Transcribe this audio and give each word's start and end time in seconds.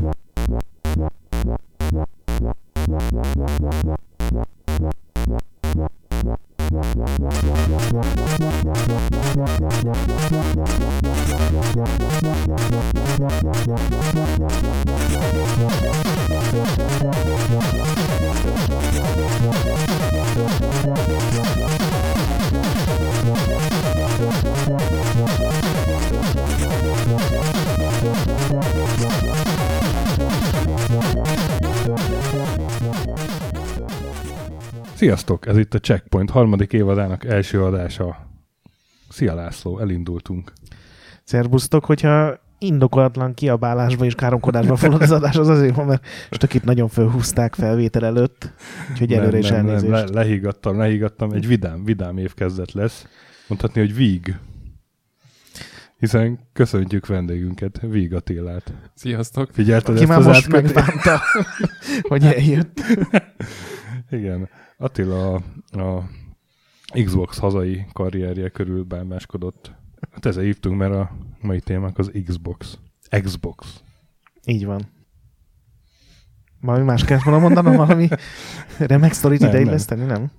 Yeah. 0.00 0.12
Sziasztok! 35.02 35.46
Ez 35.46 35.58
itt 35.58 35.74
a 35.74 35.78
Checkpoint 35.78 36.30
harmadik 36.30 36.72
évadának 36.72 37.24
első 37.24 37.64
adása. 37.64 38.26
Szia 39.08 39.34
László, 39.34 39.78
elindultunk. 39.78 40.52
Szerbusztok, 41.24 41.84
hogyha 41.84 42.38
indokolatlan 42.58 43.34
kiabálásba 43.34 44.04
és 44.04 44.14
káromkodásba 44.14 44.76
fordul 44.82 45.02
az 45.02 45.10
adás, 45.10 45.36
az 45.36 45.48
azért 45.48 45.74
van, 45.74 45.86
mert 45.86 46.06
most 46.30 46.54
itt 46.54 46.64
nagyon 46.64 46.88
fölhúzták 46.88 47.54
felvétel 47.54 48.04
előtt, 48.04 48.52
úgyhogy 48.90 49.12
előre 49.12 49.38
is 49.38 49.48
nem, 49.48 49.58
elnézést. 49.58 49.92
nem, 49.92 50.04
le, 50.04 50.10
lehígattam, 50.12 50.78
lehígattam. 50.78 51.32
Egy 51.32 51.46
vidám, 51.46 51.84
vidám 51.84 52.18
évkezdet 52.18 52.72
lesz. 52.72 53.06
Mondhatni, 53.48 53.80
hogy 53.80 53.94
víg. 53.94 54.38
Hiszen 55.98 56.38
köszöntjük 56.52 57.06
vendégünket, 57.06 57.80
Víg 57.80 58.14
Attilát. 58.14 58.72
Sziasztok! 58.94 59.50
Figyelted 59.52 59.94
Ki 59.94 60.00
ezt 60.00 60.08
már 60.08 60.18
az 60.18 60.26
most 60.26 60.48
megbánta, 60.48 61.20
hogy 62.08 62.24
eljött. 62.24 62.80
Igen. 64.10 64.48
Attila 64.82 65.34
a, 65.34 65.42
a 65.80 66.08
Xbox 67.04 67.38
hazai 67.38 67.86
karrierje 67.92 68.48
körül 68.48 68.84
bámáskodott. 68.84 69.72
Hát 70.10 70.26
ezzel 70.26 70.42
hívtunk, 70.42 70.78
mert 70.78 70.94
a 70.94 71.10
mai 71.40 71.60
témánk 71.60 71.98
az 71.98 72.10
Xbox. 72.24 72.78
Xbox. 73.22 73.82
Így 74.46 74.64
van. 74.64 74.82
Valami 76.60 76.84
más 76.84 77.04
kellett 77.04 77.22
volna 77.22 77.40
mondanom, 77.40 77.76
valami 77.76 78.08
remek 78.78 79.12
sztorit 79.12 79.40
ideilleszteni, 79.40 80.04
nem? 80.04 80.30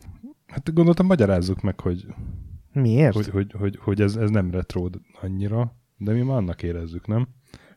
Hát 0.47 0.73
gondoltam, 0.73 1.05
magyarázzuk 1.05 1.61
meg, 1.61 1.79
hogy, 1.79 2.05
Miért? 2.71 3.13
hogy, 3.13 3.27
hogy, 3.27 3.53
hogy, 3.57 3.79
hogy 3.81 4.01
ez, 4.01 4.15
ez 4.15 4.29
nem 4.29 4.51
retro 4.51 4.89
annyira, 5.21 5.75
de 5.97 6.11
mi 6.11 6.21
már 6.21 6.37
annak 6.37 6.63
érezzük, 6.63 7.07
nem? 7.07 7.27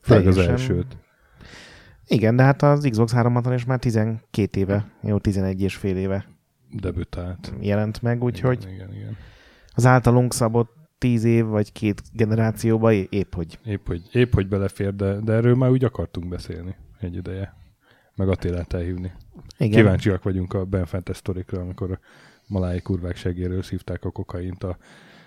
Főleg 0.01 0.27
az 0.27 0.39
elsőt. 0.39 0.97
Igen, 2.07 2.37
de 2.37 2.43
hát 2.43 2.63
az 2.63 2.89
Xbox 2.91 3.13
360 3.13 3.53
és 3.53 3.65
már 3.65 3.79
12 3.79 4.61
éve, 4.61 4.91
jó 5.03 5.19
11 5.19 5.63
és 5.63 5.75
fél 5.77 5.97
éve 5.97 6.36
Debütált. 6.71 7.53
jelent 7.61 8.03
meg, 8.03 8.23
úgyhogy 8.23 8.63
Igen, 8.63 8.75
igen, 8.75 8.95
igen. 8.95 9.17
az 9.75 9.87
általunk 9.87 10.35
szabott 10.35 10.75
10 10.99 11.25
év 11.25 11.45
vagy 11.45 11.73
két 11.73 12.03
generációba 12.13 12.93
épp 12.93 13.35
hogy. 13.35 13.59
Épp, 13.65 13.87
hogy, 13.87 14.03
épp, 14.13 14.35
hogy 14.35 14.49
belefér, 14.49 14.95
de, 14.95 15.21
de 15.21 15.33
erről 15.33 15.55
már 15.55 15.71
úgy 15.71 15.85
akartunk 15.85 16.29
beszélni 16.29 16.75
egy 17.01 17.15
ideje. 17.15 17.55
Meg 18.15 18.29
Attilát 18.29 18.73
elhívni. 18.73 19.13
Igen. 19.59 19.81
Kíváncsiak 19.81 20.23
vagyunk 20.23 20.55
a 20.55 20.65
benfentes 20.65 21.17
sztorikra, 21.17 21.61
amikor 21.61 21.91
a 21.91 21.99
malái 22.47 22.81
kurvák 22.81 23.17
segéről 23.17 23.63
szívták 23.63 24.05
a 24.05 24.11
kokaint 24.11 24.65
a 24.65 24.77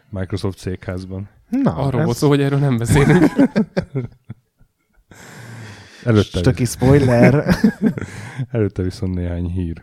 Microsoft 0.09 0.57
székházban. 0.57 1.29
Na, 1.49 1.73
Arról 1.75 1.99
ez 1.99 2.05
volt 2.05 2.17
szó, 2.17 2.27
hogy 2.27 2.41
erről 2.41 2.59
nem 2.59 2.77
beszélünk. 2.77 3.23
Előtte, 6.03 6.37
stöki 6.37 6.65
spoiler. 6.65 7.55
előtte 8.51 8.83
viszont 8.83 9.15
néhány 9.15 9.45
hír. 9.45 9.81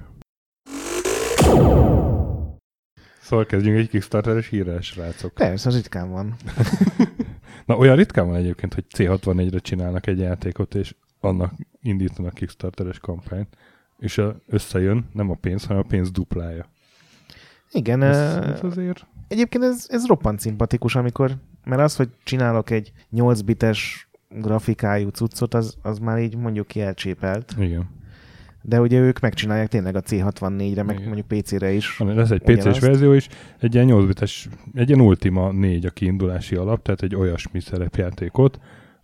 Szóval 3.27 3.47
kezdjünk 3.47 3.79
egy 3.79 3.89
Kickstarteres 3.89 4.49
hírrel, 4.49 4.81
srácok. 4.81 5.35
Persze, 5.35 5.69
az 5.69 5.75
ritkán 5.75 6.11
van. 6.11 6.35
Na, 7.67 7.77
olyan 7.77 7.97
ritkán 7.97 8.27
van 8.27 8.37
egyébként, 8.37 8.75
hogy 8.75 8.85
C64-re 8.97 9.59
csinálnak 9.59 10.07
egy 10.07 10.19
játékot, 10.19 10.75
és 10.75 10.95
annak 11.21 11.53
indítanak 11.83 12.35
Kickstarteres 12.35 12.99
kampányt, 12.99 13.57
és 13.99 14.19
a, 14.19 14.37
összejön 14.47 15.09
nem 15.13 15.31
a 15.31 15.35
pénz, 15.35 15.65
hanem 15.65 15.83
a 15.83 15.87
pénz 15.89 16.11
duplája. 16.11 16.67
Igen, 17.71 18.03
Ez, 18.03 18.37
ez, 18.37 18.63
azért... 18.63 19.07
egyébként 19.29 19.65
ez, 19.65 19.87
ez 19.89 20.07
roppant 20.07 20.41
szimpatikus, 20.41 20.95
amikor, 20.95 21.37
mert 21.65 21.83
az, 21.83 21.97
hogy 21.97 22.09
csinálok 22.25 22.71
egy 22.71 22.93
8 23.11 23.41
bites 23.41 24.09
grafikájú 24.29 25.09
cuccot, 25.09 25.55
az, 25.55 25.77
az 25.83 25.99
már 25.99 26.19
így 26.19 26.37
mondjuk 26.37 26.67
ki 26.67 26.81
elcsépelt. 26.81 27.55
Igen. 27.59 27.89
De 28.69 28.81
ugye 28.81 28.99
ők 28.99 29.21
megcsinálják 29.21 29.69
tényleg 29.69 29.97
a 29.97 30.01
C64-re, 30.01 30.83
meg 30.83 30.97
Igen. 30.97 31.09
mondjuk 31.09 31.27
PC-re 31.27 31.73
is. 31.73 31.97
Van, 31.97 32.15
lesz 32.15 32.31
egy 32.31 32.43
PC-s 32.43 32.79
verzió 32.79 33.13
is, 33.13 33.29
egy 33.59 33.75
ilyen 33.75 33.87
8 33.87 34.07
bites, 34.07 34.49
egy 34.75 34.89
ilyen 34.89 35.01
Ultima 35.01 35.53
4 35.53 35.87
a 35.87 35.91
kiindulási 35.91 36.57
alap, 36.57 36.83
tehát 36.83 37.03
egy 37.03 37.15
olyasmi 37.15 37.61
szerepjátékot, 37.61 38.61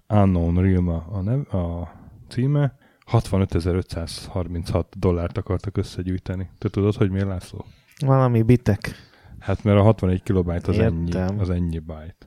Unknown 0.09 0.63
Realm 0.63 0.89
a, 0.89 1.07
a, 1.13 1.21
nev, 1.21 1.55
a 1.55 1.93
címe, 2.29 2.77
65.536 3.13 4.85
dollárt 4.97 5.39
akartak 5.39 5.77
összegyűjteni. 5.77 6.51
Te 6.59 6.69
tudod, 6.69 6.95
hogy 6.95 7.11
miért 7.11 7.27
László? 7.27 7.65
Valami 8.07 8.43
bitek. 8.43 8.95
Hát 9.39 9.65
mert 9.65 9.79
a 9.79 9.83
61 9.83 10.23
kilobyte 10.23 10.71
az 10.71 10.79
ennyi, 10.79 11.07
Értem. 11.07 11.39
az 11.39 11.51
ennyi 11.51 11.79
byte. 11.79 12.27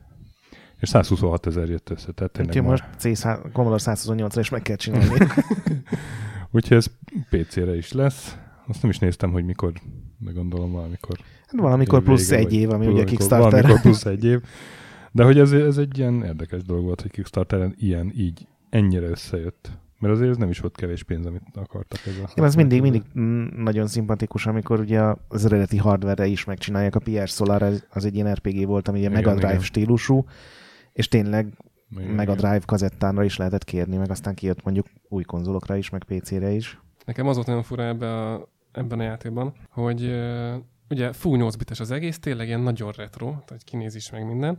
És 0.79 0.89
126 0.89 1.45
ezer 1.45 1.69
jött 1.69 1.89
össze, 1.89 2.11
tehát 2.11 2.31
tényleg 2.31 2.55
Úgyhogy 2.55 2.69
most... 2.69 2.83
most 2.83 3.21
C100 3.23 3.51
Commodore 3.53 3.81
128-ra 3.85 4.37
is 4.39 4.49
meg 4.49 4.61
kell 4.61 4.75
csinálni. 4.75 5.17
Úgyhogy 6.55 6.77
ez 6.77 6.87
PC-re 7.29 7.75
is 7.75 7.91
lesz. 7.91 8.37
Azt 8.67 8.81
nem 8.81 8.91
is 8.91 8.99
néztem, 8.99 9.31
hogy 9.31 9.45
mikor, 9.45 9.71
de 10.19 10.31
gondolom 10.31 10.71
valamikor. 10.71 11.17
Hát 11.45 11.61
valamikor 11.61 11.99
Vége, 11.99 12.11
plusz 12.11 12.31
egy 12.31 12.43
vagy 12.43 12.53
év, 12.53 12.69
ami 12.71 12.87
ugye 12.87 13.03
Kickstarter. 13.03 13.51
Valamikor 13.51 13.81
plusz 13.81 14.05
egy 14.15 14.25
év. 14.25 14.41
De 15.11 15.23
hogy 15.23 15.39
ez, 15.39 15.51
ez 15.51 15.77
egy 15.77 15.97
ilyen 15.97 16.23
érdekes 16.23 16.63
dolog 16.63 16.83
volt, 16.83 17.01
hogy 17.01 17.11
Kickstarteren 17.11 17.75
ilyen, 17.77 18.11
így, 18.15 18.47
ennyire 18.69 19.07
összejött. 19.07 19.71
Mert 19.99 20.13
azért 20.13 20.29
ez 20.29 20.37
nem 20.37 20.49
is 20.49 20.59
volt 20.59 20.75
kevés 20.75 21.03
pénz, 21.03 21.25
amit 21.25 21.41
akartak 21.53 21.99
ez 22.05 22.13
a... 22.23 22.29
Igen, 22.31 22.45
az 22.45 22.55
mindig, 22.55 22.81
mindig 22.81 23.03
nagyon 23.55 23.87
szimpatikus, 23.87 24.45
amikor 24.45 24.79
ugye 24.79 25.01
az 25.27 25.45
eredeti 25.45 25.77
hardware 25.77 26.25
is 26.25 26.43
megcsinálják. 26.45 26.95
A 26.95 26.99
PR 26.99 27.27
Solar 27.27 27.63
az- 27.63 28.05
egy 28.05 28.15
ilyen 28.15 28.33
RPG 28.33 28.65
volt, 28.65 28.87
ami 28.87 28.99
Igen, 28.99 29.11
Mega 29.11 29.33
Drive 29.33 29.59
stílusú, 29.59 30.25
és 30.93 31.07
tényleg 31.07 31.57
Igen, 31.99 32.11
Mega 32.15 32.31
igen. 32.31 32.35
Drive 32.45 32.65
kazettánra 32.65 33.23
is 33.23 33.37
lehetett 33.37 33.63
kérni, 33.63 33.97
meg 33.97 34.11
aztán 34.11 34.33
kijött 34.33 34.63
mondjuk 34.63 34.87
új 35.09 35.23
konzolokra 35.23 35.75
is, 35.75 35.89
meg 35.89 36.03
PC-re 36.03 36.51
is. 36.51 36.79
Nekem 37.05 37.27
az 37.27 37.35
volt 37.35 37.47
nagyon 37.47 37.63
fura 37.63 37.83
ebbe 37.83 38.21
a, 38.21 38.47
ebben 38.71 38.99
a 38.99 39.03
játékban, 39.03 39.53
hogy 39.69 40.15
ugye 40.89 41.13
full 41.13 41.37
8 41.37 41.55
bites 41.55 41.79
az 41.79 41.91
egész, 41.91 42.19
tényleg 42.19 42.47
ilyen 42.47 42.59
nagyon 42.59 42.91
retro, 42.91 43.25
tehát 43.45 43.63
kinéz 43.63 43.95
is 43.95 44.11
meg 44.11 44.27
minden, 44.27 44.57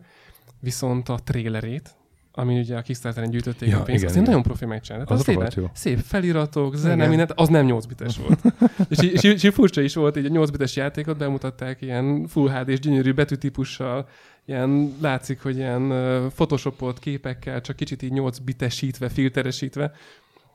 viszont 0.61 1.09
a 1.09 1.19
trailerét, 1.25 1.97
ami 2.33 2.59
ugye 2.59 2.77
a 2.77 2.83
Kickstarteren 2.83 3.31
gyűjtötték 3.31 3.69
Ja, 3.69 3.79
a 3.79 3.83
pénzt, 3.83 4.05
igen, 4.05 4.23
nagyon 4.23 4.43
profi 4.43 4.65
megcsinálni. 4.65 5.07
Az 5.09 5.19
Az, 5.19 5.25
tényleg 5.25 5.53
jó. 5.57 5.67
szép 5.73 5.99
feliratok, 5.99 6.75
zene, 6.75 6.95
Igen. 6.95 7.09
mindent, 7.09 7.33
az 7.35 7.49
nem 7.49 7.65
8 7.67 7.85
bites 7.85 8.19
volt. 8.27 8.41
és, 8.89 8.99
és, 8.99 9.23
és, 9.23 9.45
így 9.45 9.55
furcsa 9.55 9.81
is 9.81 9.95
volt, 9.95 10.17
így 10.17 10.25
a 10.25 10.29
8 10.29 10.51
bites 10.51 10.77
játékot 10.77 11.17
bemutatták 11.17 11.83
ilyen 11.83 12.27
full 12.27 12.51
HD-s 12.51 12.79
gyönyörű 12.81 13.13
betűtípussal, 13.13 14.09
ilyen 14.47 14.97
látszik, 15.01 15.43
hogy 15.43 15.57
ilyen 15.57 15.89
photoshopolt 16.29 16.99
képekkel, 16.99 17.61
csak 17.61 17.77
kicsit 17.77 18.03
így 18.03 18.13
8 18.13 18.39
bitesítve, 18.39 19.09
filteresítve. 19.09 19.93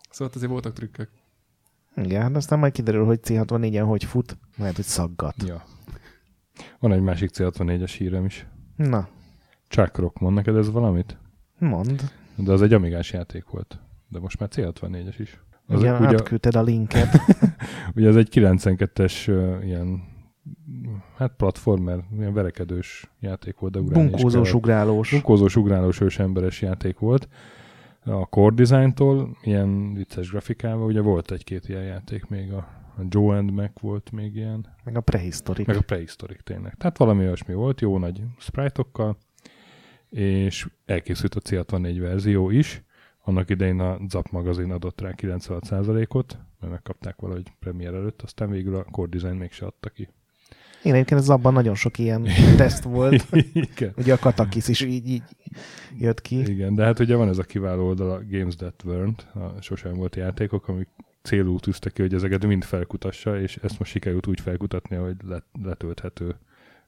Szóval 0.09 0.33
azért 0.35 0.51
voltak 0.51 0.73
trükkök. 0.73 1.09
Igen, 1.95 2.21
hát 2.21 2.35
aztán 2.35 2.59
majd 2.59 2.73
kiderül, 2.73 3.05
hogy 3.05 3.19
C64-en 3.23 3.83
hogy 3.85 4.03
fut, 4.03 4.37
lehet, 4.57 4.75
hogy 4.75 4.85
szaggat. 4.85 5.35
Ja. 5.45 5.63
Van 6.79 6.91
egy 6.91 7.01
másik 7.01 7.29
C64-es 7.33 7.93
hírem 7.97 8.25
is. 8.25 8.45
Na, 8.75 9.09
Chuck 9.67 9.97
Rockman, 9.97 10.33
neked 10.33 10.55
ez 10.55 10.71
valamit? 10.71 11.17
mondd. 11.61 11.99
De 12.35 12.51
az 12.51 12.61
egy 12.61 12.73
amigás 12.73 13.11
játék 13.11 13.45
volt. 13.45 13.79
De 14.07 14.19
most 14.19 14.39
már 14.39 14.49
C64-es 14.55 15.15
is. 15.17 15.39
Az 15.65 15.79
Igen, 15.79 15.95
ugye, 15.95 16.07
átküldted 16.07 16.55
a 16.55 16.61
linket. 16.61 17.21
ugye 17.95 18.07
ez 18.07 18.15
egy 18.15 18.29
92-es 18.31 19.29
uh, 19.29 19.65
ilyen 19.65 20.03
hát 21.15 21.33
platformer, 21.37 22.03
ilyen 22.17 22.33
verekedős 22.33 23.11
játék 23.19 23.59
volt, 23.59 23.73
de 23.73 23.79
ugrálni 23.79 24.09
Bunkózós, 24.09 24.53
ugrálós. 24.53 25.11
Bunkózós, 25.11 25.55
ugrálós 25.55 26.01
ősemberes 26.01 26.61
játék 26.61 26.99
volt. 26.99 27.27
A 28.03 28.25
Core 28.25 28.55
Design-tól 28.55 29.37
ilyen 29.43 29.93
vicces 29.93 30.29
grafikával, 30.29 30.85
ugye 30.85 31.01
volt 31.01 31.31
egy-két 31.31 31.69
ilyen 31.69 31.83
játék 31.83 32.25
még, 32.27 32.51
a, 32.51 32.57
a 32.97 33.01
Joe 33.09 33.37
and 33.37 33.51
Mac 33.51 33.79
volt 33.79 34.11
még 34.11 34.35
ilyen, 34.35 34.65
Meg 34.83 34.97
a 34.97 35.01
prehistorik. 35.01 35.67
meg 35.67 35.75
a 35.75 35.81
Prehistoric 35.81 36.43
tényleg. 36.43 36.75
Tehát 36.77 36.97
valami 36.97 37.23
olyasmi 37.23 37.53
volt, 37.53 37.81
jó 37.81 37.97
nagy 37.97 38.21
sprite-okkal, 38.37 39.17
és 40.09 40.67
elkészült 40.85 41.35
a 41.35 41.39
C64 41.39 41.97
verzió 41.99 42.49
is. 42.49 42.83
Annak 43.23 43.49
idején 43.49 43.79
a 43.79 43.97
Zap 44.09 44.29
magazin 44.31 44.71
adott 44.71 45.01
rá 45.01 45.11
96%-ot, 45.17 46.37
mert 46.59 46.73
megkapták 46.73 47.15
valahogy 47.19 47.51
premier 47.59 47.93
előtt, 47.93 48.21
aztán 48.21 48.49
végül 48.49 48.75
a 48.75 48.83
Core 48.83 49.09
Design 49.09 49.35
mégse 49.35 49.65
adta 49.65 49.89
ki. 49.89 50.09
Igen, 50.83 50.95
egyébként 50.95 51.19
ez 51.19 51.29
abban 51.29 51.53
nagyon 51.53 51.75
sok 51.75 51.97
ilyen 51.97 52.27
teszt 52.57 52.83
volt. 52.83 53.25
Igen. 53.53 53.93
Ugye 53.97 54.13
a 54.13 54.17
Katakis 54.17 54.67
is 54.67 54.81
így, 54.81 55.09
így 55.09 55.23
jött 55.97 56.21
ki. 56.21 56.39
Igen, 56.39 56.75
de 56.75 56.83
hát 56.83 56.99
ugye 56.99 57.15
van 57.15 57.27
ez 57.27 57.37
a 57.37 57.43
kiváló 57.43 57.87
oldal, 57.87 58.11
a 58.11 58.21
Games 58.29 58.55
That 58.55 58.83
Weren't, 58.85 59.33
a 59.33 59.61
sosem 59.61 59.93
volt 59.93 60.15
játékok, 60.15 60.67
amik 60.67 60.87
célú 61.21 61.59
tűzte 61.59 61.89
ki, 61.89 62.01
hogy 62.01 62.13
ezeket 62.13 62.45
mind 62.45 62.63
felkutassa, 62.63 63.41
és 63.41 63.55
ezt 63.61 63.79
most 63.79 63.91
sikerült 63.91 64.27
úgy 64.27 64.39
felkutatni, 64.39 64.95
hogy 64.95 65.15
let, 65.27 65.45
letölthető 65.63 66.35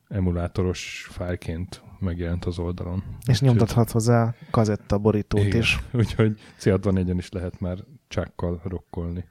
emulátoros 0.07 1.07
fájlként 1.11 1.83
megjelent 1.99 2.45
az 2.45 2.59
oldalon. 2.59 3.03
És 3.25 3.41
nyomtathat 3.41 3.91
hozzá 3.91 4.33
kazetta 4.51 4.97
borítót 4.97 5.43
Igen. 5.43 5.59
is. 5.59 5.83
Úgyhogy 5.91 6.39
C64-en 6.59 7.15
is 7.17 7.29
lehet 7.31 7.59
már 7.59 7.77
csákkal 8.07 8.61
rokkolni. 8.63 9.25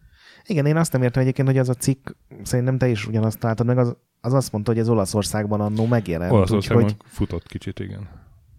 Igen, 0.47 0.67
én 0.67 0.77
azt 0.77 0.93
nem 0.93 1.03
értem 1.03 1.23
egyébként, 1.23 1.49
hogy 1.49 1.59
az 1.59 1.69
a 1.69 1.75
cikk, 1.75 2.11
szerintem 2.43 2.79
te 2.79 2.89
is 2.89 3.07
ugyanazt 3.07 3.39
találtad 3.39 3.67
meg, 3.67 3.79
az, 3.79 3.97
az 4.25 4.33
azt 4.33 4.53
mondta, 4.53 4.71
hogy 4.71 4.81
ez 4.81 4.89
Olaszországban 4.89 5.61
annó 5.61 5.87
megjelent. 5.87 6.33
Olaszországban 6.33 6.85
Úgyhogy 6.85 7.01
futott 7.07 7.47
kicsit, 7.47 7.79
igen. 7.79 8.09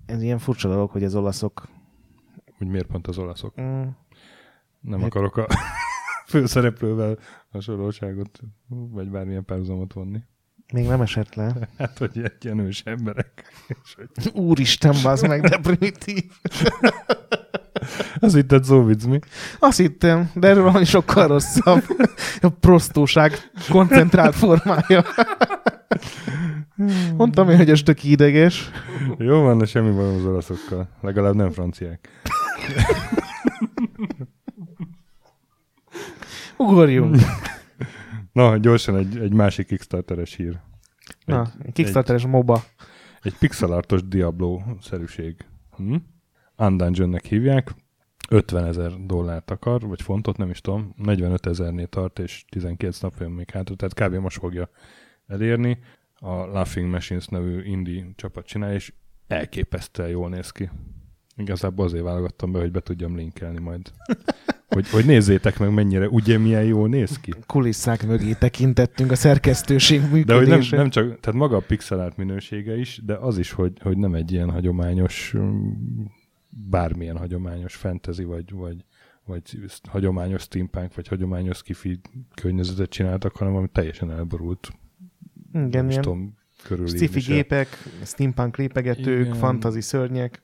ez 0.05 0.21
ilyen 0.21 0.39
furcsa 0.39 0.69
dolog, 0.69 0.89
hogy 0.89 1.03
az 1.03 1.15
olaszok... 1.15 1.67
Hogy 2.57 2.67
miért 2.67 2.85
pont 2.87 3.07
az 3.07 3.17
olaszok? 3.17 3.61
Mm, 3.61 3.65
Nem 3.65 3.93
Miért? 4.81 5.03
akarok 5.03 5.37
a 5.37 5.47
főszereplővel 6.27 7.17
hasonlóságot, 7.51 8.39
vagy 8.67 9.09
bármilyen 9.09 9.45
párhuzamot 9.45 9.93
vonni. 9.93 10.19
még 10.73 10.87
nem 10.87 11.01
esett 11.01 11.35
le. 11.35 11.53
Hát, 11.77 11.97
hogy 11.97 12.21
egy 12.23 12.45
ilyen 12.45 12.59
ős 12.59 12.81
emberek. 12.85 13.43
És 13.83 13.95
hogy 13.95 14.31
Úristen, 14.33 14.95
bazd 15.03 15.27
meg, 15.27 15.41
de 15.41 15.57
primitív. 15.57 16.23
az 18.19 18.35
itt 18.35 18.51
egy 18.51 18.63
szó 18.63 18.83
vicc, 18.83 19.05
mi? 19.05 19.19
Azt 19.59 19.77
hittem, 19.77 20.31
de 20.33 20.47
erről 20.47 20.63
valami 20.63 20.85
sokkal 20.85 21.27
rosszabb. 21.27 21.83
A 22.41 22.49
prostóság 22.49 23.51
koncentrált 23.69 24.35
formája. 24.35 25.03
Mondtam 27.17 27.49
én, 27.49 27.57
hogy 27.57 27.69
ez 27.69 27.81
tök 27.83 28.03
ideges. 28.03 28.69
Jó 29.17 29.41
van, 29.41 29.57
de 29.57 29.65
semmi 29.65 29.91
baj 29.91 30.15
az 30.15 30.25
olaszokkal. 30.25 30.89
Legalább 31.01 31.35
nem 31.35 31.51
franciák. 31.51 32.09
Ugorjunk. 36.57 37.15
Na, 38.31 38.57
gyorsan 38.57 38.97
egy, 38.97 39.17
egy 39.17 39.33
másik 39.33 39.67
Kickstarteres 39.67 40.35
hír. 40.35 40.59
Egy, 41.07 41.15
Na, 41.25 41.51
Kickstarteres 41.73 42.25
MOBA. 42.25 42.63
egy 43.21 43.37
pixelartos 43.37 44.07
Diablo-szerűség. 44.07 45.35
Hm? 45.77 45.95
Undungeonnek 46.67 47.25
hívják. 47.25 47.75
50 48.29 48.65
ezer 48.65 48.91
dollárt 49.05 49.51
akar, 49.51 49.81
vagy 49.81 50.01
fontot, 50.01 50.37
nem 50.37 50.49
is 50.49 50.61
tudom. 50.61 50.93
45 50.97 51.45
ezernél 51.45 51.87
tart, 51.87 52.19
és 52.19 52.45
12 52.49 52.93
nap 53.01 53.13
jön 53.19 53.31
még 53.31 53.49
hátra, 53.49 53.75
tehát 53.75 54.11
kb. 54.11 54.21
most 54.21 54.39
fogja 54.39 54.69
elérni. 55.27 55.79
A 56.15 56.33
Laughing 56.33 56.89
Machines 56.89 57.27
nevű 57.27 57.63
indie 57.63 58.05
csapat 58.15 58.45
csinál, 58.45 58.73
és 58.73 58.93
elképesztően 59.27 60.09
jól 60.09 60.29
néz 60.29 60.51
ki. 60.51 60.69
Igazából 61.35 61.85
azért 61.85 62.03
válogattam 62.03 62.51
be, 62.51 62.59
hogy 62.59 62.71
be 62.71 62.79
tudjam 62.79 63.15
linkelni 63.15 63.59
majd. 63.59 63.91
Hogy, 64.67 64.89
hogy 64.89 65.05
nézzétek 65.05 65.59
meg, 65.59 65.73
mennyire, 65.73 66.07
ugye 66.07 66.37
milyen 66.37 66.63
jól 66.63 66.87
néz 66.87 67.19
ki. 67.19 67.33
Kulisszák 67.47 68.07
mögé 68.07 68.33
tekintettünk 68.33 69.11
a 69.11 69.15
szerkesztőség 69.15 70.23
De 70.23 70.35
hogy 70.35 70.47
nem, 70.47 70.61
nem 70.71 70.89
csak, 70.89 71.19
tehát 71.19 71.39
maga 71.39 71.55
a 71.55 71.63
pixel 71.67 71.99
art 71.99 72.17
minősége 72.17 72.77
is, 72.77 73.01
de 73.05 73.13
az 73.13 73.37
is, 73.37 73.51
hogy, 73.51 73.71
hogy 73.81 73.97
nem 73.97 74.13
egy 74.13 74.31
ilyen 74.31 74.49
hagyományos, 74.49 75.33
mm, 75.37 76.03
bármilyen 76.69 77.17
hagyományos 77.17 77.75
fantasy, 77.75 78.23
vagy, 78.23 78.51
vagy, 78.51 78.85
vagy 79.25 79.59
hagyományos 79.89 80.41
steampunk, 80.41 80.95
vagy 80.95 81.07
hagyományos 81.07 81.57
skifi 81.57 81.99
környezetet 82.35 82.89
csináltak, 82.89 83.35
hanem 83.35 83.55
ami 83.55 83.67
teljesen 83.71 84.11
elborult. 84.11 84.71
Igen, 85.53 85.69
nem 85.69 85.89
ilyen 85.89 86.01
tudom 86.01 86.37
sci-fi 86.85 87.19
gépek, 87.19 87.67
steampunk 88.05 88.57
lépegetők, 88.57 89.25
Igen. 89.25 89.33
fantasy 89.33 89.81
szörnyek, 89.81 90.41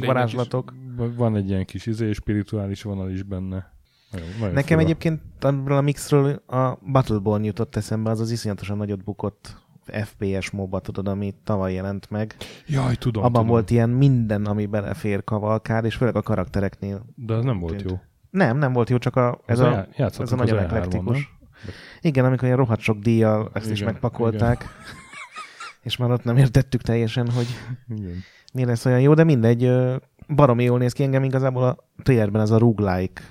varázslatok. 0.00 0.74
Van 1.16 1.36
egy 1.36 1.48
ilyen 1.48 1.64
kis 1.64 1.86
izé, 1.86 2.12
spirituális 2.12 2.82
vonal 2.82 3.10
is 3.10 3.22
benne. 3.22 3.74
Nagyon, 4.10 4.28
nagyon 4.38 4.54
Nekem 4.54 4.78
fura. 4.78 4.80
egyébként 4.80 5.20
abból 5.40 5.76
a 5.76 5.80
mixről 5.80 6.42
a 6.46 6.78
Battleborn 6.92 7.42
jutott 7.42 7.76
eszembe, 7.76 8.10
az 8.10 8.20
az 8.20 8.30
iszonyatosan 8.30 8.76
nagyot 8.76 9.04
bukott 9.04 9.56
FPS 9.92 10.50
MOBA, 10.50 10.80
tudod, 10.80 11.08
ami 11.08 11.34
tavaly 11.44 11.72
jelent 11.72 12.10
meg. 12.10 12.36
Jaj, 12.66 12.94
tudom, 12.94 13.22
Abban 13.22 13.32
tudom. 13.32 13.48
volt 13.48 13.70
ilyen 13.70 13.90
minden, 13.90 14.44
ami 14.44 14.66
belefér 14.66 15.24
kavalkád, 15.24 15.84
és 15.84 15.94
főleg 15.94 16.16
a 16.16 16.22
karaktereknél. 16.22 17.04
De 17.14 17.34
az 17.34 17.44
nem 17.44 17.58
volt 17.58 17.76
tűnt. 17.76 17.90
jó. 17.90 18.00
Nem, 18.30 18.58
nem 18.58 18.72
volt 18.72 18.90
jó, 18.90 18.98
csak 18.98 19.16
a, 19.16 19.40
ez, 19.46 19.58
Az 19.58 19.66
a, 19.66 19.86
ez 19.96 20.32
a 20.32 20.36
nagyon 20.36 20.58
E3-on, 20.58 20.62
eklektikus. 20.62 21.34
Igen, 22.00 22.24
amikor 22.24 22.44
ilyen 22.44 22.56
rohadt 22.56 22.80
sok 22.80 22.98
díjjal 22.98 23.50
ezt 23.52 23.70
is 23.70 23.80
Igen, 23.80 23.92
megpakolták. 23.92 24.64
És 25.82 25.96
már 25.96 26.10
ott 26.10 26.24
nem 26.24 26.36
értettük 26.36 26.82
teljesen, 26.82 27.30
hogy 27.30 27.46
Igen. 27.88 28.22
mi 28.52 28.64
lesz 28.64 28.84
olyan 28.84 29.00
jó, 29.00 29.14
de 29.14 29.24
mindegy, 29.24 29.72
baromi 30.28 30.64
jól 30.64 30.78
néz 30.78 30.92
ki 30.92 31.02
engem 31.02 31.24
igazából 31.24 31.62
a 31.62 31.76
trailerben 32.02 32.40
ez 32.42 32.50
a 32.50 32.58
roguelike 32.58 33.22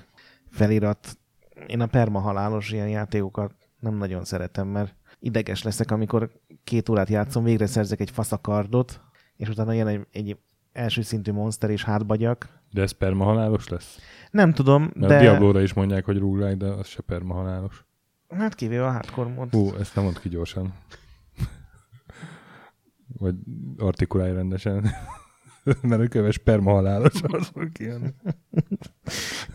felirat. 0.50 1.18
Én 1.66 1.80
a 1.80 1.86
permahalálos 1.86 2.70
ilyen 2.70 2.88
játékokat 2.88 3.52
nem 3.80 3.94
nagyon 3.94 4.24
szeretem, 4.24 4.68
mert 4.68 4.94
ideges 5.26 5.62
leszek, 5.62 5.90
amikor 5.90 6.30
két 6.64 6.88
órát 6.88 7.08
játszom, 7.08 7.44
végre 7.44 7.66
szerzek 7.66 8.00
egy 8.00 8.10
faszakardot, 8.10 9.00
és 9.36 9.48
utána 9.48 9.72
jön 9.72 9.86
egy, 9.86 10.06
egy 10.12 10.36
első 10.72 11.02
szintű 11.02 11.32
monster 11.32 11.70
és 11.70 11.84
hátbagyak. 11.84 12.48
De 12.72 12.82
ez 12.82 12.90
permahalálos 12.90 13.68
lesz? 13.68 13.98
Nem 14.30 14.52
tudom, 14.52 14.82
Mert 14.82 15.08
de... 15.08 15.16
a 15.16 15.20
Diablo-ra 15.20 15.60
is 15.60 15.72
mondják, 15.72 16.04
hogy 16.04 16.18
roguelike, 16.18 16.64
de 16.64 16.66
az 16.66 16.86
se 16.86 17.02
permahalálos. 17.02 17.84
Hát 18.28 18.54
kivéve 18.54 18.86
a 18.86 18.90
hardcore 18.90 19.28
mod. 19.28 19.50
Hú, 19.50 19.74
ezt 19.78 19.94
nem 19.94 20.04
mondd 20.04 20.16
ki 20.20 20.28
gyorsan. 20.28 20.74
Vagy 23.18 23.34
artikulálj 23.78 24.32
rendesen. 24.32 24.90
Mert 25.82 26.02
a 26.02 26.08
köves 26.08 26.38
permahalálos 26.38 27.22
az 27.22 27.46
fog 27.46 27.72
kijönni. 27.72 28.14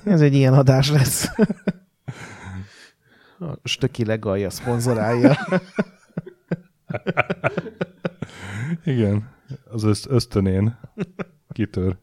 Ez 0.04 0.22
egy 0.22 0.34
ilyen 0.34 0.54
adás 0.54 0.92
lesz. 0.92 1.30
A 3.42 3.60
Stöki 3.64 4.06
legalja 4.06 4.50
szponzorálja. 4.50 5.38
Igen, 8.84 9.30
az 9.72 9.84
öszt- 9.84 10.10
ösztönén 10.10 10.80
kitör. 11.50 11.98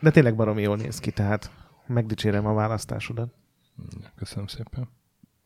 De 0.00 0.10
tényleg 0.10 0.36
baromi 0.36 0.62
jól 0.62 0.76
néz 0.76 0.98
ki, 0.98 1.10
tehát 1.10 1.50
megdicsérem 1.86 2.46
a 2.46 2.54
választásodat. 2.54 3.34
Köszönöm 4.16 4.46
szépen. 4.46 4.88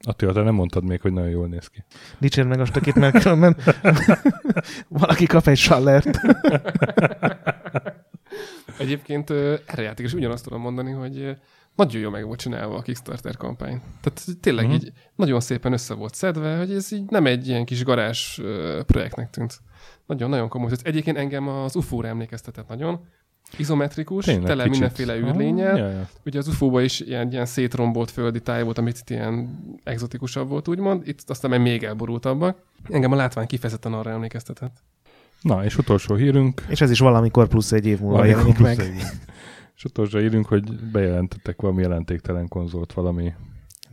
Attila, 0.04 0.32
te 0.32 0.42
nem 0.42 0.54
mondtad 0.54 0.84
még, 0.84 1.00
hogy 1.00 1.12
nagyon 1.12 1.30
jól 1.30 1.48
néz 1.48 1.68
ki. 1.68 1.84
Dicsérd 2.18 2.48
meg 2.48 2.60
a 2.60 2.64
stökit, 2.64 2.94
mert 2.94 3.22
különben 3.22 3.56
valaki 4.88 5.26
kap 5.26 5.46
egy 5.46 5.58
sallert. 5.58 6.20
Egyébként 8.78 9.30
erre 9.30 9.82
játék 9.82 10.06
is 10.06 10.12
ugyanazt 10.12 10.44
tudom 10.44 10.60
mondani, 10.60 10.90
hogy 10.90 11.36
nagyon 11.76 12.00
jó 12.02 12.10
meg 12.10 12.24
volt 12.26 12.40
csinálva 12.40 12.76
a 12.76 12.82
Kickstarter 12.82 13.36
kampány. 13.36 13.80
Tehát 14.00 14.22
tényleg 14.40 14.66
mm. 14.66 14.70
így 14.70 14.92
nagyon 15.16 15.40
szépen 15.40 15.72
össze 15.72 15.94
volt 15.94 16.14
szedve, 16.14 16.56
hogy 16.56 16.72
ez 16.72 16.92
így 16.92 17.04
nem 17.08 17.26
egy 17.26 17.48
ilyen 17.48 17.64
kis 17.64 17.84
garázs 17.84 18.40
projektnek 18.86 19.30
tűnt. 19.30 19.60
Nagyon-nagyon 20.06 20.48
komoly. 20.48 20.70
Ez 20.70 20.80
egyébként 20.82 21.16
engem 21.16 21.48
az 21.48 21.76
UFO-ra 21.76 22.08
emlékeztetett 22.08 22.68
nagyon. 22.68 23.00
Izometrikus, 23.56 24.24
Tényleg 24.24 24.44
tele 24.46 24.62
kicsit. 24.62 24.70
mindenféle 24.80 25.12
Ah, 25.12 25.18
űrlényel. 25.18 25.76
ja. 25.78 26.08
Ugye 26.24 26.38
az 26.38 26.48
UFO-ba 26.48 26.80
is 26.82 27.00
ilyen, 27.00 27.30
ilyen 27.32 27.46
szétrombolt 27.46 28.10
földi 28.10 28.40
táj 28.40 28.62
volt, 28.62 28.78
amit 28.78 28.98
itt 28.98 29.10
ilyen 29.10 29.58
exotikusabb 29.84 30.48
volt, 30.48 30.68
úgymond. 30.68 31.08
Itt 31.08 31.30
aztán 31.30 31.50
meg 31.50 31.60
még 31.60 31.82
elborultabbak. 31.82 32.56
Engem 32.88 33.12
a 33.12 33.16
látvány 33.16 33.46
kifejezetten 33.46 33.92
arra 33.92 34.10
emlékeztetett. 34.10 34.76
Na, 35.40 35.64
és 35.64 35.78
utolsó 35.78 36.14
hírünk. 36.14 36.62
És 36.68 36.80
ez 36.80 36.90
is 36.90 36.98
valamikor 36.98 37.48
plusz 37.48 37.72
egy 37.72 37.86
év 37.86 38.00
múlva 38.00 38.16
Valamikor 38.16 38.42
jelenik 38.42 38.76
meg. 38.78 38.86
egy. 38.86 39.02
És 39.82 39.88
utolsó 39.90 40.18
hírünk, 40.18 40.46
hogy 40.46 40.90
bejelentettek 40.92 41.60
valami 41.60 41.82
jelentéktelen 41.82 42.48
konzolt, 42.48 42.92
valami... 42.92 43.32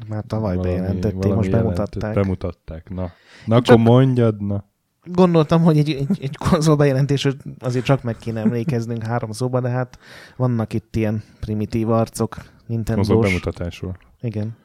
Már 0.08 0.24
tavaly 0.28 0.56
valami, 0.56 0.74
bejelentették, 0.74 1.14
valami 1.18 1.36
most 1.36 1.50
jelentett- 1.50 1.76
bemutatták. 1.76 2.14
Bemutatták, 2.14 2.90
na. 2.90 3.12
Na 3.46 3.56
akkor 3.56 3.78
mondjad, 3.78 4.42
na. 4.42 4.64
Gondoltam, 5.04 5.62
hogy 5.62 5.78
egy, 5.78 5.90
egy, 5.90 6.18
egy 6.22 6.38
konzol 6.38 6.76
bejelentésről 6.76 7.34
azért 7.60 7.86
csak 7.86 8.04
meg 8.04 8.18
kéne 8.18 8.40
emlékeznünk 8.40 9.04
három 9.04 9.32
szóba, 9.32 9.60
de 9.60 9.70
hát 9.70 10.00
vannak 10.36 10.74
itt 10.74 10.96
ilyen 10.96 11.24
primitív 11.40 11.90
arcok, 11.90 12.36
Konzol 12.36 12.56
Nintendo-s. 12.68 13.08
bemutatásról. 13.08 13.98
Igen. 14.22 14.56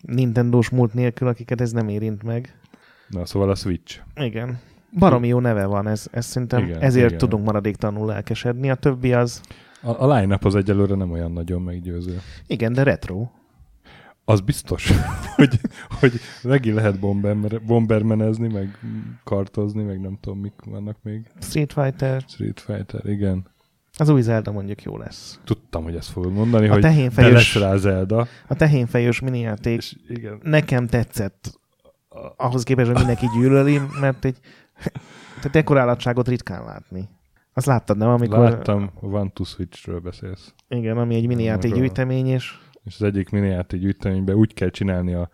Nintendo-s 0.00 0.68
múlt 0.68 0.94
nélkül, 0.94 1.28
akiket 1.28 1.60
ez 1.60 1.72
nem 1.72 1.88
érint 1.88 2.22
meg. 2.22 2.58
Na, 3.08 3.26
szóval 3.26 3.50
a 3.50 3.54
Switch. 3.54 4.00
Igen. 4.16 4.58
Baromi 4.98 5.28
jó 5.28 5.40
neve 5.40 5.66
van, 5.66 5.86
ez, 5.86 6.06
ez 6.10 6.26
szerintem 6.26 6.64
Igen, 6.64 6.80
ezért 6.80 7.06
igen. 7.06 7.18
tudunk 7.18 7.44
maradéktalanul 7.44 8.06
lelkesedni. 8.06 8.70
A 8.70 8.74
többi 8.74 9.12
az, 9.12 9.40
A, 9.84 10.02
a 10.02 10.14
line-up 10.14 10.44
az 10.44 10.54
egyelőre 10.54 10.94
nem 10.94 11.10
olyan 11.10 11.32
nagyon 11.32 11.62
meggyőző. 11.62 12.20
igen, 12.46 12.72
de 12.72 12.82
retro. 12.82 13.26
Az 14.24 14.40
biztos, 14.40 14.90
hogy, 15.36 15.60
hogy 16.00 16.12
megint 16.42 16.74
lehet 16.74 16.98
bomberme- 16.98 17.62
bombermenezni, 17.62 18.48
meg 18.48 18.78
kartozni, 19.24 19.82
meg 19.82 20.00
nem 20.00 20.18
tudom, 20.20 20.38
mik 20.38 20.52
vannak 20.64 20.96
még. 21.02 21.30
Street 21.40 21.72
Fighter, 21.72 22.22
Street 22.28 22.60
Fighter, 22.60 23.06
igen. 23.06 23.46
az 23.98 24.08
új 24.08 24.20
Zelda 24.20 24.52
mondjuk 24.52 24.82
jó 24.82 24.96
lesz. 24.98 25.40
Tudtam, 25.44 25.82
hogy 25.82 25.96
ezt 25.96 26.10
fogod 26.10 26.32
mondani, 26.32 26.68
A 26.68 26.72
hogy 26.72 26.80
de 26.80 26.86
lesz 26.86 26.96
tehénfejős, 26.96 27.54
rá 27.54 27.76
Zelda. 27.76 28.26
a 28.48 28.54
tehénfejős 28.54 29.20
minijáték 29.20 29.76
És 29.76 29.96
igen, 30.08 30.38
nekem 30.42 30.86
tetszett 30.86 31.60
ahhoz 32.36 32.62
képest, 32.62 32.86
hogy 32.86 32.96
mindenki 32.96 33.26
gyűlöli, 33.38 33.80
mert 34.00 34.24
egy 34.24 34.38
tehát 35.36 35.50
dekorálatságot 35.50 36.28
ritkán 36.28 36.64
látni. 36.64 37.08
Azt 37.54 37.66
láttad, 37.66 37.96
nem? 37.96 38.08
Amikor, 38.08 38.38
Láttam, 38.38 38.90
One 39.00 39.30
to 39.32 39.44
Switchről 39.44 40.00
beszélsz. 40.00 40.54
Igen, 40.68 40.96
ami 40.98 41.14
egy 41.14 41.26
mini 41.26 41.42
játékgyűjtemény, 41.42 42.26
és 42.26 42.52
És 42.84 42.94
az 42.94 43.02
egyik 43.02 43.30
mini 43.30 43.48
játékgyűjteményben 43.48 44.34
úgy 44.36 44.54
kell 44.54 44.70
csinálni 44.70 45.14
a 45.14 45.28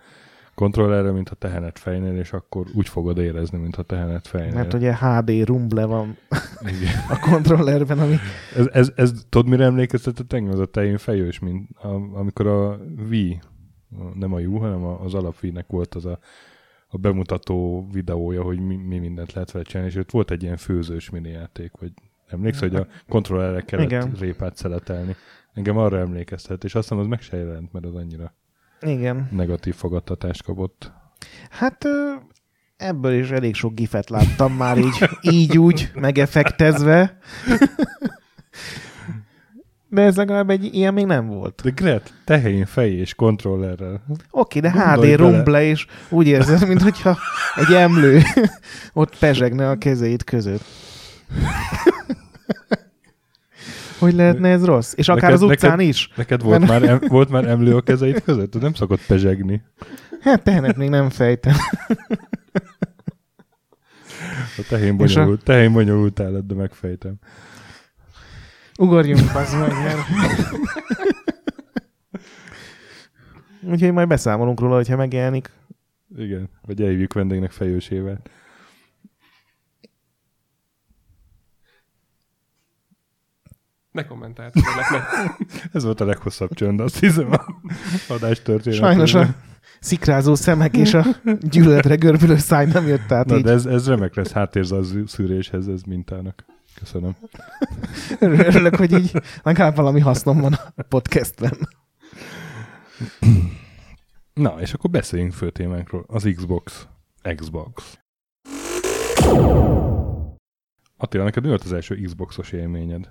kontrollerre, 0.55 1.11
mint 1.11 1.29
a 1.29 1.35
tehenet 1.35 1.79
fejnél, 1.79 2.17
és 2.19 2.33
akkor 2.33 2.67
úgy 2.75 2.89
fogod 2.89 3.19
érezni, 3.19 3.59
mint 3.59 3.77
a 3.77 3.83
tehenet 3.83 4.27
fejnél. 4.27 4.55
mert 4.55 4.75
ugye 4.75 4.97
HD 4.97 5.45
rumble 5.45 5.85
van 5.85 6.17
Igen. 6.63 6.95
a 7.15 7.19
kontrollerben, 7.31 7.99
ami 7.99 8.17
Ez, 8.57 8.67
ez, 8.73 8.93
ez, 8.97 9.13
tudod, 9.29 9.49
mire 9.51 9.65
emlékeztetett 9.65 10.33
engem? 10.33 10.53
Az 10.53 10.59
a 10.59 10.67
tején 10.67 10.99
fejős, 10.99 11.39
mint 11.39 11.69
a, 11.77 11.89
amikor 12.19 12.47
a 12.47 12.79
Wii, 13.09 13.41
nem 14.15 14.33
a 14.33 14.41
U, 14.41 14.59
hanem 14.59 14.85
a- 14.85 15.01
az 15.05 15.15
alap 15.15 15.37
Wii-nek 15.43 15.67
volt 15.69 15.95
az 15.95 16.07
a, 16.07 16.19
a 16.89 16.99
bemutató 16.99 17.89
videója, 17.93 18.43
hogy 18.43 18.61
mi, 18.61 18.77
mi 18.77 18.99
mindent 18.99 19.33
lehet 19.33 19.51
vele 19.51 19.65
csinálni, 19.65 19.91
és 19.91 19.97
ott 19.99 20.11
volt 20.11 20.31
egy 20.31 20.43
ilyen 20.43 20.57
főzős 20.57 21.11
mini 21.11 21.29
játék, 21.31 21.73
vagy 21.81 21.93
emlékszel, 22.33 22.69
hogy 22.69 22.79
a 22.79 22.87
kontrollerre 23.09 23.61
kellett 23.61 23.87
Igen. 23.87 24.13
Répát 24.19 24.57
szeletelni. 24.57 25.17
Engem 25.55 25.77
arra 25.77 25.99
emlékeztet, 25.99 26.65
és 26.65 26.75
azt 26.75 26.89
hiszem, 26.89 27.03
az 27.03 27.07
meg 27.09 27.21
se 27.21 27.37
jelent, 27.37 27.73
mert 27.73 27.85
az 27.85 27.95
annyira 27.95 28.35
igen. 28.81 29.29
negatív 29.31 29.75
fogadtatást 29.75 30.43
kapott. 30.43 30.93
Hát 31.51 31.85
ebből 32.77 33.13
is 33.13 33.31
elég 33.31 33.55
sok 33.55 33.75
gifet 33.75 34.11
láttam 34.11 34.53
már 34.53 34.79
így, 34.79 35.09
így 35.37 35.59
úgy 35.59 35.91
megefektezve. 35.95 37.19
De 39.89 40.03
ez 40.03 40.17
legalább 40.17 40.51
egy 40.51 40.75
ilyen 40.75 40.95
még 40.95 41.07
nem 41.07 41.27
volt. 41.27 41.61
De 41.63 41.71
Gret, 41.71 42.13
tehén 42.25 42.67
fej 42.67 42.91
és 42.91 43.15
kontrollerrel. 43.15 44.03
Oké, 44.31 44.61
de 44.61 44.69
Gondolj 44.69 45.11
HD 45.13 45.19
rumble, 45.19 45.63
és 45.63 45.87
úgy 46.09 46.27
érzed, 46.27 46.69
mintha 46.69 47.17
egy 47.55 47.75
emlő 47.75 48.21
ott 48.93 49.19
pezsegne 49.19 49.69
a 49.69 49.79
kezeit 49.79 50.25
között. 50.25 50.65
Hogy 54.01 54.15
lehetne 54.15 54.49
ez 54.49 54.65
rossz? 54.65 54.93
És 54.97 55.09
akár 55.09 55.23
Neked- 55.31 55.37
az 55.43 55.51
utcán 55.51 55.71
neked- 55.71 55.87
is? 55.89 56.11
Neked 56.17 56.43
volt, 56.43 56.59
Mert- 56.59 56.71
már, 56.73 56.83
em, 56.91 57.01
volt 57.09 57.29
már 57.31 57.45
emlő 57.49 57.77
a 57.77 57.81
kezeid 57.81 58.23
között? 58.23 58.61
Nem 58.61 58.75
szokott 58.75 59.01
pezsegni. 59.07 59.63
Hát 60.21 60.43
tehenet 60.43 60.77
még 60.77 60.89
nem 60.89 61.11
fejtem. 61.11 61.55
A 64.59 64.65
tehén 64.69 64.99
És 64.99 65.15
a- 65.15 65.19
bonyolult, 65.19 65.45
tehén 65.45 65.73
bonyolult 65.73 66.21
állat, 66.21 66.47
de 66.47 66.55
megfejtem. 66.55 67.15
Ugorjunk, 68.79 69.33
bazd 69.33 69.59
meg, 69.59 69.71
mert... 69.73 69.99
Úgyhogy 73.63 73.93
majd 73.93 74.09
beszámolunk 74.09 74.61
róla, 74.61 74.75
hogyha 74.75 74.97
megjelenik. 74.97 75.51
Igen, 76.17 76.49
vagy 76.67 76.83
elhívjuk 76.83 77.13
vendégnek 77.13 77.51
fejősével. 77.51 78.21
Ne 83.91 84.05
kommentált. 84.05 84.55
Ez 85.73 85.85
volt 85.85 86.01
a 86.01 86.05
leghosszabb 86.05 86.55
csönd, 86.55 86.81
azt 86.81 86.99
hiszem 86.99 87.33
a 87.33 87.55
adás 88.09 88.43
történetében. 88.43 88.89
Sajnos 88.91 89.15
a 89.15 89.35
szikrázó 89.81 90.35
szemek 90.35 90.77
és 90.77 90.95
a 90.95 91.05
gyűlöletre 91.41 91.95
görbülő 91.95 92.37
száj 92.37 92.67
nem 92.67 92.87
jött 92.87 93.13
át 93.13 93.27
Na, 93.27 93.37
így. 93.37 93.43
de 93.43 93.51
ez, 93.51 93.67
ez 93.67 93.89
remek 93.89 94.15
lesz 94.15 94.33
hátérzal 94.33 94.85
szűréshez, 95.07 95.69
ez 95.69 95.83
mintának. 95.83 96.45
Köszönöm. 96.79 97.17
Örülök, 98.19 98.77
hogy 98.77 98.93
így 98.93 99.13
legalább 99.43 99.77
valami 99.77 100.01
hasznom 100.01 100.41
van 100.41 100.53
a 100.53 100.83
podcastben. 100.89 101.69
Na, 104.35 104.61
és 104.61 104.73
akkor 104.73 104.91
beszéljünk 104.91 105.33
fő 105.33 105.51
témánkról. 105.51 106.05
Az 106.07 106.31
Xbox. 106.37 106.87
Xbox. 107.37 107.99
Attila, 110.97 111.25
neked 111.25 111.43
mi 111.43 111.49
volt 111.49 111.65
az 111.65 111.73
első 111.73 111.95
Xboxos 111.95 112.53
élményed? 112.53 113.11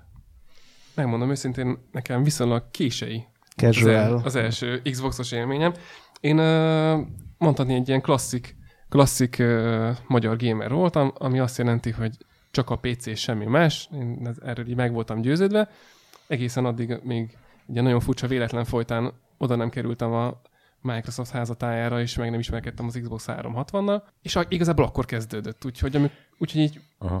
Megmondom 0.94 1.30
őszintén, 1.30 1.78
nekem 1.92 2.22
viszonylag 2.22 2.70
késői 2.70 3.24
az, 3.40 3.54
Casual. 3.56 3.94
el, 3.94 4.20
az 4.24 4.34
első 4.34 4.82
Xboxos 4.82 5.32
élményem. 5.32 5.72
Én 6.20 6.38
uh, 6.38 7.06
mondhatni 7.38 7.74
egy 7.74 7.88
ilyen 7.88 8.00
klasszik, 8.00 8.56
klasszik 8.88 9.36
uh, 9.38 9.96
magyar 10.06 10.36
gamer 10.36 10.72
voltam, 10.72 11.12
ami 11.14 11.38
azt 11.38 11.58
jelenti, 11.58 11.90
hogy 11.90 12.16
csak 12.50 12.70
a 12.70 12.76
PC 12.76 13.06
és 13.06 13.20
semmi 13.20 13.44
más. 13.44 13.88
Én 13.92 14.36
erről 14.44 14.68
így 14.68 14.76
meg 14.76 14.92
voltam 14.92 15.20
győződve. 15.20 15.68
Egészen 16.26 16.64
addig 16.64 16.98
még 17.02 17.36
ugye 17.66 17.80
nagyon 17.80 18.00
furcsa 18.00 18.26
véletlen 18.26 18.64
folytán 18.64 19.12
oda 19.38 19.56
nem 19.56 19.68
kerültem 19.68 20.12
a 20.12 20.40
Microsoft 20.80 21.30
házatájára, 21.30 22.00
és 22.00 22.16
meg 22.16 22.30
nem 22.30 22.38
ismerkedtem 22.38 22.86
az 22.86 22.98
Xbox 23.02 23.24
360-nal, 23.28 24.02
és 24.22 24.38
igazából 24.48 24.84
akkor 24.84 25.04
kezdődött, 25.04 25.64
úgyhogy, 25.64 25.96
ami, 25.96 26.10
úgyhogy 26.38 26.60
így 26.60 26.80
Aha. 26.98 27.18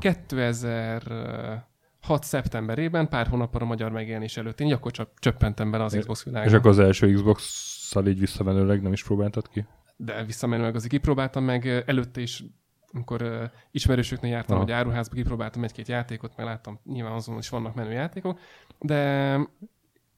2006. 2.00 2.24
szeptemberében, 2.24 3.08
pár 3.08 3.26
hónappal 3.26 3.60
a 3.60 3.64
magyar 3.64 3.90
megjelenés 3.90 4.36
előtt, 4.36 4.60
én 4.60 4.72
akkor 4.72 4.92
csak 4.92 5.10
csöppentem 5.18 5.70
bele 5.70 5.84
az 5.84 5.96
Xbox 6.00 6.24
világba. 6.24 6.48
És 6.48 6.54
akkor 6.54 6.70
az 6.70 6.78
első 6.78 7.12
Xbox-szal 7.12 8.06
így 8.06 8.18
visszamenőleg 8.18 8.82
nem 8.82 8.92
is 8.92 9.04
próbáltad 9.04 9.48
ki? 9.48 9.66
De 9.96 10.24
visszamenőleg 10.24 10.74
azért 10.74 10.92
kipróbáltam 10.92 11.44
meg, 11.44 11.66
előtte 11.86 12.20
is, 12.20 12.44
amikor 12.92 13.22
uh, 13.22 13.42
ismerősöknél 13.70 14.30
jártam, 14.30 14.56
Aha. 14.56 14.64
vagy 14.64 14.74
áruházba 14.74 15.14
kipróbáltam 15.14 15.64
egy-két 15.64 15.88
játékot, 15.88 16.36
meg 16.36 16.46
láttam, 16.46 16.80
nyilván 16.84 17.12
azon 17.12 17.38
is 17.38 17.48
vannak 17.48 17.74
menő 17.74 17.90
játékok, 17.92 18.38
de 18.78 19.38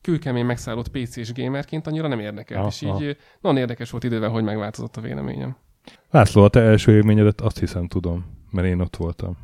kőkemény 0.00 0.44
megszállott 0.44 0.88
PC-s 0.88 1.32
gamerként 1.32 1.86
annyira 1.86 2.08
nem 2.08 2.20
érdekelt, 2.20 2.60
Aha, 2.60 2.68
és 2.68 2.82
így 2.82 3.16
nagyon 3.40 3.58
érdekes 3.58 3.90
volt 3.90 4.04
idővel, 4.04 4.30
hogy 4.30 4.44
megváltozott 4.44 4.96
a 4.96 5.00
véleményem. 5.00 5.56
László, 6.10 6.42
a 6.42 6.48
te 6.48 6.60
első 6.60 6.92
élményedet 6.92 7.40
azt 7.40 7.58
hiszem 7.58 7.86
tudom, 7.86 8.24
mert 8.50 8.66
én 8.66 8.80
ott 8.80 8.96
voltam. 8.96 9.36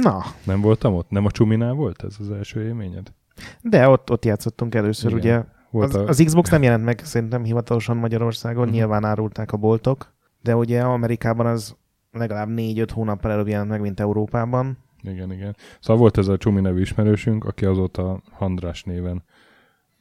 Na, 0.00 0.24
Nem 0.44 0.60
voltam 0.60 0.94
ott? 0.94 1.10
Nem 1.10 1.24
a 1.24 1.30
Csuminál 1.30 1.72
volt 1.72 2.04
ez 2.04 2.16
az 2.20 2.30
első 2.30 2.64
élményed? 2.64 3.12
de 3.60 3.88
ott, 3.88 4.10
ott 4.10 4.24
játszottunk 4.24 4.74
először, 4.74 5.10
Igen. 5.10 5.20
ugye. 5.20 5.44
Volt 5.70 5.88
Az, 5.88 5.94
a... 5.94 6.06
az 6.06 6.22
Xbox 6.24 6.50
nem 6.50 6.62
jelent 6.62 6.84
meg 6.84 7.00
szerintem 7.04 7.44
hivatalosan 7.44 7.96
Magyarországon, 7.96 8.64
Mhm. 8.66 8.72
nyilván 8.74 9.04
árulták 9.04 9.52
a 9.52 9.56
boltok, 9.56 10.12
de 10.42 10.56
ugye 10.56 10.82
Amerikában 10.82 11.46
az 11.46 11.76
legalább 12.10 12.48
4-5 12.56 12.88
hónappal 12.92 13.30
előbb 13.30 13.48
jelent 13.48 13.68
meg, 13.68 13.80
mint 13.80 14.00
Európában. 14.00 14.78
Igen, 15.02 15.32
igen. 15.32 15.56
Szóval 15.80 15.96
volt 15.96 16.18
ez 16.18 16.28
a 16.28 16.36
Csumi 16.36 16.60
nevű 16.60 16.80
ismerősünk, 16.80 17.44
aki 17.44 17.64
azóta 17.64 18.20
Handrás 18.30 18.82
néven 18.84 19.22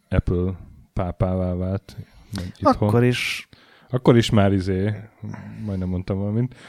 Apple 0.10 0.54
pápává 0.94 1.54
vált. 1.54 1.98
Itthon. 2.58 2.74
Akkor 2.88 3.04
is 3.04 3.50
Akkor 3.90 4.18
is 4.18 4.30
már 4.30 4.52
izé, 4.54 4.94
majdnem 5.66 5.90
mondtam 5.90 6.18
valamint. 6.18 6.56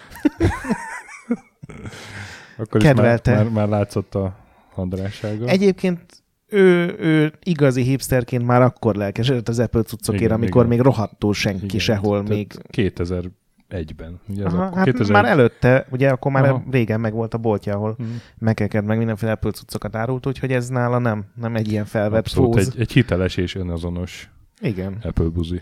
Akkor 2.56 2.80
is 2.80 2.86
már, 2.86 2.94
Kedvelte. 2.94 3.34
már, 3.34 3.48
már 3.48 3.68
látszott 3.68 4.14
a 4.14 4.36
handrássága. 4.72 5.46
Egyébként 5.46 6.00
ő, 6.48 6.96
ő 6.98 7.32
igazi 7.42 7.82
hipsterként 7.82 8.46
már 8.46 8.62
akkor 8.62 8.94
lelkesedett 8.94 9.48
az 9.48 9.58
Apple 9.58 9.82
cuccokért, 9.82 10.22
Igen, 10.22 10.34
amikor 10.36 10.64
igen. 10.64 10.76
még 10.76 10.84
rohadtul 10.86 11.34
senki 11.34 11.64
Igen, 11.64 11.78
sehol 11.78 12.22
még. 12.22 12.52
2001-ben. 12.76 14.20
Ugye 14.28 14.44
ez 14.44 14.52
Aha, 14.52 14.62
akkor 14.62 14.76
hát 14.76 14.84
2001 14.84 15.22
már 15.22 15.24
előtte, 15.24 15.86
ugye 15.90 16.10
akkor 16.10 16.32
már 16.32 16.44
Aha. 16.44 16.62
régen 16.70 17.00
meg 17.00 17.12
volt 17.12 17.34
a 17.34 17.38
boltja, 17.38 17.74
ahol 17.74 17.94
Mhm. 17.98 18.08
mekeket, 18.38 18.84
meg 18.84 18.98
mindenféle 18.98 19.32
Apple 19.32 19.50
cuccokat 19.50 19.96
árult, 19.96 20.26
úgyhogy 20.26 20.52
ez 20.52 20.68
nála 20.68 20.98
nem, 20.98 21.24
nem 21.34 21.56
egy 21.56 21.70
ilyen 21.70 21.84
felvett 21.84 22.18
Abszolút 22.20 22.54
fóz. 22.54 22.66
egy, 22.66 22.80
egy 22.80 22.92
hiteles 22.92 23.36
és 23.36 23.54
önazonos 23.54 24.30
Igen. 24.60 24.98
Apple 25.02 25.24
buzi. 25.28 25.60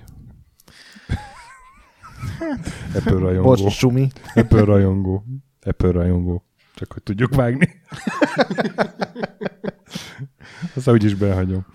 Apple 2.97 3.19
rajongó. 3.19 3.49
Bocs. 3.55 3.85
Apple 4.35 4.65
rajongó. 4.65 5.25
Apple 5.63 5.91
rajongó. 5.91 6.45
Csak 6.81 6.93
hogy 6.93 7.03
tudjuk 7.03 7.35
vágni. 7.35 7.69
Aztán 10.77 10.95
úgyis 10.95 11.15
behagyom. 11.15 11.67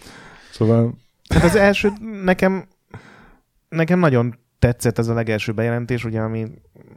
Szóval 0.51 0.97
Hát 1.29 1.43
az 1.43 1.55
első, 1.55 1.89
nekem, 2.23 2.65
nekem 3.69 3.99
nagyon 3.99 4.35
tetszett 4.59 4.97
ez 4.97 5.07
a 5.07 5.13
legelső 5.13 5.51
bejelentés, 5.53 6.05
ugye, 6.05 6.19
ami, 6.19 6.47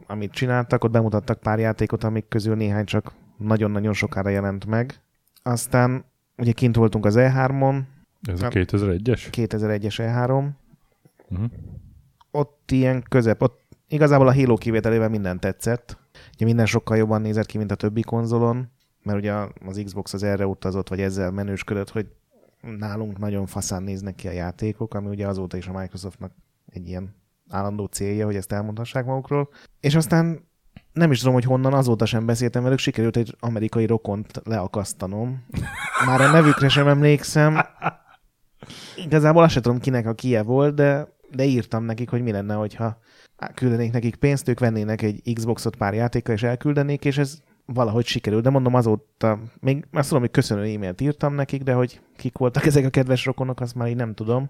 amit 0.07 0.31
csináltak, 0.31 0.83
ott 0.83 0.91
bemutattak 0.91 1.39
pár 1.39 1.59
játékot, 1.59 2.03
amik 2.03 2.27
közül 2.27 2.55
néhány 2.55 2.85
csak 2.85 3.11
nagyon-nagyon 3.37 3.93
sokára 3.93 4.29
jelent 4.29 4.65
meg. 4.65 5.01
Aztán 5.43 6.05
ugye 6.37 6.51
kint 6.51 6.75
voltunk 6.75 7.05
az 7.05 7.15
E3-on, 7.17 7.81
ez 8.21 8.39
a 8.41 8.43
Hát- 8.43 8.53
2001-es? 8.55 9.27
2001-es 9.31 9.95
E3, 9.97 10.49
Uh-huh. 11.31 11.49
ott 12.31 12.71
ilyen 12.71 13.03
közep, 13.09 13.41
ott 13.41 13.61
igazából 13.87 14.27
a 14.27 14.33
Halo 14.33 14.55
kivételével 14.55 15.09
minden 15.09 15.39
tetszett. 15.39 15.97
Ugye 16.33 16.45
minden 16.45 16.65
sokkal 16.65 16.97
jobban 16.97 17.21
nézett 17.21 17.45
ki, 17.45 17.57
mint 17.57 17.71
a 17.71 17.75
többi 17.75 18.01
konzolon, 18.01 18.71
mert 19.03 19.17
ugye 19.17 19.33
az 19.65 19.81
Xbox 19.83 20.13
az 20.13 20.23
erre 20.23 20.47
utazott, 20.47 20.89
vagy 20.89 21.01
ezzel 21.01 21.31
menősködött, 21.31 21.89
hogy 21.89 22.07
nálunk 22.61 23.17
nagyon 23.17 23.45
faszán 23.45 23.83
néznek 23.83 24.15
ki 24.15 24.27
a 24.27 24.31
játékok, 24.31 24.93
ami 24.93 25.07
ugye 25.07 25.27
azóta 25.27 25.57
is 25.57 25.67
a 25.67 25.79
Microsoftnak 25.79 26.31
egy 26.65 26.87
ilyen 26.87 27.15
állandó 27.49 27.85
célja, 27.85 28.25
hogy 28.25 28.35
ezt 28.35 28.51
elmondhassák 28.51 29.05
magukról. 29.05 29.49
És 29.79 29.95
aztán 29.95 30.47
nem 30.93 31.11
is 31.11 31.19
tudom, 31.19 31.33
hogy 31.33 31.43
honnan 31.43 31.73
azóta 31.73 32.05
sem 32.05 32.25
beszéltem 32.25 32.63
velük, 32.63 32.79
sikerült 32.79 33.17
egy 33.17 33.35
amerikai 33.39 33.85
rokont 33.85 34.41
leakasztanom. 34.43 35.45
Már 36.05 36.21
a 36.21 36.31
nevükre 36.31 36.69
sem 36.69 36.87
emlékszem. 36.87 37.57
Igazából 38.95 39.43
azt 39.43 39.53
sem 39.53 39.61
tudom, 39.61 39.79
kinek 39.79 40.05
a 40.05 40.13
kie 40.13 40.41
volt, 40.41 40.75
de 40.75 41.17
de 41.31 41.43
írtam 41.43 41.83
nekik, 41.83 42.09
hogy 42.09 42.21
mi 42.21 42.31
lenne, 42.31 42.53
hogyha 42.53 42.97
küldenék 43.53 43.91
nekik 43.91 44.15
pénzt, 44.15 44.47
ők 44.47 44.59
vennének 44.59 45.01
egy 45.01 45.33
Xboxot 45.33 45.75
pár 45.75 45.93
játékra, 45.93 46.33
és 46.33 46.43
elküldenék, 46.43 47.05
és 47.05 47.17
ez 47.17 47.41
valahogy 47.65 48.05
sikerült, 48.05 48.43
de 48.43 48.49
mondom 48.49 48.73
azóta, 48.73 49.39
még 49.59 49.85
azt 49.91 50.07
tudom, 50.07 50.23
hogy 50.23 50.31
köszönő 50.31 50.73
e-mailt 50.73 51.01
írtam 51.01 51.33
nekik, 51.33 51.63
de 51.63 51.73
hogy 51.73 52.01
kik 52.15 52.37
voltak 52.37 52.65
ezek 52.65 52.85
a 52.85 52.89
kedves 52.89 53.25
rokonok, 53.25 53.59
azt 53.59 53.75
már 53.75 53.87
így 53.87 53.95
nem 53.95 54.13
tudom. 54.13 54.49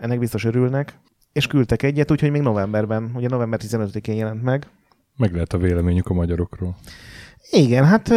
Ennek 0.00 0.18
biztos 0.18 0.44
örülnek. 0.44 0.98
És 1.32 1.46
küldtek 1.46 1.82
egyet, 1.82 2.10
úgyhogy 2.10 2.30
még 2.30 2.42
novemberben, 2.42 3.10
ugye 3.14 3.28
november 3.28 3.60
15-én 3.62 4.14
jelent 4.14 4.42
meg. 4.42 4.66
Meg 5.16 5.32
lehet 5.32 5.52
a 5.52 5.58
véleményük 5.58 6.06
a 6.06 6.14
magyarokról. 6.14 6.76
Igen, 7.50 7.84
hát... 7.84 8.08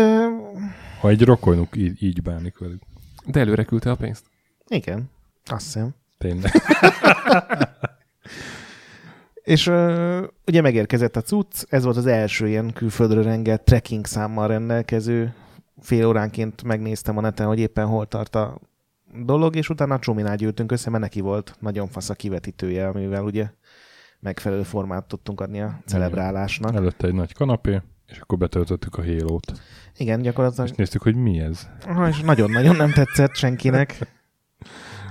Ha 1.00 1.10
egy 1.10 1.24
rokonuk 1.24 1.76
így, 1.76 2.04
így 2.04 2.22
bánik 2.22 2.58
velük. 2.58 2.82
De 3.26 3.40
előre 3.40 3.64
küldte 3.64 3.92
a 3.92 3.96
pénzt. 3.96 4.26
Igen, 4.68 5.10
azt 5.46 5.64
hiszem. 5.66 5.90
Tényleg. 6.18 6.52
És 9.44 9.68
uh, 9.68 10.24
ugye 10.48 10.62
megérkezett 10.62 11.16
a 11.16 11.22
cucc, 11.22 11.64
ez 11.70 11.84
volt 11.84 11.98
az 11.98 12.06
első 12.06 12.48
ilyen 12.48 12.74
külföldről 12.74 13.24
rengelt 13.24 13.62
trekking 13.62 14.06
számmal 14.06 14.48
rendelkező. 14.48 15.34
Fél 15.80 16.08
óránként 16.08 16.64
megnéztem 16.64 17.18
a 17.18 17.22
neten, 17.22 17.48
hogy 17.48 17.60
éppen 17.60 17.86
hol 17.86 18.06
tart 18.06 18.36
a 18.36 18.60
dolog, 19.26 19.56
és 19.56 19.70
utána 19.70 19.94
a 19.94 20.00
Csuminál 20.00 20.36
gyűltünk 20.36 20.72
össze, 20.72 20.90
mert 20.90 21.04
neki 21.04 21.22
volt 21.22 21.56
nagyon 21.60 21.88
fasz 21.88 22.10
a 22.10 22.14
kivetítője, 22.14 22.88
amivel 22.88 23.24
ugye 23.24 23.50
megfelelő 24.20 24.64
formát 24.64 25.06
tudtunk 25.06 25.42
adni 25.42 25.62
a 25.62 25.80
celebrálásnak. 25.86 26.76
Előtte 26.76 27.08
egy 27.08 27.14
nagy 27.14 27.34
kanapé, 27.34 27.82
és 28.08 28.18
akkor 28.18 28.38
betöltöttük 28.38 28.96
a 28.96 29.02
hélót. 29.02 29.52
Igen, 29.98 30.22
gyakorlatilag. 30.22 30.70
És 30.70 30.76
néztük, 30.76 31.02
hogy 31.02 31.16
mi 31.16 31.40
ez. 31.40 31.68
Ha, 31.86 32.08
és 32.08 32.22
nagyon-nagyon 32.22 32.76
nem 32.76 32.92
tetszett 32.92 33.36
senkinek. 33.36 34.00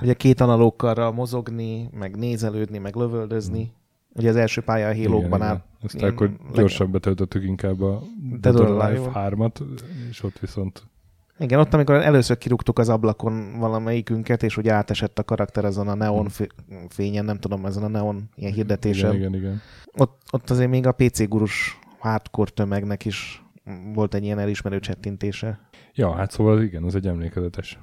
Ugye 0.02 0.14
két 0.14 0.40
analókkal 0.40 1.12
mozogni, 1.12 1.88
meg 1.92 2.16
nézelődni, 2.16 2.78
meg 2.78 2.94
lövöldözni. 2.94 3.72
Ugye 4.20 4.30
az 4.30 4.36
első 4.36 4.60
pálya 4.60 4.88
a 4.88 4.92
hélókban 4.92 5.42
áll. 5.42 5.62
Aztán 5.82 6.10
akkor 6.10 6.30
gyorsan 6.54 6.90
betöltöttük 6.90 7.42
inkább 7.42 7.80
a 7.80 8.02
Dead 8.40 8.60
or 8.60 8.66
Alive 8.66 9.10
3-at, 9.14 9.60
és 10.10 10.22
ott 10.22 10.38
viszont 10.38 10.82
igen, 11.38 11.58
ott 11.58 11.74
amikor 11.74 11.94
először 11.94 12.38
kirúgtuk 12.38 12.78
az 12.78 12.88
ablakon 12.88 13.58
valamelyikünket, 13.58 14.42
és 14.42 14.56
ugye 14.56 14.72
átesett 14.72 15.18
a 15.18 15.22
karakter 15.22 15.64
azon 15.64 15.88
a 15.88 15.94
neon 15.94 16.28
fényen, 16.88 17.24
nem 17.24 17.38
tudom, 17.38 17.66
ezen 17.66 17.82
a 17.82 17.88
neon 17.88 18.28
ilyen 18.34 18.52
hirdetésen. 18.52 19.14
Igen, 19.14 19.28
igen, 19.28 19.40
igen. 19.40 19.60
Ott, 19.96 20.22
ott 20.30 20.50
azért 20.50 20.70
még 20.70 20.86
a 20.86 20.92
PC 20.92 21.28
gurus 21.28 21.78
hardcore 21.98 22.50
tömegnek 22.50 23.04
is 23.04 23.44
volt 23.94 24.14
egy 24.14 24.24
ilyen 24.24 24.38
elismerő 24.38 24.80
csettintése. 24.80 25.60
Ja, 25.94 26.14
hát 26.14 26.30
szóval 26.30 26.62
igen, 26.62 26.82
az 26.82 26.94
egy 26.94 27.06
emlékezetes 27.06 27.78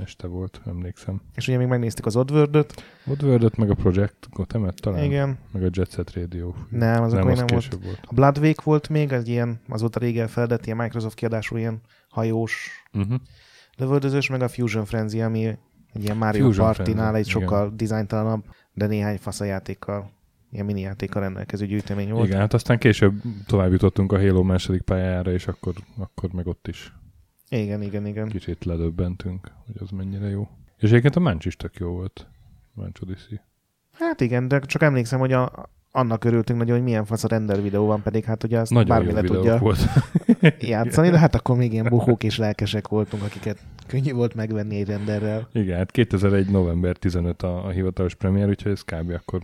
este 0.00 0.26
volt, 0.26 0.60
emlékszem. 0.66 1.20
És 1.34 1.48
ugye 1.48 1.56
még 1.56 1.66
megnéztük 1.66 2.06
az 2.06 2.16
Oddworld-öt. 2.16 2.84
Oddworld-öt, 3.06 3.56
meg 3.56 3.70
a 3.70 3.74
Project 3.74 4.28
Gotemet 4.30 4.80
talán. 4.80 5.04
Igen. 5.04 5.38
Meg 5.52 5.62
a 5.62 5.68
Jet 5.70 5.90
Set 5.90 6.12
Radio. 6.14 6.54
Nem, 6.70 7.02
azok 7.02 7.18
nem, 7.18 7.28
az 7.28 7.38
nem 7.38 7.46
volt. 7.46 7.78
volt. 7.84 8.00
A 8.02 8.14
Blood 8.14 8.38
Wake 8.38 8.62
volt 8.64 8.88
még, 8.88 9.12
az 9.12 9.26
ilyen, 9.26 9.60
azóta 9.68 9.98
rég 9.98 10.18
elfeledett, 10.18 10.64
ilyen 10.64 10.76
Microsoft 10.76 11.16
kiadású, 11.16 11.56
ilyen 11.56 11.80
hajós 12.08 12.70
uh-huh. 12.92 13.20
lövöldözős, 13.76 14.28
meg 14.28 14.42
a 14.42 14.48
Fusion 14.48 14.84
Frenzy, 14.84 15.20
ami 15.20 15.46
egy 15.92 16.02
ilyen 16.02 16.16
Mario 16.16 16.50
Party-nál 16.50 17.16
egy 17.16 17.28
sokkal 17.28 17.64
igen. 17.64 17.76
dizájntalanabb, 17.76 18.44
de 18.72 18.86
néhány 18.86 19.18
faszajátékkal 19.18 20.14
ilyen 20.50 20.66
mini 20.66 20.80
játékkal 20.80 21.22
rendelkező 21.22 21.66
gyűjtemény 21.66 22.10
volt. 22.10 22.26
Igen, 22.26 22.38
hát 22.38 22.54
aztán 22.54 22.78
később 22.78 23.14
tovább 23.46 23.72
jutottunk 23.72 24.12
a 24.12 24.18
Halo 24.18 24.42
második 24.42 24.82
pályára, 24.82 25.32
és 25.32 25.46
akkor, 25.46 25.74
akkor 25.98 26.30
meg 26.32 26.46
ott 26.46 26.68
is 26.68 26.92
igen, 27.48 27.82
igen, 27.82 28.06
igen. 28.06 28.28
Kicsit 28.28 28.64
ledöbbentünk, 28.64 29.52
hogy 29.66 29.76
az 29.78 29.90
mennyire 29.90 30.28
jó. 30.28 30.48
És 30.76 30.88
egyébként 30.88 31.16
a 31.16 31.20
Mancs 31.20 31.44
is 31.44 31.56
tök 31.56 31.76
jó 31.76 31.90
volt. 31.90 32.26
Mancs 32.72 33.00
Odyssey. 33.00 33.38
Hát 33.92 34.20
igen, 34.20 34.48
de 34.48 34.60
csak 34.60 34.82
emlékszem, 34.82 35.18
hogy 35.18 35.32
a, 35.32 35.68
annak 35.90 36.24
örültünk 36.24 36.58
nagyon, 36.58 36.76
hogy 36.76 36.84
milyen 36.84 37.04
fasz 37.04 37.24
a 37.24 37.28
render 37.28 37.62
videó 37.62 37.86
van, 37.86 38.02
pedig 38.02 38.24
hát 38.24 38.44
ugye 38.44 38.58
azt 38.58 38.72
nagyon 38.72 38.88
bármi 38.88 39.12
le 39.12 39.22
tudja 39.22 39.58
volt. 39.58 39.78
játszani, 40.60 41.10
de 41.10 41.18
hát 41.18 41.34
akkor 41.34 41.56
még 41.56 41.72
ilyen 41.72 41.86
buhók 41.88 42.24
és 42.24 42.38
lelkesek 42.38 42.88
voltunk, 42.88 43.22
akiket 43.22 43.58
könnyű 43.86 44.12
volt 44.12 44.34
megvenni 44.34 44.76
egy 44.76 44.86
renderrel. 44.86 45.48
Igen, 45.52 45.76
hát 45.76 45.90
2001. 45.90 46.50
november 46.50 46.96
15 46.96 47.42
a, 47.42 47.66
a 47.66 47.70
hivatalos 47.70 48.14
premier, 48.14 48.48
úgyhogy 48.48 48.72
ez 48.72 48.82
kb. 48.82 49.10
akkor 49.10 49.42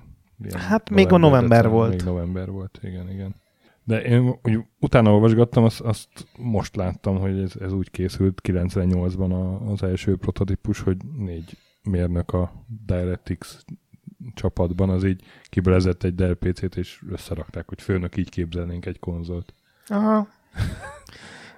Hát 0.52 0.90
még 0.90 1.12
a 1.12 1.16
november 1.16 1.68
volt. 1.68 1.90
Még 1.90 2.02
november 2.02 2.50
volt, 2.50 2.78
igen, 2.82 3.10
igen. 3.10 3.34
De 3.84 4.02
én 4.02 4.38
úgy 4.42 4.58
utána 4.78 5.12
olvasgattam, 5.12 5.64
azt, 5.64 5.80
azt 5.80 6.08
most 6.38 6.76
láttam, 6.76 7.18
hogy 7.18 7.38
ez, 7.38 7.52
ez 7.60 7.72
úgy 7.72 7.90
készült 7.90 8.40
98-ban 8.48 9.30
a, 9.30 9.70
az 9.70 9.82
első 9.82 10.16
prototípus, 10.16 10.80
hogy 10.80 10.96
négy 11.16 11.56
mérnök 11.82 12.32
a 12.32 12.52
DirectX 12.86 13.64
csapatban, 14.34 14.90
az 14.90 15.04
így 15.04 15.22
kibelezett 15.44 16.02
egy 16.02 16.14
Dell 16.14 16.34
PC-t, 16.34 16.76
és 16.76 17.02
összerakták, 17.10 17.68
hogy 17.68 17.82
főnök 17.82 18.16
így 18.16 18.28
képzelnénk 18.28 18.86
egy 18.86 18.98
konzolt. 18.98 19.54
Aha. 19.86 20.28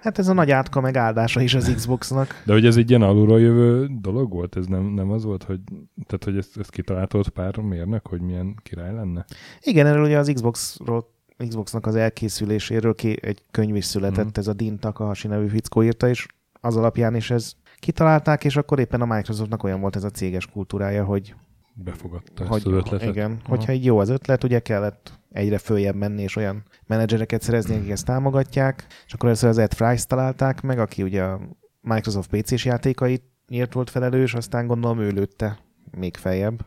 Hát 0.01 0.19
ez 0.19 0.27
a 0.27 0.33
nagy 0.33 0.51
átka 0.51 0.81
meg 0.81 0.97
áldása 0.97 1.41
is 1.41 1.53
az 1.53 1.73
Xboxnak. 1.75 2.41
De 2.45 2.53
hogy 2.53 2.65
ez 2.65 2.77
egy 2.77 2.89
ilyen 2.89 3.01
alulról 3.01 3.39
jövő 3.39 3.89
dolog 4.01 4.31
volt? 4.31 4.55
Ez 4.55 4.65
nem, 4.65 4.83
nem 4.83 5.11
az 5.11 5.23
volt, 5.23 5.43
hogy, 5.43 5.59
tehát, 6.05 6.23
hogy 6.23 6.37
ezt, 6.37 6.57
ezt 6.57 6.71
kitaláltott 6.71 7.29
pár 7.29 7.57
mérnök, 7.57 8.07
hogy 8.07 8.21
milyen 8.21 8.55
király 8.63 8.93
lenne? 8.93 9.25
Igen, 9.61 9.85
erről 9.85 10.03
ugye 10.03 10.17
az 10.17 10.31
Xboxról 10.33 11.14
Xboxnak 11.37 11.85
az 11.85 11.95
elkészüléséről 11.95 12.95
ki, 12.95 13.17
egy 13.21 13.43
könyv 13.51 13.75
is 13.75 13.85
született, 13.85 14.25
mm. 14.25 14.29
ez 14.33 14.47
a 14.47 14.53
Dean 14.53 14.79
Takahashi 14.79 15.27
nevű 15.27 15.47
fickó 15.47 15.83
írta, 15.83 16.07
és 16.07 16.25
az 16.61 16.77
alapján 16.77 17.15
is 17.15 17.31
ez 17.31 17.53
kitalálták, 17.79 18.43
és 18.43 18.55
akkor 18.55 18.79
éppen 18.79 19.01
a 19.01 19.05
Microsoftnak 19.05 19.63
olyan 19.63 19.81
volt 19.81 19.95
ez 19.95 20.03
a 20.03 20.09
céges 20.09 20.45
kultúrája, 20.47 21.03
hogy 21.03 21.35
befogadta 21.73 22.47
hogy, 22.47 22.57
ezt 22.57 22.65
az 22.65 22.73
ötletet. 22.73 23.09
Igen, 23.09 23.31
Aha. 23.31 23.49
hogyha 23.49 23.71
egy 23.71 23.85
jó 23.85 23.97
az 23.97 24.09
ötlet, 24.09 24.43
ugye 24.43 24.59
kellett 24.59 25.19
egyre 25.31 25.57
följebb 25.57 25.95
menni, 25.95 26.21
és 26.21 26.35
olyan 26.35 26.63
menedzsereket 26.87 27.41
szerezni, 27.41 27.75
akik 27.75 27.89
ezt 27.89 28.05
támogatják, 28.05 28.85
és 29.05 29.13
akkor 29.13 29.27
először 29.27 29.49
az 29.49 29.57
Ed 29.57 29.73
Fries 29.73 30.05
találták 30.05 30.61
meg, 30.61 30.79
aki 30.79 31.03
ugye 31.03 31.23
a 31.23 31.39
Microsoft 31.81 32.29
PC-s 32.29 32.65
játékait 32.65 33.23
írt 33.47 33.73
volt 33.73 33.89
felelős, 33.89 34.33
aztán 34.33 34.67
gondolom 34.67 34.99
ő 34.99 35.09
lőtte 35.09 35.59
még 35.91 36.15
feljebb. 36.15 36.65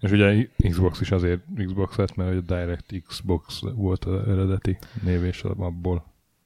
És 0.00 0.10
ugye 0.10 0.46
Xbox 0.68 1.00
is 1.00 1.10
azért 1.10 1.40
Xbox 1.66 1.96
lett, 1.96 2.16
mert 2.16 2.36
a 2.36 2.40
Direct 2.40 3.02
Xbox 3.06 3.60
volt 3.74 4.04
az 4.04 4.28
eredeti 4.28 4.78
név 5.02 5.24
és 5.24 5.42
abból. 5.42 6.04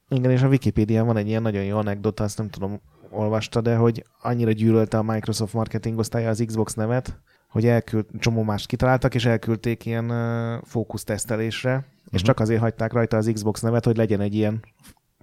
Igen, 0.09 0.31
és 0.31 0.41
a 0.41 0.47
Wikipedia 0.47 1.03
van 1.03 1.17
egy 1.17 1.27
ilyen 1.27 1.41
nagyon 1.41 1.63
jó 1.63 1.77
anekdota, 1.77 2.23
azt 2.23 2.37
nem 2.37 2.49
tudom, 2.49 2.81
olvasta, 3.09 3.61
de 3.61 3.75
hogy 3.75 4.05
annyira 4.21 4.51
gyűlölte 4.51 4.97
a 4.97 5.03
Microsoft 5.03 5.53
marketing 5.53 5.97
osztálya 5.97 6.29
az 6.29 6.43
Xbox 6.45 6.73
nevet, 6.73 7.19
hogy 7.47 7.65
elküld, 7.65 8.05
csomó 8.19 8.43
mást 8.43 8.67
kitaláltak, 8.67 9.15
és 9.15 9.25
elküldték 9.25 9.85
ilyen 9.85 10.09
uh, 10.11 10.61
fókusztesztelésre, 10.63 11.71
uh-huh. 11.71 11.85
és 12.05 12.19
mhm. 12.19 12.25
csak 12.25 12.39
azért 12.39 12.61
hagyták 12.61 12.93
rajta 12.93 13.17
az 13.17 13.31
Xbox 13.33 13.61
nevet, 13.61 13.85
hogy 13.85 13.97
legyen 13.97 14.21
egy 14.21 14.35
ilyen 14.35 14.59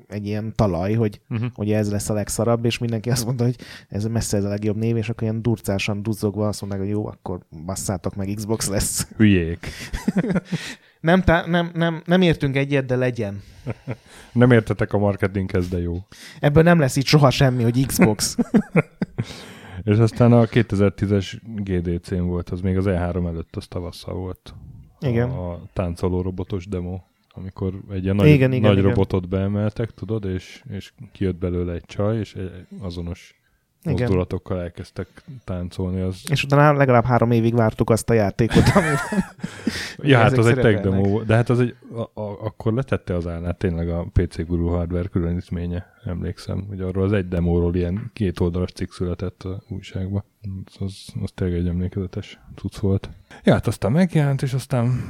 egy 0.08 0.26
ilyen 0.26 0.52
talaj, 0.56 0.94
hogy 0.94 1.20
uh-huh. 1.28 1.50
ugye 1.56 1.76
ez 1.76 1.90
lesz 1.90 2.08
a 2.08 2.14
legszarabb, 2.14 2.64
és 2.64 2.78
mindenki 2.78 3.10
azt 3.10 3.24
mondta, 3.24 3.44
hogy 3.44 3.56
ez 3.88 4.04
messze 4.04 4.36
ez 4.36 4.44
a 4.44 4.48
legjobb 4.48 4.76
név, 4.76 4.96
és 4.96 5.08
akkor 5.08 5.22
ilyen 5.22 5.42
durcásan 5.42 6.02
duzzogva 6.02 6.48
azt 6.48 6.60
mondták, 6.60 6.82
hogy 6.82 6.90
jó, 6.90 7.06
akkor 7.06 7.40
basszátok 7.64 8.14
meg, 8.14 8.32
Xbox 8.34 8.68
lesz. 8.68 9.08
Hülyék. 9.16 9.68
nem, 11.00 11.22
tá- 11.22 11.46
nem, 11.46 11.70
nem, 11.74 12.02
nem 12.04 12.22
értünk 12.22 12.56
egyet, 12.56 12.86
de 12.86 12.96
legyen. 12.96 13.42
nem 14.32 14.50
értetek 14.50 14.92
a 14.92 14.98
marketinghez, 14.98 15.68
de 15.68 15.80
jó. 15.80 15.96
Ebből 16.40 16.62
nem 16.62 16.78
lesz 16.78 16.96
itt 16.96 17.06
soha 17.06 17.30
semmi, 17.30 17.62
hogy 17.62 17.86
Xbox. 17.86 18.36
és 19.84 19.98
aztán 19.98 20.32
a 20.32 20.44
2010-es 20.44 21.40
GDC-n 21.56 22.22
volt, 22.22 22.50
az 22.50 22.60
még 22.60 22.76
az 22.76 22.84
E3 22.88 23.26
előtt, 23.26 23.56
az 23.56 23.66
tavasszal 23.66 24.14
volt. 24.14 24.54
Igen. 25.00 25.30
A, 25.30 25.50
a 25.50 25.60
táncoló 25.72 26.20
robotos 26.22 26.66
demo 26.66 26.98
amikor 27.38 27.72
egy 27.90 28.02
ilyen 28.02 28.16
nagy, 28.16 28.26
igen, 28.26 28.52
igen, 28.52 28.68
nagy 28.68 28.78
igen. 28.78 28.90
robotot 28.90 29.28
beemeltek, 29.28 29.90
tudod, 29.90 30.24
és, 30.24 30.62
és 30.70 30.92
kijött 31.12 31.36
belőle 31.36 31.72
egy 31.72 31.84
csaj, 31.86 32.18
és 32.18 32.34
egy 32.34 32.66
azonos 32.80 33.38
igen. 33.82 33.98
mozdulatokkal 33.98 34.60
elkezdtek 34.60 35.06
táncolni. 35.44 36.00
Az... 36.00 36.22
És 36.30 36.44
utána 36.44 36.78
legalább 36.78 37.04
három 37.04 37.30
évig 37.30 37.54
vártuk 37.54 37.90
azt 37.90 38.10
a 38.10 38.12
játékot, 38.12 38.62
amiben 38.74 38.98
Ja, 40.02 40.18
hát 40.18 40.38
az 40.38 40.46
egy 40.46 40.54
tech 40.54 40.82
demo, 40.82 41.22
de 41.22 41.34
hát 41.34 41.48
az 41.48 41.60
egy, 41.60 41.74
a, 41.94 42.20
a, 42.20 42.44
akkor 42.44 42.72
letette 42.72 43.14
az 43.14 43.26
állát 43.26 43.58
tényleg 43.58 43.88
a 43.88 44.06
PC 44.12 44.46
Guru 44.46 44.66
hardware 44.66 45.08
különítménye, 45.08 45.86
emlékszem, 46.04 46.64
hogy 46.68 46.80
arról 46.80 47.04
az 47.04 47.12
egy 47.12 47.28
demóról 47.28 47.74
ilyen 47.74 48.10
két 48.12 48.40
oldalas 48.40 48.72
cikk 48.72 48.90
született 48.90 49.42
a 49.42 49.62
újságba. 49.68 50.24
Az, 50.66 50.76
az, 50.78 51.06
az 51.22 51.30
tényleg 51.34 51.58
egy 51.58 51.68
emlékezetes 51.68 52.40
cucc 52.54 52.76
volt. 52.76 53.10
Ja, 53.44 53.52
hát 53.52 53.66
aztán 53.66 53.92
megjelent, 53.92 54.42
és 54.42 54.52
aztán 54.52 55.00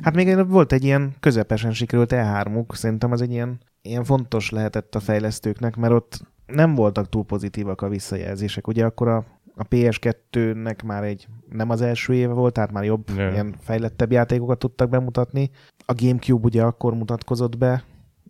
Hát 0.00 0.14
még 0.14 0.46
volt 0.48 0.72
egy 0.72 0.84
ilyen 0.84 1.14
közepesen 1.20 1.72
sikerült 1.72 2.12
E3-uk, 2.14 2.74
szerintem 2.74 3.12
az 3.12 3.22
egy 3.22 3.30
ilyen, 3.30 3.58
ilyen 3.82 4.04
fontos 4.04 4.50
lehetett 4.50 4.94
a 4.94 5.00
fejlesztőknek, 5.00 5.76
mert 5.76 5.92
ott 5.92 6.20
nem 6.46 6.74
voltak 6.74 7.08
túl 7.08 7.24
pozitívak 7.24 7.82
a 7.82 7.88
visszajelzések. 7.88 8.66
Ugye 8.66 8.84
akkor 8.84 9.08
a, 9.08 9.24
a 9.54 9.64
PS2-nek 9.68 10.84
már 10.84 11.04
egy 11.04 11.26
nem 11.50 11.70
az 11.70 11.80
első 11.80 12.14
éve 12.14 12.32
volt, 12.32 12.52
tehát 12.52 12.72
már 12.72 12.84
jobb, 12.84 13.08
yeah. 13.16 13.32
ilyen 13.32 13.54
fejlettebb 13.60 14.12
játékokat 14.12 14.58
tudtak 14.58 14.88
bemutatni. 14.88 15.50
A 15.86 15.94
Gamecube 15.94 16.46
ugye 16.46 16.62
akkor 16.62 16.94
mutatkozott 16.94 17.58
be, 17.58 17.84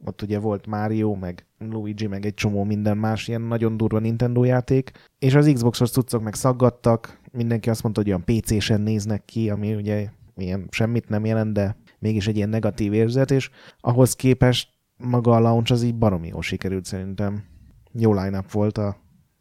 ott 0.04 0.22
ugye 0.22 0.38
volt 0.38 0.66
Mario, 0.66 1.14
meg 1.14 1.46
Luigi, 1.58 2.06
meg 2.06 2.26
egy 2.26 2.34
csomó 2.34 2.64
minden 2.64 2.96
más 2.96 3.28
ilyen 3.28 3.40
nagyon 3.40 3.76
durva 3.76 3.98
Nintendo 3.98 4.44
játék, 4.44 4.90
és 5.18 5.34
az 5.34 5.50
Xboxos 5.54 5.90
cuccok 5.90 6.22
meg 6.22 6.34
szaggattak, 6.34 7.18
mindenki 7.32 7.70
azt 7.70 7.82
mondta, 7.82 8.00
hogy 8.00 8.10
olyan 8.10 8.24
PC-sen 8.24 8.80
néznek 8.80 9.24
ki, 9.24 9.50
ami 9.50 9.74
ugye 9.74 10.08
ilyen 10.36 10.68
semmit 10.70 11.08
nem 11.08 11.24
jelent, 11.24 11.52
de 11.52 11.76
mégis 11.98 12.26
egy 12.26 12.36
ilyen 12.36 12.48
negatív 12.48 12.92
érzet, 12.92 13.30
és 13.30 13.50
ahhoz 13.80 14.14
képest 14.14 14.68
maga 14.96 15.34
a 15.34 15.40
launch 15.40 15.72
az 15.72 15.82
így 15.82 15.98
baromi 15.98 16.28
jól 16.28 16.42
sikerült 16.42 16.84
szerintem. 16.84 17.44
Jó 17.92 18.14
line 18.14 18.44
volt 18.52 18.78
a 18.78 18.96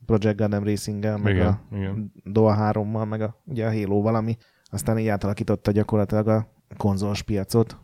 Project 0.06 0.38
Gundam 0.38 0.64
Racing-gel, 0.64 1.18
meg 1.18 1.34
Igen, 1.34 1.48
a 1.48 1.76
igen. 1.76 2.12
Doa 2.24 2.72
3-mal, 2.74 3.10
meg 3.10 3.22
a, 3.22 3.42
ugye 3.46 3.66
a 3.66 3.72
Halo 3.72 4.02
valami, 4.02 4.38
aztán 4.66 5.00
így 5.00 5.08
átalakította 5.08 5.72
gyakorlatilag 5.72 6.28
a 6.28 6.48
konzolos 6.78 7.22
piacot. 7.22 7.78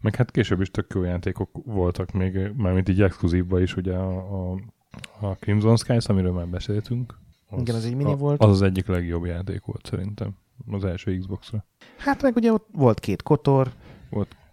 Meg 0.00 0.14
hát 0.14 0.30
később 0.30 0.60
is 0.60 0.70
tök 0.70 0.92
jó 0.94 1.02
játékok 1.02 1.50
voltak 1.64 2.12
még, 2.12 2.52
mármint 2.56 2.88
így 2.88 3.02
exkluzívban 3.02 3.62
is, 3.62 3.76
ugye 3.76 3.94
a, 3.94 4.50
a, 4.50 4.58
a 5.20 5.34
Crimson 5.34 5.76
Skies, 5.76 6.06
amiről 6.06 6.32
már 6.32 6.48
beszéltünk. 6.48 7.18
Igen, 7.58 7.74
az 7.74 7.84
egy 7.84 7.94
mini 7.94 8.16
volt. 8.16 8.42
Az 8.42 8.50
az 8.50 8.62
egyik 8.62 8.86
legjobb 8.86 9.24
játék 9.24 9.64
volt 9.64 9.86
szerintem 9.86 10.36
az 10.70 10.84
első 10.84 11.18
Xbox-ra. 11.18 11.64
Hát 11.96 12.22
meg 12.22 12.36
ugye 12.36 12.52
ott 12.52 12.68
volt 12.72 13.00
két 13.00 13.22
kotor, 13.22 13.72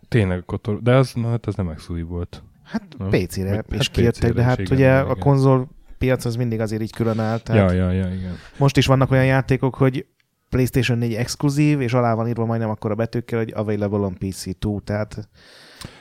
Tényleg 0.07 0.43
kotor, 0.45 0.81
de 0.81 0.95
az, 0.95 1.13
na, 1.13 1.29
hát 1.29 1.45
az 1.45 1.55
nem 1.55 1.69
exkluzív 1.69 2.05
volt. 2.05 2.43
hát 2.63 2.95
Nem? 2.97 3.09
PC-re 3.09 3.55
Vagy- 3.55 3.79
is 3.79 3.87
hát 3.87 3.95
kijöttek, 3.95 4.33
de 4.33 4.43
hát 4.43 4.59
igen, 4.59 4.73
ugye 4.73 4.85
igen, 4.99 5.05
a 5.09 5.15
konzol 5.15 5.67
piac 5.97 6.25
az 6.25 6.35
mindig 6.35 6.59
azért 6.59 6.81
így 6.81 6.91
külön 6.91 7.19
áll, 7.19 7.39
tehát 7.39 7.71
Ja, 7.71 7.77
ja, 7.77 7.91
ja, 7.91 8.13
igen. 8.13 8.33
most 8.57 8.77
is 8.77 8.85
vannak 8.85 9.11
olyan 9.11 9.25
játékok, 9.25 9.75
hogy 9.75 10.05
PlayStation 10.49 10.97
4 10.97 11.13
exkluzív, 11.13 11.81
és 11.81 11.93
alá 11.93 12.13
van 12.13 12.27
írva 12.27 12.45
majdnem 12.45 12.69
akkor 12.69 12.91
a 12.91 12.95
betűkkel, 12.95 13.39
hogy 13.39 13.51
available 13.55 13.99
on 13.99 14.15
PC2, 14.19 14.83
tehát 14.83 15.29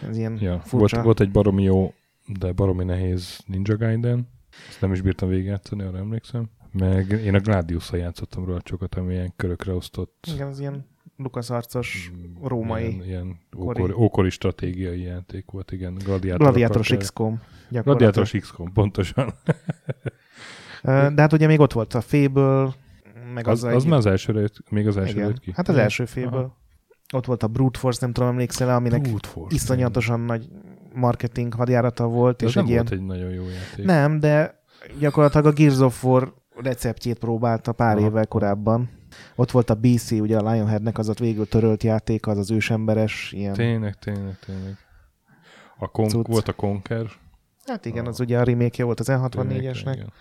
ez 0.09 0.17
ilyen 0.17 0.39
Ja. 0.41 0.51
Volt, 0.51 0.67
furcsa. 0.67 1.03
volt 1.03 1.21
egy 1.21 1.31
baromi 1.31 1.63
jó, 1.63 1.95
de 2.27 2.53
baromi 2.53 2.85
nehéz 2.85 3.39
Ninja 3.47 3.77
Gaiden. 3.77 4.29
Ezt 4.69 4.81
nem 4.81 4.93
is 4.93 5.01
bírtam 5.01 5.29
végigjátszani, 5.29 5.83
arra 5.83 5.99
emlékszem. 5.99 6.51
Meg 6.73 7.11
én 7.11 7.35
a 7.35 7.41
Gladius-szal 7.41 7.99
játszottam 7.99 8.45
róla 8.45 8.61
sokat, 8.65 8.95
ami 8.95 9.13
ilyen 9.13 9.33
körökre 9.37 9.73
osztott. 9.75 10.27
Igen, 10.35 10.47
az 10.49 10.61
ilyen 10.61 10.87
Lukas 11.17 11.51
arcos 11.51 12.13
mm, 12.15 12.45
római 12.45 12.89
Ilyen, 12.89 13.05
ilyen 13.05 13.41
kori- 13.57 13.81
ókori, 13.81 13.93
ókori 13.93 14.31
stratégiai 14.31 15.01
játék 15.03 15.51
volt, 15.51 15.73
igen. 15.73 15.95
Gladiátor 15.95 16.41
gladiátoros 16.41 16.89
XCOM. 16.99 17.41
Gladiátoros 17.71 18.31
XCOM, 18.31 18.73
pontosan. 18.73 19.33
De 20.83 21.21
hát 21.21 21.33
ugye 21.33 21.47
még 21.47 21.61
ott 21.61 21.73
volt 21.73 21.95
a 21.95 22.01
Fable, 22.01 22.75
meg 23.35 23.47
Az, 23.49 23.65
az, 23.65 23.75
az 23.75 23.83
egy- 23.83 23.89
már 23.89 23.99
az 23.99 24.07
elsőre 24.07 24.41
jött, 24.41 24.71
még 24.71 24.87
az 24.87 24.97
elsőre 24.97 25.19
igen. 25.19 25.29
jött 25.29 25.41
ki. 25.41 25.53
Hát 25.55 25.69
az 25.69 25.77
első 25.77 26.05
Fable. 26.05 26.39
Aha. 26.39 26.57
Ott 27.15 27.27
volt 27.27 27.43
a 27.43 27.47
Brute 27.49 27.79
Force, 27.79 27.99
nem 28.01 28.13
tudom, 28.13 28.29
emlékszel 28.29 28.69
-e, 28.71 28.75
aminek 28.75 29.01
Brute 29.01 29.29
Force, 29.29 29.55
iszonyatosan 29.55 30.21
nagy 30.21 30.49
marketing 30.95 31.55
hadjárata 31.55 32.07
volt, 32.07 32.35
igen. 32.43 32.49
és 32.49 32.55
nem 32.55 32.65
egy 32.65 32.71
ilyen... 32.71 32.85
volt 32.85 33.01
egy 33.01 33.07
nagyon 33.07 33.31
jó 33.31 33.43
játék. 33.49 33.85
Nem, 33.85 34.21
de 34.21 34.63
gyakorlatilag 34.99 35.47
a 35.47 35.53
Gears 35.53 35.79
of 35.79 36.05
War 36.05 36.35
receptjét 36.63 37.19
próbálta 37.19 37.73
pár 37.73 37.97
Aha. 37.97 38.07
évvel 38.07 38.27
korábban. 38.27 38.91
Ott 39.35 39.51
volt 39.51 39.71
a 39.71 39.75
BC, 39.75 40.11
ugye 40.11 40.39
a 40.39 40.51
Lionheadnek 40.53 40.99
az 40.99 41.09
ott 41.09 41.19
végül 41.19 41.49
törölt 41.49 41.83
játék, 41.83 42.27
az 42.27 42.39
az 42.39 42.51
ősemberes, 42.51 43.33
ilyen... 43.33 43.53
Tényleg, 43.53 43.95
tényleg, 43.95 44.39
tényleg. 44.47 44.77
A 45.79 45.87
Cucc. 45.87 46.27
volt 46.27 46.49
a 46.49 46.53
Conker. 46.53 47.07
Hát 47.65 47.87
igen, 47.87 48.07
az 48.07 48.21
ugye 48.21 48.39
a 48.39 48.43
remake 48.43 48.85
volt 48.85 49.01
az 49.01 49.09
N64-esnek. 49.11 49.93
Igen. 49.95 50.13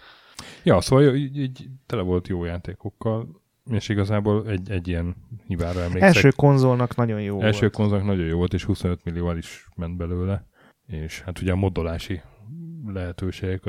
Ja, 0.63 0.81
szóval 0.81 1.15
így, 1.15 1.37
így 1.37 1.69
tele 1.85 2.01
volt 2.01 2.27
jó 2.27 2.43
játékokkal, 2.43 3.41
és 3.69 3.89
igazából 3.89 4.47
egy, 4.47 4.71
egy 4.71 4.87
ilyen 4.87 5.15
hibára 5.47 5.79
emlékszek. 5.79 6.01
Első 6.01 6.29
konzolnak 6.29 6.95
nagyon 6.95 7.21
jó 7.21 7.41
Első 7.41 7.59
volt. 7.59 7.73
konzolnak 7.73 8.05
nagyon 8.05 8.25
jó 8.25 8.37
volt, 8.37 8.53
és 8.53 8.63
25 8.63 9.03
millióval 9.03 9.37
is 9.37 9.67
ment 9.75 9.97
belőle. 9.97 10.45
És 10.87 11.21
hát 11.21 11.41
ugye 11.41 11.51
a 11.51 11.55
modolási 11.55 12.21
lehetőségek, 12.85 13.61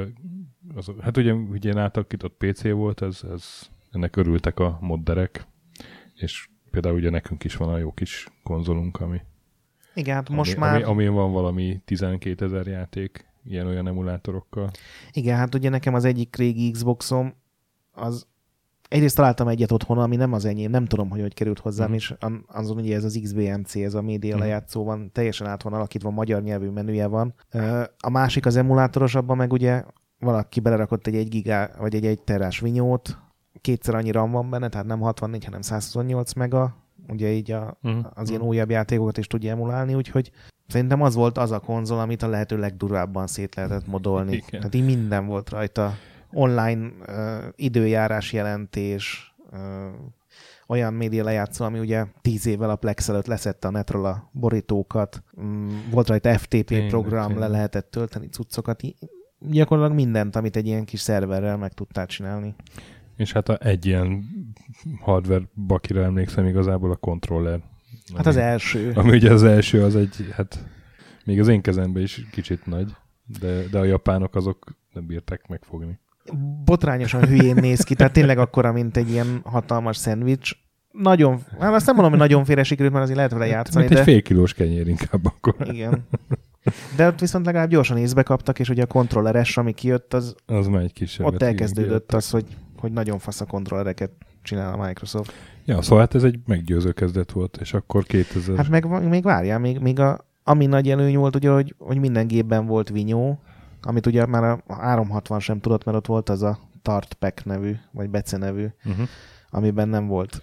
az, 0.74 0.90
hát 1.00 1.16
ugye, 1.16 1.32
ugye 1.32 1.80
átalakított 1.80 2.34
PC 2.38 2.70
volt, 2.70 3.02
ez, 3.02 3.20
ez, 3.32 3.68
ennek 3.90 4.16
örültek 4.16 4.58
a 4.60 4.78
modderek, 4.80 5.46
és 6.14 6.48
például 6.70 6.94
ugye 6.94 7.10
nekünk 7.10 7.44
is 7.44 7.56
van 7.56 7.68
a 7.68 7.78
jó 7.78 7.92
kis 7.92 8.28
konzolunk, 8.42 9.00
ami, 9.00 9.20
Igen, 9.94 10.14
hát 10.14 10.28
most 10.28 10.56
ami, 10.56 10.60
már... 10.60 10.74
ami, 10.74 10.82
amin 10.84 11.12
van 11.12 11.32
valami 11.32 11.80
12 11.84 12.44
ezer 12.44 12.66
játék, 12.66 13.26
ilyen-olyan 13.44 13.86
emulátorokkal. 13.86 14.70
Igen, 15.12 15.36
hát 15.36 15.54
ugye 15.54 15.68
nekem 15.68 15.94
az 15.94 16.04
egyik 16.04 16.36
régi 16.36 16.70
Xboxom, 16.70 17.34
az 17.92 18.26
egyrészt 18.88 19.16
találtam 19.16 19.48
egyet 19.48 19.72
otthon, 19.72 19.98
ami 19.98 20.16
nem 20.16 20.32
az 20.32 20.44
enyém, 20.44 20.70
nem 20.70 20.84
tudom, 20.84 21.10
hogy 21.10 21.20
hogy 21.20 21.34
került 21.34 21.58
hozzám, 21.58 21.86
Mhm. 21.86 21.94
és 21.96 22.14
azon 22.46 22.76
ugye 22.76 22.94
ez 22.94 23.04
az 23.04 23.18
XBMC, 23.22 23.74
ez 23.74 23.94
a 23.94 24.02
média 24.02 24.34
Mhm. 24.34 24.42
lejátszó 24.44 24.84
van, 24.84 25.10
teljesen 25.12 25.46
át 25.46 25.62
van 25.62 25.72
alakítva, 25.72 26.10
magyar 26.10 26.42
nyelvű 26.42 26.68
menüje 26.68 27.06
van. 27.06 27.34
A 27.98 28.10
másik 28.10 28.46
az 28.46 28.56
emulátoros, 28.56 29.14
abban 29.14 29.36
meg 29.36 29.52
ugye 29.52 29.84
valaki 30.22 30.60
belerakott 30.60 31.06
egy 31.06 31.14
1 31.14 31.28
gigá, 31.28 31.70
vagy 31.78 31.94
egy 31.94 32.06
1 32.06 32.20
terás 32.20 32.60
vinyót, 32.60 33.18
kétszer 33.60 33.94
annyi 33.94 34.10
RAM 34.10 34.30
van 34.30 34.50
benne, 34.50 34.68
tehát 34.68 34.86
nem 34.86 35.00
64, 35.00 35.44
hanem 35.44 35.60
128 35.60 36.32
mega, 36.32 36.76
ugye 37.08 37.32
így 37.32 37.50
a, 37.50 37.76
Uh-huh. 37.82 38.06
az 38.14 38.30
ilyen 38.30 38.42
újabb 38.42 38.70
játékokat 38.70 39.18
is 39.18 39.26
tudja 39.26 39.50
emulálni, 39.50 39.94
úgyhogy 39.94 40.30
szerintem 40.66 41.02
az 41.02 41.14
volt 41.14 41.38
az 41.38 41.50
a 41.50 41.58
konzol, 41.58 41.98
amit 41.98 42.22
a 42.22 42.28
lehető 42.28 42.58
legdurvábban 42.58 43.26
szét 43.26 43.54
lehetett 43.54 43.86
modolni. 43.86 44.32
Igen. 44.32 44.46
Tehát 44.50 44.74
így 44.74 44.84
minden 44.84 45.26
volt 45.26 45.50
rajta. 45.50 45.94
Online 46.32 46.90
uh, 47.06 47.44
időjárás 47.56 48.32
jelentés, 48.32 49.34
uh, 49.52 49.58
olyan 50.66 50.94
média 50.94 51.24
lejátszó, 51.24 51.64
ami 51.64 51.78
ugye 51.78 52.06
tíz 52.20 52.46
évvel 52.46 52.70
a 52.70 52.76
Plex 52.76 53.08
előtt 53.08 53.26
leszette 53.26 53.68
a 53.68 53.70
netről 53.70 54.04
a 54.04 54.30
borítókat, 54.32 55.22
mm, 55.40 55.68
volt 55.90 56.08
rajta 56.08 56.38
FTP 56.38 56.64
Tényleg, 56.64 56.88
program, 56.88 57.38
le 57.38 57.48
lehetett 57.48 57.90
tölteni 57.90 58.28
cuccokat, 58.28 58.80
gyakorlatilag 59.50 59.98
mindent, 59.98 60.36
amit 60.36 60.56
egy 60.56 60.66
ilyen 60.66 60.84
kis 60.84 61.00
szerverrel 61.00 61.56
meg 61.56 61.72
tudtál 61.72 62.06
csinálni. 62.06 62.54
És 63.16 63.32
hát 63.32 63.48
a, 63.48 63.58
egy 63.60 63.86
ilyen 63.86 64.24
hardware 65.00 65.44
bakira 65.66 66.02
emlékszem 66.02 66.46
igazából 66.46 66.90
a 66.90 66.96
controller. 66.96 67.60
Hát 68.16 68.26
ami, 68.26 68.28
az 68.28 68.36
első. 68.36 68.92
Ami 68.94 69.10
ugye 69.10 69.32
az 69.32 69.42
első, 69.42 69.82
az 69.82 69.96
egy, 69.96 70.32
hát 70.32 70.66
még 71.24 71.40
az 71.40 71.48
én 71.48 71.60
kezemben 71.60 72.02
is 72.02 72.26
kicsit 72.30 72.66
nagy, 72.66 72.94
de, 73.40 73.62
de 73.70 73.78
a 73.78 73.84
japánok 73.84 74.34
azok 74.34 74.76
nem 74.92 75.06
bírták 75.06 75.46
megfogni. 75.48 75.98
botrányosan 76.64 77.26
hülyén 77.26 77.54
néz 77.54 77.80
ki, 77.80 77.94
tehát 77.94 78.12
tényleg 78.12 78.38
akkora, 78.38 78.72
mint 78.72 78.96
egy 78.96 79.10
ilyen 79.10 79.40
hatalmas 79.44 79.96
szendvics. 79.96 80.56
Nagyon, 80.92 81.40
hát 81.60 81.74
azt 81.74 81.86
nem 81.86 81.94
mondom, 81.94 82.12
hogy 82.12 82.20
nagyon 82.20 82.44
félre 82.44 82.62
sikerült, 82.62 82.92
mert 82.92 83.04
azért 83.04 83.16
lehet 83.16 83.32
vele 83.32 83.46
játszani, 83.46 83.78
Mint 83.84 83.90
egy 83.98 84.04
de... 84.04 84.12
fél 84.12 84.22
kilós 84.22 84.54
kenyér 84.54 84.88
inkább 84.88 85.26
akkor. 85.26 85.54
Igen. 85.60 86.06
De 86.96 87.06
ott 87.06 87.20
viszont 87.20 87.46
legalább 87.46 87.68
gyorsan 87.68 87.96
észbe 87.96 88.22
kaptak, 88.22 88.58
és 88.58 88.68
ugye 88.68 88.82
a 88.82 88.86
kontrolleres, 88.86 89.56
ami 89.56 89.72
kijött, 89.72 90.14
az 90.14 90.34
Az 90.46 90.66
már 90.66 90.82
egy 90.82 90.92
kisebb. 90.92 91.26
ott 91.26 91.42
elkezdődött 91.42 92.12
az, 92.12 92.30
hogy, 92.30 92.44
hogy 92.78 92.92
nagyon 92.92 93.18
fasz 93.18 93.40
a 93.40 93.44
kontrollereket 93.44 94.10
csinál 94.42 94.72
a 94.80 94.86
Microsoft. 94.86 95.32
Ja, 95.64 95.82
szóval 95.82 95.98
hát 95.98 96.14
ez 96.14 96.22
egy 96.24 96.38
meggyőző 96.46 96.92
kezdet 96.92 97.32
volt, 97.32 97.56
és 97.60 97.74
akkor 97.74 98.04
2000... 98.04 98.56
Hát 98.56 98.68
meg, 98.68 99.08
még 99.08 99.22
várjál, 99.22 99.58
még, 99.58 99.78
még 99.78 100.00
a, 100.00 100.26
ami 100.44 100.66
nagy 100.66 100.90
előny 100.90 101.16
volt, 101.16 101.36
ugye, 101.36 101.50
hogy, 101.50 101.74
hogy 101.78 101.98
minden 101.98 102.26
gépben 102.26 102.66
volt 102.66 102.88
vinyó, 102.88 103.40
amit 103.82 104.06
ugye 104.06 104.26
már 104.26 104.44
a 104.44 104.62
360 104.68 105.40
sem 105.40 105.60
tudott, 105.60 105.84
mert 105.84 105.96
ott 105.96 106.06
volt 106.06 106.28
az 106.28 106.42
a 106.42 106.58
Tart 106.82 107.14
Pack 107.14 107.44
nevű, 107.44 107.76
vagy 107.90 108.10
Bece 108.10 108.36
nevű, 108.36 108.66
uh-huh. 108.84 109.08
Amiben 109.52 109.88
nem 109.88 110.06
volt 110.06 110.42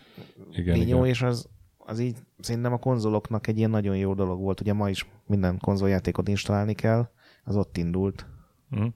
Igen, 0.51 0.73
vinyó, 0.73 0.97
igen. 0.97 1.05
és 1.05 1.21
az, 1.21 1.49
az 1.77 1.99
így 1.99 2.17
szerintem 2.39 2.73
a 2.73 2.77
konzoloknak 2.77 3.47
egy 3.47 3.57
ilyen 3.57 3.69
nagyon 3.69 3.97
jó 3.97 4.13
dolog 4.13 4.39
volt. 4.39 4.61
Ugye 4.61 4.73
ma 4.73 4.89
is 4.89 5.09
minden 5.25 5.57
konzoljátékot 5.57 6.27
installálni 6.27 6.73
kell, 6.73 7.09
az 7.43 7.55
ott 7.55 7.77
indult. 7.77 8.25
Uh-huh. 8.71 8.93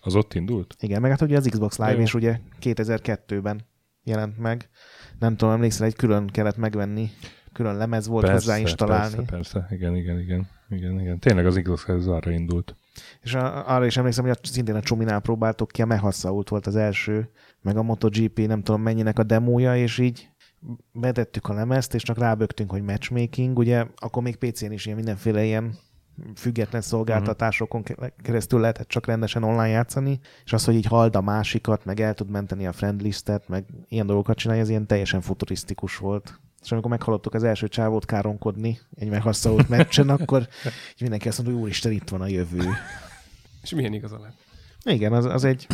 Az 0.00 0.14
ott 0.14 0.34
indult? 0.34 0.76
Igen, 0.80 1.00
meg 1.00 1.10
hát 1.10 1.20
ugye 1.20 1.36
az 1.36 1.48
Xbox 1.50 1.78
Live 1.78 2.00
is 2.00 2.14
ugye 2.14 2.38
2002-ben 2.60 3.66
jelent 4.04 4.38
meg. 4.38 4.68
Nem 5.18 5.36
tudom, 5.36 5.54
emlékszel, 5.54 5.86
egy 5.86 5.96
külön 5.96 6.26
kellett 6.26 6.56
megvenni, 6.56 7.10
külön 7.52 7.76
lemez 7.76 8.06
volt 8.06 8.24
persze, 8.24 8.38
hozzá 8.38 8.58
installálni. 8.58 9.14
Persze, 9.14 9.30
persze, 9.30 9.66
igen, 9.70 9.96
igen, 9.96 10.18
igen, 10.18 10.48
igen, 10.68 11.00
igen. 11.00 11.18
Tényleg 11.18 11.46
az 11.46 11.60
Xbox 11.62 11.88
ez 11.88 12.06
arra 12.06 12.30
indult. 12.30 12.76
És 13.20 13.34
a, 13.34 13.68
arra 13.74 13.86
is 13.86 13.96
emlékszem, 13.96 14.24
hogy 14.24 14.36
a, 14.42 14.46
szintén 14.46 14.74
a 14.74 14.80
Csuminál 14.80 15.20
próbáltuk 15.20 15.68
ki, 15.68 15.82
a 15.82 15.86
Mehassault 15.86 16.48
volt 16.48 16.66
az 16.66 16.76
első, 16.76 17.30
meg 17.62 17.76
a 17.76 17.82
MotoGP 17.82 18.38
nem 18.46 18.62
tudom 18.62 18.82
mennyinek 18.82 19.18
a 19.18 19.22
demója, 19.22 19.76
és 19.76 19.98
így 19.98 20.30
betettük 20.92 21.48
a 21.48 21.54
lemezt, 21.54 21.94
és 21.94 22.02
csak 22.02 22.18
rábögtünk, 22.18 22.70
hogy 22.70 22.82
matchmaking, 22.82 23.58
ugye 23.58 23.86
akkor 23.96 24.22
még 24.22 24.36
PC-n 24.36 24.72
is 24.72 24.84
ilyen 24.84 24.96
mindenféle 24.96 25.44
ilyen 25.44 25.78
független 26.34 26.80
szolgáltatásokon 26.80 27.82
ke- 27.82 28.12
keresztül 28.22 28.60
lehetett 28.60 28.88
csak 28.88 29.06
rendesen 29.06 29.42
online 29.42 29.68
játszani, 29.68 30.20
és 30.44 30.52
az, 30.52 30.64
hogy 30.64 30.74
így 30.74 30.86
hald 30.86 31.16
a 31.16 31.20
másikat, 31.20 31.84
meg 31.84 32.00
el 32.00 32.14
tud 32.14 32.28
menteni 32.28 32.66
a 32.66 32.72
friend 32.72 33.02
listet, 33.02 33.48
meg 33.48 33.64
ilyen 33.88 34.06
dolgokat 34.06 34.36
csinálja, 34.36 34.62
ez 34.62 34.68
ilyen 34.68 34.86
teljesen 34.86 35.20
futurisztikus 35.20 35.96
volt. 35.96 36.40
És 36.62 36.72
amikor 36.72 36.90
meghallottuk 36.90 37.34
az 37.34 37.44
első 37.44 37.68
csávót 37.68 38.04
káronkodni 38.04 38.78
egy 38.94 39.08
meghasszault 39.08 39.68
meccsen, 39.68 40.08
akkor 40.08 40.48
mindenki 41.00 41.28
azt 41.28 41.36
mondta, 41.36 41.54
hogy 41.54 41.64
úristen, 41.64 41.92
itt 41.92 42.08
van 42.08 42.20
a 42.20 42.26
jövő. 42.26 42.70
És 43.62 43.70
milyen 43.70 43.92
igaza 43.92 44.18
lett? 44.18 44.41
Igen, 44.84 45.12
az, 45.12 45.24
az 45.24 45.44
egy, 45.44 45.66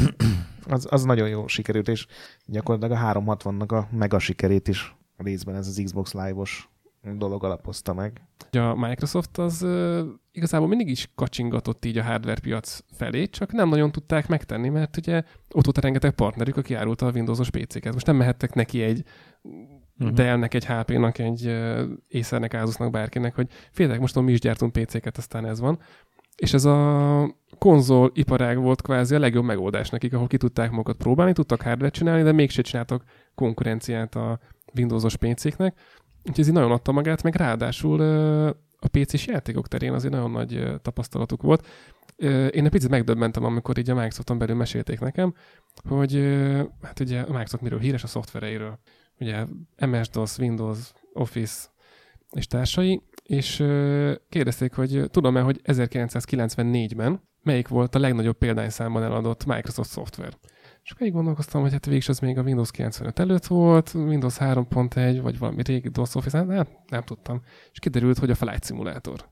az, 0.66 0.87
az 0.90 1.03
nagyon 1.03 1.29
jó 1.29 1.47
sikerült, 1.47 1.88
és 1.88 2.07
gyakorlatilag 2.47 3.16
a 3.16 3.21
360-nak 3.21 3.68
a 3.68 3.97
mega 3.97 4.18
sikerét 4.18 4.68
is 4.68 4.97
részben 5.16 5.55
ez 5.55 5.66
az 5.66 5.81
Xbox 5.85 6.12
Live-os 6.12 6.68
dolog 7.16 7.44
alapozta 7.44 7.94
meg. 7.94 8.23
A 8.51 8.75
Microsoft 8.75 9.38
az 9.38 9.62
uh, 9.62 10.01
igazából 10.33 10.68
mindig 10.68 10.88
is 10.88 11.11
kacsingatott 11.14 11.85
így 11.85 11.99
a 11.99 12.03
hardware 12.03 12.40
piac 12.40 12.81
felé, 12.92 13.27
csak 13.27 13.53
nem 13.53 13.68
nagyon 13.68 13.92
tudták 13.92 14.29
megtenni, 14.29 14.68
mert 14.68 14.97
ugye 14.97 15.23
ott 15.55 15.64
volt 15.64 15.79
a 15.79 15.81
rengeteg 15.81 16.14
partnerük, 16.14 16.57
aki 16.57 16.75
árulta 16.75 17.07
a 17.07 17.11
Windowsos 17.11 17.51
PC-ket. 17.51 17.92
Most 17.92 18.07
nem 18.07 18.16
mehettek 18.16 18.55
neki 18.55 18.83
egy 18.83 19.03
uh-huh. 19.99 20.16
Dell-nek, 20.16 20.55
egy 20.55 20.66
HP-nak, 20.66 21.18
egy 21.18 21.47
uh, 21.47 21.81
Acernek, 22.12 22.53
Asusnak, 22.53 22.90
bárkinek, 22.90 23.35
hogy 23.35 23.49
féltek, 23.71 24.01
most 24.01 24.21
mi 24.21 24.33
is 24.33 24.40
gyártunk 24.40 24.73
PC-ket, 24.73 25.16
aztán 25.16 25.47
ez 25.47 25.61
van. 25.61 25.79
És 26.38 26.53
ez 26.53 26.64
a 26.64 27.37
konzol 27.59 28.11
iparág 28.14 28.59
volt 28.59 28.83
kvázi 28.83 29.14
a 29.14 29.18
legjobb 29.18 29.44
megoldás 29.44 29.90
nekik, 29.90 30.14
ahol 30.14 30.27
ki 30.27 30.37
tudták 30.37 30.70
magukat 30.70 30.96
próbálni, 30.96 31.33
tudtak 31.33 31.62
hardware 31.62 31.90
csinálni, 31.90 32.22
de 32.22 32.33
mégse 32.33 32.62
csináltak 32.62 33.05
konkurenciát 33.35 34.14
a 34.14 34.38
Windowsos 34.74 35.16
PC-knek. 35.16 35.79
Úgyhogy 36.18 36.40
ez 36.40 36.46
így 36.46 36.55
nagyon 36.55 36.72
adta 36.72 36.92
magát, 36.92 37.22
meg 37.22 37.35
ráadásul 37.35 38.01
a 38.81 38.88
PC-s 38.88 39.27
játékok 39.27 39.68
terén 39.68 39.92
azért 39.92 40.12
nagyon 40.12 40.31
nagy 40.31 40.81
tapasztalatuk 40.83 41.42
volt. 41.42 41.66
Én 42.51 42.64
egy 42.64 42.70
picit 42.70 42.90
megdöbbentem, 42.90 43.44
amikor 43.44 43.79
így 43.79 43.90
a 43.90 43.94
Microsofton 43.94 44.38
belül 44.38 44.57
mesélték 44.57 45.01
nekem, 45.01 45.35
hogy 45.88 46.14
hát 46.83 47.01
ugye 47.01 47.20
a 47.20 47.31
Microsoft 47.31 47.62
miről 47.62 47.79
híres 47.79 48.03
a 48.03 48.07
szoftvereiről. 48.07 48.79
Ugye 49.20 49.44
MS-DOS, 49.87 50.38
Windows, 50.38 50.92
Office 51.12 51.66
és 52.33 52.46
társai, 52.46 53.03
és 53.28 53.56
kérdezték, 54.28 54.74
hogy 54.74 55.04
tudom-e, 55.10 55.40
hogy 55.40 55.60
1994-ben 55.64 57.20
melyik 57.42 57.68
volt 57.68 57.94
a 57.94 57.98
legnagyobb 57.98 58.38
példányszámban 58.38 59.02
eladott 59.02 59.44
Microsoft 59.44 59.90
szoftver. 59.90 60.32
És 60.82 60.90
akkor 60.90 61.06
így 61.06 61.12
gondolkoztam, 61.12 61.60
hogy 61.60 61.72
hát 61.72 61.86
végig 61.86 62.04
az 62.06 62.18
még 62.18 62.38
a 62.38 62.42
Windows 62.42 62.70
95 62.70 63.18
előtt 63.18 63.46
volt, 63.46 63.94
Windows 63.94 64.36
3.1, 64.38 65.18
vagy 65.22 65.38
valami 65.38 65.62
régi 65.62 65.88
DOS 65.88 66.14
Office, 66.14 66.38
hát 66.38 66.46
nem, 66.46 66.68
nem 66.88 67.02
tudtam. 67.02 67.42
És 67.72 67.78
kiderült, 67.78 68.18
hogy 68.18 68.30
a 68.30 68.34
Flight 68.34 68.64
Simulator. 68.64 69.28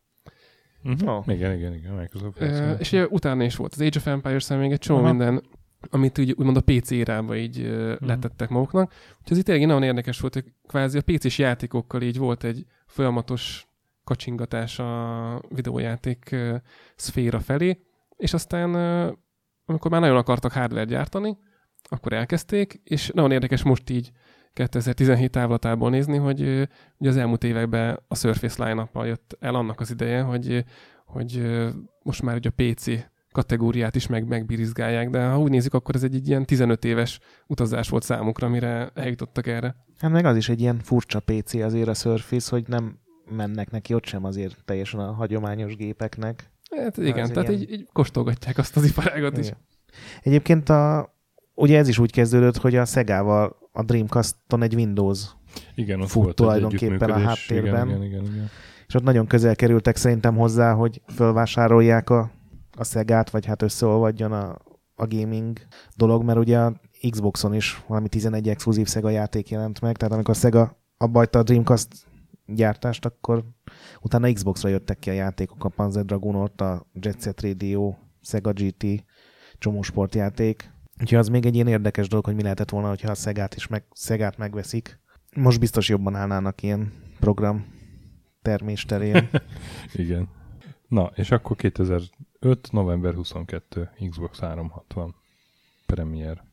Uh-huh. 0.84 1.16
Oh. 1.16 1.34
Igen, 1.34 1.56
igen, 1.56 1.74
igen, 1.74 1.92
Microsoft. 1.92 2.40
Uh, 2.40 2.76
és 2.78 2.92
ugye 2.92 3.06
utána 3.06 3.44
is 3.44 3.56
volt 3.56 3.72
az 3.72 3.80
Age 3.80 3.98
of 3.98 4.06
empires 4.06 4.48
még 4.48 4.72
egy 4.72 4.78
csomó 4.78 5.00
uh-huh. 5.00 5.16
minden, 5.16 5.42
amit 5.90 6.18
úgy, 6.18 6.30
úgymond 6.30 6.56
a 6.56 6.60
PC 6.60 6.90
irába 6.90 7.36
így 7.36 7.60
uh-huh. 7.60 8.00
letettek 8.00 8.48
maguknak. 8.48 8.92
Úgyhogy 9.08 9.32
ez 9.32 9.38
itt 9.38 9.44
tényleg 9.44 9.66
nagyon 9.66 9.82
érdekes 9.82 10.20
volt, 10.20 10.34
hogy 10.34 10.44
kvázi 10.66 10.98
a 10.98 11.02
PC-s 11.02 11.38
játékokkal 11.38 12.02
így 12.02 12.18
volt 12.18 12.44
egy 12.44 12.66
folyamatos 12.86 13.66
kacsingatás 14.06 14.78
a 14.78 15.40
videójáték 15.48 16.36
szféra 16.96 17.40
felé, 17.40 17.80
és 18.16 18.34
aztán 18.34 18.74
amikor 19.64 19.90
már 19.90 20.00
nagyon 20.00 20.16
akartak 20.16 20.52
hardware 20.52 20.84
gyártani, 20.84 21.38
akkor 21.88 22.12
elkezdték, 22.12 22.80
és 22.84 23.10
nagyon 23.14 23.32
érdekes 23.32 23.62
most 23.62 23.90
így 23.90 24.10
2017 24.52 25.30
távlatából 25.30 25.90
nézni, 25.90 26.16
hogy 26.16 26.40
ugye 26.96 27.08
az 27.08 27.16
elmúlt 27.16 27.44
években 27.44 28.00
a 28.08 28.14
Surface 28.14 28.64
line 28.64 28.88
jött 28.94 29.36
el 29.40 29.54
annak 29.54 29.80
az 29.80 29.90
ideje, 29.90 30.20
hogy, 30.20 30.64
hogy 31.06 31.42
most 32.02 32.22
már 32.22 32.36
ugye 32.36 32.50
a 32.56 32.62
PC 32.62 32.86
kategóriát 33.32 33.96
is 33.96 34.06
meg, 34.06 34.26
megbirizgálják, 34.26 35.10
de 35.10 35.26
ha 35.26 35.38
úgy 35.38 35.50
nézzük, 35.50 35.74
akkor 35.74 35.94
ez 35.94 36.02
egy, 36.02 36.14
egy 36.14 36.28
ilyen 36.28 36.44
15 36.44 36.84
éves 36.84 37.20
utazás 37.46 37.88
volt 37.88 38.02
számukra, 38.02 38.48
mire 38.48 38.90
eljutottak 38.94 39.46
erre. 39.46 39.76
Hát 39.98 40.10
meg 40.10 40.24
az 40.24 40.36
is 40.36 40.48
egy 40.48 40.60
ilyen 40.60 40.78
furcsa 40.78 41.20
PC 41.20 41.54
azért 41.54 41.88
a 41.88 41.94
Surface, 41.94 42.50
hogy 42.50 42.68
nem 42.68 42.98
mennek 43.30 43.70
neki 43.70 43.94
ott 43.94 44.04
sem 44.04 44.24
azért 44.24 44.56
teljesen 44.64 45.00
a 45.00 45.12
hagyományos 45.12 45.76
gépeknek. 45.76 46.50
Hát 46.76 46.96
igen, 46.96 47.32
tehát 47.32 47.48
ilyen... 47.48 47.60
így, 47.60 47.70
így 47.70 47.88
kóstolgatják 47.92 48.58
azt 48.58 48.76
az 48.76 48.84
iparágot 48.84 49.38
is. 49.38 49.52
Egyébként 50.22 50.68
a, 50.68 51.14
ugye 51.54 51.78
ez 51.78 51.88
is 51.88 51.98
úgy 51.98 52.12
kezdődött, 52.12 52.56
hogy 52.56 52.76
a 52.76 52.84
Szegával 52.84 53.56
a 53.72 53.82
Dreamcast-on 53.82 54.62
egy 54.62 54.74
Windows 54.74 55.36
igen, 55.74 56.00
ott 56.00 56.08
fut 56.08 56.34
tulajdonképpen 56.34 57.10
a 57.10 57.18
háttérben. 57.18 57.88
Igen, 57.88 58.02
igen, 58.02 58.20
igen, 58.22 58.34
igen. 58.34 58.50
És 58.86 58.94
ott 58.94 59.02
nagyon 59.02 59.26
közel 59.26 59.56
kerültek 59.56 59.96
szerintem 59.96 60.36
hozzá, 60.36 60.72
hogy 60.72 61.02
fölvásárolják 61.14 62.10
a, 62.10 62.30
a 62.76 62.84
Szegát, 62.84 63.30
vagy 63.30 63.46
hát 63.46 63.62
összeolvadjon 63.62 64.32
a, 64.32 64.58
a 64.94 65.06
gaming 65.06 65.58
dolog, 65.96 66.22
mert 66.22 66.38
ugye 66.38 66.58
a 66.58 66.80
Xboxon 67.10 67.54
is 67.54 67.82
valami 67.86 68.08
11 68.08 68.48
exkluzív 68.48 68.88
Sega 68.88 69.10
játék 69.10 69.48
jelent 69.48 69.80
meg, 69.80 69.96
tehát 69.96 70.14
amikor 70.14 70.34
Sega 70.34 70.76
abba 70.96 71.26
a 71.32 71.42
Dreamcast 71.42 71.88
gyártást, 72.46 73.04
akkor 73.04 73.44
utána 74.00 74.32
Xboxra 74.32 74.68
jöttek 74.68 74.98
ki 74.98 75.10
a 75.10 75.12
játékok, 75.12 75.64
a 75.64 75.68
Panzer 75.68 76.04
Dragoon, 76.04 76.50
a 76.56 76.86
Jet 76.92 77.22
Set 77.22 77.40
Radio, 77.40 77.94
Sega 78.20 78.52
GT, 78.52 79.04
csomó 79.58 79.82
sportjáték. 79.82 80.74
Úgyhogy 81.00 81.18
az 81.18 81.28
még 81.28 81.46
egy 81.46 81.54
ilyen 81.54 81.66
érdekes 81.66 82.08
dolog, 82.08 82.24
hogy 82.24 82.34
mi 82.34 82.42
lehetett 82.42 82.70
volna, 82.70 82.88
hogyha 82.88 83.10
a 83.10 83.14
Szegát 83.14 83.54
is 83.54 83.66
meg, 83.66 83.84
Szegát 83.92 84.36
megveszik. 84.36 85.00
Most 85.36 85.60
biztos 85.60 85.88
jobban 85.88 86.14
állnának 86.14 86.62
ilyen 86.62 86.92
program 87.20 87.66
termés 88.42 88.84
terén. 88.84 89.28
Igen. 89.94 90.28
Na, 90.88 91.10
és 91.14 91.30
akkor 91.30 91.56
2005. 91.56 92.10
november 92.70 93.14
22. 93.14 93.90
Xbox 94.08 94.38
360 94.38 95.14
Premier 95.86 96.45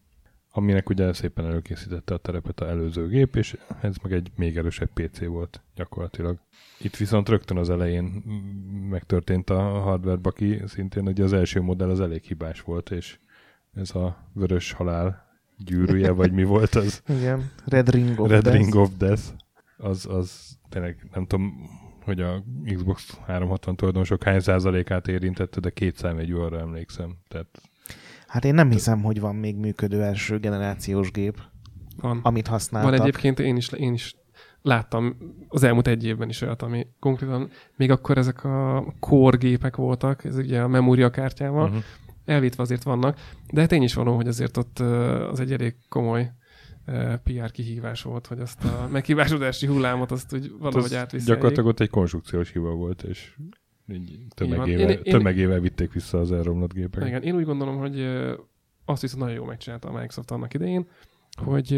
aminek 0.56 0.89
ugye 0.89 1.13
szépen 1.13 1.46
előkészítette 1.46 2.13
a 2.13 2.18
terepet 2.18 2.60
a 2.60 2.70
előző 2.70 3.08
gép, 3.08 3.36
és 3.36 3.58
ez 3.82 3.96
meg 4.04 4.13
egy 4.13 4.32
még 4.36 4.58
erősebb 4.58 4.89
PC 4.94 5.26
volt 5.26 5.62
gyakorlatilag. 5.76 6.38
Itt 6.80 6.96
viszont 6.96 7.30
rögtön 7.30 7.58
az 7.58 7.70
elején 7.70 8.06
megtörtént 8.89 9.50
a 9.50 9.62
hardware 9.62 10.18
baki, 10.18 10.62
szintén 10.66 11.08
ugye 11.08 11.24
az 11.24 11.34
első 11.34 11.62
modell 11.62 11.89
az 11.89 12.00
elég 12.00 12.24
hibás 12.24 12.62
volt, 12.62 12.92
és 12.92 13.20
ez 13.74 13.96
a 13.96 14.30
vörös 14.34 14.72
halál 14.72 15.28
gyűrűje, 15.58 16.12
vagy 16.12 16.32
mi 16.32 16.44
volt 16.44 16.76
az? 16.76 17.04
Igen, 17.20 17.52
Red 17.66 17.89
Ring 17.89 18.20
of 18.20 18.30
Red 18.30 18.44
Death. 18.44 18.58
Ring 18.58 18.76
of 18.76 18.89
Death. 18.98 19.22
Az, 19.78 20.06
az 20.06 20.58
tényleg 20.70 21.10
nem 21.13 21.26
tudom, 21.26 21.54
hogy 22.04 22.22
a 22.22 22.44
Xbox 22.74 23.18
360 23.26 23.76
tulajdonosok 23.76 24.24
hány 24.24 24.39
százalékát 24.39 25.08
érintette, 25.08 25.60
de 25.60 25.70
két 25.70 25.96
számjegyű 25.96 26.36
emlékszem. 26.36 27.16
Tehát 27.28 27.62
Hát 28.34 28.46
én 28.46 28.54
nem 28.54 28.72
hiszem, 28.72 29.04
hogy 29.04 29.19
van 29.19 29.36
még 29.36 29.56
működő 29.56 30.04
első 30.04 30.39
generációs 30.39 31.12
gép, 31.12 31.41
van. 32.02 32.19
amit 32.24 32.48
használtak. 32.48 32.91
Van 32.91 33.02
egyébként, 33.02 33.39
én 33.39 33.56
is, 33.56 33.69
én 33.69 33.93
is 33.93 34.15
láttam 34.62 35.17
az 35.48 35.63
elmúlt 35.63 35.88
egy 35.88 36.06
évben 36.06 36.30
is 36.30 36.41
olyat, 36.41 36.62
ami 36.62 36.88
konkrétan 37.00 37.50
még 37.76 37.91
akkor 37.91 38.17
ezek 38.17 38.43
a 38.43 38.86
core 39.00 39.38
gépek 39.38 39.76
voltak, 39.76 40.24
ez 40.24 40.38
ugye 40.38 40.62
a 40.62 40.67
memóriakártyával, 40.67 41.67
uh-huh. 41.67 41.84
elvétve 42.26 42.63
azért 42.63 42.84
vannak, 42.84 43.19
de 43.52 43.62
hát 43.62 43.72
én 43.72 43.82
is 43.82 43.93
való, 43.93 44.15
hogy 44.15 44.28
azért 44.28 44.58
ott 44.58 44.80
az 45.30 45.39
egy 45.39 45.52
elég 45.52 45.76
komoly 45.89 46.32
PR 47.24 47.52
kihívás 47.52 48.02
volt, 48.02 48.28
hogy 48.28 48.39
azt 48.39 48.63
a 48.63 48.88
meghibásodási 48.91 49.67
hullámot 49.67 50.12
azt 50.12 50.34
úgy 50.34 50.52
valahogy 50.60 50.96
átvisszák. 50.96 51.28
Gyakorlatilag 51.28 51.65
ott 51.65 51.80
egy 51.80 51.89
konstrukciós 51.89 52.52
hiba 52.52 52.72
volt, 52.72 53.04
és 53.04 53.36
így 53.88 54.28
tömegével, 54.36 54.89
én, 54.89 55.04
tömegével 55.04 55.60
vitték 55.60 55.93
vissza 55.93 56.19
az 56.19 56.32
elromlott 56.32 56.74
gépeket. 56.74 57.08
Igen, 57.08 57.22
én 57.22 57.36
úgy 57.36 57.46
gondolom, 57.46 57.78
hogy 57.78 58.06
azt 58.86 59.02
viszont 59.02 59.22
nagyon 59.22 59.38
jól 59.38 59.48
megcsinálta 59.48 59.88
a 59.88 59.91
Microsoft 59.91 60.32
annak 60.32 60.54
idején, 60.54 60.88
hogy 61.36 61.69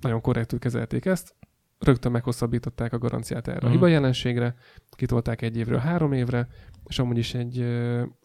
nagyon 0.00 0.20
korrektül 0.20 0.58
kezelték 0.58 1.04
ezt, 1.04 1.34
rögtön 1.78 2.12
meghosszabbították 2.12 2.92
a 2.92 2.98
garanciát 2.98 3.48
erre 3.48 3.56
uh-huh. 3.56 3.70
a 3.70 3.74
mhm. 3.74 3.84
hiba 3.84 3.92
jelenségre, 3.92 4.54
kitolták 4.90 5.42
egy 5.42 5.56
évről 5.56 5.78
három 5.78 6.12
évre, 6.12 6.48
és 6.86 6.98
amúgy 6.98 7.18
is 7.18 7.34
egy 7.34 7.64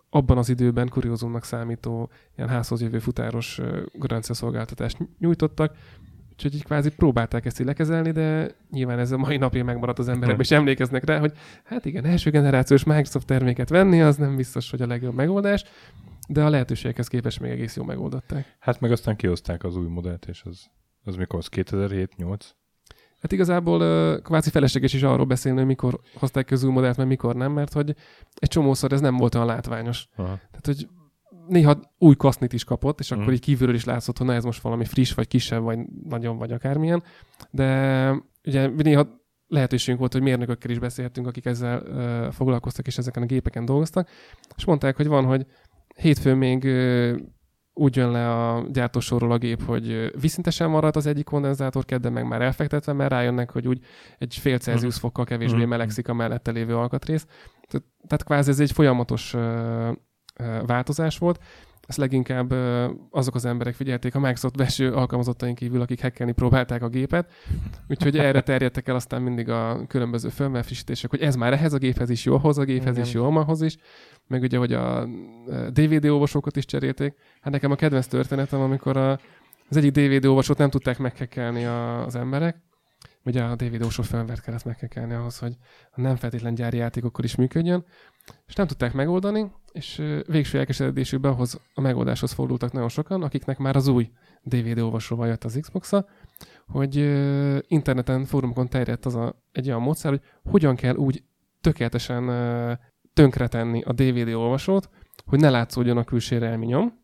abban 0.09 0.37
az 0.37 0.49
időben 0.49 0.89
kuriózumnak 0.89 1.43
számító 1.43 2.09
ilyen 2.35 2.49
házhoz 2.49 2.81
jövő 2.81 2.99
futáros 2.99 3.61
garanciaszolgáltatást 3.93 4.97
nyújtottak, 5.19 5.75
Úgyhogy 6.33 6.55
így 6.55 6.63
kvázi 6.63 6.89
próbálták 6.89 7.45
ezt 7.45 7.59
így 7.59 7.65
lekezelni, 7.65 8.11
de 8.11 8.51
nyilván 8.71 8.99
ez 8.99 9.11
a 9.11 9.17
mai 9.17 9.37
napja 9.37 9.63
megmaradt 9.63 9.99
az 9.99 10.07
emberek, 10.07 10.39
és 10.39 10.51
emlékeznek 10.51 11.03
rá, 11.05 11.19
hogy 11.19 11.33
hát 11.63 11.85
igen, 11.85 12.05
első 12.05 12.29
generációs 12.29 12.83
Microsoft 12.83 13.25
terméket 13.25 13.69
venni, 13.69 14.01
az 14.01 14.15
nem 14.15 14.35
biztos, 14.35 14.69
hogy 14.69 14.81
a 14.81 14.87
legjobb 14.87 15.15
megoldás, 15.15 15.63
de 16.27 16.43
a 16.43 16.49
lehetőségekhez 16.49 17.07
képest 17.07 17.39
még 17.39 17.51
egész 17.51 17.75
jól 17.75 17.85
megoldották. 17.85 18.55
Hát 18.59 18.79
meg 18.79 18.91
aztán 18.91 19.15
kihozták 19.15 19.63
az 19.63 19.75
új 19.75 19.87
modellt, 19.87 20.25
és 20.25 20.41
az, 20.45 20.65
az 21.03 21.15
mikor 21.15 21.39
az 21.39 21.49
2007-8? 21.51 22.39
Hát 23.21 23.31
igazából 23.31 23.79
kvázi 24.21 24.49
felesleges 24.49 24.93
is 24.93 25.03
arról 25.03 25.25
beszélni, 25.25 25.57
hogy 25.57 25.67
mikor 25.67 25.99
hozták 26.13 26.45
ki 26.45 26.53
az 26.53 26.63
új 26.63 26.71
modellt, 26.71 26.97
mert 26.97 27.09
mikor 27.09 27.35
nem, 27.35 27.51
mert 27.51 27.73
hogy 27.73 27.95
egy 28.35 28.49
csomószor 28.49 28.91
ez 28.91 29.01
nem 29.01 29.17
volt 29.17 29.35
olyan 29.35 29.47
látványos. 29.47 30.07
Aha. 30.15 30.39
Tehát, 30.51 30.65
hogy 30.65 30.87
néha 31.47 31.79
új 31.97 32.15
kasznit 32.15 32.53
is 32.53 32.63
kapott, 32.63 32.99
és 32.99 33.11
akkor 33.11 33.27
mm. 33.27 33.31
így 33.31 33.39
kívülről 33.39 33.75
is 33.75 33.83
látszott, 33.83 34.17
hogy 34.17 34.27
na 34.27 34.33
ez 34.33 34.43
most 34.43 34.61
valami 34.61 34.85
friss, 34.85 35.13
vagy 35.13 35.27
kisebb, 35.27 35.63
vagy 35.63 35.79
nagyon, 36.03 36.37
vagy 36.37 36.51
akármilyen. 36.51 37.03
De 37.51 38.09
ugye 38.45 38.67
néha 38.67 39.07
lehetőségünk 39.47 39.99
volt, 39.99 40.13
hogy 40.13 40.21
mérnökökkel 40.21 40.71
is 40.71 40.79
beszélhetünk, 40.79 41.27
akik 41.27 41.45
ezzel 41.45 41.81
uh, 41.81 42.31
foglalkoztak, 42.31 42.87
és 42.87 42.97
ezeken 42.97 43.23
a 43.23 43.25
gépeken 43.25 43.65
dolgoztak, 43.65 44.09
és 44.55 44.65
mondták, 44.65 44.95
hogy 44.95 45.07
van, 45.07 45.25
hogy 45.25 45.45
hétfőn 45.95 46.37
még 46.37 46.63
uh, 46.63 47.17
úgy 47.73 47.95
jön 47.95 48.11
le 48.11 48.31
a 48.31 48.65
gyártósorról 48.71 49.31
a 49.31 49.37
gép, 49.37 49.63
hogy 49.63 50.11
viszintesen 50.21 50.69
marad 50.69 50.95
az 50.95 51.05
egyik 51.05 51.25
kondenzátor, 51.25 51.85
kedden 51.85 52.13
meg 52.13 52.27
már 52.27 52.41
elfektetve, 52.41 52.93
mert 52.93 53.11
rájönnek, 53.11 53.51
hogy 53.51 53.67
úgy 53.67 53.79
egy 54.17 54.35
fél 54.35 54.57
Celsius 54.57 54.97
fokkal 54.97 55.25
kevésbé 55.25 55.65
melegszik 55.65 56.07
a 56.07 56.13
mellette 56.13 56.51
lévő 56.51 56.75
alkatrész. 56.75 57.25
Tehát 58.07 58.23
kvázi 58.23 58.49
ez 58.49 58.59
egy 58.59 58.71
folyamatos 58.71 59.35
változás 60.65 61.17
volt, 61.17 61.39
ezt 61.87 61.97
leginkább 61.97 62.51
azok 63.09 63.35
az 63.35 63.45
emberek 63.45 63.73
figyelték 63.73 64.15
a 64.15 64.19
Microsoft 64.19 64.57
belső 64.57 64.93
alkalmazottaink 64.93 65.57
kívül, 65.57 65.81
akik 65.81 66.01
hackelni 66.01 66.31
próbálták 66.31 66.81
a 66.81 66.87
gépet. 66.87 67.31
Úgyhogy 67.87 68.17
erre 68.17 68.41
terjedtek 68.41 68.87
el 68.87 68.95
aztán 68.95 69.21
mindig 69.21 69.49
a 69.49 69.85
különböző 69.87 70.29
firmware 70.29 70.65
hogy 71.09 71.21
ez 71.21 71.35
már 71.35 71.53
ehhez 71.53 71.73
a 71.73 71.77
géphez 71.77 72.09
is 72.09 72.25
jó, 72.25 72.35
ahhoz 72.35 72.57
a 72.57 72.63
géphez 72.63 72.95
Igen. 72.95 73.07
is 73.07 73.13
jó, 73.13 73.37
ahhoz 73.37 73.61
is. 73.61 73.77
Meg 74.27 74.41
ugye, 74.41 74.57
hogy 74.57 74.73
a 74.73 75.07
DVD 75.69 76.05
olvasókat 76.05 76.55
is 76.55 76.65
cserélték. 76.65 77.13
Hát 77.41 77.53
nekem 77.53 77.71
a 77.71 77.75
kedvenc 77.75 78.07
történetem, 78.07 78.61
amikor 78.61 78.97
a, 78.97 79.11
az 79.69 79.77
egyik 79.77 79.91
DVD 79.91 80.25
olvasót 80.25 80.57
nem 80.57 80.69
tudták 80.69 80.97
meghekkelni 80.97 81.65
az 81.65 82.15
emberek, 82.15 82.61
ugye 83.25 83.43
a 83.43 83.55
DVD 83.55 83.73
olvasó 83.73 84.03
firmware 84.03 84.41
kellett 84.41 84.65
meghekkelni 84.65 85.13
ahhoz, 85.13 85.37
hogy 85.37 85.55
a 85.91 86.01
nem 86.01 86.15
feltétlen 86.15 86.55
gyári 86.55 86.77
játékokkal 86.77 87.25
is 87.25 87.35
működjön, 87.35 87.85
és 88.47 88.53
nem 88.53 88.67
tudták 88.67 88.93
megoldani, 88.93 89.51
és 89.71 90.01
végső 90.27 90.59
elkeseredésükben 90.59 91.31
ahhoz 91.31 91.61
a 91.73 91.81
megoldáshoz 91.81 92.31
fordultak 92.31 92.71
nagyon 92.71 92.89
sokan, 92.89 93.23
akiknek 93.23 93.57
már 93.57 93.75
az 93.75 93.87
új 93.87 94.11
DVD 94.43 94.79
olvasóval 94.79 95.27
jött 95.27 95.43
az 95.43 95.57
Xbox-a, 95.61 96.05
hogy 96.67 96.95
interneten, 97.67 98.25
fórumokon 98.25 98.67
terjedt 98.67 99.05
az 99.05 99.15
a, 99.15 99.43
egy 99.51 99.67
olyan 99.67 99.81
módszer, 99.81 100.11
hogy 100.11 100.21
hogyan 100.51 100.75
kell 100.75 100.95
úgy 100.95 101.23
tökéletesen 101.61 102.29
tönkretenni 103.13 103.81
a 103.81 103.91
DVD 103.91 104.33
olvasót, 104.33 104.89
hogy 105.25 105.39
ne 105.39 105.49
látszódjon 105.49 105.97
a 105.97 106.03
külső 106.03 106.43
elminyom. 106.43 107.01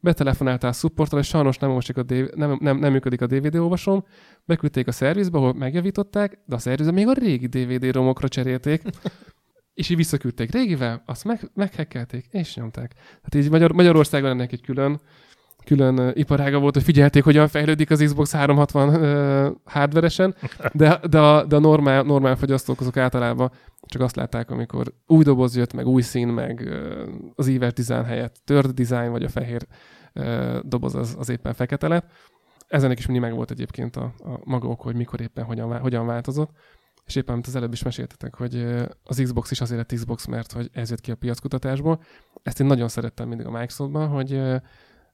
Betelefonáltál 0.00 0.72
supportra, 0.72 1.18
és 1.18 1.26
sajnos 1.26 1.58
nem, 1.58 1.70
a 1.70 2.02
DV- 2.02 2.34
nem, 2.34 2.58
nem, 2.60 2.78
nem 2.78 2.92
működik 2.92 3.20
a 3.20 3.26
DVD 3.26 3.54
olvasóm. 3.54 4.04
Beküldték 4.44 4.86
a 4.86 4.92
szervizbe, 4.92 5.38
ahol 5.38 5.54
megjavították, 5.54 6.38
de 6.46 6.54
a 6.54 6.58
szervizbe 6.58 6.92
még 6.92 7.06
a 7.06 7.12
régi 7.12 7.46
DVD 7.46 7.92
romokra 7.92 8.28
cserélték. 8.28 8.82
és 9.76 9.88
így 9.88 9.96
visszaküldték 9.96 10.52
régivel, 10.52 11.02
azt 11.06 11.24
meg, 11.24 11.50
meghekkelték, 11.54 12.26
és 12.30 12.54
nyomták. 12.54 12.92
Hát 13.22 13.34
így 13.34 13.50
Magyar, 13.50 13.72
Magyarországon 13.72 14.30
ennek 14.30 14.52
egy 14.52 14.60
külön, 14.60 15.00
külön 15.64 16.12
iparága 16.14 16.58
volt, 16.58 16.74
hogy 16.74 16.82
figyelték, 16.82 17.24
hogyan 17.24 17.48
fejlődik 17.48 17.90
az 17.90 18.02
Xbox 18.02 18.32
360 18.32 18.88
uh, 18.88 19.56
hardveresen, 19.64 20.34
de, 20.72 21.00
de, 21.10 21.20
a, 21.20 21.44
de 21.44 21.56
a 21.56 21.58
normál, 21.58 22.02
normál 22.02 22.36
fogyasztók 22.36 22.80
azok 22.80 22.96
általában 22.96 23.50
csak 23.80 24.02
azt 24.02 24.16
látták, 24.16 24.50
amikor 24.50 24.92
új 25.06 25.24
doboz 25.24 25.56
jött, 25.56 25.72
meg 25.72 25.86
új 25.86 26.02
szín, 26.02 26.28
meg 26.28 26.60
uh, 26.64 27.08
az 27.34 27.48
íves 27.48 27.72
design 27.72 28.04
helyett 28.04 28.36
tört 28.44 28.74
design, 28.74 29.10
vagy 29.10 29.24
a 29.24 29.28
fehér 29.28 29.66
uh, 30.14 30.58
doboz 30.62 30.94
az, 30.94 31.16
az 31.18 31.28
éppen 31.28 31.54
fekete 31.54 31.88
lett. 31.88 32.10
Ezenek 32.68 32.98
is 32.98 33.06
mindig 33.06 33.24
meg 33.24 33.34
volt 33.34 33.50
egyébként 33.50 33.96
a, 33.96 34.14
a 34.18 34.40
maga 34.44 34.68
ok, 34.68 34.80
hogy 34.80 34.96
mikor 34.96 35.20
éppen 35.20 35.44
hogyan, 35.44 35.78
hogyan 35.78 36.06
változott. 36.06 36.50
És 37.06 37.14
éppen, 37.14 37.34
amit 37.34 37.46
az 37.46 37.56
előbb 37.56 37.72
is 37.72 37.82
meséltetek, 37.82 38.34
hogy 38.34 38.66
az 39.04 39.20
Xbox 39.22 39.50
is 39.50 39.60
azért 39.60 39.78
lett 39.78 39.98
Xbox, 39.98 40.26
mert 40.26 40.52
hogy 40.52 40.70
ez 40.72 40.90
jött 40.90 41.00
ki 41.00 41.10
a 41.10 41.14
piackutatásból. 41.14 42.02
Ezt 42.42 42.60
én 42.60 42.66
nagyon 42.66 42.88
szerettem 42.88 43.28
mindig 43.28 43.46
a 43.46 43.50
Microsoftban, 43.50 44.08
hogy, 44.08 44.42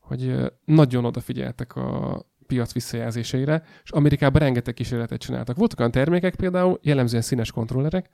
hogy 0.00 0.52
nagyon 0.64 1.05
odafigyeltek 1.05 1.76
a 1.76 2.22
piac 2.46 2.72
visszajelzéseire, 2.72 3.62
és 3.85 3.90
Amerikában 3.90 4.40
rengeteg 4.40 4.74
kísérletet 4.74 5.20
csináltak. 5.20 5.57
Voltak 5.57 5.78
olyan 5.78 5.90
termékek 5.90 6.35
például, 6.35 6.78
jellemzően 6.83 7.22
színes 7.22 7.50
kontrollerek, 7.50 8.09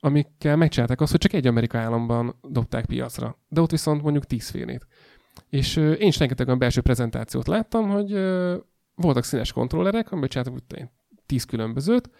amikkel 0.00 0.56
megcsinálták 0.56 1.00
azt, 1.00 1.10
hogy 1.10 1.20
csak 1.20 1.32
egy 1.32 1.46
Amerika 1.46 1.78
államban 1.78 2.34
dobták 2.42 2.86
piacra. 2.86 3.38
De 3.48 3.60
ott 3.60 3.70
viszont 3.70 4.02
mondjuk 4.02 4.24
tízfélét. 4.24 4.86
És 5.48 5.76
én 5.76 6.08
is 6.08 6.18
rengeteg 6.18 6.46
olyan 6.46 6.58
belső 6.58 6.80
prezentációt 6.80 7.46
láttam, 7.46 7.88
hogy 7.88 8.12
voltak 8.94 9.24
színes 9.24 9.52
kontrollerek, 9.52 10.10
amiből 10.10 10.28
csináltak 10.28 10.54
úgy 10.54 10.78
én, 10.78 10.90
tíz 11.26 11.44
különbözőt, 11.44 12.10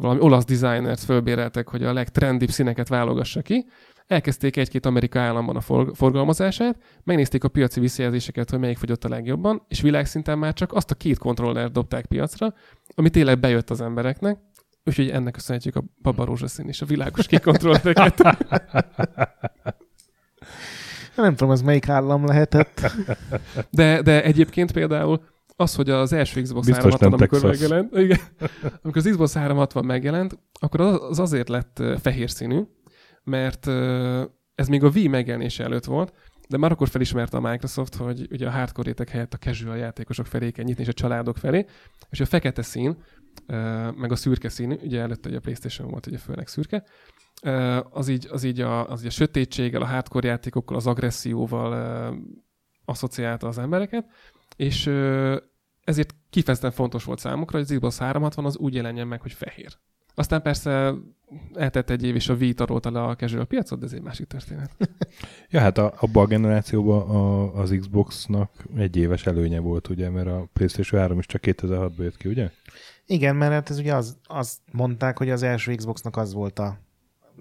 valami 0.00 0.20
olasz 0.20 0.44
designert 0.44 1.00
fölbéreltek, 1.00 1.68
hogy 1.68 1.84
a 1.84 1.92
legtrendibb 1.92 2.50
színeket 2.50 2.88
válogassa 2.88 3.42
ki, 3.42 3.66
elkezdték 4.06 4.56
egy-két 4.56 4.86
Amerika 4.86 5.20
államban 5.20 5.56
a 5.56 5.60
for- 5.60 5.96
forgalmazását, 5.96 6.78
megnézték 7.04 7.44
a 7.44 7.48
piaci 7.48 7.80
visszajelzéseket, 7.80 8.50
hogy 8.50 8.58
melyik 8.58 8.78
fogyott 8.78 9.04
a 9.04 9.08
legjobban, 9.08 9.62
és 9.68 9.80
világszinten 9.80 10.38
már 10.38 10.52
csak 10.52 10.72
azt 10.72 10.90
a 10.90 10.94
két 10.94 11.18
kontrollert 11.18 11.72
dobták 11.72 12.06
piacra, 12.06 12.54
ami 12.94 13.10
tényleg 13.10 13.40
bejött 13.40 13.70
az 13.70 13.80
embereknek, 13.80 14.38
úgyhogy 14.84 15.10
ennek 15.10 15.32
köszönhetjük 15.32 15.76
a 15.76 15.84
baba 16.02 16.24
rózsaszín 16.24 16.68
és 16.68 16.82
a 16.82 16.86
világos 16.86 17.26
kék 17.26 17.40
kontrollereket. 17.40 18.22
Nem 21.16 21.34
tudom, 21.34 21.52
ez 21.52 21.62
melyik 21.62 21.88
állam 21.88 22.26
lehetett. 22.26 22.92
De, 23.70 24.02
de 24.02 24.22
egyébként 24.22 24.72
például 24.72 25.22
az, 25.60 25.74
hogy 25.74 25.90
az 25.90 26.12
első 26.12 26.42
Xbox 26.42 26.66
Biztos 26.66 26.92
360, 26.92 27.10
nem 27.10 27.18
amikor 27.18 27.40
Texas. 27.40 27.60
megjelent, 27.60 27.96
igen, 27.96 28.18
amikor 28.82 28.96
az 28.96 29.08
Xbox 29.10 29.34
360 29.34 29.84
megjelent, 29.84 30.38
akkor 30.60 30.80
az, 30.80 30.98
az 31.08 31.18
azért 31.18 31.48
lett 31.48 31.82
fehér 32.00 32.30
színű, 32.30 32.60
mert 33.24 33.66
ez 34.54 34.68
még 34.68 34.84
a 34.84 34.88
Wii 34.88 35.08
megjelenése 35.08 35.64
előtt 35.64 35.84
volt, 35.84 36.12
de 36.48 36.56
már 36.56 36.72
akkor 36.72 36.88
felismerte 36.88 37.36
a 37.36 37.40
Microsoft, 37.40 37.94
hogy 37.94 38.26
ugye 38.30 38.46
a 38.46 38.50
hardcore 38.50 38.88
réteg 38.88 39.08
helyett 39.08 39.34
a 39.34 39.36
casual 39.36 39.76
játékosok 39.76 40.26
felé 40.26 40.50
kell 40.50 40.64
nyitni, 40.64 40.82
és 40.82 40.88
a 40.88 40.92
családok 40.92 41.36
felé, 41.36 41.66
és 42.10 42.20
a 42.20 42.24
fekete 42.24 42.62
szín, 42.62 43.02
meg 43.96 44.12
a 44.12 44.16
szürke 44.16 44.48
színű, 44.48 44.76
ugye 44.82 45.00
előtte 45.00 45.28
ugye 45.28 45.38
a 45.38 45.40
Playstation 45.40 45.90
volt 45.90 46.06
ugye 46.06 46.18
főleg 46.18 46.46
szürke, 46.46 46.84
az 47.90 48.08
így, 48.08 48.28
az 48.30 48.44
így 48.44 48.60
a, 48.60 48.90
az 48.90 49.00
így 49.00 49.06
a 49.06 49.10
sötétséggel, 49.10 49.82
a 49.82 49.86
hardcore 49.86 50.28
játékokkal, 50.28 50.76
az 50.76 50.86
agresszióval 50.86 52.14
asszociálta 52.84 53.46
az 53.46 53.58
embereket, 53.58 54.06
és 54.56 54.90
ezért 55.90 56.14
kifejezetten 56.30 56.70
fontos 56.70 57.04
volt 57.04 57.18
számukra, 57.18 57.58
hogy 57.58 57.66
az 57.70 57.74
Xbox 57.76 57.98
360 57.98 58.44
az 58.44 58.56
úgy 58.56 58.74
jelenjen 58.74 59.06
meg, 59.06 59.20
hogy 59.20 59.32
fehér. 59.32 59.76
Aztán 60.14 60.42
persze 60.42 60.94
eltett 61.54 61.90
egy 61.90 62.04
év, 62.04 62.14
és 62.14 62.28
a 62.28 62.34
Wii 62.34 62.52
tarolta 62.54 62.90
le 62.90 63.02
a 63.02 63.16
casual 63.16 63.44
piacot, 63.44 63.78
de 63.78 63.86
ez 63.86 63.92
egy 63.92 64.02
másik 64.02 64.26
történet. 64.26 64.70
Ja, 65.50 65.60
hát 65.60 65.78
a, 65.78 65.94
abban 66.00 66.24
a 66.24 66.26
generációban 66.26 67.08
a, 67.10 67.54
az 67.60 67.76
Xboxnak 67.80 68.50
egy 68.76 68.96
éves 68.96 69.26
előnye 69.26 69.60
volt, 69.60 69.88
ugye, 69.88 70.10
mert 70.10 70.26
a 70.26 70.48
PlayStation 70.52 71.00
3 71.00 71.18
is 71.18 71.26
csak 71.26 71.40
2006-ban 71.44 71.98
jött 71.98 72.16
ki, 72.16 72.28
ugye? 72.28 72.50
Igen, 73.06 73.36
mert 73.36 73.52
hát 73.52 73.70
ez 73.70 73.78
ugye 73.78 73.94
az, 73.94 74.16
azt 74.26 74.58
mondták, 74.72 75.18
hogy 75.18 75.30
az 75.30 75.42
első 75.42 75.74
Xboxnak 75.74 76.16
az 76.16 76.32
volt 76.32 76.58
a 76.58 76.78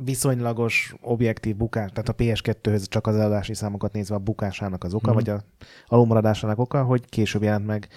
viszonylagos 0.04 0.96
objektív 1.02 1.56
bukás, 1.56 1.92
tehát 1.92 2.10
a 2.10 2.16
PS2-höz 2.16 2.88
csak 2.88 3.08
az 3.08 3.16
eladási 3.16 3.54
számokat 3.54 3.94
nézve 3.94 4.16
a 4.16 4.20
bukásának 4.20 4.84
az 4.84 4.94
oka, 4.94 5.08
Mhm. 5.08 5.16
vagy 5.16 5.30
a 5.30 5.44
alulmaradásának 5.88 6.60
oka, 6.60 6.84
hogy 6.84 7.06
később 7.10 7.44
jelent 7.44 7.66
meg 7.66 7.88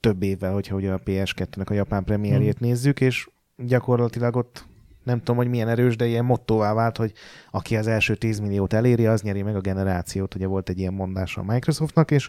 több 0.00 0.22
évvel, 0.22 0.52
hogyha 0.52 0.76
ugye 0.76 0.92
a 0.92 0.98
PS2-nek 1.04 1.66
a 1.70 1.74
japán 1.74 2.04
premierjét 2.04 2.60
nézzük, 2.60 3.00
és 3.00 3.28
gyakorlatilag 3.56 4.36
ott 4.36 4.64
nem 5.02 5.18
tudom, 5.18 5.36
hogy 5.36 5.48
milyen 5.48 5.68
erős, 5.68 5.96
de 5.96 6.06
ilyen 6.06 6.24
mottóvá 6.24 6.72
vált, 6.74 6.96
hogy 6.96 7.12
aki 7.50 7.76
az 7.76 7.86
első 7.86 8.14
10 8.14 8.38
milliót 8.38 8.72
eléri, 8.72 9.06
az 9.06 9.22
nyeri 9.22 9.42
meg 9.42 9.56
a 9.56 9.60
generációt. 9.60 10.34
Ugye 10.34 10.46
volt 10.46 10.68
egy 10.68 10.78
ilyen 10.78 10.92
mondása 10.92 11.40
a 11.40 11.44
Microsoftnak, 11.52 12.10
és 12.10 12.28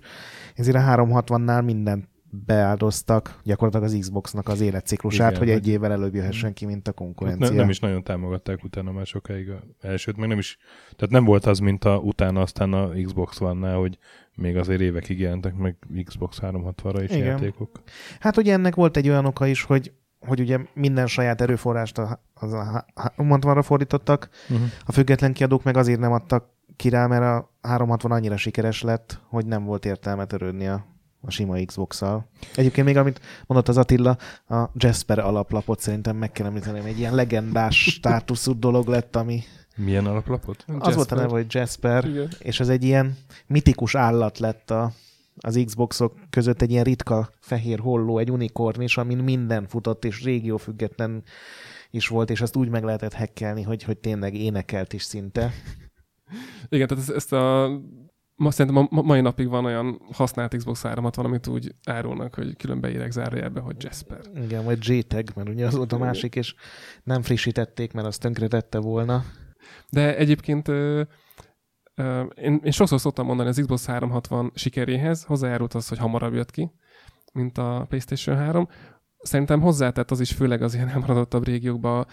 ezért 0.55 0.77
a 0.77 0.79
360-nál 0.79 1.63
mindent 1.63 2.07
beáldoztak 2.45 3.39
gyakorlatilag 3.43 3.85
az 3.85 3.97
Xboxnak 3.99 4.47
az 4.49 4.61
életciklusát, 4.61 5.27
Igen, 5.29 5.39
hogy 5.39 5.49
egy 5.49 5.55
hogy- 5.63 5.67
évvel 5.67 5.91
előbb 5.91 6.15
jöhessen 6.15 6.53
ki, 6.53 6.65
mint 6.65 6.87
a 6.87 6.89
Hát 6.89 6.95
konkurencia. 6.95 7.49
ne, 7.49 7.55
nem 7.55 7.69
is 7.69 7.79
nagyon 7.79 8.03
támogatták 8.03 8.63
utána 8.63 8.91
már 8.91 9.05
sokáig 9.05 9.49
a 9.49 9.63
elsőt, 9.81 10.17
meg 10.17 10.29
nem 10.29 10.37
is, 10.37 10.57
tehát 10.95 11.09
nem 11.13 11.23
volt 11.25 11.45
az, 11.45 11.59
mint 11.59 11.83
a, 11.85 11.97
utána 11.97 12.41
aztán 12.41 12.73
a 12.73 12.89
Xbox 13.03 13.41
One-nál, 13.41 13.75
hogy 13.77 13.97
még 14.37 14.57
azért 14.57 14.81
évekig 14.81 15.19
jelentek 15.19 15.55
meg 15.55 15.75
Xbox 16.03 16.37
360-ra 16.41 16.99
is 17.03 17.09
Igen. 17.15 17.25
játékok. 17.25 17.81
Hát 18.19 18.37
ugye 18.37 18.53
ennek 18.53 18.75
volt 18.75 18.97
egy 18.97 19.09
olyan 19.09 19.25
oka 19.25 19.47
is, 19.47 19.63
hogy 19.63 19.91
hogy 20.19 20.39
ugye 20.39 20.59
minden 20.73 21.07
saját 21.07 21.41
erőforrást 21.41 21.97
a- 21.97 22.21
az 22.33 22.53
a 22.53 22.85
360-ra 23.17 23.61
fordítottak, 23.63 24.29
Uh-huh. 24.49 24.67
a 24.85 24.91
független 24.91 25.33
kiadók 25.33 25.63
meg 25.63 25.77
azért 25.77 25.99
nem 25.99 26.11
adtak 26.11 26.49
ki 26.75 26.89
rá, 26.89 27.07
mert 27.07 27.23
a 27.23 27.51
360 27.61 28.11
annyira 28.11 28.37
sikeres 28.37 28.81
lett, 28.81 29.19
hogy 29.27 29.45
nem 29.45 29.63
volt 29.63 29.85
értelme 29.85 30.25
törődni 30.25 30.67
a, 30.67 30.85
a 31.21 31.31
sima 31.31 31.65
Xbox-szal. 31.65 32.29
Egyébként 32.55 32.87
még 32.87 32.97
amit 32.97 33.21
mondott 33.45 33.67
az 33.67 33.77
Attila, 33.77 34.17
a 34.49 34.69
Jasper 34.73 35.19
alaplapot 35.19 35.79
szerintem 35.79 36.15
meg 36.15 36.31
kell 36.31 36.45
említeni, 36.45 36.79
egy 36.89 36.99
ilyen 36.99 37.15
legendás 37.15 37.83
státuszú 37.83 38.59
dolog 38.59 38.87
lett, 38.87 39.15
ami 39.15 39.41
Milyen 39.77 40.05
alaplapot? 40.05 40.65
az 40.79 40.95
volt 40.95 41.11
a 41.11 41.15
neve, 41.15 41.27
hogy 41.27 41.45
Jasper, 41.49 42.05
Igen. 42.05 42.29
és 42.39 42.59
az 42.59 42.69
egy 42.69 42.83
ilyen 42.83 43.17
mitikus 43.47 43.95
állat 43.95 44.39
lett 44.39 44.71
a, 44.71 44.91
az 45.37 45.61
Xboxok 45.65 46.13
között 46.29 46.61
egy 46.61 46.71
ilyen 46.71 46.83
ritka 46.83 47.29
fehér 47.39 47.79
holló, 47.79 48.17
egy 48.17 48.31
unikorn 48.31 48.81
is, 48.81 48.97
amin 48.97 49.17
minden 49.17 49.67
futott, 49.67 50.05
és 50.05 50.23
régiófüggetlen 50.23 51.23
is 51.89 52.07
volt, 52.07 52.29
és 52.29 52.41
azt 52.41 52.55
úgy 52.55 52.69
meg 52.69 52.83
lehetett 52.83 53.13
hekkelni, 53.13 53.61
hogy, 53.61 53.83
hogy 53.83 53.97
tényleg 53.97 54.35
énekelt 54.35 54.93
is 54.93 55.03
szinte. 55.03 55.51
Igen, 56.69 56.87
tehát 56.87 57.03
ezt, 57.03 57.15
ezt 57.15 57.33
a 57.33 57.69
ma, 58.35 58.51
szerintem 58.51 58.83
a 58.83 58.87
ma- 58.91 59.01
mai 59.01 59.21
napig 59.21 59.47
van 59.47 59.65
olyan 59.65 60.01
használt 60.11 60.55
Xbox 60.55 60.81
360, 60.81 61.25
amit 61.25 61.47
úgy 61.47 61.75
árulnak, 61.85 62.35
hogy 62.35 62.55
külön 62.57 62.81
beírek 62.81 63.11
zárójelbe, 63.11 63.59
hogy 63.59 63.75
Jasper. 63.79 64.21
Igen, 64.43 64.63
vagy 64.63 64.89
JTAG, 64.89 65.31
mert 65.35 65.49
ugye 65.49 65.65
az 65.65 65.75
volt 65.75 65.93
a 65.93 65.97
másik, 65.97 66.35
és 66.35 66.55
nem 67.03 67.21
frissítették, 67.21 67.93
mert 67.93 68.07
azt 68.07 68.21
tönkretette 68.21 68.79
volna. 68.79 69.23
De 69.89 70.17
egyébként 70.17 70.67
ö, 70.67 71.01
ö, 71.95 72.21
én, 72.21 72.59
én 72.63 72.71
sokszor 72.71 72.99
szoktam 72.99 73.25
mondani, 73.25 73.49
az 73.49 73.57
Xbox 73.59 73.85
360 73.85 74.51
sikeréhez 74.55 75.23
hozzájárult 75.23 75.73
az, 75.73 75.87
hogy 75.87 75.97
hamarabb 75.97 76.33
jött 76.33 76.51
ki, 76.51 76.71
mint 77.33 77.57
a 77.57 77.85
PlayStation 77.87 78.37
3. 78.37 78.67
Szerintem 79.21 79.61
hozzátett 79.61 80.11
az 80.11 80.19
is 80.19 80.31
főleg 80.31 80.61
az 80.61 80.73
ilyen 80.73 80.89
elmaradottabb 80.89 81.45
régiókba, 81.45 82.05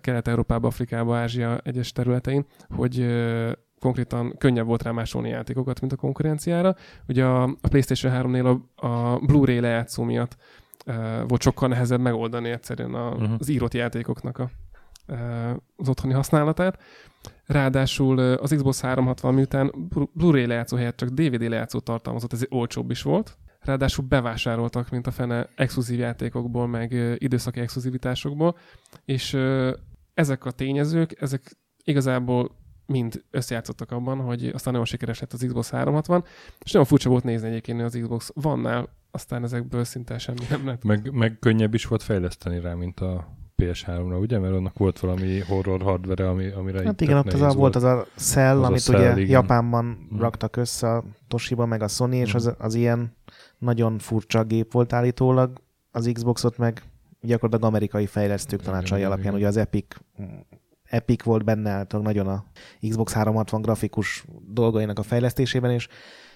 Kelet-Európába, 0.00 0.66
Afrikába, 0.66 1.16
Ázsia 1.16 1.60
egyes 1.64 1.92
területein, 1.92 2.46
hogy 2.68 3.00
ö, 3.00 3.52
konkrétan 3.80 4.34
könnyebb 4.38 4.66
volt 4.66 4.82
rá 4.82 4.90
másolni 4.90 5.28
játékokat, 5.28 5.80
mint 5.80 5.92
a 5.92 5.96
konkurenciára. 5.96 6.74
Ugye 7.08 7.24
a, 7.24 7.42
a 7.42 7.68
PlayStation 7.68 8.12
3-nél 8.16 8.60
a, 8.76 8.86
a 8.86 9.18
Blu-ray 9.18 9.60
lejátszó 9.60 10.02
miatt 10.02 10.36
uh, 10.86 10.94
volt 11.28 11.42
sokkal 11.42 11.68
nehezebb 11.68 12.00
megoldani 12.00 12.50
egyszerűen 12.50 12.94
a, 12.94 13.10
uh-huh. 13.10 13.32
az 13.38 13.48
írott 13.48 13.74
játékoknak 13.74 14.38
a, 14.38 14.50
az 15.76 15.88
otthoni 15.88 16.12
használatát. 16.12 16.82
Ráadásul 17.46 18.18
az 18.18 18.52
Xbox 18.54 18.80
360 18.80 19.34
miután 19.34 19.88
Blu-ray 20.12 20.46
lejátszó 20.46 20.76
helyett 20.76 20.96
csak 20.96 21.08
DVD 21.08 21.48
lejátszót 21.48 21.84
tartalmazott, 21.84 22.32
ez 22.32 22.44
olcsóbb 22.48 22.90
is 22.90 23.02
volt. 23.02 23.38
Ráadásul 23.60 24.04
bevásároltak, 24.04 24.90
mint 24.90 25.06
a 25.06 25.10
fene 25.10 25.48
exkluzív 25.54 25.98
játékokból, 25.98 26.66
meg 26.66 27.16
időszaki 27.18 27.60
exkluzivitásokból, 27.60 28.56
és 29.04 29.38
ezek 30.14 30.44
a 30.44 30.50
tényezők, 30.50 31.20
ezek 31.20 31.56
igazából 31.84 32.58
mind 32.86 33.24
összejátszottak 33.30 33.90
abban, 33.90 34.20
hogy 34.20 34.46
aztán 34.46 34.72
nagyon 34.72 34.88
sikeres 34.88 35.20
lett 35.20 35.32
az 35.32 35.44
Xbox 35.46 35.70
360, 35.70 36.24
és 36.64 36.72
nagyon 36.72 36.86
furcsa 36.86 37.08
volt 37.08 37.24
nézni 37.24 37.48
egyébként 37.48 37.80
az 37.80 37.98
Xbox 38.00 38.32
One-nál, 38.34 38.88
aztán 39.10 39.42
ezekből 39.42 39.84
szinte 39.84 40.18
semmi 40.18 40.44
nem 40.50 40.66
lett. 40.66 40.84
Meg, 40.84 41.12
meg 41.12 41.36
könnyebb 41.40 41.74
is 41.74 41.86
volt 41.86 42.02
fejleszteni 42.02 42.60
rá, 42.60 42.74
mint 42.74 43.00
a 43.00 43.38
PS3-ra, 43.60 44.20
ugye? 44.20 44.38
Mert 44.38 44.54
annak 44.54 44.78
volt 44.78 44.98
valami 44.98 45.40
horror 45.40 45.82
hardware, 45.82 46.28
ami, 46.28 46.48
amire 46.48 46.82
Hát 46.84 47.00
igen, 47.00 47.16
ott 47.16 47.32
az 47.32 47.40
a, 47.40 47.52
volt 47.52 47.76
az 47.76 47.82
a 47.82 48.06
Cell, 48.16 48.58
az 48.58 48.66
amit 48.66 48.78
a 48.78 48.82
cell, 48.82 49.00
ugye 49.00 49.20
igen. 49.20 49.30
Japánban 49.30 50.06
Hmm. 50.08 50.20
raktak 50.20 50.56
össze 50.56 50.90
a 50.90 51.04
Toshiba, 51.28 51.66
meg 51.66 51.82
a 51.82 51.88
Sony, 51.88 52.12
és 52.12 52.34
az, 52.34 52.54
az 52.58 52.74
ilyen 52.74 53.16
nagyon 53.58 53.98
furcsa 53.98 54.44
gép 54.44 54.72
volt 54.72 54.92
állítólag. 54.92 55.52
Az 55.90 56.10
Xboxot 56.12 56.58
meg 56.58 56.82
gyakorlatilag 57.20 57.72
amerikai 57.72 58.06
fejlesztők 58.06 58.62
tanácsai 58.62 59.02
alapján, 59.02 59.26
igen. 59.26 59.34
ugye 59.34 59.46
az 59.46 59.56
Epic 59.56 59.96
Epic 60.90 61.22
volt 61.22 61.44
benne 61.44 61.70
által 61.70 62.00
nagyon 62.00 62.26
a 62.26 62.44
Xbox 62.88 63.12
360 63.12 63.60
grafikus 63.60 64.24
dolgainak 64.48 64.98
a 64.98 65.02
fejlesztésében, 65.02 65.70
és 65.70 65.88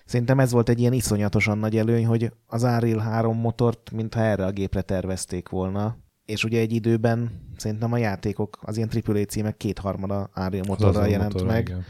szerintem 0.04 0.40
ez 0.40 0.52
volt 0.52 0.68
egy 0.68 0.80
ilyen 0.80 0.92
iszonyatosan 0.92 1.58
nagy 1.58 1.76
előny, 1.76 2.06
hogy 2.06 2.32
az 2.46 2.62
Unreal 2.62 2.98
3 2.98 3.36
motort, 3.36 3.90
mintha 3.90 4.20
erre 4.20 4.44
a 4.44 4.50
gépre 4.50 4.82
tervezték 4.82 5.48
volna, 5.48 5.96
és 6.26 6.44
ugye 6.44 6.60
egy 6.60 6.72
időben 6.72 7.30
szerintem 7.56 7.92
a 7.92 7.96
játékok, 7.96 8.58
az 8.62 8.76
ilyen 8.76 8.88
AAA 9.06 9.24
címek 9.24 9.56
kétharmada 9.56 10.30
Unreal 10.36 10.64
motorral 10.68 11.08
jelent 11.08 11.32
motorra, 11.32 11.52
meg. 11.52 11.68
Igen. 11.68 11.84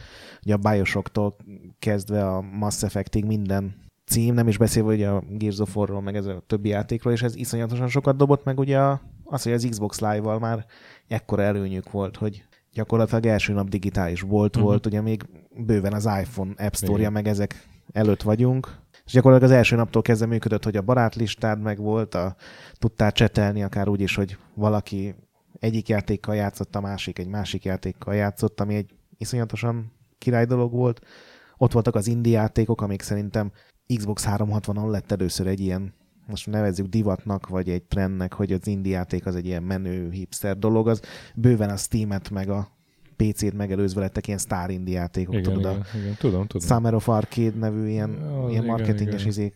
Ugye 0.45 0.55
a 0.55 0.57
Bioshocktól 0.57 1.37
kezdve 1.79 2.27
a 2.27 2.41
Mass 2.41 2.83
Effectig 2.83 3.25
minden 3.25 3.75
cím, 4.07 4.35
nem 4.35 4.49
is 4.49 4.59
beszélve 4.59 4.93
ugye 4.93 5.09
a 5.09 5.23
Gears 5.29 5.59
of 5.59 5.77
War-ról, 5.77 6.01
meg 6.01 6.17
ez 6.17 6.27
a 6.27 6.43
többi 6.47 6.69
játékról, 6.69 7.13
és 7.13 7.23
ez 7.23 7.37
iszonyatosan 7.37 7.89
sokat 7.89 8.17
dobott 8.17 8.45
meg 8.45 8.59
ugye 8.59 8.79
az, 9.25 9.43
hogy 9.43 9.53
az 9.53 9.67
Xbox 9.71 10.01
Live-val 10.01 10.39
már 10.39 10.67
ekkora 11.09 11.43
előnyük 11.43 11.91
volt, 11.91 12.17
hogy 12.17 12.45
gyakorlatilag 12.73 13.27
első 13.27 13.53
nap 13.53 13.69
digitális 13.69 14.21
volt 14.21 14.57
uh-huh. 14.57 14.71
volt, 14.71 14.87
ugye 14.87 15.01
még 15.01 15.23
bőven 15.57 15.93
az 15.93 16.09
iPhone 16.21 16.53
App 16.57 16.75
Store-ja, 16.75 17.11
meg 17.11 17.29
ezek 17.29 17.69
előtt 17.93 18.23
vagyunk, 18.23 18.83
és 19.05 19.13
gyakorlatilag 19.13 19.53
az 19.53 19.59
első 19.59 19.77
naptól 19.77 20.03
kezdve 20.03 20.27
működött, 20.27 20.65
hogy 20.65 20.77
a 20.77 20.83
barátlistád 20.83 21.61
meg 21.61 21.79
volt, 21.79 22.15
a, 22.15 22.37
tudtál 22.79 23.13
csetelni 23.13 23.63
akár 23.63 23.89
úgy 23.89 24.01
is, 24.01 24.15
hogy 24.15 24.39
valaki 24.55 25.15
egyik 25.59 25.89
játékkal 25.89 26.35
játszott, 26.35 26.77
a 26.77 26.81
másik 26.81 27.19
egy 27.19 27.29
másik 27.29 27.65
játékkal 27.65 28.15
játszott, 28.15 28.61
ami 28.61 28.75
egy 28.75 28.95
iszonyatosan 29.19 29.93
király 30.19 30.45
dolog 30.45 30.73
volt. 30.73 31.01
Ott 31.57 31.73
voltak 31.73 31.95
az 31.95 32.07
indie 32.07 32.39
játékok, 32.39 32.81
amik 32.81 33.03
szerintem 33.03 33.53
Xbox 33.97 34.25
360-on 34.29 34.91
lett 34.91 35.13
először 35.13 35.47
egy 35.47 35.61
ilyen, 35.61 35.95
most 36.27 36.47
nevezzük 36.47 36.87
divatnak, 36.87 37.49
vagy 37.49 37.69
egy 37.69 37.83
trendnek, 37.83 38.33
hogy 38.33 38.53
az 38.53 38.67
indie 38.67 38.97
játék 38.97 39.27
az 39.27 39.37
egy 39.37 39.47
ilyen 39.47 39.63
menő, 39.63 40.11
hipster 40.11 40.59
dolog, 40.59 40.89
az 40.89 41.01
bőven 41.35 41.71
a 41.71 41.77
Steam-et 41.77 42.31
meg 42.31 42.49
a 42.49 42.69
PC-t 43.33 43.53
megelőzve 43.53 44.01
lettek 44.01 44.27
ilyen 44.27 44.39
sztár 44.39 44.71
indie 44.71 44.99
játékok, 44.99 45.35
Igen, 45.35 45.45
tudod, 45.53 45.65
a 45.65 45.71
igen, 45.71 45.85
igen, 46.03 46.15
tudom, 46.19 46.47
tudom. 46.47 46.67
Summer 46.69 46.95
of 46.95 47.09
Arcade 47.09 47.59
nevű 47.59 47.89
ilyen, 47.89 48.11
Ja, 48.11 48.39
ilyen 48.39 48.51
igen, 48.51 48.65
marketinges 48.65 49.15
igen. 49.21 49.27
izék. 49.29 49.55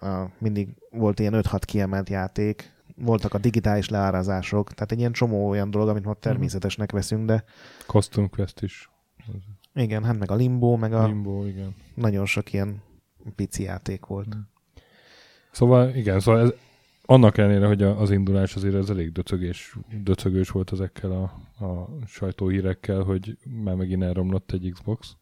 A, 0.00 0.24
mindig 0.38 0.68
volt 0.90 1.18
ilyen 1.20 1.34
5-6 1.34 1.60
kiemelt 1.64 2.08
játék. 2.08 2.72
Voltak 2.96 3.34
a 3.34 3.38
digitális 3.38 3.88
leárazások, 3.88 4.72
tehát 4.74 4.92
egy 4.92 4.98
ilyen 4.98 5.12
csomó 5.12 5.48
olyan 5.48 5.70
dolog, 5.70 5.88
amit 5.88 6.00
Mhm. 6.00 6.08
most 6.08 6.20
természetesnek 6.20 6.92
veszünk, 6.92 7.26
de 7.26 7.44
Costume 7.86 8.28
Quest 8.28 8.62
is. 8.62 8.90
igen, 9.74 10.04
hát 10.04 10.18
meg 10.18 10.30
a 10.30 10.34
Limbo, 10.34 10.76
meg 10.76 10.92
a 10.92 11.06
Limbo, 11.06 11.44
igen. 11.44 11.74
nagyon 11.94 12.26
sok 12.26 12.52
ilyen 12.52 12.82
pici 13.36 13.62
játék 13.62 14.06
volt. 14.06 14.36
Szóval 15.52 15.94
igen, 15.94 16.20
szóval 16.20 16.40
ez, 16.40 16.50
annak 17.10 17.38
ellenére, 17.38 17.66
hogy 17.66 17.82
az 17.82 18.10
indulás 18.10 18.56
azért 18.56 18.74
ez 18.74 18.90
elég 18.90 19.12
döcögés, 19.12 19.76
döcögős 20.02 20.50
volt 20.50 20.72
ezekkel 20.72 21.10
a, 21.10 21.22
a 21.64 21.88
sajtóhírekkel, 22.06 23.02
hogy 23.02 23.36
már 23.62 23.74
megint 23.74 24.02
elromlott 24.02 24.52
egy 24.52 24.70
Xbox. 24.72 25.16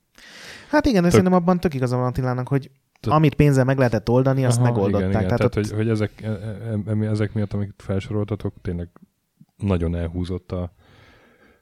Hát 0.71 0.87
igen, 0.87 1.01
Tök- 1.01 1.13
szerintem 1.13 1.39
abban 1.39 1.61
tök 1.61 1.75
igaza 1.75 1.97
van 1.97 2.07
Attilának, 2.07 2.49
hogy 2.49 2.71
Tök- 3.01 3.15
amit 3.15 3.35
pénzzel 3.35 3.65
meg 3.65 3.77
lehetett 3.79 4.09
oldani, 4.09 4.45
azt 4.45 4.59
Aha, 4.59 4.67
megoldották. 4.67 5.09
Igen, 5.09 5.23
igen. 5.23 5.37
Tehát, 5.37 5.45
ott- 5.45 5.55
hogy, 5.55 5.71
hogy 5.71 5.89
ezek, 5.89 6.23
e- 6.23 6.29
e- 6.87 7.09
ezek 7.09 7.33
miatt, 7.33 7.53
amiket 7.53 7.83
felsoroltatok, 7.83 8.55
tényleg 8.63 8.89
nagyon 9.57 9.95
elhúzott 9.95 10.53
a 10.53 10.73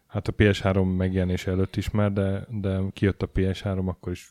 hát 0.06 0.28
a 0.28 0.32
PS3 0.32 0.96
megjelenése 0.96 1.50
előtt 1.50 1.76
is 1.76 1.90
már, 1.90 2.12
de, 2.12 2.46
de 2.50 2.80
kijött 2.92 3.22
a 3.22 3.30
PS3 3.34 3.86
akkor 3.86 4.12
is 4.12 4.30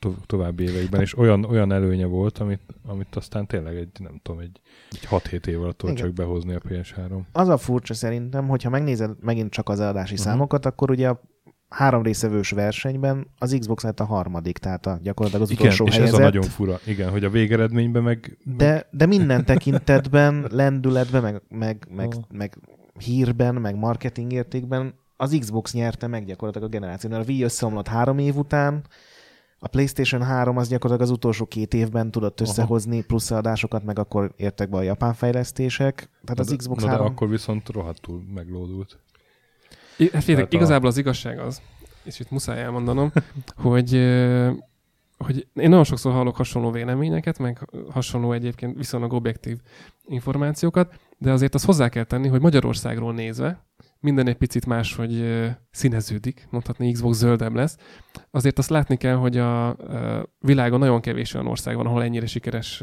to- 0.00 0.26
további 0.26 0.62
éveikben, 0.62 1.00
és 1.00 1.18
olyan, 1.18 1.44
olyan 1.44 1.72
előnye 1.72 2.06
volt, 2.06 2.38
amit, 2.38 2.60
amit 2.86 3.16
aztán 3.16 3.46
tényleg 3.46 3.76
egy, 3.76 3.90
nem 3.98 4.20
tudom, 4.22 4.40
egy, 4.40 4.60
egy 4.90 5.06
6-7 5.10 5.46
év 5.46 5.62
alatt 5.62 5.82
Igen. 5.82 5.94
csak 5.94 6.12
behozni 6.12 6.54
a 6.54 6.58
PS3. 6.68 7.20
az 7.32 7.48
a 7.48 7.56
furcsa 7.56 7.94
szerintem, 7.94 8.48
hogyha 8.48 8.70
megnézed 8.70 9.10
megint 9.20 9.50
csak 9.50 9.68
az 9.68 9.80
eladási 9.80 10.12
Mhm. 10.12 10.20
uh-huh. 10.20 10.32
számokat, 10.32 10.66
akkor 10.66 10.90
ugye 10.90 11.08
a 11.08 11.20
három 11.68 12.02
részevős 12.02 12.50
versenyben 12.50 13.26
az 13.38 13.56
Xbox 13.58 13.82
lett 13.82 14.00
a 14.00 14.04
harmadik, 14.04 14.58
tehát 14.58 14.86
a, 14.86 14.98
gyakorlatilag 15.02 15.44
az 15.46 15.50
Igen, 15.50 15.62
utolsó 15.64 15.84
és 15.86 15.94
helyezett. 15.94 16.14
ez 16.18 16.20
a 16.20 16.24
nagyon 16.26 16.42
fura. 16.42 16.78
Igen, 16.86 17.10
hogy 17.10 17.24
a 17.24 17.30
végeredményben 17.30 18.02
meg... 18.02 18.38
De, 18.56 18.88
de 18.90 19.06
minden 19.06 19.44
tekintetben, 19.44 20.46
lendületben, 20.50 21.22
meg, 21.22 21.42
meg, 21.48 21.86
meg, 21.96 22.06
Ah. 22.14 22.22
meg 22.32 22.58
hírben, 22.98 23.54
meg 23.54 23.76
marketing 23.76 24.32
értékben 24.32 24.94
az 25.16 25.36
Xbox 25.40 25.72
nyerte 25.72 26.06
meg 26.06 26.24
gyakorlatilag 26.24 26.68
a 26.68 26.70
generációnál. 26.70 27.20
A 27.20 27.24
Wii 27.26 27.42
összeomlott 27.42 27.88
három 27.88 28.18
év 28.18 28.36
után, 28.36 28.82
a 29.62 29.68
PlayStation 29.68 30.22
3 30.22 30.56
az 30.56 30.68
gyakorlatilag 30.68 31.10
az 31.10 31.16
utolsó 31.16 31.46
két 31.46 31.74
évben 31.74 32.10
tudott 32.10 32.40
Aha. 32.40 32.50
összehozni 32.50 33.02
plusz 33.04 33.30
adásokat, 33.30 33.84
meg 33.84 33.98
akkor 33.98 34.32
értek 34.36 34.68
be 34.68 34.76
a 34.76 34.82
japán 34.82 35.14
fejlesztések. 35.14 35.94
Tehát 36.24 36.38
az 36.38 36.48
de, 36.48 36.56
Xbox 36.56 36.82
na, 36.82 36.88
de 36.88 36.92
3... 36.96 37.06
akkor 37.06 37.28
viszont 37.28 37.68
rohadtul 37.68 38.22
meglódult. 38.34 38.98
I- 39.96 40.10
Hát 40.12 40.28
a- 40.28 40.46
igazából 40.48 40.88
az 40.88 40.96
igazság 40.96 41.38
az, 41.38 41.62
és 42.02 42.20
itt 42.20 42.30
muszáj 42.30 42.62
elmondanom, 42.62 43.12
hogy, 43.56 43.90
hogy 45.18 45.46
én 45.54 45.68
nagyon 45.68 45.84
sokszor 45.84 46.12
hallok 46.12 46.36
hasonló 46.36 46.70
véleményeket, 46.70 47.38
meg 47.38 47.68
hasonló 47.90 48.32
egyébként 48.32 48.76
viszonylag 48.76 49.12
objektív 49.12 49.58
információkat, 50.06 50.94
de 51.18 51.32
azért 51.32 51.54
azt 51.54 51.64
hozzá 51.64 51.88
kell 51.88 52.04
tenni, 52.04 52.28
hogy 52.28 52.40
Magyarországról 52.40 53.14
nézve 53.14 53.64
minden 54.00 54.26
egy 54.26 54.36
picit 54.36 54.66
más, 54.66 54.94
hogy 54.94 55.44
színeződik, 55.70 56.46
mondhatni 56.50 56.92
Xbox 56.92 57.16
zöldebb 57.16 57.54
lesz. 57.54 57.76
Azért 58.30 58.58
azt 58.58 58.70
látni 58.70 58.96
kell, 58.96 59.14
hogy 59.14 59.36
a 59.36 59.76
világon 60.38 60.78
nagyon 60.78 61.00
kevés 61.00 61.34
olyan 61.34 61.46
ország 61.46 61.76
van, 61.76 61.86
ahol 61.86 62.02
ennyire 62.02 62.26
sikeres 62.26 62.82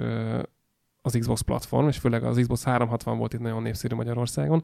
az 1.02 1.18
Xbox 1.20 1.42
platform, 1.42 1.88
és 1.88 1.98
főleg 1.98 2.24
az 2.24 2.38
Xbox 2.38 2.64
360 2.64 3.18
volt 3.18 3.34
itt 3.34 3.40
nagyon 3.40 3.62
népszerű 3.62 3.96
Magyarországon, 3.96 4.64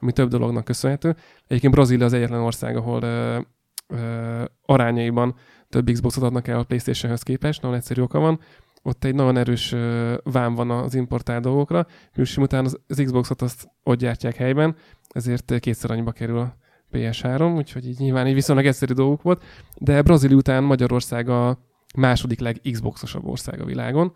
ami 0.00 0.12
több 0.12 0.28
dolognak 0.28 0.64
köszönhető. 0.64 1.16
Egyébként 1.46 1.72
Brazília 1.72 2.04
az 2.04 2.12
egyetlen 2.12 2.40
ország, 2.40 2.76
ahol 2.76 3.02
ö, 3.02 3.40
ö, 3.86 4.44
arányaiban 4.66 5.34
több 5.68 5.90
Xboxot 5.90 6.22
adnak 6.24 6.48
el 6.48 6.58
a 6.58 6.64
PlayStation-höz 6.64 7.22
képest, 7.22 7.62
nagyon 7.62 7.76
egyszerű 7.76 8.02
oka 8.02 8.18
van. 8.18 8.40
Ott 8.82 9.04
egy 9.04 9.14
nagyon 9.14 9.36
erős 9.36 9.74
vám 10.22 10.54
van 10.54 10.70
az 10.70 10.94
importált 10.94 11.42
dolgokra, 11.42 11.86
és 12.14 12.36
miután 12.36 12.64
az, 12.64 12.78
Xboxot 13.04 13.42
azt 13.42 13.68
ott 13.82 13.98
gyártják 13.98 14.36
helyben, 14.36 14.76
ezért 15.08 15.58
kétszer 15.58 15.90
annyiba 15.90 16.12
kerül 16.12 16.38
a 16.38 16.56
PS3, 16.92 17.56
úgyhogy 17.56 17.88
így 17.88 17.98
nyilván 17.98 18.26
egy 18.26 18.34
viszonylag 18.34 18.66
egyszerű 18.66 18.92
dolguk 18.92 19.22
volt, 19.22 19.44
de 19.78 20.02
Brazília 20.02 20.36
után 20.36 20.64
Magyarország 20.64 21.28
a 21.28 21.58
második 21.96 22.40
leg-Xboxosabb 22.40 23.26
ország 23.26 23.60
a 23.60 23.64
világon, 23.64 24.14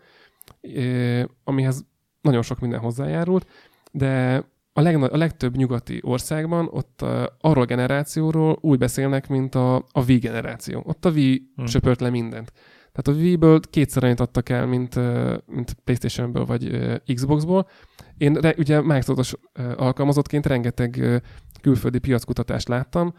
amihez 1.43 1.85
nagyon 2.21 2.41
sok 2.41 2.59
minden 2.59 2.79
hozzájárult, 2.79 3.47
de 3.91 4.43
a, 4.73 4.81
legna- 4.81 5.11
a 5.11 5.17
legtöbb 5.17 5.55
nyugati 5.55 5.99
országban 6.03 6.67
ott 6.71 6.99
uh, 7.01 7.23
arról 7.41 7.65
generációról 7.65 8.57
úgy 8.61 8.77
beszélnek, 8.77 9.27
mint 9.27 9.55
a, 9.55 9.75
a 9.75 10.03
Wii 10.07 10.17
generáció. 10.17 10.83
Ott 10.85 11.05
a 11.05 11.09
Hm. 11.09 11.15
hmm. 11.55 11.65
söpört 11.65 12.01
le 12.01 12.09
mindent. 12.09 12.51
Tehát 12.97 13.19
a 13.19 13.23
Wii-ből 13.23 13.59
kétszer 13.69 14.03
annyit 14.03 14.19
adtak 14.19 14.49
el, 14.49 14.65
mint, 14.65 14.95
mint 15.45 15.73
PlayStation-ből 15.83 16.45
vagy 16.45 16.77
Xbox-ból. 17.13 17.67
Én 18.17 18.33
re, 18.33 18.53
ugye 18.57 18.81
Microsoftos 18.81 19.33
alkalmazottként 19.75 20.45
rengeteg 20.45 21.21
külföldi 21.61 21.99
piackutatást 21.99 22.67
láttam, 22.67 23.13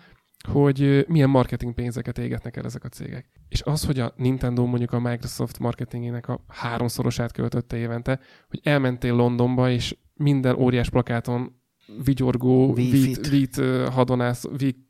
hogy 0.48 1.04
milyen 1.08 1.30
marketing 1.30 1.74
pénzeket 1.74 2.18
égetnek 2.18 2.56
el 2.56 2.64
ezek 2.64 2.84
a 2.84 2.88
cégek. 2.88 3.28
És 3.48 3.62
az, 3.62 3.84
hogy 3.84 4.00
a 4.00 4.12
Nintendo 4.16 4.66
mondjuk 4.66 4.92
a 4.92 5.00
Microsoft 5.00 5.58
marketingének 5.58 6.28
a 6.28 6.44
háromszorosát 6.48 7.32
költötte 7.32 7.76
évente, 7.76 8.20
hogy 8.48 8.60
elmentél 8.62 9.14
Londonba, 9.14 9.70
és 9.70 9.96
minden 10.14 10.56
óriás 10.56 10.90
plakáton 10.90 11.60
vigyorgó, 12.04 12.74
vít, 12.74 13.28
vít 13.28 13.56
hadonász, 13.90 14.44
vít 14.56 14.87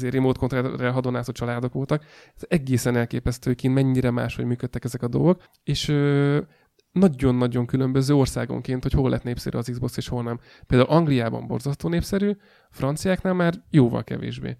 remote 0.00 0.38
controllerre 0.38 0.90
hadonászott 0.90 1.34
családok 1.34 1.72
voltak. 1.72 2.04
Ez 2.36 2.42
egészen 2.48 2.96
elképesztő, 2.96 3.54
kint 3.54 3.74
mennyire 3.74 4.10
máshogy 4.10 4.44
működtek 4.44 4.84
ezek 4.84 5.02
a 5.02 5.08
dolgok, 5.08 5.42
és 5.64 5.88
ö, 5.88 6.40
nagyon-nagyon 6.92 7.66
különböző 7.66 8.14
országonként, 8.14 8.82
hogy 8.82 8.92
hol 8.92 9.10
lett 9.10 9.22
népszerű 9.22 9.58
az 9.58 9.68
Xbox 9.72 9.96
és 9.96 10.08
hol 10.08 10.22
nem. 10.22 10.40
Például 10.66 10.90
Angliában 10.90 11.46
borzasztó 11.46 11.88
népszerű, 11.88 12.36
franciáknál 12.70 13.34
már 13.34 13.54
jóval 13.70 14.04
kevésbé. 14.04 14.56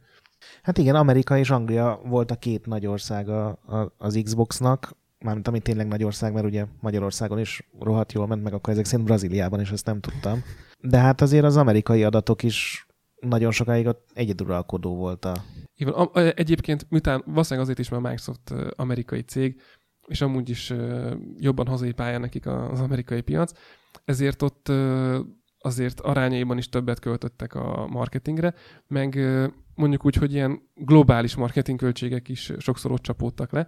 Hát 0.63 0.79
igen, 0.79 0.95
Amerika 0.95 1.39
és 1.39 1.51
Anglia 1.51 2.01
volt 2.05 2.31
a 2.31 2.37
két 2.37 2.67
nagy 2.67 2.87
országa 2.87 3.47
a- 3.53 3.95
az 3.99 4.21
Xboxnak, 4.25 4.97
mármint 5.19 5.49
ami 5.49 5.61
tényleg 5.61 5.87
nagy 5.87 6.05
ország, 6.05 6.33
mert 6.33 6.47
ugye 6.47 6.67
Magyarországon 6.81 7.39
is 7.39 7.71
rohadt 7.81 8.13
jól 8.13 8.27
ment, 8.27 8.43
meg 8.43 8.53
akkor 8.53 8.73
ezek 8.73 8.85
szerint 8.85 9.07
Brazíliában 9.07 9.61
is, 9.61 9.71
ezt 9.71 9.87
nem 9.87 10.01
tudtam. 10.01 10.43
De 10.81 10.99
hát 10.99 11.21
azért 11.21 11.45
az 11.45 11.57
amerikai 11.57 12.05
adatok 12.05 12.43
is 12.43 12.87
nagyon 13.23 13.51
sokáig 13.51 13.87
ott 13.87 14.11
egyeduralkodó 14.15 14.97
volt 14.97 15.25
a... 15.25 15.35
Igen, 15.75 15.95
egyébként 16.35 16.87
miután 16.89 17.23
valószínűleg 17.27 17.65
azért 17.65 17.79
is, 17.79 17.89
mert 17.89 18.05
a 18.05 18.09
Microsoft 18.09 18.55
amerikai 18.77 19.21
cég, 19.21 19.61
és 20.07 20.21
amúgy 20.21 20.49
is 20.49 20.73
jobban 21.37 21.67
hazai 21.67 21.93
pályán 21.93 22.21
nekik 22.21 22.47
az 22.47 22.81
amerikai 22.81 23.21
piac, 23.21 23.53
ezért 24.05 24.43
ott 24.43 24.73
azért 25.59 26.01
arányaiban 26.01 26.59
is 26.59 26.69
többet 26.69 26.99
költöttek 26.99 27.55
a 27.55 27.87
marketingre, 27.87 28.55
meg 28.87 29.19
mondjuk 29.75 30.05
úgy, 30.05 30.15
hogy 30.15 30.33
ilyen 30.33 30.61
globális 30.75 31.35
marketingköltségek 31.35 32.29
is 32.29 32.53
sokszor 32.59 32.93
ott 32.93 33.03
csapódtak 33.03 33.53
le, 33.53 33.67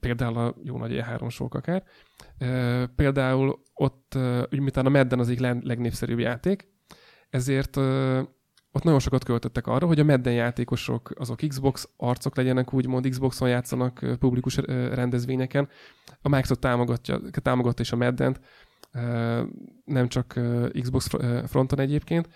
például 0.00 0.36
a 0.36 0.54
jó 0.62 0.78
nagy 0.78 0.92
E3 0.94 1.30
sok 1.30 1.54
akár. 1.54 1.84
Például 2.94 3.62
ott, 3.74 4.18
úgy 4.50 4.60
miután 4.60 4.86
a 4.86 4.90
Madden 4.90 5.18
az 5.18 5.28
egyik 5.28 5.40
leg- 5.40 5.62
legnépszerűbb 5.62 6.18
játék, 6.18 6.70
ezért 7.32 7.76
ott 8.72 8.82
nagyon 8.82 8.98
sokat 8.98 9.24
költöttek 9.24 9.66
arra, 9.66 9.86
hogy 9.86 10.00
a 10.00 10.04
Madden 10.04 10.32
játékosok 10.32 11.12
azok 11.18 11.40
Xbox 11.48 11.88
arcok 11.96 12.36
legyenek, 12.36 12.72
úgymond 12.72 13.08
Xboxon 13.08 13.48
játszanak 13.48 14.16
publikus 14.18 14.56
rendezvényeken. 14.94 15.68
A 16.22 16.28
Microsoft 16.28 16.60
támogatja, 16.60 17.20
támogatta 17.42 17.82
is 17.82 17.92
a 17.92 17.96
Madden-t, 17.96 18.40
ö, 18.92 19.42
nem 19.84 20.08
csak 20.08 20.40
Xbox 20.80 21.08
fronton 21.46 21.78
egyébként, 21.78 22.28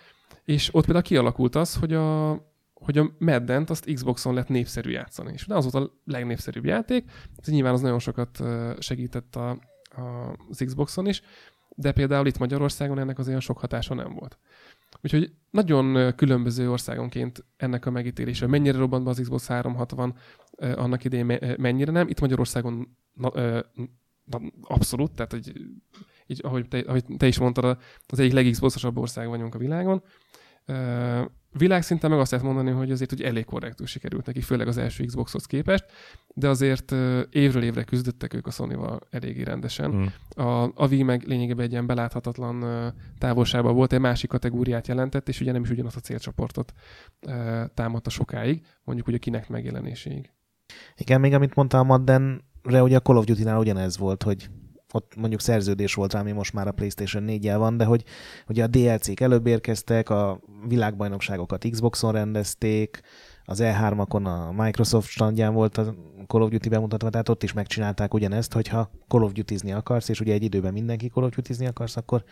és 0.45 0.75
ott 0.75 0.85
például 0.85 1.05
kialakult 1.05 1.55
az, 1.55 1.75
hogy 1.75 1.93
a, 1.93 2.31
hogy 2.75 2.99
a 2.99 3.11
Madden-t 3.19 3.71
azt 3.71 3.93
Xboxon 3.93 4.35
lett 4.35 4.49
népszerű 4.49 4.91
játszani. 4.91 5.33
És 5.33 5.47
az 5.49 5.73
volt 5.73 5.87
a 5.87 5.93
legnépszerűbb 6.05 6.65
játék, 6.65 7.11
ez 7.37 7.49
nyilván 7.49 7.73
az 7.73 7.81
nagyon 7.81 7.99
sokat 7.99 8.43
segített 8.79 9.37
a, 9.37 9.51
a, 9.51 10.37
az 10.51 10.63
Xboxon 10.65 11.07
is, 11.07 11.23
de 11.69 11.93
például 11.93 12.27
itt 12.27 12.39
Magyarországon 12.39 12.99
ennek 12.99 13.19
az 13.19 13.29
olyan 13.29 13.41
sok 13.41 13.59
hatása 13.59 13.95
nem 13.95 14.15
volt. 14.15 14.39
Úgyhogy 15.03 15.33
nagyon 15.51 16.15
különböző 16.17 16.71
országonként 16.71 17.45
ennek 17.57 17.87
a 17.87 17.91
megítélése. 17.91 18.47
Mennyire 18.47 18.79
robbant 18.79 19.05
be 19.05 19.11
az 19.11 19.21
Xbox 19.21 19.47
360 19.47 20.17
ö, 20.57 20.77
annak 20.77 21.05
idején, 21.05 21.57
mennyire 21.59 21.93
nem. 21.93 22.09
Itt 22.09 22.21
Magyarországon 22.21 22.97
na, 23.13 23.31
na, 24.25 24.41
abszolút, 24.63 25.13
tehát 25.13 25.33
hogy, 25.33 25.53
így, 26.27 26.41
ahogy, 26.43 26.69
te, 26.69 26.79
ahogy 26.79 27.05
te 27.17 27.27
is 27.27 27.39
mondtad, 27.39 27.79
az 28.07 28.19
egyik 28.19 28.33
legixboxosabb 28.33 28.99
ország 28.99 29.29
vagyunk 29.29 29.55
a 29.55 29.59
világon. 29.59 30.03
Világszinten 31.59 32.11
meg 32.11 32.19
azt 32.19 32.31
lehet 32.31 32.47
mondani, 32.47 32.71
hogy 32.71 32.91
azért 32.91 33.11
hogy 33.11 33.23
elég 33.23 33.45
korrektül 33.45 33.87
sikerült 33.87 34.27
neki, 34.27 34.41
főleg 34.41 34.69
az 34.69 34.77
első 34.77 35.05
Xboxhoz 35.05 35.47
képest, 35.47 35.85
de 36.35 36.49
azért 36.49 36.93
évről 37.31 37.63
évre 37.63 37.85
küzdöttek 37.85 38.35
ők 38.35 38.47
a 38.47 38.51
Sony-val 38.51 39.01
eléggé 39.11 39.43
rendesen. 39.43 39.91
Mm. 39.91 40.05
A, 40.45 40.63
a 40.63 40.87
Wii 40.89 41.03
meg 41.03 41.23
lényegében 41.27 41.65
egy 41.65 41.71
ilyen 41.71 41.87
beláthatatlan 41.87 42.65
távolságban 43.19 43.75
volt, 43.75 43.93
egy 43.93 44.01
másik 44.01 44.31
kategóriát 44.31 44.87
jelentett, 44.87 45.29
és 45.29 45.41
ugye 45.41 45.53
nem 45.53 45.63
is 45.63 45.71
ugyanazt 45.71 45.97
a 45.97 46.01
célcsoportot 46.01 46.73
támadta 47.75 48.11
sokáig, 48.11 48.67
mondjuk 48.85 49.07
ugye 49.07 49.17
a 49.17 49.21
Kinect 49.21 49.49
megjelenéséig. 49.49 50.31
Igen, 50.97 51.21
még 51.21 51.33
amit 51.33 51.55
mondtam 51.55 51.81
a 51.81 51.83
Maddenre, 51.83 52.83
ugye 52.83 52.97
a 52.97 53.01
Call 53.01 53.17
of 53.17 53.25
Duty-nál 53.25 53.59
ugyanez 53.59 53.99
volt, 53.99 54.23
hogy 54.23 54.49
ott 54.97 55.13
mondjuk 55.17 55.41
szerződés 55.41 55.95
volt 55.95 56.13
rá, 56.13 56.21
ami 56.21 56.33
most 56.33 56.53
már 56.53 56.69
a 56.69 56.73
PlayStation 56.73 57.23
4 57.23 57.53
van, 57.53 57.77
de 57.77 57.85
hogy 57.85 58.05
ugye 58.49 58.65
a 58.65 58.67
DLC-k 58.67 59.21
előbb 59.21 59.47
érkeztek, 59.47 60.11
a 60.11 60.41
világbajnokságokat 60.69 61.67
Xboxon 61.71 62.13
rendezték, 62.13 63.01
az 63.45 63.61
E3-akon 63.63 64.25
a 64.25 64.63
Microsoft 64.63 65.09
standján 65.09 65.55
volt 65.55 65.79
a 65.79 65.95
Call 66.27 66.43
of 66.43 66.51
Duty 66.51 66.69
bemutatva, 66.69 67.11
tehát 67.11 67.29
ott 67.29 67.43
is 67.43 67.53
megcsinálták 67.53 68.15
ugyanezt, 68.15 68.53
hogyha 68.53 68.91
Call 69.09 69.23
of 69.23 69.33
Duty-zni 69.33 69.73
akarsz, 69.73 70.09
és 70.09 70.21
ugye 70.21 70.33
egy 70.33 70.43
időben 70.43 70.73
mindenki 70.73 71.09
Call 71.09 71.25
of 71.25 71.35
Duty-zni 71.35 71.67
akarsz, 71.67 71.97
akkor 71.97 72.25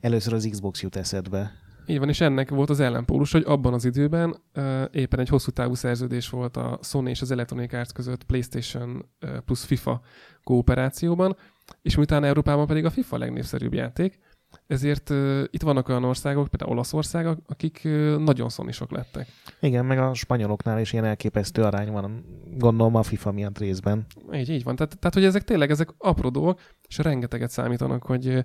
először 0.00 0.32
az 0.32 0.48
Xbox 0.50 0.82
jut 0.82 0.96
eszedbe. 0.96 1.52
Így 1.86 1.98
van, 1.98 2.08
és 2.08 2.20
ennek 2.20 2.50
volt 2.50 2.70
az 2.70 2.80
ellenpólus, 2.80 3.32
hogy 3.32 3.42
abban 3.46 3.72
az 3.72 3.84
időben 3.84 4.36
uh, 4.54 4.82
éppen 4.92 5.20
egy 5.20 5.28
hosszú 5.28 5.50
távú 5.50 5.74
szerződés 5.74 6.28
volt 6.28 6.56
a 6.56 6.78
Sony 6.82 7.06
és 7.06 7.20
az 7.20 7.30
Electronic 7.30 7.72
Arts 7.72 7.92
között 7.92 8.24
PlayStation 8.24 9.08
uh, 9.22 9.38
plusz 9.38 9.64
FIFA 9.64 10.00
kooperációban, 10.44 11.36
és 11.82 11.96
miután 11.96 12.24
Európában 12.24 12.66
pedig 12.66 12.84
a 12.84 12.90
FIFA 12.90 13.18
legnépszerűbb 13.18 13.74
játék, 13.74 14.18
ezért 14.66 15.10
uh, 15.10 15.42
itt 15.50 15.62
vannak 15.62 15.88
olyan 15.88 16.04
országok, 16.04 16.48
például 16.48 16.72
Olaszország, 16.72 17.26
akik 17.46 17.80
uh, 17.84 18.16
nagyon 18.16 18.48
szonisok 18.48 18.90
lettek. 18.90 19.26
Igen, 19.60 19.84
meg 19.84 19.98
a 19.98 20.14
spanyoloknál 20.14 20.80
is 20.80 20.92
ilyen 20.92 21.04
elképesztő 21.04 21.62
arány 21.62 21.90
van, 21.90 22.24
gondolom 22.56 22.94
a 22.94 23.02
FIFA 23.02 23.32
miatt 23.32 23.58
részben. 23.58 24.06
Így, 24.32 24.50
így 24.50 24.64
van. 24.64 24.76
Tehát, 24.76 24.98
tehát, 24.98 25.14
hogy 25.14 25.24
ezek 25.24 25.44
tényleg 25.44 25.70
ezek 25.70 25.88
apró 25.98 26.28
dolgok, 26.28 26.60
és 26.88 26.98
rengeteget 26.98 27.50
számítanak, 27.50 28.02
hogy 28.02 28.44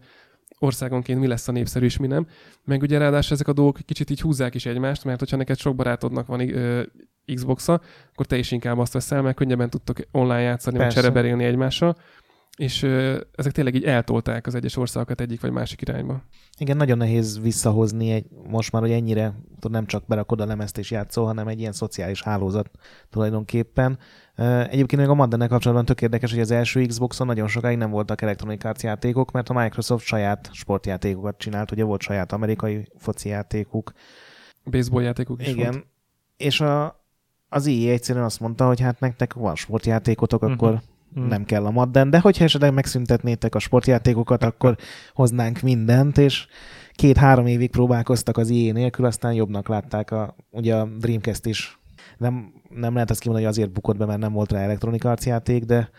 országonként 0.59 1.19
mi 1.19 1.27
lesz 1.27 1.47
a 1.47 1.51
népszerű 1.51 1.85
és 1.85 1.97
mi 1.97 2.07
nem. 2.07 2.27
Meg 2.63 2.81
ugye 2.81 2.97
ráadásul 2.97 3.33
ezek 3.33 3.47
a 3.47 3.53
dolgok 3.53 3.79
kicsit 3.85 4.09
így 4.09 4.21
húzzák 4.21 4.55
is 4.55 4.65
egymást, 4.65 5.03
mert 5.03 5.19
hogyha 5.19 5.37
neked 5.37 5.57
sok 5.57 5.75
barátodnak 5.75 6.27
van 6.27 6.55
ö, 6.55 6.83
Xbox-a, 7.33 7.81
akkor 8.11 8.25
te 8.25 8.37
is 8.37 8.51
inkább 8.51 8.77
azt 8.77 8.93
veszel, 8.93 9.21
mert 9.21 9.35
könnyebben 9.35 9.69
tudtok 9.69 9.97
online 10.11 10.41
játszani, 10.41 10.77
Persze. 10.77 10.99
csereberélni 10.99 11.43
egymással. 11.43 11.97
És 12.57 12.83
ezek 13.35 13.51
tényleg 13.51 13.75
így 13.75 13.83
eltolták 13.83 14.47
az 14.47 14.55
egyes 14.55 14.77
országokat 14.77 15.21
egyik 15.21 15.41
vagy 15.41 15.51
másik 15.51 15.81
irányba. 15.81 16.21
Igen, 16.57 16.77
nagyon 16.77 16.97
nehéz 16.97 17.39
visszahozni 17.41 18.11
egy, 18.11 18.25
most 18.47 18.71
már, 18.71 18.81
hogy 18.81 18.91
ennyire 18.91 19.33
tudod, 19.55 19.71
nem 19.71 19.85
csak 19.85 20.05
berakod 20.07 20.41
a 20.41 20.45
lemezt 20.45 20.77
és 20.77 20.91
játszol, 20.91 21.25
hanem 21.25 21.47
egy 21.47 21.59
ilyen 21.59 21.71
szociális 21.71 22.23
hálózat 22.23 22.69
tulajdonképpen. 23.09 23.99
Egyébként 24.69 25.01
még 25.01 25.09
a 25.09 25.13
Maddennel 25.13 25.47
kapcsolatban 25.47 25.85
tök 25.85 26.01
érdekes, 26.01 26.31
hogy 26.31 26.39
az 26.39 26.51
első 26.51 26.85
Xboxon 26.85 27.27
nagyon 27.27 27.47
sokáig 27.47 27.77
nem 27.77 27.89
voltak 27.89 28.21
Electronic 28.21 28.63
Arts 28.63 28.83
játékok, 28.83 29.31
mert 29.31 29.49
a 29.49 29.53
Microsoft 29.53 30.05
saját 30.05 30.49
sportjátékokat 30.51 31.37
csinált, 31.37 31.71
ugye 31.71 31.83
volt 31.83 32.01
saját 32.01 32.31
amerikai 32.31 32.87
foci 32.95 33.29
játékuk. 33.29 33.91
Baseball 34.63 35.03
játékok 35.03 35.41
is 35.41 35.47
Igen, 35.47 35.71
volt. 35.71 35.85
és 36.37 36.61
a, 36.61 37.03
az 37.49 37.67
EA 37.67 37.91
egyszerűen 37.91 38.25
azt 38.25 38.39
mondta, 38.39 38.67
hogy 38.67 38.79
hát 38.79 38.99
nektek 38.99 39.33
van 39.33 39.55
sportjátékotok, 39.55 40.43
akkor 40.43 40.81
Mhm. 41.13 41.27
nem 41.27 41.45
kell 41.45 41.65
a 41.65 41.71
Madden, 41.71 42.09
de 42.09 42.19
hogyha 42.19 42.43
esetleg 42.43 42.73
megszüntetnétek 42.73 43.55
a 43.55 43.59
sportjátékokat, 43.59 44.43
akkor 44.43 44.77
hoznánk 45.13 45.61
mindent, 45.61 46.17
és 46.17 46.47
két-három 46.91 47.45
évig 47.45 47.69
próbálkoztak 47.69 48.37
az 48.37 48.49
IE 48.49 48.71
nélkül, 48.71 49.05
aztán 49.05 49.33
jobbnak 49.33 49.67
látták 49.67 50.11
a, 50.11 50.35
ugye 50.51 50.75
a 50.75 50.85
Dreamcast 50.85 51.45
is. 51.45 51.79
Nem, 52.17 52.53
nem 52.69 52.93
lehet 52.93 53.09
azt 53.09 53.19
kimondani, 53.19 53.47
hogy 53.47 53.55
azért 53.57 53.73
bukott 53.73 53.97
be, 53.97 54.05
mert 54.05 54.19
nem 54.19 54.33
volt 54.33 54.51
rá 54.51 54.59
Electronic 54.59 55.05
Arts 55.05 55.25
játék, 55.25 55.63
de 55.63 55.89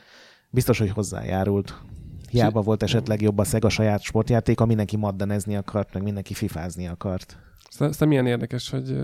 biztos, 0.51 0.79
hogy 0.79 0.91
hozzájárult. 0.91 1.83
Hiába 2.31 2.61
volt 2.61 2.83
esetleg 2.83 3.21
jobb 3.21 3.39
a 3.39 3.45
Sega 3.45 3.69
saját 3.69 4.03
sportjáték, 4.03 4.59
ami 4.59 4.69
mindenki 4.69 4.97
maddenezni 4.97 5.57
akart, 5.57 5.95
meg 5.95 6.03
mindenki 6.03 6.35
fifázni 6.35 6.89
akart. 6.89 7.37
Aztán, 7.79 8.09
milyen 8.09 8.27
érdekes, 8.27 8.71
hogy 8.71 8.99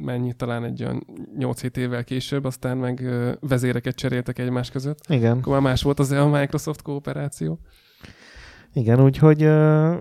mennyi, 0.00 0.32
talán 0.32 0.64
egy 0.64 0.82
olyan 0.82 1.06
8-7 1.38 1.76
évvel 1.76 2.04
később, 2.04 2.44
aztán 2.44 2.76
meg 2.76 3.02
vezéreket 3.40 3.94
cseréltek 3.94 4.38
egymás 4.38 4.70
között. 4.70 4.98
Igen. 5.08 5.38
Akkor 5.38 5.52
már 5.52 5.62
más 5.62 5.82
volt 5.82 5.98
az 5.98 6.10
a 6.10 6.28
Microsoft 6.28 6.82
kooperáció. 6.82 7.58
Igen, 8.72 9.02
úgyhogy 9.02 9.42
ö, 9.42 9.94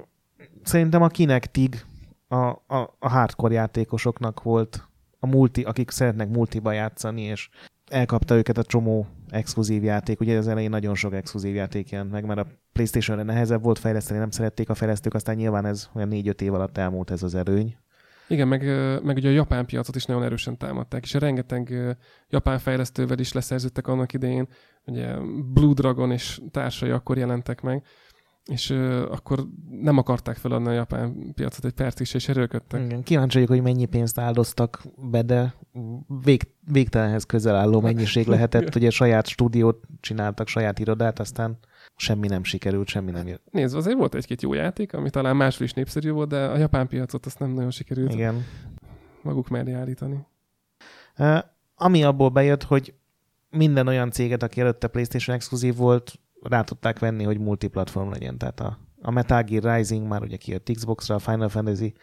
szerintem 0.63 1.01
a 1.01 1.07
Kinectig 1.07 1.85
a, 2.27 2.35
a, 2.35 2.95
a 2.99 3.09
hardcore 3.09 3.53
játékosoknak 3.53 4.43
volt 4.43 4.87
a 5.19 5.27
multi, 5.27 5.61
akik 5.61 5.91
szeretnek 5.91 6.29
multiba 6.29 6.71
játszani, 6.71 7.21
és 7.21 7.49
elkapta 7.85 8.35
őket 8.35 8.57
a 8.57 8.63
csomó 8.63 9.07
exkluzív 9.29 9.83
játék. 9.83 10.19
Ugye 10.19 10.37
az 10.37 10.47
elején 10.47 10.69
nagyon 10.69 10.95
sok 10.95 11.13
exkluzív 11.13 11.55
játék 11.55 11.89
jelent 11.89 12.11
meg, 12.11 12.25
mert 12.25 12.39
a 12.39 12.47
Playstation-re 12.73 13.23
nehezebb 13.23 13.63
volt 13.63 13.79
fejleszteni, 13.79 14.19
nem 14.19 14.31
szerették 14.31 14.69
a 14.69 14.75
fejlesztők, 14.75 15.13
aztán 15.13 15.35
nyilván 15.35 15.65
ez 15.65 15.89
olyan 15.93 16.09
4-5 16.11 16.41
év 16.41 16.53
alatt 16.53 16.77
elmúlt 16.77 17.11
ez 17.11 17.23
az 17.23 17.35
erőny. 17.35 17.75
Igen, 18.27 18.47
meg, 18.47 18.63
meg 19.03 19.15
ugye 19.15 19.29
a 19.29 19.33
japán 19.33 19.65
piacot 19.65 19.95
is 19.95 20.05
nagyon 20.05 20.23
erősen 20.23 20.57
támadták, 20.57 21.03
és 21.03 21.13
rengeteg 21.13 21.95
japán 22.29 22.59
fejlesztővel 22.59 23.19
is 23.19 23.33
leszerződtek 23.33 23.87
annak 23.87 24.13
idején, 24.13 24.47
ugye 24.85 25.15
Blue 25.53 25.73
Dragon 25.73 26.11
és 26.11 26.41
társai 26.51 26.89
akkor 26.89 27.17
jelentek 27.17 27.61
meg, 27.61 27.83
és 28.45 28.69
ö, 28.69 29.11
akkor 29.11 29.47
nem 29.69 29.97
akarták 29.97 30.35
feladni 30.35 30.67
a 30.67 30.71
japán 30.71 31.33
piacot 31.33 31.65
egy 31.65 31.73
percig 31.73 32.05
se, 32.05 32.17
és 32.17 32.29
erőlködtek. 32.29 32.83
Igen, 32.83 33.03
kíváncsi 33.03 33.33
vagyok, 33.37 33.53
hogy 33.53 33.61
mennyi 33.61 33.85
pénzt 33.85 34.19
áldoztak 34.19 34.81
be, 35.11 35.21
de 35.21 35.53
vég, 36.23 36.47
végtelenhez 36.71 37.23
közel 37.23 37.55
álló 37.55 37.81
mennyiség 37.81 38.27
lehetett. 38.35 38.75
Ugye 38.75 38.89
saját 38.89 39.27
stúdiót 39.27 39.83
csináltak, 39.99 40.47
saját 40.47 40.79
irodát, 40.79 41.19
aztán 41.19 41.57
semmi 41.95 42.27
nem 42.27 42.43
sikerült, 42.43 42.87
semmi 42.87 43.11
nem 43.11 43.27
jött. 43.27 43.47
Nézd, 43.51 43.75
azért 43.75 43.97
volt 43.97 44.15
egy-két 44.15 44.41
jó 44.41 44.53
játék, 44.53 44.93
ami 44.93 45.09
talán 45.09 45.35
máshol 45.35 45.67
is 45.67 45.73
népszerű 45.73 46.11
volt, 46.11 46.29
de 46.29 46.45
a 46.45 46.57
japán 46.57 46.87
piacot 46.87 47.25
azt 47.25 47.39
nem 47.39 47.49
nagyon 47.49 47.71
sikerült 47.71 48.13
Igen. 48.13 48.45
maguk 49.21 49.47
mellé 49.47 49.71
állítani. 49.71 50.25
Uh, 51.17 51.37
ami 51.75 52.03
abból 52.03 52.29
bejött, 52.29 52.63
hogy 52.63 52.93
minden 53.49 53.87
olyan 53.87 54.11
céget, 54.11 54.43
aki 54.43 54.61
előtte 54.61 54.87
PlayStation 54.87 55.35
exkluzív 55.35 55.75
volt, 55.75 56.19
rá 56.41 56.61
tudták 56.61 56.99
venni, 56.99 57.23
hogy 57.23 57.39
multiplatform 57.39 58.09
legyen. 58.09 58.37
Tehát 58.37 58.59
a, 58.59 58.79
a 59.01 59.11
Metal 59.11 59.43
Gear 59.43 59.75
Rising 59.75 60.07
már 60.07 60.21
ugye 60.21 60.37
kijött 60.37 60.71
Xbox-ra, 60.73 61.15
a 61.15 61.19
Final 61.19 61.49
Fantasy 61.49 61.93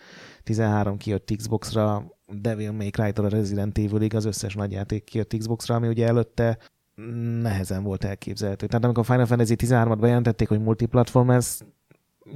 13 0.42 0.96
kijött 0.96 1.32
Xbox-ra, 1.36 2.04
Devil 2.26 2.72
May 2.72 2.90
cry 2.90 3.12
a 3.14 3.28
Resident 3.28 3.78
Evil-ig 3.78 4.14
az 4.14 4.24
összes 4.24 4.54
nagy 4.54 4.72
játék 4.72 5.04
kijött 5.04 5.36
Xbox-ra, 5.36 5.74
ami 5.74 5.88
ugye 5.88 6.06
előtte 6.06 6.58
nehezen 7.42 7.82
volt 7.82 8.04
elképzelhető. 8.04 8.66
Tehát 8.66 8.84
amikor 8.84 9.04
Final 9.04 9.26
Fantasy 9.26 9.54
13-at 9.58 9.96
bejelentették, 10.00 10.48
hogy 10.48 10.62
multiplatform, 10.62 11.30
ez 11.30 11.60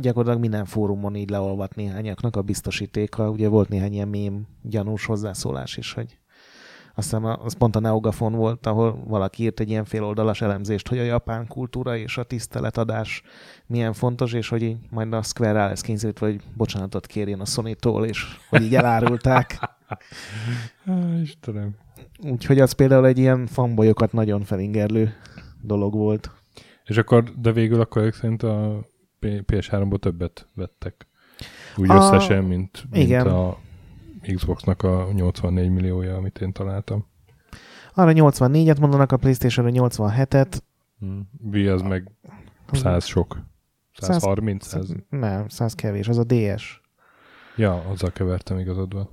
gyakorlatilag 0.01 0.41
minden 0.41 0.65
fórumon 0.65 1.15
így 1.15 1.31
leolvat 1.31 1.75
néhányaknak 1.75 2.37
a 2.37 2.43
biztosítéka. 2.43 3.31
Ugye 3.31 3.49
volt 3.49 3.69
néhány 3.69 3.93
ilyen 3.93 4.09
mém 4.09 4.47
gyanús 4.63 5.07
hozzászólás 5.07 5.77
is, 5.77 5.93
hogy 5.93 6.19
aztán 6.99 7.25
az 7.25 7.53
pont 7.53 7.77
a 7.77 7.81
Neogafon 7.81 8.33
volt, 8.33 8.67
ahol 8.67 9.03
valaki 9.05 9.43
írt 9.43 9.61
egy 9.61 9.71
ilyen 9.71 9.85
féloldalas 9.85 10.41
elemzést, 10.41 10.89
hogy 10.89 10.99
a 10.99 11.03
japán 11.03 11.47
kultúra 11.47 11.97
és 11.97 12.19
a 12.19 12.23
tiszteletadás 12.23 13.23
milyen 13.67 13.93
fontos, 13.93 14.33
és 14.33 14.49
hogy 14.49 14.63
így 14.63 14.77
majd 14.91 15.13
a 15.13 15.23
Square 15.23 15.53
rá 15.53 15.69
lesz 15.69 15.81
kényszerítve, 15.81 16.27
hogy 16.27 16.41
bocsánatot 16.55 17.07
kérjen 17.07 17.41
a 17.41 17.45
Sony-tól, 17.45 18.07
és 18.07 18.25
hogy 18.49 18.63
így 18.63 18.75
elárulták. 18.75 19.59
Istenem. 21.23 21.86
Úgyhogy 22.23 22.61
az 22.61 22.73
például 22.73 23.07
egy 23.07 23.19
ilyen 23.19 23.47
fanbolyokat 23.47 24.13
nagyon 24.13 24.43
felingerlő 24.43 25.15
dolog 25.63 25.95
volt. 25.95 26.31
És 26.85 26.97
akkor, 26.97 27.25
de 27.41 27.53
végül 27.53 27.81
akkor 27.81 28.15
szerint 28.15 28.43
a 28.43 28.85
PS3-ból 29.21 29.99
többet 29.99 30.49
vettek. 30.55 31.07
Úgy 31.77 31.91
a... 31.91 31.95
összesen, 31.95 32.45
mint, 32.45 32.85
mint 32.91 33.05
igen. 33.05 33.27
a 33.27 33.57
Xboxnak 34.35 34.83
a 34.83 35.09
84 35.13 35.71
milliója, 35.71 36.17
amit 36.17 36.41
én 36.41 36.53
találtam. 36.53 37.07
Arra 37.95 38.13
84-et 38.15 38.81
mondanak, 38.81 39.13
a 39.13 39.17
Playstation-ra 39.17 39.73
87-et. 39.75 40.59
Hmm. 40.99 41.29
Wii 41.53 41.67
az 41.67 41.83
meg 41.83 42.11
100 42.73 43.05
sok. 43.05 43.39
130? 43.93 44.67
100, 44.67 44.87
100, 44.87 44.97
nem, 45.09 45.49
100 45.49 45.75
kevés, 45.75 46.09
az 46.09 46.19
a 46.19 46.25
DS. 46.25 46.81
Ja, 47.57 47.75
azzal 47.75 48.11
kevertem 48.11 48.59
igazad 48.59 48.93
van. 48.93 49.09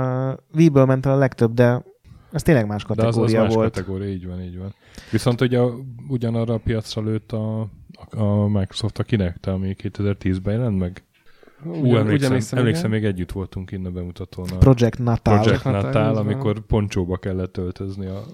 A 0.00 0.36
Wii-ből 0.54 0.84
ment 0.84 1.06
el 1.06 1.12
a 1.12 1.16
legtöbb, 1.16 1.54
de 1.54 1.84
ez 2.32 2.42
tényleg 2.42 2.66
más 2.66 2.84
kategória 2.84 3.20
de 3.20 3.22
az, 3.22 3.32
az 3.32 3.40
más 3.40 3.54
volt. 3.54 3.72
kategória, 3.72 4.08
így 4.08 4.26
van, 4.26 4.42
így 4.42 4.58
van. 4.58 4.74
Viszont 5.10 5.40
ugye 5.40 5.60
ugyanarra 6.08 6.54
a 6.54 6.58
piacra 6.58 7.02
lőtt 7.02 7.32
a, 7.32 7.60
a, 7.60 7.68
a 8.20 8.48
Microsoft 8.48 8.98
a 8.98 9.02
kinect 9.02 9.46
ami 9.46 9.76
2010-ben 9.82 10.54
jelent 10.54 10.78
meg. 10.78 11.02
Ú, 11.64 11.96
emlékszem, 11.96 12.30
emlékszem, 12.30 12.58
emlékszem 12.58 12.90
még 12.90 13.04
együtt 13.04 13.32
voltunk 13.32 13.70
innen 13.70 13.92
bemutatón. 13.92 14.48
A 14.48 14.56
Project 14.56 14.98
Natal. 14.98 15.40
Project 15.40 15.64
Natal, 15.64 16.16
amikor 16.16 16.60
poncsóba 16.60 17.16
kellett 17.16 17.56
öltözni 17.56 18.06
a 18.06 18.24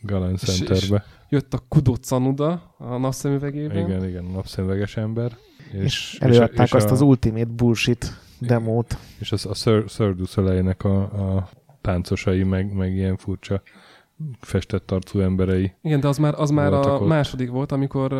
Galen 0.00 0.36
Centerbe. 0.36 1.04
jött 1.28 1.54
a 1.54 1.58
Kudot 1.68 2.04
Sanuda 2.04 2.74
a 2.78 2.96
napszemüvegében. 2.96 3.88
Igen, 3.88 4.08
igen, 4.08 4.24
a 4.24 4.30
napszemüveges 4.30 4.96
ember. 4.96 5.36
És, 5.72 5.82
és 5.82 6.18
előadták 6.20 6.66
és 6.66 6.72
azt 6.72 6.88
a, 6.88 6.92
az 6.92 7.00
Ultimate 7.00 7.44
Bullshit 7.44 8.20
demót. 8.38 8.98
És 9.18 9.32
az 9.32 9.46
a 9.46 9.54
Sir, 9.54 9.84
Sir 9.88 10.76
a, 10.78 10.88
a 10.88 11.48
táncosai, 11.84 12.42
meg, 12.42 12.72
meg 12.72 12.94
ilyen 12.94 13.16
furcsa 13.16 13.62
festett 14.40 14.90
arcú 14.90 15.20
emberei. 15.20 15.72
Igen, 15.82 16.00
de 16.00 16.08
az 16.08 16.18
már, 16.18 16.34
az 16.36 16.50
már 16.50 16.72
a 16.72 16.78
ott. 16.78 17.08
második 17.08 17.50
volt, 17.50 17.72
amikor 17.72 18.12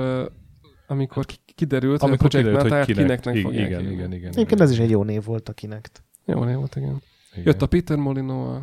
amikor 0.86 1.24
kiderült, 1.54 2.02
amikor 2.02 2.32
hogy 2.32 2.46
a 2.46 2.50
Project 2.50 2.86
kiderült, 2.86 2.86
hogy 2.86 2.94
kinek, 2.96 3.20
kineknek 3.20 3.52
igen, 3.52 3.66
igen, 3.66 3.92
igen, 3.92 4.12
igen, 4.12 4.30
Egyébként 4.30 4.60
ez 4.60 4.70
is 4.70 4.78
egy 4.78 4.90
jó 4.90 5.02
név 5.02 5.24
volt 5.24 5.48
a 5.48 5.52
kinek. 5.52 5.90
Jó 6.24 6.44
név 6.44 6.56
volt, 6.56 6.76
igen. 6.76 7.02
igen. 7.32 7.44
Jött 7.44 7.62
a 7.62 7.66
Peter 7.66 7.96
Molino 7.96 8.44
a, 8.44 8.54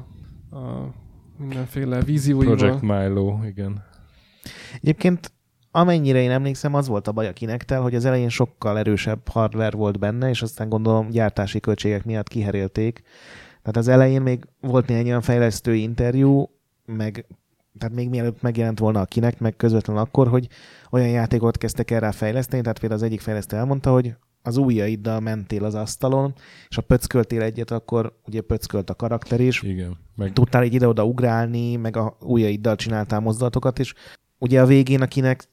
a 0.58 0.94
mindenféle 1.38 2.02
vízióival. 2.02 2.56
Project 2.56 2.82
Milo, 2.82 3.40
igen. 3.46 3.84
Egyébként 4.82 5.32
amennyire 5.72 6.22
én 6.22 6.32
emlékszem, 6.32 6.74
az 6.74 6.88
volt 6.88 7.08
a 7.08 7.12
baj 7.12 7.28
a 7.28 7.34
kinektel, 7.34 7.82
hogy 7.82 7.96
az 7.96 8.06
elején 8.06 8.30
sokkal 8.30 8.78
erősebb 8.78 9.28
hardware 9.28 9.78
volt 9.78 10.00
benne, 10.00 10.30
és 10.30 10.42
aztán 10.42 10.70
gondolom 10.70 11.10
gyártási 11.10 11.60
költségek 11.60 12.06
miatt 12.06 12.28
kiherélték. 12.28 13.04
Tehát 13.62 13.78
az 13.78 13.88
elején 13.88 14.22
még 14.22 14.48
volt 14.62 14.88
néhány 14.88 15.08
olyan 15.08 15.22
fejlesztői 15.22 15.82
interjú, 15.82 16.50
meg 16.86 17.26
tehát 17.80 17.96
még 17.96 18.10
mielőtt 18.10 18.42
megjelent 18.42 18.80
volna 18.80 19.00
a 19.00 19.06
kinek, 19.06 19.40
meg 19.40 19.56
közvetlenül 19.56 20.02
akkor, 20.02 20.28
hogy 20.28 20.48
olyan 20.92 21.10
játékot 21.10 21.58
kezdtek 21.58 21.92
el 21.92 22.00
rá 22.00 22.12
fejleszteni, 22.12 22.62
tehát 22.62 22.80
például 22.80 23.02
az 23.02 23.08
egyik 23.08 23.22
fejlesztő 23.22 23.58
elmondta, 23.58 23.92
hogy 23.92 24.16
az 24.42 24.58
ujjaiddal 24.58 25.20
mentél 25.20 25.64
az 25.64 25.76
asztalon, 25.76 26.34
és 26.70 26.76
ha 26.76 26.82
pöcköltél 26.82 27.42
egyet, 27.42 27.72
akkor 27.72 28.20
ugye 28.28 28.42
pöckölt 28.42 28.90
a 28.90 28.96
karakter 28.96 29.40
is. 29.40 29.62
Igen. 29.62 29.98
Meg... 30.16 30.34
Tudtál 30.34 30.64
így 30.64 30.74
ide-oda 30.74 31.06
ugrálni, 31.06 31.76
meg 31.76 31.98
a 31.98 32.18
ujjaiddal 32.20 32.76
csináltál 32.76 33.20
mozdulatokat 33.20 33.80
is. 33.80 33.94
Ugye 34.38 34.62
a 34.62 34.66
végén, 34.66 35.02
akinek 35.02 35.48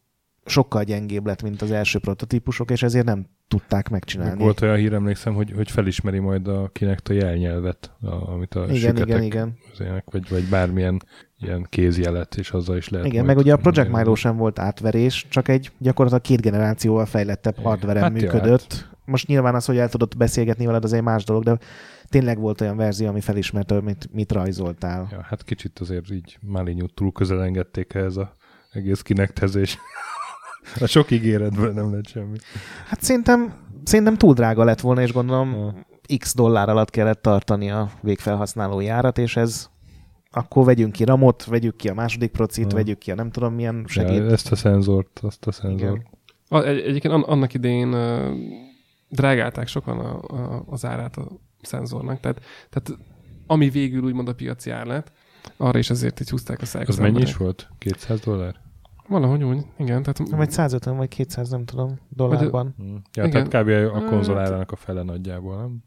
sokkal 0.49 0.85
gyengébb 0.85 1.27
lett, 1.27 1.43
mint 1.43 1.63
az 1.63 1.71
első 1.71 1.99
prototípusok, 1.99 2.71
és 2.71 2.83
ezért 2.83 3.05
nem 3.05 3.27
tudták 3.49 3.89
megcsinálni. 3.89 4.35
Meg 4.35 4.43
volt 4.43 4.61
olyan 4.61 4.77
hír, 4.77 4.93
emlékszem, 4.93 5.35
hogy, 5.35 5.53
hogy 5.57 5.71
felismeri 5.71 6.19
majd 6.19 6.49
a 6.49 6.69
kinek 6.73 7.01
a 7.09 7.13
jelnyelvet, 7.13 7.93
a, 8.01 8.31
amit 8.31 8.55
a 8.55 8.67
igen, 8.71 8.97
igen, 8.97 9.23
igen. 9.23 9.59
vagy, 10.05 10.29
vagy 10.29 10.45
bármilyen 10.45 11.03
ilyen 11.39 11.67
kézjelet, 11.69 12.37
és 12.37 12.51
azzal 12.51 12.77
is 12.77 12.89
lehet. 12.89 13.07
Igen, 13.07 13.25
meg 13.25 13.37
ugye 13.37 13.53
a 13.53 13.57
Project 13.57 13.93
Milo 13.93 14.15
sem 14.15 14.37
volt 14.37 14.59
átverés, 14.59 15.27
csak 15.29 15.49
egy 15.49 15.73
gyakorlatilag 15.79 16.25
két 16.25 16.41
generációval 16.41 17.07
fejlettebb 17.07 17.57
hardware 17.63 18.01
hát 18.01 18.13
működött. 18.13 18.73
Ja, 18.73 18.77
hát. 18.79 18.97
Most 19.05 19.27
nyilván 19.27 19.55
az, 19.55 19.65
hogy 19.65 19.79
el 19.79 19.89
tudott 19.89 20.17
beszélgetni 20.17 20.67
veled, 20.67 20.85
az 20.85 20.93
egy 20.93 21.03
más 21.03 21.25
dolog, 21.25 21.43
de 21.45 21.59
tényleg 22.09 22.39
volt 22.39 22.61
olyan 22.61 22.77
verzió, 22.77 23.09
ami 23.09 23.21
felismerte, 23.21 23.81
mit, 23.81 24.09
mit 24.13 24.33
rajzoltál. 24.33 25.09
Ja, 25.11 25.23
hát 25.23 25.45
kicsit 25.45 25.79
azért 25.79 26.11
így 26.11 26.39
Malinyút 26.41 26.95
túl 26.95 27.13
közel 27.13 27.43
engedték 27.43 27.95
ehhez 27.95 28.17
a 28.17 28.33
egész 28.73 29.03
kinektezés. 29.03 29.79
A 30.81 30.87
sok 30.87 31.11
ígéretből 31.11 31.73
nem 31.73 31.95
lett 31.95 32.07
semmi. 32.07 32.37
Hát 32.87 33.03
szerintem, 33.03 33.55
szerintem 33.85 34.17
túl 34.17 34.35
drága 34.35 34.65
lett 34.65 34.81
volna, 34.81 35.03
és 35.03 35.13
gondolom 35.13 35.53
ha. 35.53 35.75
x 36.19 36.35
dollár 36.35 36.69
alatt 36.69 36.91
kellett 36.91 37.23
tartani 37.23 37.71
a 37.71 37.91
végfelhasználó 38.01 38.81
járat, 38.81 39.19
és 39.19 39.37
ez 39.37 39.69
akkor 40.31 40.65
vegyünk 40.65 40.93
ki 40.93 41.05
ramot, 41.05 41.45
vegyük 41.45 41.77
ki 41.77 41.89
a 41.89 41.95
második 41.95 42.31
procit, 42.31 42.71
ha. 42.71 42.77
vegyük 42.77 42.99
ki 42.99 43.11
a 43.11 43.15
nem 43.15 43.31
tudom 43.31 43.55
milyen 43.55 43.85
segít. 43.87 44.17
Ja, 44.17 44.31
ezt 44.31 44.53
a 44.53 44.57
szenzort, 44.57 45.19
azt 45.23 45.47
a 45.47 45.53
szenzort. 45.53 46.03
A, 46.49 46.63
egy, 46.63 46.81
egyébként 46.81 47.15
annak 47.15 47.55
idején 47.55 47.93
uh, 47.93 48.37
drágálták 49.09 49.67
sokan 49.67 49.99
a, 49.99 50.21
a, 50.23 50.65
az 50.67 50.85
árát 50.85 51.17
a 51.17 51.29
szenzornak, 51.63 52.21
tehát, 52.21 52.41
tehát 52.71 53.01
ami 53.47 53.71
végül 53.71 54.03
úgymond 54.03 54.29
a 54.29 54.35
piaci 54.35 54.71
ár 54.71 54.87
lett, 54.87 55.13
arra 55.57 55.79
is 55.79 55.91
azért 55.91 56.21
így 56.21 56.31
húzták 56.31 56.63
a 56.63 56.65
száját. 56.67 56.89
Az 56.89 56.99
mennyi 56.99 57.21
is 57.21 57.37
volt? 57.37 57.69
200 57.79 58.21
dollár? 58.21 58.55
Valahogy 59.09 59.45
úgy, 59.45 59.67
igen. 59.77 60.03
Tehát... 60.03 60.31
Vagy 60.31 60.51
150 60.51 60.97
vagy 60.97 61.09
200, 61.09 61.51
nem 61.51 61.65
tudom, 61.65 61.99
dollárban. 62.09 62.75
Vagy, 62.77 62.87
ja, 63.13 63.25
igen. 63.25 63.49
tehát 63.49 63.65
kb. 63.65 63.97
a 63.97 64.05
konzolárának 64.05 64.73
a 64.73 64.77
fele 64.77 65.03
nagyjából, 65.03 65.57
nem? 65.57 65.83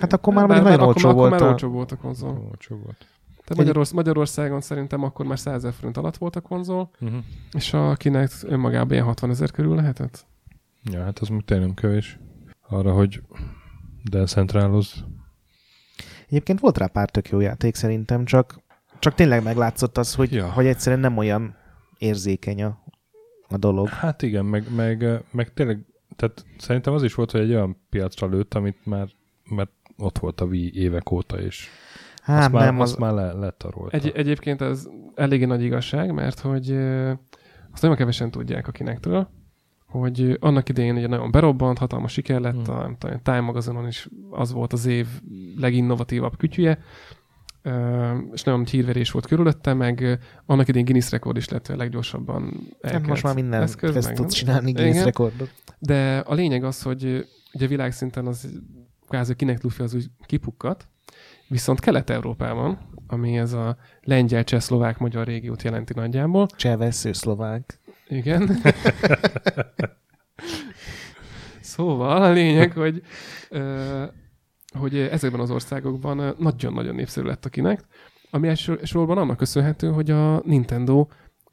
Hát 0.00 0.12
akkor 0.12 0.34
már 0.34 0.46
mondjuk 0.46 0.68
nagyon 0.68 0.86
olcsó 0.86 1.12
volt. 1.12 1.26
Akkor 1.26 1.40
már 1.40 1.50
olcsó 1.50 1.68
volt 1.68 1.92
a 1.92 1.96
konzol. 1.96 2.46
Olcsó 2.48 2.76
volt. 2.76 3.06
Tehát 3.48 3.56
Magyarorsz- 3.56 3.92
Magyarországon 3.92 4.60
szerintem 4.60 5.02
akkor 5.02 5.26
már 5.26 5.38
100 5.38 5.54
ezer 5.54 5.72
forint 5.72 5.96
alatt 5.96 6.16
volt 6.16 6.36
a 6.36 6.40
konzol, 6.40 6.90
uh-huh. 7.00 7.18
és 7.52 7.72
akinek 7.72 8.30
önmagában 8.42 8.92
ilyen 8.92 9.04
60 9.04 9.30
ezer 9.30 9.50
körül 9.50 9.74
lehetett. 9.74 10.26
Ja, 10.82 11.02
hát 11.02 11.18
az 11.18 11.28
még 11.28 11.44
tényleg 11.44 11.66
nem 11.66 11.74
kevés. 11.74 12.18
Arra, 12.68 12.92
hogy 12.92 13.22
decentrálozz. 14.10 14.92
Egyébként 16.26 16.60
volt 16.60 16.78
rá 16.78 16.86
pár 16.86 17.10
tök 17.10 17.28
jó 17.28 17.40
játék 17.40 17.74
szerintem, 17.74 18.24
csak, 18.24 18.60
csak 18.98 19.14
tényleg 19.14 19.42
meglátszott 19.42 19.98
az, 19.98 20.14
hogy, 20.14 20.32
ja. 20.32 20.50
hogy 20.50 20.66
egyszerűen 20.66 21.00
nem 21.00 21.16
olyan 21.16 21.56
érzékeny 21.98 22.62
a, 22.62 22.82
a 23.48 23.56
dolog. 23.56 23.88
Hát 23.88 24.22
igen, 24.22 24.44
meg, 24.44 24.64
meg, 24.74 25.22
meg 25.30 25.52
tényleg, 25.52 25.84
tehát 26.16 26.44
szerintem 26.58 26.92
az 26.92 27.02
is 27.02 27.14
volt, 27.14 27.30
hogy 27.30 27.40
egy 27.40 27.50
olyan 27.50 27.76
piacra 27.90 28.26
lőtt, 28.26 28.54
amit 28.54 28.86
már, 28.86 29.08
már 29.44 29.68
ott 29.96 30.18
volt 30.18 30.40
a 30.40 30.44
Wii 30.44 30.70
évek 30.74 31.10
óta, 31.10 31.40
és 31.40 31.68
Hát 32.28 32.42
azt 32.42 32.52
már, 32.52 32.64
nem, 32.64 32.80
azt 32.80 32.92
az... 32.92 32.98
már 32.98 33.12
le, 33.12 33.32
letarolta. 33.32 33.96
Egy, 33.96 34.12
egyébként 34.14 34.60
ez 34.60 34.88
eléggé 35.14 35.44
nagy 35.44 35.62
igazság, 35.62 36.12
mert 36.12 36.40
hogy 36.40 36.70
azt 37.72 37.82
nagyon 37.82 37.96
kevesen 37.96 38.30
tudják 38.30 38.68
akinektől, 38.68 39.28
hogy 39.86 40.36
annak 40.40 40.68
idején 40.68 40.96
ugye 40.96 41.06
nagyon 41.06 41.30
berobbant, 41.30 41.78
hatalmas 41.78 42.12
siker 42.12 42.40
lett, 42.40 42.66
hmm. 42.66 42.76
a, 42.76 42.80
nem 42.80 42.96
tudom, 42.98 43.20
Time 43.22 43.40
Magazinon 43.40 43.86
is 43.86 44.08
az 44.30 44.52
volt 44.52 44.72
az 44.72 44.86
év 44.86 45.06
leginnovatívabb 45.56 46.36
kütyüje, 46.36 46.78
és 48.32 48.42
nagyon 48.42 48.66
hírverés 48.66 49.10
volt 49.10 49.26
körülötte, 49.26 49.74
meg 49.74 50.18
annak 50.46 50.68
idén 50.68 50.84
Guinness 50.84 51.10
rekord 51.10 51.36
is 51.36 51.48
lett 51.48 51.68
a 51.68 51.76
leggyorsabban 51.76 52.68
hát 52.82 53.06
most 53.06 53.22
már 53.22 53.34
minden 53.34 53.62
eszköz, 53.62 53.92
kezd 53.92 54.14
tud 54.14 54.30
csinálni 54.30 54.72
Guinness 54.72 54.94
igen. 54.94 55.04
rekordot. 55.04 55.50
De 55.78 56.18
a 56.18 56.34
lényeg 56.34 56.64
az, 56.64 56.82
hogy 56.82 57.26
ugye 57.52 57.66
világszinten 57.66 58.26
az 58.26 58.48
kvázi 59.08 59.34
kinek 59.34 59.62
Luffy 59.62 59.82
az 59.82 59.94
úgy 59.94 60.06
kipukkat, 60.26 60.88
viszont 61.48 61.80
Kelet-Európában, 61.80 62.78
ami 63.06 63.38
ez 63.38 63.52
a 63.52 63.76
lengyel, 64.02 64.44
cseh, 64.44 64.60
szlovák, 64.60 64.98
magyar 64.98 65.26
régiót 65.26 65.62
jelenti 65.62 65.92
nagyjából. 65.96 66.46
Cseh, 66.46 66.90
szlovák. 66.90 67.80
Igen. 68.08 68.50
szóval 71.60 72.22
a 72.22 72.32
lényeg, 72.32 72.72
hogy 72.72 73.02
ö, 73.50 74.04
hogy 74.78 74.98
ezekben 74.98 75.40
az 75.40 75.50
országokban 75.50 76.34
nagyon-nagyon 76.38 76.94
népszerű 76.94 77.26
lett 77.26 77.44
a 77.44 77.48
Kinect, 77.48 77.86
ami 78.30 78.48
elsősorban 78.48 79.18
annak 79.18 79.36
köszönhető, 79.36 79.90
hogy 79.90 80.10
a 80.10 80.42
Nintendo 80.44 81.06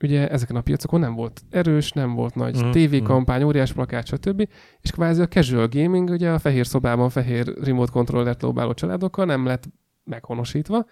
ugye 0.04 0.30
ezeken 0.30 0.56
a 0.56 0.62
piacokon 0.62 1.00
nem 1.00 1.16
volt 1.16 1.42
erős, 1.50 1.92
nem 1.92 2.14
volt 2.14 2.36
nagy 2.36 2.64
mm, 2.64 2.72
TV-kampány, 2.72 3.42
mm. 3.42 3.46
óriás 3.46 3.74
plakát, 3.74 4.06
stb. 4.06 4.50
És 4.82 4.92
kvázi 4.92 5.22
a 5.22 5.28
casual 5.28 5.68
gaming, 5.68 6.10
ugye 6.10 6.30
a 6.30 6.40
fehér 6.40 6.68
szobában 6.68 7.10
fehér 7.10 7.54
remote 7.64 7.92
controllert 7.92 8.42
lóbáló 8.42 8.74
családokkal 8.74 9.26
nem 9.26 9.46
lett 9.46 9.64
meghonosítva, 10.04 10.86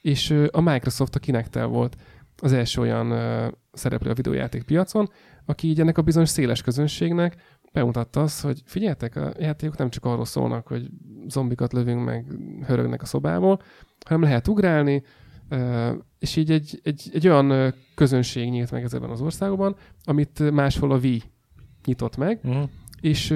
és 0.00 0.30
a 0.50 0.60
Microsoft 0.60 1.14
a 1.14 1.18
kinect 1.18 1.54
volt 1.54 1.96
az 2.42 2.52
első 2.52 2.80
olyan 2.80 3.12
szereplő 3.72 4.10
a 4.10 4.14
videójáték 4.14 4.62
piacon, 4.62 5.10
aki 5.44 5.68
így 5.68 5.80
ennek 5.80 5.98
a 5.98 6.02
bizonyos 6.02 6.28
széles 6.28 6.62
közönségnek 6.62 7.36
bemutatta 7.76 8.22
azt, 8.22 8.42
hogy 8.42 8.62
figyeljetek, 8.64 9.16
a 9.16 9.32
játékok 9.38 9.76
nem 9.76 9.90
csak 9.90 10.04
arról 10.04 10.24
szólnak, 10.24 10.66
hogy 10.66 10.88
zombikat 11.28 11.72
lövünk 11.72 12.04
meg, 12.04 12.26
hörögnek 12.66 13.02
a 13.02 13.06
szobából, 13.06 13.60
hanem 14.06 14.22
lehet 14.22 14.48
ugrálni, 14.48 15.02
és 16.18 16.36
így 16.36 16.50
egy, 16.50 16.80
egy, 16.82 17.10
egy 17.12 17.28
olyan 17.28 17.74
közönség 17.94 18.50
nyílt 18.50 18.70
meg 18.70 18.82
ezekben 18.82 19.10
az 19.10 19.20
országokban, 19.20 19.76
amit 20.04 20.50
máshol 20.50 20.92
a 20.92 20.98
Wii 20.98 21.22
nyitott 21.84 22.16
meg, 22.16 22.40
uh-huh. 22.44 22.68
és 23.00 23.30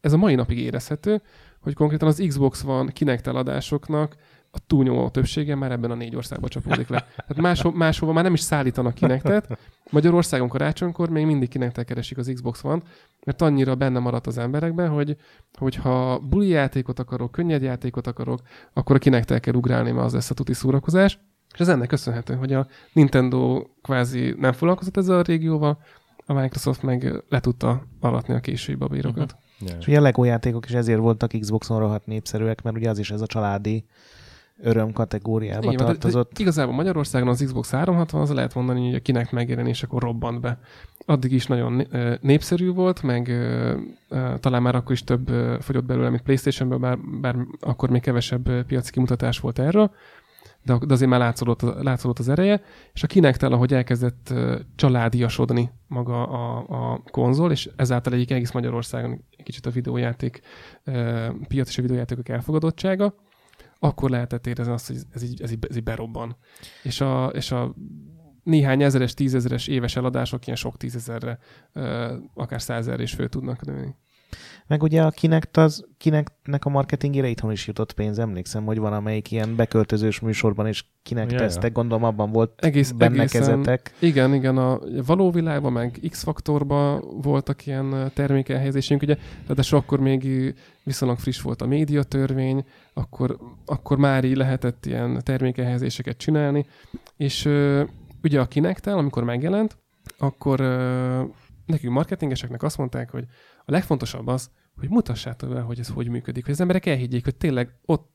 ez 0.00 0.12
a 0.12 0.16
mai 0.16 0.34
napig 0.34 0.58
érezhető, 0.58 1.22
hogy 1.60 1.74
konkrétan 1.74 2.08
az 2.08 2.24
Xbox 2.26 2.60
van 2.60 2.88
Kinect 2.88 3.26
eladásoknak 3.26 4.16
a 4.54 4.58
túlnyomó 4.66 5.08
többsége 5.08 5.54
már 5.54 5.72
ebben 5.72 5.90
a 5.90 5.94
négy 5.94 6.16
országban 6.16 6.50
csapódik 6.50 6.88
le. 6.88 7.06
Tehát 7.16 7.36
máshol, 7.36 7.72
máshova 7.72 8.12
már 8.12 8.24
nem 8.24 8.32
is 8.32 8.40
szállítanak 8.40 8.94
Kinectet. 8.94 9.58
Magyarországon 9.90 10.48
karácsonykor 10.48 11.08
még 11.08 11.26
mindig 11.26 11.48
kinektel 11.48 11.84
keresik 11.84 12.18
az 12.18 12.30
Xbox 12.34 12.60
van, 12.60 12.82
mert 13.24 13.42
annyira 13.42 13.74
benne 13.74 13.98
maradt 13.98 14.26
az 14.26 14.38
emberekben, 14.38 14.88
hogy 14.88 15.16
hogyha 15.58 16.18
buli 16.18 16.48
játékot 16.48 16.98
akarok, 16.98 17.32
könnyed 17.32 17.62
játékot 17.62 18.06
akarok, 18.06 18.40
akkor 18.72 18.96
a 18.96 18.98
kinektel 18.98 19.40
kell 19.40 19.54
ugrálni, 19.54 19.90
mert 19.90 20.06
az 20.06 20.12
lesz 20.12 20.30
a 20.30 20.34
tuti 20.34 20.52
szórakozás. 20.52 21.18
És 21.52 21.60
ez 21.60 21.68
ennek 21.68 21.88
köszönhető, 21.88 22.34
hogy 22.34 22.52
a 22.52 22.66
Nintendo 22.92 23.66
kvázi 23.82 24.34
nem 24.38 24.52
foglalkozott 24.52 24.96
ezzel 24.96 25.18
a 25.18 25.22
régióval, 25.22 25.78
a 26.26 26.32
Microsoft 26.32 26.82
meg 26.82 27.22
le 27.28 27.40
tudta 27.40 27.86
alatni 28.00 28.34
a 28.34 28.40
késői 28.40 28.74
babírokat. 28.74 29.32
Uh-huh. 29.32 29.68
Yeah. 29.68 29.78
És 29.78 29.86
ugye 29.86 29.98
a 29.98 30.02
LEGO 30.02 30.24
játékok 30.24 30.68
is 30.68 30.74
ezért 30.74 30.98
voltak 30.98 31.32
Xboxon 31.40 31.78
rohadt 31.78 32.06
népszerűek, 32.06 32.62
mert 32.62 32.76
ugye 32.76 32.90
az 32.90 32.98
is 32.98 33.10
ez 33.10 33.20
a 33.20 33.26
családi 33.26 33.84
öröm 34.60 34.92
kategóriába 34.92 35.72
Igen, 35.72 35.86
tartozott. 35.86 36.32
De 36.32 36.40
igazából 36.40 36.74
Magyarországon 36.74 37.28
az 37.28 37.42
Xbox 37.44 37.70
360 37.70 38.20
az 38.20 38.30
lehet 38.30 38.54
mondani, 38.54 38.90
hogy 38.90 39.02
kinek 39.02 39.32
megjelenés, 39.32 39.82
akkor 39.82 40.02
robbant 40.02 40.40
be. 40.40 40.58
Addig 41.06 41.32
is 41.32 41.46
nagyon 41.46 41.86
népszerű 42.20 42.70
volt, 42.70 43.02
meg 43.02 43.32
talán 44.40 44.62
már 44.62 44.74
akkor 44.74 44.92
is 44.92 45.04
több 45.04 45.28
fogyott 45.60 45.84
belőle, 45.84 46.08
mint 46.08 46.22
Playstation-ből, 46.22 46.78
bár, 46.78 46.98
bár 47.20 47.36
akkor 47.60 47.90
még 47.90 48.00
kevesebb 48.00 48.64
piaci 48.66 48.90
kimutatás 48.90 49.40
volt 49.40 49.58
erről, 49.58 49.90
de, 50.64 50.78
de 50.86 50.92
azért 50.92 51.10
már 51.10 51.20
látszódott, 51.20 51.62
látszódott 51.82 52.18
az 52.18 52.28
ereje, 52.28 52.62
és 52.92 53.02
a 53.02 53.06
Kinect-tel, 53.06 53.52
ahogy 53.52 53.74
elkezdett 53.74 54.34
családiasodni 54.76 55.70
maga 55.86 56.26
a, 56.26 56.64
a 56.68 57.02
konzol, 57.10 57.50
és 57.50 57.70
ezáltal 57.76 58.12
egyik 58.12 58.30
egész 58.30 58.52
Magyarországon 58.52 59.24
egy 59.36 59.44
kicsit 59.44 59.66
a 59.66 59.70
videójáték 59.70 60.40
piac 61.48 61.68
és 61.68 61.78
a 61.78 61.82
videójátékok 61.82 62.28
elfogadottsága, 62.28 63.14
akkor 63.84 64.10
lehetett 64.10 64.46
érezni 64.46 64.72
azt, 64.72 64.86
hogy 64.86 64.96
ez 65.10 65.22
így, 65.22 65.42
ez 65.42 65.50
így, 65.50 65.66
ez 65.68 65.76
így 65.76 65.82
berobban. 65.82 66.36
És 66.82 67.00
a, 67.00 67.26
és 67.26 67.50
a 67.50 67.74
néhány 68.42 68.82
ezeres, 68.82 69.14
tízezeres 69.14 69.66
éves 69.66 69.96
eladások 69.96 70.46
ilyen 70.46 70.58
sok 70.58 70.76
tízezerre, 70.76 71.38
akár 72.34 72.62
százezerre 72.62 73.02
is 73.02 73.12
föl 73.12 73.28
tudnak 73.28 73.64
nőni. 73.64 73.96
Meg 74.66 74.82
ugye 74.82 75.02
a 75.02 75.10
Kinect 75.10 75.56
az, 75.56 75.86
Kinectnek 75.98 76.64
a 76.64 76.68
marketingére 76.68 77.28
itthon 77.28 77.50
is 77.52 77.66
jutott 77.66 77.92
pénz, 77.92 78.18
emlékszem, 78.18 78.64
hogy 78.64 78.78
van 78.78 78.92
amelyik 78.92 79.30
ilyen 79.30 79.56
beköltözős 79.56 80.20
műsorban 80.20 80.68
is 80.68 80.90
Kinect 81.02 81.30
yeah. 81.30 81.42
tesztek, 81.42 81.72
gondolom 81.72 82.04
abban 82.04 82.30
volt 82.30 82.64
Egész, 82.64 82.90
benne 82.90 83.18
egészen, 83.18 83.40
kezetek. 83.40 83.94
Igen, 83.98 84.34
igen, 84.34 84.56
a 84.56 84.80
való 85.06 85.30
világban, 85.30 85.72
meg 85.72 86.00
X-faktorban 86.10 87.04
voltak 87.22 87.66
ilyen 87.66 88.10
termékelhelyezésünk, 88.14 89.02
ugye, 89.02 89.16
de 89.46 89.62
akkor 89.70 90.00
még 90.00 90.54
viszonylag 90.82 91.18
friss 91.18 91.40
volt 91.40 91.62
a 91.62 91.66
médiatörvény, 91.66 92.64
akkor, 92.92 93.38
akkor 93.66 93.98
már 93.98 94.24
így 94.24 94.36
lehetett 94.36 94.86
ilyen 94.86 95.20
termékelhelyezéseket 95.22 96.16
csinálni, 96.16 96.66
és 97.16 97.48
ugye 98.22 98.40
a 98.40 98.46
kinect 98.46 98.86
amikor 98.86 99.24
megjelent, 99.24 99.76
akkor 100.18 100.60
nekünk 101.66 101.92
marketingeseknek 101.92 102.62
azt 102.62 102.78
mondták, 102.78 103.10
hogy 103.10 103.24
a 103.64 103.70
legfontosabb 103.70 104.26
az, 104.26 104.50
hogy 104.78 104.88
mutassátok 104.88 105.50
be, 105.52 105.60
hogy 105.60 105.78
ez 105.78 105.88
hogy 105.88 106.08
működik, 106.08 106.44
hogy 106.44 106.52
az 106.52 106.60
emberek 106.60 106.86
elhiggyék, 106.86 107.24
hogy 107.24 107.36
tényleg 107.36 107.74
ott 107.84 108.10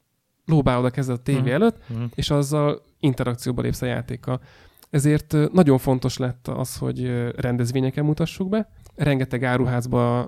lóbálod 0.45 0.85
a 0.85 0.89
kezed 0.89 1.15
a 1.15 1.21
tévé 1.21 1.49
mm. 1.49 1.53
előtt, 1.53 1.77
mm. 1.93 2.03
és 2.15 2.29
azzal 2.29 2.81
interakcióba 2.99 3.61
lépsz 3.61 3.81
a 3.81 3.85
játékkal. 3.85 4.41
Ezért 4.89 5.35
nagyon 5.51 5.77
fontos 5.77 6.17
lett 6.17 6.47
az, 6.47 6.77
hogy 6.77 7.31
rendezvényeken 7.35 8.05
mutassuk 8.05 8.49
be. 8.49 8.69
Rengeteg 8.99 9.43
áruházba 9.43 10.27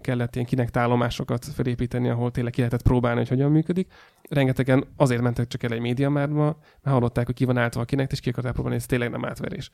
kellett 0.00 0.34
ilyen 0.34 0.46
kinektálomásokat 0.46 1.44
felépíteni, 1.44 2.08
ahol 2.08 2.30
tényleg 2.30 2.52
ki 2.52 2.58
lehetett 2.58 2.82
próbálni, 2.82 3.18
hogy 3.18 3.28
hogyan 3.28 3.50
működik. 3.50 3.92
Rengetegen 4.28 4.84
azért 4.96 5.20
mentek 5.22 5.46
csak 5.46 5.62
el 5.62 5.72
egy 5.72 5.80
médiamárba, 5.80 6.44
mert 6.82 6.96
hallották, 6.96 7.26
hogy 7.26 7.34
ki 7.34 7.44
van 7.44 7.58
álltva 7.58 7.80
a 7.80 7.84
kinek, 7.84 8.12
és 8.12 8.20
ki 8.20 8.28
akarták 8.28 8.52
próbálni, 8.52 8.76
ez 8.76 8.86
tényleg 8.86 9.10
nem 9.10 9.24
átverés. 9.24 9.70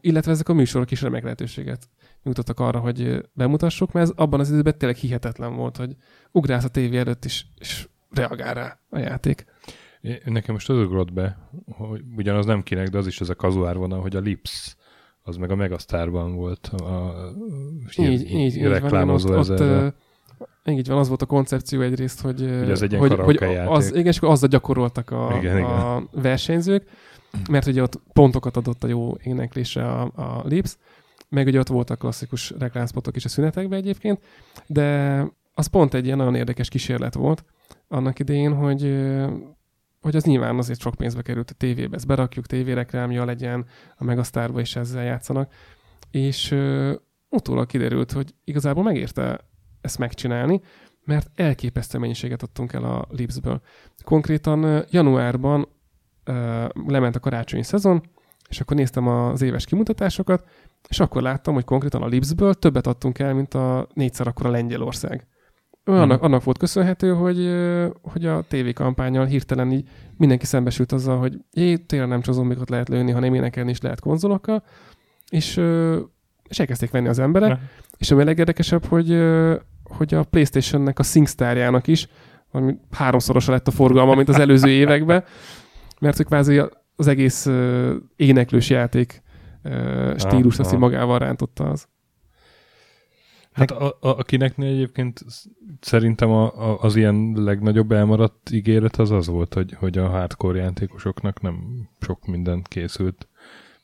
Illetve 0.00 0.30
ezek 0.30 0.48
a 0.48 0.52
műsorok 0.52 0.90
is 0.90 1.02
remek 1.02 1.22
lehetőséget 1.22 1.88
nyújtottak 2.22 2.60
arra, 2.60 2.78
hogy 2.78 3.28
bemutassuk, 3.32 3.92
mert 3.92 4.08
ez 4.08 4.14
abban 4.16 4.40
az 4.40 4.50
időben 4.50 4.78
tényleg 4.78 4.98
hihetetlen 4.98 5.54
volt, 5.56 5.76
hogy 5.76 5.96
ugrálsz 6.30 6.64
a 6.64 6.68
tévé 6.68 6.98
előtt 6.98 7.24
is, 7.24 7.46
és 7.58 7.88
reagál 8.10 8.54
rá 8.54 8.78
a 8.88 8.98
játék. 8.98 9.44
Nekem 10.24 10.54
most 10.54 10.70
az 10.70 10.76
ugrott 10.76 11.12
be, 11.12 11.50
hogy 11.66 12.02
ugyanaz 12.16 12.46
nem 12.46 12.62
kinek, 12.62 12.88
de 12.88 12.98
az 12.98 13.06
is 13.06 13.20
ez 13.20 13.28
a 13.28 13.34
kazuár 13.34 13.76
vonal, 13.76 14.00
hogy 14.00 14.16
a 14.16 14.20
Lips 14.20 14.76
az 15.22 15.36
meg 15.36 15.50
a 15.50 15.54
Megasztárban 15.54 16.34
volt 16.34 16.66
a, 16.66 17.14
így, 17.96 18.30
így, 18.30 18.56
így 18.56 18.62
reklámozó 18.62 19.28
van, 19.28 19.38
ott, 19.38 19.60
ott, 19.60 19.94
így 20.64 20.88
van, 20.88 20.98
az 20.98 21.08
volt 21.08 21.22
a 21.22 21.26
koncepció 21.26 21.80
egyrészt, 21.80 22.20
hogy, 22.20 22.40
hogy, 22.40 22.70
ez 22.70 22.82
egy 22.82 22.96
hogy, 22.96 23.12
hogy 23.12 23.36
az, 23.66 23.90
igen, 23.90 24.06
és 24.06 24.16
akkor 24.16 24.28
azzal 24.28 24.48
gyakoroltak 24.48 25.10
a, 25.10 25.34
igen, 25.38 25.54
a 25.54 25.58
igen. 25.58 26.08
versenyzők, 26.12 26.84
mert 27.50 27.66
ugye 27.66 27.82
ott 27.82 28.00
pontokat 28.12 28.56
adott 28.56 28.84
a 28.84 28.86
jó 28.86 29.16
éneklésre 29.22 29.88
a, 29.88 30.02
a 30.02 30.42
Lips, 30.44 30.76
meg 31.28 31.46
ugye 31.46 31.58
ott 31.58 31.68
voltak 31.68 31.98
klasszikus 31.98 32.52
reklámspotok 32.58 33.16
is 33.16 33.24
a 33.24 33.28
szünetekben 33.28 33.78
egyébként, 33.78 34.20
de 34.66 35.26
az 35.54 35.66
pont 35.66 35.94
egy 35.94 36.04
ilyen 36.04 36.16
nagyon 36.16 36.34
érdekes 36.34 36.68
kísérlet 36.68 37.14
volt 37.14 37.44
annak 37.88 38.18
idején, 38.18 38.54
hogy 38.54 38.82
hogy 40.00 40.16
az 40.16 40.24
nyilván 40.24 40.58
azért 40.58 40.80
sok 40.80 40.94
pénzbe 40.94 41.22
került 41.22 41.50
a 41.50 41.54
tévébe, 41.54 41.96
ezt 41.96 42.06
berakjuk, 42.06 42.46
tévéreklámja 42.46 43.24
legyen, 43.24 43.66
a 43.96 44.04
Megasztárba 44.04 44.60
is 44.60 44.76
ezzel 44.76 45.04
játszanak, 45.04 45.52
és 46.10 46.50
uh, 46.50 46.94
utólag 47.28 47.66
kiderült, 47.66 48.12
hogy 48.12 48.34
igazából 48.44 48.82
megérte 48.82 49.48
ezt 49.80 49.98
megcsinálni, 49.98 50.60
mert 51.04 51.30
elképesztő 51.34 51.98
mennyiséget 51.98 52.42
adtunk 52.42 52.72
el 52.72 52.84
a 52.84 53.06
Lipsből. 53.08 53.60
Konkrétan 54.04 54.84
januárban 54.90 55.68
uh, 56.26 56.68
lement 56.86 57.16
a 57.16 57.20
karácsonyi 57.20 57.62
szezon, 57.62 58.02
és 58.48 58.60
akkor 58.60 58.76
néztem 58.76 59.06
az 59.06 59.42
éves 59.42 59.64
kimutatásokat, 59.64 60.48
és 60.88 61.00
akkor 61.00 61.22
láttam, 61.22 61.54
hogy 61.54 61.64
konkrétan 61.64 62.02
a 62.02 62.06
Lipsből 62.06 62.54
többet 62.54 62.86
adtunk 62.86 63.18
el, 63.18 63.34
mint 63.34 63.54
a 63.54 63.88
négyszer 63.94 64.26
akkor 64.26 64.46
a 64.46 64.50
Lengyelország. 64.50 65.26
Annak, 65.98 66.16
hmm. 66.16 66.26
annak 66.26 66.44
volt 66.44 66.58
köszönhető, 66.58 67.12
hogy, 67.12 67.54
hogy 68.02 68.26
a 68.26 68.44
TV 68.48 68.72
kampányal 68.74 69.24
hirtelen 69.24 69.72
így 69.72 69.88
mindenki 70.16 70.46
szembesült 70.46 70.92
azzal, 70.92 71.18
hogy 71.18 71.38
jé, 71.52 71.76
tényleg 71.76 72.08
nem 72.08 72.20
csak 72.20 72.34
zombikat 72.34 72.70
lehet 72.70 72.88
lőni, 72.88 73.10
hanem 73.10 73.34
énekelni 73.34 73.70
is 73.70 73.80
lehet 73.80 74.00
konzolokkal, 74.00 74.62
és, 75.30 75.60
és 76.48 76.58
elkezdték 76.58 76.90
venni 76.90 77.08
az 77.08 77.18
emberek, 77.18 77.48
ne. 77.48 77.58
és 77.98 78.10
ami 78.10 78.22
a 78.22 78.24
legérdekesebb, 78.24 78.84
hogy, 78.84 79.22
hogy 79.84 80.14
a 80.14 80.24
Playstation-nek 80.24 80.98
a 80.98 81.02
SingStar-jának 81.02 81.86
is 81.86 82.08
valami 82.50 82.78
háromszorosa 82.90 83.52
lett 83.52 83.68
a 83.68 83.70
forgalma, 83.70 84.14
mint 84.14 84.28
az 84.28 84.38
előző 84.38 84.68
években, 84.82 85.24
mert 86.00 86.16
hogy 86.16 86.26
kvázi 86.26 86.62
az 86.96 87.06
egész 87.06 87.48
éneklős 88.16 88.70
játék 88.70 89.22
stílus, 90.16 90.58
azt 90.58 90.76
magával 90.76 91.18
rántotta 91.18 91.64
az. 91.64 91.88
Hát 93.52 93.70
a, 93.70 93.86
a, 93.86 94.08
akinek 94.08 94.58
egyébként 94.58 95.24
szerintem 95.80 96.30
a, 96.30 96.70
a, 96.70 96.80
az 96.80 96.96
ilyen 96.96 97.32
legnagyobb 97.34 97.92
elmaradt 97.92 98.50
ígéret 98.50 98.96
az 98.96 99.10
az 99.10 99.26
volt, 99.26 99.54
hogy, 99.54 99.72
hogy 99.72 99.98
a 99.98 100.08
hardcore 100.08 100.60
játékosoknak 100.60 101.40
nem 101.40 101.88
sok 102.00 102.26
mindent 102.26 102.68
készült. 102.68 103.28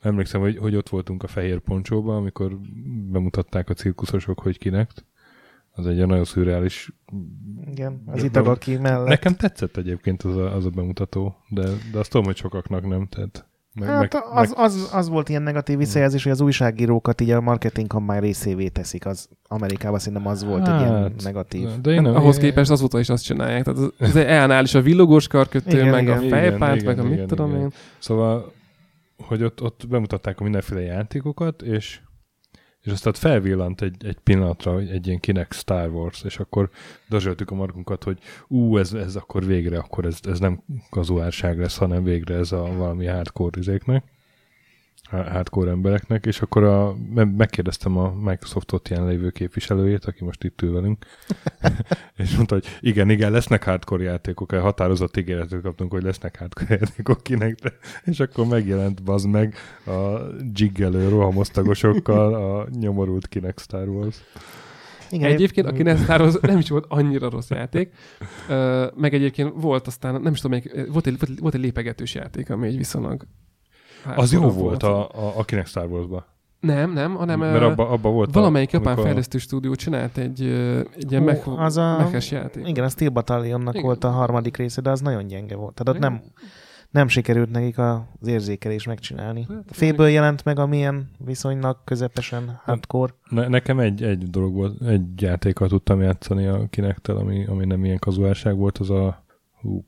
Emlékszem, 0.00 0.40
hogy, 0.40 0.58
hogy 0.58 0.76
ott 0.76 0.88
voltunk 0.88 1.22
a 1.22 1.26
Fehér 1.26 1.58
Poncsóban, 1.58 2.16
amikor 2.16 2.58
bemutatták 3.10 3.70
a 3.70 3.74
cirkuszosok, 3.74 4.40
hogy 4.40 4.58
kinek. 4.58 4.90
Az 5.70 5.86
egy 5.86 6.06
nagyon 6.06 6.24
szürreális... 6.24 6.92
Igen, 7.70 8.02
az 8.06 8.22
Itagaki 8.22 8.76
mellett. 8.76 9.08
Nekem 9.08 9.34
tetszett 9.36 9.76
egyébként 9.76 10.22
az 10.22 10.36
a, 10.36 10.54
az 10.54 10.64
a 10.64 10.70
bemutató, 10.70 11.36
de, 11.48 11.68
de 11.92 11.98
azt 11.98 12.10
tudom, 12.10 12.26
hogy 12.26 12.36
sokaknak 12.36 12.86
nem, 12.88 13.06
tehát... 13.06 13.48
Meg, 13.80 13.88
Hát 13.88 14.12
meg, 14.12 14.22
az, 14.30 14.48
meg, 14.48 14.64
az, 14.64 14.90
az 14.92 15.08
volt 15.08 15.28
ilyen 15.28 15.42
negatív 15.42 15.78
visszajelzés, 15.78 16.22
hogy 16.22 16.32
az 16.32 16.40
újságírókat 16.40 17.20
így 17.20 17.30
a 17.30 17.40
marketing 17.40 17.86
kampány 17.86 18.20
részévé 18.20 18.68
teszik. 18.68 19.06
Az 19.06 19.28
Amerikában 19.48 19.98
szerintem 19.98 20.26
az 20.26 20.44
volt 20.44 20.68
egy 20.68 20.80
ilyen 20.80 20.92
Hát, 21.02 21.22
negatív. 21.22 21.68
de 21.80 21.90
én 21.90 22.02
nem, 22.02 22.14
Ahhoz 22.14 22.36
képest 22.36 22.70
azóta 22.70 22.98
is 22.98 23.08
azt 23.08 23.24
csinálják. 23.24 23.64
Tehát 23.64 23.78
az, 23.78 23.92
az 23.98 24.16
EA-nál 24.16 24.64
is 24.64 24.74
a 24.74 24.80
villogós 24.80 25.28
karkötő, 25.28 25.78
Igen, 25.78 25.88
meg 25.88 26.02
igen. 26.02 26.18
a 26.18 26.28
fejpánt, 26.28 26.80
Igen, 26.82 26.94
meg 26.96 27.04
a 27.04 27.06
igen, 27.06 27.18
mit 27.18 27.28
tudom 27.28 27.50
igen. 27.50 27.60
én. 27.60 27.70
Szóval, 27.98 28.52
hogy 29.26 29.42
ott, 29.42 29.62
ott 29.62 29.84
bemutatták 29.88 30.40
a 30.40 30.42
mindenféle 30.42 30.80
játékokat, 30.80 31.62
és, 31.62 32.00
és 32.86 32.92
aztán 32.92 33.12
felvillant 33.12 33.82
egy, 33.82 34.06
egy 34.06 34.18
pillanatra 34.18 34.78
egy 34.78 35.06
ilyen 35.06 35.20
kinek 35.20 35.52
Star 35.52 35.90
Wars, 35.90 36.22
és 36.22 36.38
akkor 36.38 36.70
dazsoltuk 37.08 37.50
a 37.50 37.54
markunkat, 37.54 38.04
hogy 38.04 38.18
ú, 38.48 38.78
ez, 38.78 38.92
ez 38.92 39.16
akkor 39.16 39.46
végre, 39.46 39.78
akkor 39.78 40.04
ez, 40.04 40.18
ez 40.22 40.38
nem 40.38 40.62
kazuárság 40.90 41.58
lesz, 41.58 41.76
hanem 41.76 42.04
végre 42.04 42.34
ez 42.34 42.52
a 42.52 42.72
valami 42.76 43.06
hardcore 43.06 43.58
izéknek, 43.58 44.04
hardcore 45.10 45.70
embereknek, 45.70 46.26
és 46.26 46.40
akkor 46.40 46.62
a, 46.64 46.96
me- 47.14 47.36
megkérdeztem 47.36 47.96
a 47.96 48.14
Microsoft 48.14 48.72
ott 48.72 48.88
ilyen 48.88 49.06
lévő 49.06 49.30
képviselőjét, 49.30 50.04
aki 50.04 50.24
most 50.24 50.44
itt 50.44 50.62
ül 50.62 50.72
velünk, 50.72 51.06
és 52.16 52.34
mondta, 52.36 52.54
hogy 52.54 52.66
igen, 52.80 53.10
igen, 53.10 53.30
lesznek 53.30 53.64
hardcore 53.64 54.02
játékok, 54.02 54.50
határozott 54.50 55.16
ígéretet 55.16 55.62
kaptunk, 55.62 55.92
hogy 55.92 56.02
lesznek 56.02 56.38
hardcore 56.38 56.78
játékok 56.80 57.22
kinek, 57.22 57.54
de 57.54 57.72
és 58.04 58.20
akkor 58.20 58.46
megjelent 58.46 59.02
bazd 59.02 59.28
meg 59.28 59.54
a 59.86 60.18
jiggelő 60.54 61.08
rohamosztagosokkal 61.08 62.34
a 62.34 62.66
nyomorult 62.80 63.26
kinek 63.26 63.58
Star 63.58 63.88
Wars. 63.88 64.16
Igen, 65.10 65.30
Egyébként 65.30 65.66
a 65.66 65.72
Kinectáros 65.72 66.34
nem 66.40 66.58
is 66.58 66.68
volt 66.68 66.84
annyira 66.88 67.30
rossz 67.30 67.50
játék, 67.50 67.94
meg 68.94 69.14
egyébként 69.14 69.52
volt 69.54 69.86
aztán, 69.86 70.20
nem 70.20 70.32
is 70.32 70.40
tudom, 70.40 70.58
melyik, 70.58 70.92
volt 70.92 71.06
egy, 71.06 71.40
volt 71.40 71.54
egy 71.54 71.60
lépegetős 71.60 72.14
játék, 72.14 72.50
ami 72.50 72.66
egy 72.66 72.76
viszonylag... 72.76 73.26
Az 74.16 74.32
jó 74.32 74.40
hardcore 74.40 74.62
volt 74.64 74.82
a, 74.82 75.08
a, 75.08 75.32
a 75.38 75.44
kinek 75.44 75.66
Star 75.66 75.86
Wars-ba. 75.86 76.26
Nem, 76.60 76.92
nem, 76.92 77.14
hanem 77.14 77.38
Mert 77.38 77.62
abba, 77.62 77.88
abba 77.88 78.10
volt 78.10 78.34
valamelyik 78.34 78.68
a, 78.68 78.72
japán 78.72 78.88
amikor- 78.88 79.06
fejlesztő 79.06 79.38
stúdió 79.38 79.74
csinált 79.74 80.16
egy, 80.16 80.42
egy 80.96 81.10
ilyen 81.10 81.22
mech, 81.22 81.48
az 81.60 81.76
a- 81.76 81.96
meches 81.98 82.30
játék. 82.30 82.68
Igen, 82.68 82.84
a 82.84 82.88
Steel 82.88 83.10
Battalionnak 83.10 83.74
Igen. 83.74 83.86
volt 83.86 84.04
a 84.04 84.10
harmadik 84.10 84.56
része, 84.56 84.80
de 84.80 84.90
az 84.90 85.00
nagyon 85.00 85.26
gyenge 85.26 85.56
volt. 85.56 85.74
Tehát 85.74 85.94
ott 86.02 86.08
nem, 86.10 86.22
nem 86.90 87.08
sikerült 87.08 87.50
nekik 87.50 87.78
az 87.78 88.26
érzékelés 88.28 88.86
megcsinálni. 88.86 89.46
Hát, 89.48 89.64
Féből 89.70 90.08
jelent 90.08 90.44
meg, 90.44 90.58
amilyen 90.58 91.10
viszonylag 91.18 91.76
közepesen 91.84 92.60
hardcore. 92.64 93.12
Ne, 93.30 93.48
nekem 93.48 93.78
egy, 93.78 94.02
egy 94.02 94.30
dolog 94.30 94.54
volt, 94.54 94.82
egy 94.82 95.22
játékkal 95.22 95.68
tudtam 95.68 96.00
játszani 96.00 96.46
a 96.46 96.66
kinektel, 96.70 97.16
ami, 97.16 97.46
ami 97.46 97.64
nem 97.64 97.84
ilyen 97.84 97.98
kazuálság 97.98 98.56
volt, 98.56 98.78
az 98.78 98.90
a 98.90 99.24
hú, 99.66 99.84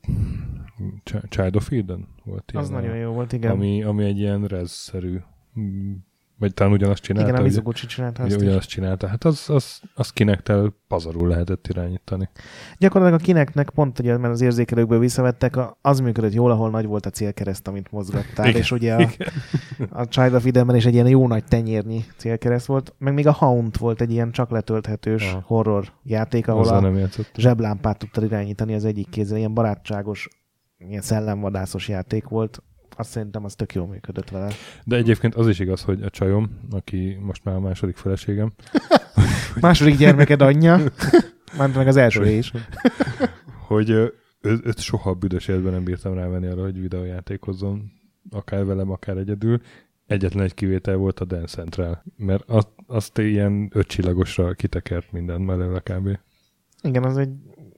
Ch- 1.03 1.27
Child 1.29 1.55
of 1.55 1.71
Eden 1.71 2.07
volt 2.23 2.51
ilyen. 2.51 2.63
Az 2.63 2.69
a- 2.69 2.73
nagyon 2.73 2.95
jó 2.95 3.11
volt, 3.11 3.33
igen. 3.33 3.51
Ami, 3.51 3.83
ami 3.83 4.03
egy 4.03 4.19
ilyen 4.19 4.43
rez-szerű, 4.45 5.17
mm, 5.59 5.93
vagy 6.39 6.53
talán 6.53 6.73
ugyanazt 6.73 7.03
csinálta. 7.03 7.29
igen, 7.29 7.41
a 7.41 7.43
Mizuguchi 7.43 7.85
csinálta 7.85 8.23
azt 8.23 8.35
is. 8.35 8.41
ugyanazt 8.41 8.67
csinálta. 8.67 9.07
Hát 9.07 9.23
az, 9.23 9.49
az, 9.49 9.79
az 9.93 10.09
kinektel 10.11 10.73
pazarul 10.87 11.27
lehetett 11.27 11.67
irányítani. 11.67 12.29
Gyakorlatilag 12.77 13.21
a 13.21 13.23
kineknek 13.23 13.69
pont, 13.69 13.99
ugye, 13.99 14.17
mert 14.17 14.33
az 14.33 14.41
érzékelőkből 14.41 14.99
visszavettek, 14.99 15.57
az 15.81 15.99
működött 15.99 16.33
jól, 16.33 16.51
ahol 16.51 16.69
nagy 16.69 16.85
volt 16.85 17.05
a 17.05 17.09
célkereszt, 17.09 17.67
amit 17.67 17.91
mozgattál, 17.91 18.47
Igen, 18.47 18.61
és 18.61 18.71
ugye 18.71 18.95
a, 18.95 19.09
a 19.89 20.07
Child 20.07 20.33
of 20.33 20.45
Edenben 20.45 20.75
is 20.75 20.85
egy 20.85 20.93
ilyen 20.93 21.07
jó 21.07 21.27
nagy 21.27 21.43
tenyérnyi 21.43 22.05
célkereszt 22.17 22.65
volt, 22.65 22.93
meg 22.97 23.13
még 23.13 23.27
a 23.27 23.33
Hound 23.33 23.77
volt 23.77 24.01
egy 24.01 24.11
ilyen 24.11 24.31
csak 24.31 24.49
letölthetős 24.49 25.29
Aha. 25.31 25.43
horror 25.45 25.91
játék, 26.03 26.47
ahol 26.47 26.61
Azzal 26.61 26.77
a 26.77 26.79
nem 26.81 26.97
játszott. 26.97 27.31
zseblámpát 27.37 27.97
tudtad 27.97 28.23
irányítani 28.23 28.73
az 28.73 28.85
egyik 28.85 29.09
kézzel, 29.09 29.37
ilyen 29.37 29.53
barátságos, 29.53 30.27
ilyen 30.77 31.01
szellemvadászos 31.01 31.87
játék 31.87 32.27
volt. 32.27 32.63
Azt 32.99 33.09
szerintem 33.09 33.43
az 33.43 33.55
tök 33.55 33.73
jól 33.73 33.87
működött 33.87 34.29
vele. 34.29 34.51
De 34.83 34.95
egyébként 34.95 35.35
az 35.35 35.47
is 35.47 35.59
igaz, 35.59 35.81
hogy 35.81 36.01
a 36.01 36.09
csajom, 36.09 36.59
aki 36.71 37.17
most 37.21 37.43
már 37.43 37.55
a 37.55 37.59
második 37.59 37.95
feleségem, 37.95 38.51
Második 39.61 39.97
gyermeked 39.97 40.41
anyja, 40.41 40.79
már 41.57 41.71
meg 41.75 41.87
az 41.87 41.95
első 41.95 42.29
is. 42.29 42.53
hogy 43.67 43.89
őt 44.41 44.79
soha 44.79 45.13
büdös 45.13 45.47
életben 45.47 45.71
nem 45.71 45.83
bírtam 45.83 46.13
rávenni 46.13 46.47
arra, 46.47 46.61
hogy 46.61 46.79
videójátékozzon, 46.79 47.91
akár 48.29 48.65
velem, 48.65 48.91
akár 48.91 49.17
egyedül. 49.17 49.61
Egyetlen 50.05 50.43
egy 50.43 50.53
kivétel 50.53 50.95
volt 50.95 51.19
a 51.19 51.25
Dance 51.25 51.61
Central, 51.61 52.03
mert 52.17 52.43
azt, 52.47 52.69
azt 52.87 53.17
ilyen 53.17 53.69
ötcsillagosra 53.73 54.53
kitekert 54.53 55.11
minden 55.11 55.45
belőle 55.45 55.79
kb. 55.79 56.19
Igen, 56.81 57.03
az 57.03 57.17
egy 57.17 57.33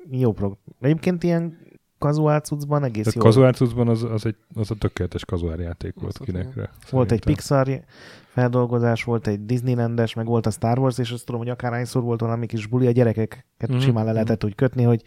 jó 0.10 0.32
program. 0.32 0.60
Egyébként 0.80 1.24
ilyen 1.24 1.58
kazuál 2.02 2.40
cuccban 2.40 2.84
egész 2.84 3.04
Tehát 3.04 3.14
jó. 3.20 3.22
kazuárcucban 3.22 3.88
az, 3.88 4.04
az, 4.04 4.26
egy, 4.26 4.36
az 4.54 4.72
a 4.72 4.76
tökéletes 4.76 5.26
kazuár 5.26 5.60
játék 5.60 5.94
volt 6.00 6.18
Az 6.20 6.26
kinekre. 6.26 6.70
Volt 6.90 7.12
egy. 7.12 7.24
Pixar 7.24 7.82
feldolgozás, 8.28 9.04
volt 9.04 9.28
egy 9.28 9.46
Disneylandes, 9.46 10.14
meg 10.14 10.26
volt 10.26 10.46
a 10.46 10.52
Star 10.52 10.80
Wars, 10.80 10.98
és 10.98 11.12
azt 11.12 11.26
tudom, 11.26 11.42
hogy 11.42 11.50
akárhányszor 11.50 12.02
volt 12.02 12.20
valami 12.20 12.46
kis 12.46 12.66
buli, 12.68 12.88
a 12.88 12.92
gyerekeket 12.92 13.72
mm-hmm. 13.72 13.80
simán 13.80 14.06
le 14.06 14.12
lehetett 14.12 14.44
úgy 14.44 14.56
kötni, 14.56 14.84
hogy 14.84 15.04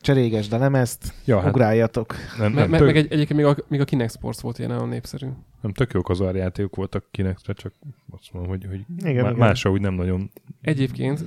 cseréges, 0.00 0.48
de 0.48 0.56
nem 0.56 0.74
ezt, 0.74 1.12
Ja, 1.24 1.40
hát, 1.40 1.50
ugráljatok. 1.50 2.14
nem, 2.38 2.52
nem, 2.52 2.70
me, 2.70 2.78
tök, 2.78 2.86
meg 2.86 2.96
egy, 2.96 3.12
egyébként 3.12 3.40
még 3.40 3.48
a, 3.48 3.56
még 3.68 3.80
a 3.80 3.84
Kinect 3.84 4.12
Sports 4.16 4.40
volt 4.40 4.58
ilyen 4.58 4.70
nagyon 4.70 4.88
népszerű. 4.88 5.26
nem 5.60 5.72
tök 5.72 5.92
jó 5.92 6.02
kazuár 6.02 6.34
játékok 6.34 6.76
voltak 6.76 7.04
kinekre, 7.10 7.52
csak 7.52 7.72
azt 8.10 8.32
mondom, 8.32 8.50
hogy, 8.50 8.66
hogy 8.68 8.84
Igen, 8.98 9.22
má, 9.22 9.28
igen. 9.28 9.34
másra 9.34 9.70
úgy 9.70 9.80
nem 9.80 9.94
nagyon 9.94 10.30
Egyébként 10.60 11.24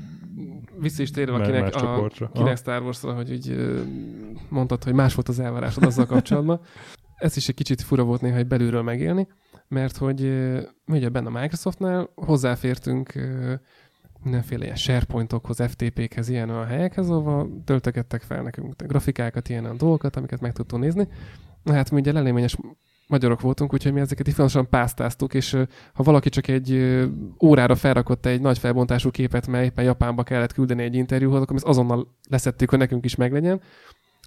vissza 0.79 1.01
is 1.01 1.11
térve 1.11 1.33
a 1.33 1.37
Más- 1.37 1.47
kinek, 1.47 1.61
más 1.61 1.73
a 1.73 1.79
csoportra. 1.79 2.29
kinek 2.33 2.57
Star 2.57 2.81
Wars-ra, 2.81 3.13
hogy 3.13 3.31
úgy 3.31 3.49
ö, 3.49 3.81
mondtad, 4.49 4.83
hogy 4.83 4.93
más 4.93 5.13
volt 5.15 5.29
az 5.29 5.39
elvárásod 5.39 5.83
azzal 5.83 6.05
kapcsolatban. 6.05 6.59
Ez 7.15 7.37
is 7.37 7.47
egy 7.49 7.55
kicsit 7.55 7.81
fura 7.81 8.03
volt 8.03 8.21
néha 8.21 8.37
egy 8.37 8.47
belülről 8.47 8.81
megélni, 8.81 9.27
mert 9.67 9.97
hogy 9.97 10.21
mi 10.85 10.97
ugye 10.97 11.09
benne 11.09 11.27
a 11.27 11.39
Microsoftnál 11.41 12.09
hozzáfértünk 12.15 13.13
mindenféle 14.23 14.63
ilyen 14.63 14.75
SharePointokhoz, 14.75 15.61
FTP-khez, 15.67 16.29
ilyen 16.29 16.49
olyan 16.49 16.65
helyekhez, 16.65 17.09
ahol 17.09 17.61
töltögettek 17.65 18.21
fel 18.21 18.41
nekünk 18.41 18.83
grafikákat, 18.83 19.49
ilyen 19.49 19.63
olyan 19.63 19.77
dolgokat, 19.77 20.15
amiket 20.15 20.41
meg 20.41 20.53
tudtunk 20.53 20.83
nézni. 20.83 21.07
Hát 21.65 21.91
mi 21.91 21.99
ugye 21.99 22.11
leléményes 22.11 22.57
magyarok 23.07 23.41
voltunk, 23.41 23.73
úgyhogy 23.73 23.93
mi 23.93 23.99
ezeket 23.99 24.27
ifjanosan 24.27 24.69
pásztáztuk, 24.69 25.33
és 25.33 25.51
ha 25.93 26.03
valaki 26.03 26.29
csak 26.29 26.47
egy 26.47 26.99
órára 27.43 27.75
felrakott 27.75 28.25
egy 28.25 28.41
nagy 28.41 28.57
felbontású 28.57 29.11
képet, 29.11 29.47
mely 29.47 29.63
éppen 29.63 29.85
Japánba 29.85 30.23
kellett 30.23 30.53
küldeni 30.53 30.83
egy 30.83 30.95
interjúhoz, 30.95 31.41
akkor 31.41 31.55
ezt 31.55 31.65
azonnal 31.65 32.15
leszettük, 32.29 32.69
hogy 32.69 32.79
nekünk 32.79 33.05
is 33.05 33.15
meglegyen. 33.15 33.61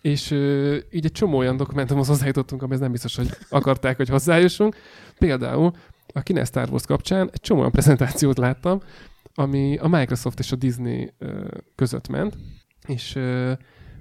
És 0.02 0.30
így 0.90 1.04
egy 1.04 1.12
csomó 1.12 1.38
olyan 1.38 1.56
dokumentumhoz 1.56 2.06
hozzájutottunk, 2.06 2.62
amihez 2.62 2.80
nem 2.80 2.92
biztos, 2.92 3.16
hogy 3.16 3.28
akarták, 3.48 3.96
hogy 3.96 4.08
hozzájussunk. 4.08 4.76
Például 5.18 5.72
a 6.12 6.20
Kine 6.20 6.44
Star 6.44 6.68
Wars 6.70 6.86
kapcsán 6.86 7.30
egy 7.32 7.40
csomó 7.40 7.58
olyan 7.60 7.72
prezentációt 7.72 8.38
láttam, 8.38 8.80
ami 9.34 9.76
a 9.76 9.88
Microsoft 9.88 10.38
és 10.38 10.52
a 10.52 10.56
Disney 10.56 11.12
között 11.74 12.08
ment, 12.08 12.36
és 12.86 13.18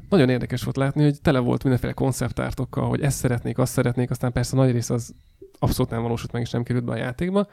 nagyon 0.10 0.30
érdekes 0.30 0.64
volt 0.64 0.78
látni, 0.78 1.03
hogy 1.03 1.22
tele 1.22 1.39
volt 1.39 1.64
mindenféle 1.64 1.93
konceptártokkal, 1.93 2.88
hogy 2.88 3.01
ezt 3.01 3.18
szeretnék, 3.18 3.57
azt 3.57 3.72
szeretnék, 3.72 4.10
aztán 4.10 4.32
persze 4.32 4.55
nagy 4.55 4.72
rész 4.72 4.89
az 4.89 5.14
abszolút 5.60 5.91
nem 5.91 6.01
valósult 6.01 6.32
meg, 6.32 6.41
és 6.41 6.49
nem 6.49 6.64
került 6.64 6.86
be 6.86 6.91
a 6.91 6.97
játékba. 6.97 7.47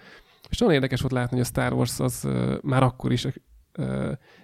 És 0.51 0.59
nagyon 0.59 0.75
érdekes 0.75 1.01
volt 1.01 1.13
látni, 1.13 1.37
hogy 1.37 1.47
a 1.47 1.49
Star 1.49 1.73
Wars 1.73 2.01
az 2.01 2.29
már 2.63 2.83
akkor 2.83 3.13
is 3.13 3.27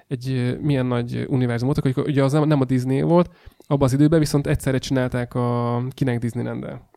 egy 0.09 0.59
milyen 0.61 0.87
nagy 0.87 1.25
univerzum 1.29 1.69
volt, 1.69 1.95
hogy 1.95 2.07
ugye 2.07 2.25
az 2.25 2.33
nem, 2.33 2.61
a 2.61 2.65
Disney 2.65 3.01
volt, 3.01 3.31
abban 3.67 3.85
az 3.85 3.93
időben 3.93 4.19
viszont 4.19 4.47
egyszerre 4.47 4.79
csinálták 4.79 5.35
a 5.35 5.83
Kinek 5.91 6.19
disneyland 6.19 6.65
-el. 6.65 6.91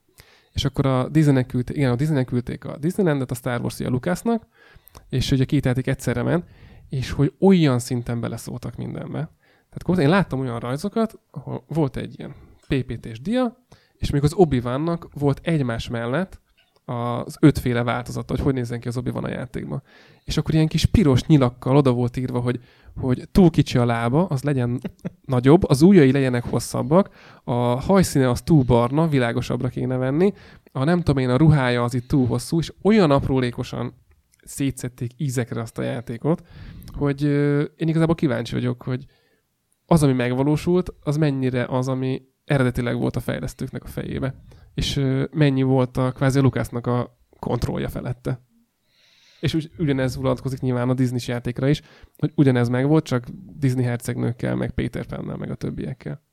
És 0.51 0.65
akkor 0.65 0.85
a 0.85 1.09
Disneynek 1.09 1.45
küldték, 1.45 1.75
igen, 1.75 1.91
a 1.91 1.95
Disneynek 1.95 2.25
küldték 2.25 2.65
a 2.65 2.77
Disneylandet, 2.77 3.31
a 3.31 3.35
Star 3.35 3.61
Wars 3.61 3.79
a 3.79 3.89
Lucasnak, 3.89 4.47
és 5.09 5.31
ugye 5.31 5.45
két 5.45 5.65
játék 5.65 5.87
egyszerre 5.87 6.23
ment, 6.23 6.45
és 6.89 7.11
hogy 7.11 7.33
olyan 7.39 7.79
szinten 7.79 8.19
beleszóltak 8.19 8.75
mindenbe. 8.75 9.29
Tehát 9.77 10.03
én 10.03 10.09
láttam 10.09 10.39
olyan 10.39 10.59
rajzokat, 10.59 11.19
ahol 11.31 11.63
volt 11.67 11.97
egy 11.97 12.19
ilyen 12.19 12.33
PPT-s 12.67 13.21
dia, 13.21 13.65
és 13.97 14.09
még 14.09 14.23
az 14.23 14.33
obi 14.33 14.61
volt 15.13 15.39
egymás 15.43 15.89
mellett 15.89 16.39
az 16.85 17.37
ötféle 17.39 17.83
változata, 17.83 18.33
hogy 18.33 18.43
hogy 18.43 18.53
nézzen 18.53 18.79
ki 18.79 18.87
az 18.87 18.97
obi 18.97 19.09
a 19.13 19.29
játékban. 19.29 19.83
És 20.23 20.37
akkor 20.37 20.53
ilyen 20.53 20.67
kis 20.67 20.85
piros 20.85 21.23
nyilakkal 21.23 21.77
oda 21.77 21.91
volt 21.91 22.17
írva, 22.17 22.39
hogy, 22.39 22.59
hogy 22.95 23.27
túl 23.31 23.49
kicsi 23.49 23.77
a 23.77 23.85
lába, 23.85 24.25
az 24.25 24.43
legyen 24.43 24.81
nagyobb, 25.25 25.63
az 25.69 25.81
ujjai 25.81 26.11
legyenek 26.11 26.43
hosszabbak, 26.43 27.09
a 27.43 27.53
hajszíne 27.81 28.29
az 28.29 28.41
túl 28.41 28.63
barna, 28.63 29.07
világosabbra 29.07 29.67
kéne 29.67 29.97
venni, 29.97 30.33
a 30.71 30.83
nem 30.83 30.97
tudom 30.97 31.23
én, 31.23 31.29
a 31.29 31.37
ruhája 31.37 31.83
az 31.83 31.93
itt 31.93 32.07
túl 32.07 32.27
hosszú, 32.27 32.59
és 32.59 32.73
olyan 32.81 33.11
aprólékosan 33.11 33.93
szétszették 34.43 35.11
ízekre 35.17 35.61
azt 35.61 35.77
a 35.77 35.83
játékot, 35.83 36.43
hogy 36.97 37.23
én 37.75 37.87
igazából 37.87 38.15
kíváncsi 38.15 38.53
vagyok, 38.53 38.83
hogy 38.83 39.05
az, 39.85 40.03
ami 40.03 40.13
megvalósult, 40.13 40.93
az 41.01 41.17
mennyire 41.17 41.65
az, 41.65 41.87
ami 41.87 42.21
eredetileg 42.45 42.97
volt 42.97 43.15
a 43.15 43.19
fejlesztőknek 43.19 43.83
a 43.83 43.87
fejébe. 43.87 44.35
És 44.73 45.01
mennyi 45.31 45.61
volt 45.61 45.97
a 45.97 46.11
kvázi 46.11 46.39
a 46.39 46.41
Lucasnak 46.41 46.87
a 46.87 47.19
kontrollja 47.39 47.89
felette. 47.89 48.41
És 49.39 49.53
úgy, 49.53 49.71
ugyanez 49.77 50.15
vonatkozik 50.15 50.59
nyilván 50.59 50.89
a 50.89 50.93
disney 50.93 51.19
játékra 51.25 51.67
is, 51.67 51.81
hogy 52.17 52.31
ugyanez 52.35 52.69
megvolt, 52.69 53.05
csak 53.05 53.25
Disney 53.57 53.83
hercegnőkkel, 53.83 54.55
meg 54.55 54.71
Peter 54.71 55.05
Pannel, 55.05 55.37
meg 55.37 55.51
a 55.51 55.55
többiekkel. 55.55 56.23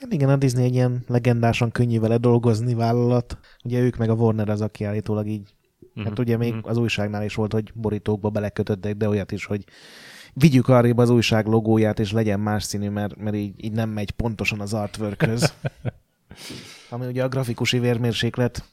Hát 0.00 0.12
igen, 0.12 0.28
a 0.28 0.36
Disney 0.36 0.64
egy 0.64 0.74
ilyen 0.74 1.04
legendásan 1.06 1.70
könnyű 1.70 2.00
vele 2.00 2.16
dolgozni 2.16 2.74
vállalat. 2.74 3.38
Ugye 3.64 3.80
ők 3.80 3.96
meg 3.96 4.10
a 4.10 4.14
Warner 4.14 4.48
az, 4.48 4.60
aki 4.60 4.84
állítólag 4.84 5.26
így 5.26 5.54
Mhm. 5.94 6.06
Hát 6.06 6.18
ugye 6.18 6.36
még 6.36 6.54
Mhm. 6.54 6.68
az 6.68 6.76
újságnál 6.76 7.24
is 7.24 7.34
volt, 7.34 7.52
hogy 7.52 7.72
borítókba 7.74 8.30
belekötöttek, 8.30 8.96
de 8.96 9.08
olyat 9.08 9.32
is, 9.32 9.44
hogy 9.44 9.64
vigyük 10.34 10.68
arrébb 10.68 10.98
az 10.98 11.10
újság 11.10 11.46
logóját, 11.46 11.98
és 11.98 12.12
legyen 12.12 12.40
más 12.40 12.64
színű, 12.64 12.88
mert, 12.88 13.16
mert 13.16 13.36
így, 13.36 13.64
így 13.64 13.72
nem 13.72 13.90
megy 13.90 14.10
pontosan 14.10 14.60
az 14.60 14.74
artworkhöz. 14.74 15.52
Ami 16.90 17.06
ugye 17.06 17.22
a 17.22 17.28
grafikusi 17.28 17.78
vérmérséklet 17.78 18.64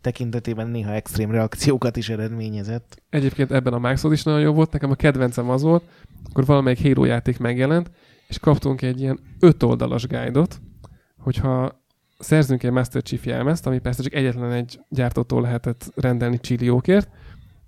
tekintetében 0.00 0.68
néha 0.68 0.92
extrém 0.92 1.30
reakciókat 1.30 1.96
is 1.96 2.08
eredményezett. 2.08 3.02
Egyébként 3.10 3.52
ebben 3.52 3.72
a 3.72 3.78
Maxod 3.78 4.12
is 4.12 4.22
nagyon 4.22 4.40
jó 4.40 4.52
volt, 4.52 4.72
nekem 4.72 4.90
a 4.90 4.94
kedvencem 4.94 5.50
az 5.50 5.62
volt, 5.62 5.84
akkor 6.30 6.44
valamelyik 6.44 6.82
Halo 6.82 7.04
játék 7.04 7.38
megjelent, 7.38 7.90
és 8.28 8.38
kaptunk 8.38 8.82
egy 8.82 9.00
ilyen 9.00 9.20
öt 9.40 9.62
oldalas 9.62 10.06
guide-ot, 10.06 10.60
hogyha 11.18 11.82
szerzünk 12.18 12.62
egy 12.62 12.70
Master 12.70 13.02
Chief 13.02 13.26
jelmezt, 13.26 13.66
ami 13.66 13.78
persze 13.78 14.02
csak 14.02 14.14
egyetlen 14.14 14.52
egy 14.52 14.80
gyártótól 14.88 15.42
lehetett 15.42 15.92
rendelni 15.94 16.40
csilliókért, 16.40 17.08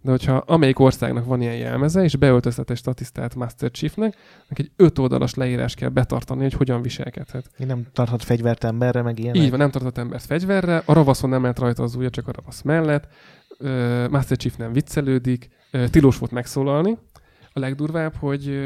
de 0.03 0.11
hogyha 0.11 0.37
amelyik 0.37 0.79
országnak 0.79 1.25
van 1.25 1.41
ilyen 1.41 1.57
jelmeze, 1.57 2.03
és 2.03 2.17
beöltöztet 2.17 2.71
egy 2.71 2.77
statisztát 2.77 3.35
Master 3.35 3.71
Chiefnek, 3.71 4.17
neki 4.49 4.63
egy 4.63 4.71
öt 4.77 4.99
oldalas 4.99 5.35
leírás 5.35 5.75
kell 5.75 5.89
betartani, 5.89 6.43
hogy 6.43 6.53
hogyan 6.53 6.83
viselkedhet. 6.83 7.51
Én 7.59 7.67
nem 7.67 7.87
tarthat 7.93 8.23
fegyvert 8.23 8.65
emberre, 8.65 9.03
meg 9.03 9.19
ilyen. 9.19 9.35
Így 9.35 9.51
van, 9.51 9.59
nem 9.59 9.71
tartott 9.71 9.99
embert 9.99 10.25
fegyverre, 10.25 10.83
a 10.85 10.93
ravaszon 10.93 11.31
nem 11.31 11.43
lehet 11.43 11.59
rajta 11.59 11.83
az 11.83 11.95
ujja, 11.95 12.11
csak 12.11 12.29
a 12.29 12.33
ravasz 12.33 12.63
mellett, 12.63 13.09
Ö, 13.59 14.09
Master 14.09 14.37
Chief 14.37 14.57
nem 14.57 14.73
viccelődik, 14.73 15.49
Ö, 15.71 15.89
tilos 15.89 16.19
volt 16.19 16.33
megszólalni. 16.33 16.99
A 17.55 17.59
legdurvább, 17.59 18.15
hogy, 18.15 18.61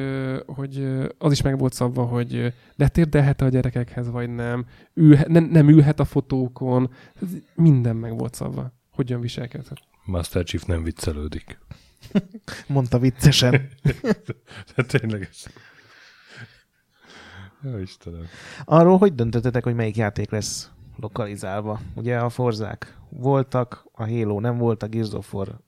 hogy 0.46 0.88
az 1.18 1.32
is 1.32 1.42
meg 1.42 1.58
volt 1.58 1.72
szabva, 1.72 2.04
hogy 2.04 2.52
letérdelhet 2.76 3.40
a 3.40 3.48
gyerekekhez, 3.48 4.10
vagy 4.10 4.34
nem, 4.34 4.66
ülhet, 4.94 5.28
nem, 5.28 5.44
nem 5.44 5.68
ülhet 5.68 6.00
a 6.00 6.04
fotókon, 6.04 6.90
minden 7.54 7.96
meg 7.96 8.18
volt 8.18 8.34
szabva, 8.34 8.72
hogyan 8.90 9.20
viselkedhet. 9.20 9.78
Master 10.06 10.44
Chief 10.44 10.64
nem 10.64 10.82
viccelődik. 10.82 11.58
Mondta 12.66 12.98
viccesen. 12.98 13.68
Hát 14.76 14.86
tényleg 14.86 15.28
ez. 15.30 15.44
Jó 17.62 17.78
Istenem. 17.78 18.26
Arról 18.64 18.98
hogy 18.98 19.14
döntöttetek, 19.14 19.64
hogy 19.64 19.74
melyik 19.74 19.96
játék 19.96 20.30
lesz 20.30 20.70
lokalizálva? 20.96 21.80
Ugye 21.94 22.18
a 22.18 22.28
Forzák 22.28 22.96
voltak, 23.08 23.86
a 23.92 24.06
Halo 24.08 24.40
nem 24.40 24.58
volt, 24.58 24.82
a 24.82 24.86
Gears 24.86 25.12
of 25.12 25.34
War 25.34 25.60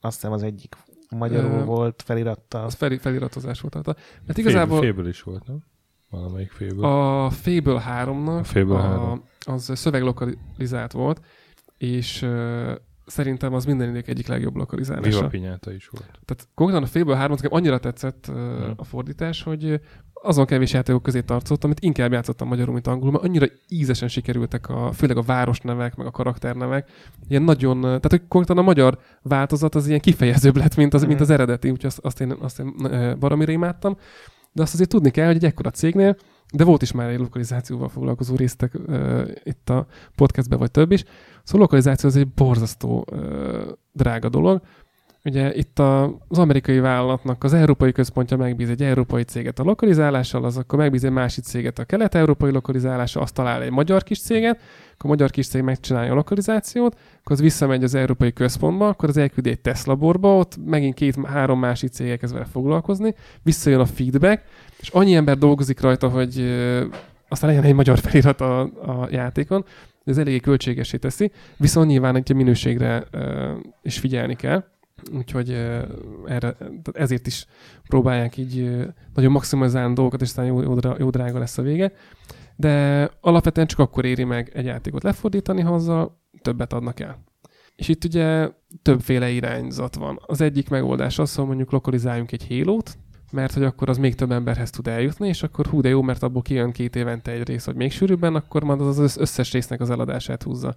azt 0.00 0.14
hiszem 0.14 0.32
az 0.32 0.42
egyik 0.42 0.76
magyarul 1.10 1.60
Ö, 1.60 1.64
volt 1.64 2.02
felirattal. 2.02 2.64
Az 2.64 2.74
fel, 2.74 2.98
feliratozás 2.98 3.60
volt. 3.60 3.74
Mert 3.74 3.88
Igazából... 3.88 4.36
igazából 4.38 4.80
Féből 4.80 5.08
is 5.08 5.22
volt, 5.22 5.46
nem? 5.46 5.64
Valamelyik 6.10 6.50
féből. 6.50 6.84
A 6.84 7.30
Fable 7.30 7.82
3-nak 7.88 8.38
A 8.38 8.44
Fable 8.44 8.76
a, 8.76 8.80
3. 8.80 9.22
az 9.44 9.70
szöveglokalizált 9.74 10.92
volt, 10.92 11.20
és 11.76 12.22
uh, 12.22 12.74
szerintem 13.08 13.54
az 13.54 13.64
minden 13.64 13.88
idők 13.88 14.08
egyik 14.08 14.26
legjobb 14.26 14.56
lokalizálása. 14.56 15.08
Viva 15.08 15.26
Pinyáta 15.26 15.72
is 15.72 15.88
volt. 15.88 16.04
Tehát 16.24 16.48
konkrétan 16.54 16.82
a 16.82 16.86
Fable 16.86 17.16
3 17.16 17.36
nekem 17.36 17.52
annyira 17.54 17.78
tetszett 17.78 18.26
uh, 18.28 18.36
Mhm. 18.36 18.70
a 18.76 18.84
fordítás, 18.84 19.42
hogy 19.42 19.80
azon 20.22 20.46
kevés 20.46 20.72
játékok 20.72 21.02
közé 21.02 21.20
tartozott, 21.20 21.64
amit 21.64 21.80
inkább 21.80 22.12
játszottam 22.12 22.48
magyarul, 22.48 22.72
mint 22.72 22.86
angolul, 22.86 23.12
mert 23.12 23.24
annyira 23.24 23.46
ízesen 23.68 24.08
sikerültek, 24.08 24.68
a, 24.68 24.92
főleg 24.92 25.16
a 25.16 25.22
városnevek, 25.22 25.96
meg 25.96 26.06
a 26.06 26.10
karakternevek. 26.10 26.90
Ilyen 27.28 27.42
nagyon, 27.42 27.80
tehát 27.80 28.10
hogy 28.10 28.22
konkrétan 28.28 28.62
a 28.62 28.66
magyar 28.66 28.98
változat 29.22 29.74
az 29.74 29.86
ilyen 29.88 30.00
kifejezőbb 30.00 30.56
lett, 30.56 30.76
mint 30.76 30.94
az, 30.94 31.00
Mhm. 31.00 31.08
mint 31.08 31.20
az 31.20 31.30
eredeti, 31.30 31.70
úgyhogy 31.70 31.86
azt, 31.86 31.98
azt 31.98 32.20
én, 32.20 32.30
azt 32.40 32.58
én 32.60 32.74
baromira 33.18 33.52
imádtam. 33.52 33.96
De 34.52 34.62
azt 34.62 34.74
azért 34.74 34.88
tudni 34.88 35.10
kell, 35.10 35.26
hogy 35.26 35.36
egy 35.36 35.44
ekkora 35.44 35.70
cégnél, 35.70 36.16
de 36.52 36.64
volt 36.64 36.82
is 36.82 36.92
már 36.92 37.08
egy 37.08 37.18
lokalizációval 37.18 37.88
foglalkozó 37.88 38.36
résztek 38.36 38.74
uh, 38.86 39.28
itt 39.42 39.70
a 39.70 39.86
podcastben, 40.14 40.58
vagy 40.58 40.70
több 40.70 40.90
is. 40.92 41.04
Szóval 41.42 41.60
lokalizáció 41.60 42.08
az 42.08 42.16
egy 42.16 42.28
borzasztó 42.28 43.06
uh, 43.10 43.62
drága 43.92 44.28
dolog. 44.28 44.60
Ugye 45.24 45.54
itt 45.54 45.78
a, 45.78 46.04
az 46.28 46.38
amerikai 46.38 46.78
vállalatnak 46.78 47.44
az 47.44 47.52
európai 47.52 47.92
központja 47.92 48.36
megbíz 48.36 48.70
egy 48.70 48.82
európai 48.82 49.22
céget 49.22 49.58
a 49.58 49.62
lokalizálással, 49.62 50.44
az 50.44 50.56
akkor 50.56 50.78
megbíz 50.78 51.04
egy 51.04 51.10
másik 51.10 51.44
céget 51.44 51.78
a 51.78 51.84
kelet-európai 51.84 52.50
lokalizálással, 52.50 53.22
azt 53.22 53.34
talál 53.34 53.62
egy 53.62 53.70
magyar 53.70 54.02
kis 54.02 54.20
céget, 54.20 54.60
akkor 54.92 55.04
a 55.04 55.08
magyar 55.08 55.30
kis 55.30 55.48
cég 55.48 55.62
megcsinálja 55.62 56.12
a 56.12 56.14
lokalizációt, 56.14 56.94
akkor 56.94 57.32
az 57.32 57.40
visszamegy 57.40 57.82
az 57.82 57.94
európai 57.94 58.32
központba, 58.32 58.88
akkor 58.88 59.08
az 59.08 59.16
elküldi 59.16 59.50
egy 59.50 59.60
tesztlaborba, 59.60 60.36
ott 60.36 60.56
megint 60.64 60.94
két-három 60.94 61.58
másik 61.58 61.90
cég 61.90 62.08
elkezd 62.08 62.36
foglalkozni, 62.52 63.14
visszajön 63.42 63.80
a 63.80 63.86
feedback, 63.86 64.42
és 64.80 64.88
annyi 64.88 65.14
ember 65.14 65.38
dolgozik 65.38 65.80
rajta, 65.80 66.08
hogy 66.08 66.40
aztán 67.28 67.50
legyen 67.50 67.64
egy 67.64 67.74
magyar 67.74 67.98
felirat 67.98 68.40
a, 68.40 68.60
a 68.62 69.08
játékon, 69.10 69.64
ez 70.04 70.18
eléggé 70.18 70.38
költségesé 70.38 70.96
teszi, 70.96 71.30
viszont 71.56 71.88
nyilván 71.88 72.16
egy 72.16 72.34
minőségre 72.34 73.04
ö, 73.10 73.52
is 73.82 73.98
figyelni 73.98 74.34
kell, 74.34 74.64
úgyhogy 75.12 75.50
erre, 76.26 76.56
ezért 76.92 77.26
is 77.26 77.46
próbálják 77.88 78.36
így 78.36 78.86
nagyon 79.14 79.32
maximalizálni 79.32 79.94
dolgokat, 79.94 80.20
és 80.20 80.28
aztán 80.28 80.46
jó, 80.46 80.62
jó, 80.62 80.74
jó 80.98 81.10
drága 81.10 81.38
lesz 81.38 81.58
a 81.58 81.62
vége. 81.62 81.92
De 82.56 83.04
alapvetően 83.20 83.66
csak 83.66 83.78
akkor 83.78 84.04
éri 84.04 84.24
meg 84.24 84.50
egy 84.54 84.64
játékot 84.64 85.02
lefordítani, 85.02 85.60
ha 85.60 85.74
azzal 85.74 86.20
többet 86.42 86.72
adnak 86.72 87.00
el. 87.00 87.24
És 87.76 87.88
itt 87.88 88.04
ugye 88.04 88.50
többféle 88.82 89.30
irányzat 89.30 89.94
van. 89.94 90.18
Az 90.26 90.40
egyik 90.40 90.68
megoldás 90.68 91.18
az, 91.18 91.34
hogy 91.34 91.46
mondjuk 91.46 91.70
lokalizáljunk 91.70 92.32
egy 92.32 92.42
hélót, 92.42 92.98
mert 93.32 93.52
hogy 93.52 93.62
akkor 93.62 93.88
az 93.88 93.98
még 93.98 94.14
több 94.14 94.30
emberhez 94.30 94.70
tud 94.70 94.86
eljutni, 94.86 95.28
és 95.28 95.42
akkor 95.42 95.66
hú 95.66 95.80
de 95.80 95.88
jó, 95.88 96.02
mert 96.02 96.22
abból 96.22 96.42
kijön 96.42 96.72
két 96.72 96.96
évente 96.96 97.30
egy 97.30 97.48
rész, 97.48 97.64
vagy 97.64 97.74
még 97.74 97.92
sűrűbben, 97.92 98.34
akkor 98.34 98.64
majd 98.64 98.80
az 98.80 98.98
az 98.98 99.16
összes 99.16 99.52
résznek 99.52 99.80
az 99.80 99.90
eladását 99.90 100.42
húzza. 100.42 100.74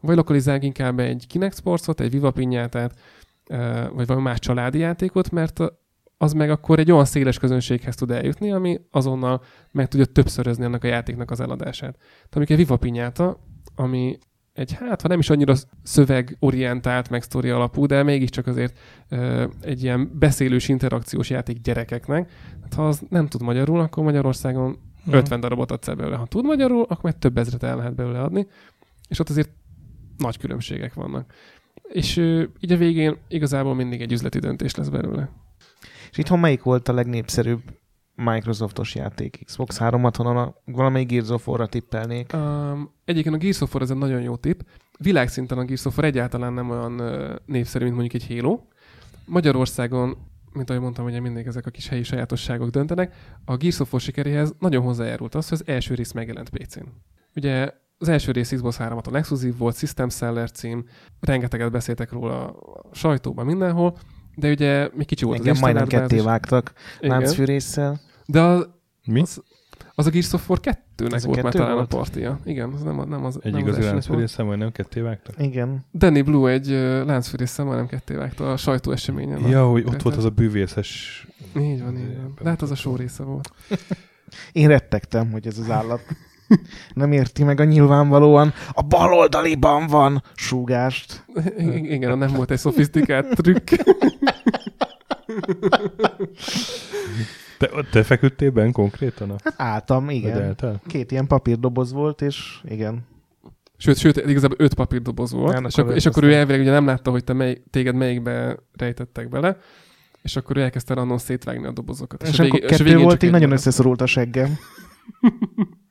Vagy 0.00 0.16
lokalizáljunk 0.16 0.64
inkább 0.64 0.98
egy 0.98 1.26
Kinect 1.26 1.56
Sportsot, 1.56 2.00
egy 2.00 2.10
Viva 2.10 2.30
Pinyátát, 2.30 2.94
vagy 3.94 4.06
valami 4.06 4.24
más 4.24 4.38
családi 4.38 4.78
játékot, 4.78 5.30
mert 5.30 5.60
az 6.18 6.32
meg 6.32 6.50
akkor 6.50 6.78
egy 6.78 6.92
olyan 6.92 7.04
széles 7.04 7.38
közönséghez 7.38 7.94
tud 7.94 8.10
eljutni, 8.10 8.52
ami 8.52 8.80
azonnal 8.90 9.42
meg 9.70 9.88
tudja 9.88 10.06
többszörözni 10.06 10.64
annak 10.64 10.84
a 10.84 10.86
játéknak 10.86 11.30
az 11.30 11.40
eladását. 11.40 11.98
Tehát 12.30 12.50
egy 12.50 12.56
Viva 12.56 12.76
Pinyáta, 12.76 13.38
ami 13.74 14.18
egy, 14.52 14.72
hát 14.72 15.02
ha 15.02 15.08
nem 15.08 15.18
is 15.18 15.30
annyira 15.30 15.54
szövegorientált, 15.82 17.10
meg 17.10 17.22
sztori 17.22 17.50
alapú, 17.50 17.86
de 17.86 18.02
mégiscsak 18.02 18.46
azért 18.46 18.78
ö, 19.08 19.46
egy 19.60 19.82
ilyen 19.82 20.18
beszélős 20.18 20.68
interakciós 20.68 21.30
játék 21.30 21.60
gyerekeknek. 21.60 22.30
Hát 22.62 22.74
ha 22.74 22.88
az 22.88 23.02
nem 23.08 23.28
tud 23.28 23.42
magyarul, 23.42 23.80
akkor 23.80 24.04
Magyarországon 24.04 24.78
50 25.10 25.40
darabot 25.40 25.70
adsz 25.70 25.88
el 25.88 25.94
belőle. 25.94 26.16
Ha 26.16 26.26
tud 26.26 26.44
magyarul, 26.44 26.82
akkor 26.82 27.02
meg 27.02 27.18
több 27.18 27.38
ezret 27.38 27.62
el 27.62 27.76
lehet 27.76 27.94
belőle 27.94 28.20
adni. 28.20 28.46
És 29.08 29.18
ott 29.18 29.28
azért 29.28 29.50
nagy 30.16 30.38
különbségek 30.38 30.94
vannak. 30.94 31.32
És 31.88 32.16
így 32.60 32.72
a 32.72 32.76
végén 32.76 33.16
igazából 33.28 33.74
mindig 33.74 34.00
egy 34.00 34.12
üzleti 34.12 34.38
döntés 34.38 34.74
lesz 34.74 34.88
belőle. 34.88 35.30
És 36.10 36.18
itthon 36.18 36.38
melyik 36.38 36.62
volt 36.62 36.88
a 36.88 36.92
legnépszerűbb 36.92 37.62
Microsoftos 38.14 38.94
játék? 38.94 39.42
Xbox 39.44 39.76
360-on 39.80 40.46
a 40.46 40.60
valamelyik 40.64 41.08
Gears 41.08 41.28
of 41.28 41.48
War-ra 41.48 41.66
tippelnék. 41.66 42.32
Um, 42.32 42.90
egyébként 43.04 43.34
a 43.34 43.38
Gears 43.38 43.60
of 43.60 43.74
War 43.74 43.82
ez 43.82 43.90
egy 43.90 43.96
nagyon 43.96 44.20
jó 44.20 44.36
tipp. 44.36 44.60
Világszinten 44.98 45.58
a 45.58 45.64
Gears 45.64 45.84
of 45.84 45.96
War 45.96 46.06
egyáltalán 46.06 46.52
nem 46.52 46.70
olyan 46.70 47.00
uh, 47.00 47.34
népszerű, 47.46 47.84
mint 47.84 47.96
mondjuk 47.96 48.22
egy 48.22 48.36
Halo. 48.36 48.60
Magyarországon, 49.26 50.16
mint 50.52 50.70
ahogy 50.70 50.82
mondtam, 50.82 51.04
ugye 51.04 51.20
mindig 51.20 51.46
ezek 51.46 51.66
a 51.66 51.70
kis 51.70 51.88
helyi 51.88 52.02
sajátosságok 52.02 52.68
döntenek, 52.68 53.14
a 53.44 53.56
Gears 53.56 53.80
of 53.80 53.92
War 53.92 54.02
sikeréhez 54.02 54.54
nagyon 54.58 54.82
hozzájárult 54.82 55.34
az, 55.34 55.48
hogy 55.48 55.58
az 55.60 55.72
első 55.74 55.94
rész 55.94 56.12
megjelent 56.12 56.50
PC-n. 56.50 56.86
Ugye 57.34 57.70
az 58.04 58.10
első 58.12 58.32
rész 58.32 58.52
Xbox 58.52 58.76
360 58.76 59.16
exkluzív 59.16 59.56
volt, 59.56 59.76
System 59.76 60.08
Seller 60.08 60.50
cím, 60.50 60.84
rengeteget 61.20 61.70
beszéltek 61.70 62.12
róla 62.12 62.46
a 62.46 62.90
sajtóban 62.92 63.46
mindenhol, 63.46 63.96
de 64.36 64.50
ugye 64.50 64.88
még 64.94 65.06
kicsi 65.06 65.24
volt 65.24 65.38
Engem 65.38 65.52
az 65.54 65.60
majdnem 65.60 65.86
ketté 65.86 66.18
vágtak 66.20 66.72
láncfűrésszel. 67.00 68.00
De 68.26 68.40
az, 68.40 68.68
Mi? 69.04 69.20
Az, 69.20 69.42
az 69.94 70.06
a 70.06 70.10
Gears 70.10 70.32
of 70.32 70.48
War 70.48 70.60
2-nek 70.62 71.12
Ez 71.12 71.24
a 71.24 71.26
volt 71.26 71.42
már 71.42 71.52
kettő 71.52 71.58
talán 71.58 71.74
volt? 71.74 71.92
a 71.92 71.96
partia. 71.96 72.40
Igen, 72.44 72.72
az 72.72 72.82
nem, 72.82 72.98
a- 72.98 73.04
nem 73.04 73.24
az 73.24 73.38
Egy 73.42 73.52
nem 73.52 73.62
az 73.62 73.68
igazi 73.68 73.82
láncfűrésze, 73.88 74.42
majdnem 74.42 74.72
ketté 74.72 75.00
vágtak? 75.00 75.34
Igen. 75.38 75.84
Danny 75.94 76.24
Blue 76.24 76.50
egy 76.52 76.70
uh, 76.70 77.04
láncfűrészsel 77.04 77.64
majdnem 77.64 77.86
ketté 77.86 78.14
vágta 78.14 78.52
a 78.52 78.56
sajtóeseményen. 78.56 79.48
Ja, 79.48 79.66
hogy 79.68 79.84
ott 79.86 80.02
volt 80.02 80.16
az 80.16 80.24
a 80.24 80.30
bűvészes... 80.30 81.26
Így 81.58 81.82
van, 81.82 81.96
így 81.96 82.16
van. 82.16 82.38
De 82.42 82.48
hát 82.48 82.62
az 82.62 82.70
a 82.70 82.74
show 82.74 82.96
része 82.96 83.22
volt. 83.22 83.50
Én 84.52 84.68
rettegtem, 84.68 85.30
hogy 85.30 85.46
ez 85.46 85.58
az 85.58 85.70
állat 85.70 86.00
nem 86.94 87.12
érti 87.12 87.44
meg 87.44 87.60
a 87.60 87.64
nyilvánvalóan 87.64 88.52
a 88.72 88.82
baloldaliban 88.82 89.86
van 89.86 90.22
súgást. 90.34 91.24
I- 91.58 91.92
igen, 91.92 92.18
nem 92.18 92.32
volt 92.32 92.50
egy 92.50 92.58
szofisztikált 92.58 93.28
trükk. 93.34 93.70
Te, 97.58 97.70
te 97.90 98.02
feküdtél 98.02 98.50
benn 98.50 98.70
konkrétan? 98.70 99.30
A... 99.30 99.36
Hát 99.44 99.54
álltam, 99.56 100.10
igen. 100.10 100.56
Két 100.86 101.10
ilyen 101.12 101.26
papírdoboz 101.26 101.92
volt, 101.92 102.22
és 102.22 102.60
igen. 102.68 103.06
Sőt, 103.76 103.96
sőt, 103.96 104.16
igazából 104.16 104.56
öt 104.60 104.74
papírdoboz 104.74 105.32
volt. 105.32 105.52
Nem, 105.52 105.64
és, 105.64 105.78
akkor 105.78 105.94
és 105.94 106.06
akkor 106.06 106.24
ő 106.24 106.34
elvileg 106.34 106.60
ugye 106.60 106.70
nem 106.70 106.86
látta, 106.86 107.10
hogy 107.10 107.24
te 107.24 107.32
mely, 107.32 107.62
téged 107.70 107.94
melyikbe 107.94 108.56
rejtettek 108.72 109.28
bele, 109.28 109.56
és 110.22 110.36
akkor 110.36 110.56
ő 110.56 110.60
elkezdte 110.60 110.94
random 110.94 111.16
szétvágni 111.16 111.66
a 111.66 111.72
dobozokat. 111.72 112.22
És, 112.22 112.38
a 112.38 112.44
akkor 112.44 112.64
a 112.64 112.66
kettő 112.66 112.84
végén 112.84 113.02
volt, 113.02 113.22
így 113.22 113.30
nagyon 113.30 113.48
maradt. 113.48 113.66
összeszorult 113.66 114.00
a 114.00 114.06
seggem. 114.06 114.58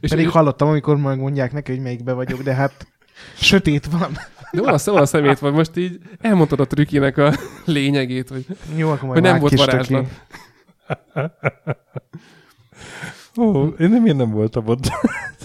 És, 0.00 0.10
Pedig 0.10 0.26
és, 0.26 0.32
hallottam, 0.32 0.68
amikor 0.68 0.96
megmondják 0.96 1.52
neki, 1.52 1.72
hogy 1.72 1.80
melyikbe 1.80 2.12
vagyok, 2.12 2.42
de 2.42 2.54
hát 2.54 2.86
sötét 3.34 3.86
van. 3.86 4.10
de 4.52 4.62
olasz, 4.62 4.86
olasz 4.86 5.08
szemét 5.08 5.38
van, 5.38 5.52
most 5.52 5.76
így 5.76 5.98
elmondtad 6.20 6.60
a 6.60 6.66
trükkének 6.66 7.16
a 7.16 7.32
lényegét, 7.64 8.28
hogy, 8.28 8.46
Jó, 8.76 8.90
akkor 8.90 9.08
majd 9.08 9.12
hogy 9.12 9.30
nem 9.30 9.40
volt 9.40 9.56
varázslat. 9.56 10.06
Ó, 13.36 13.66
én 13.66 13.90
nem, 13.90 14.06
én 14.06 14.16
nem 14.16 14.30
voltam 14.30 14.66
ott. 14.66 14.90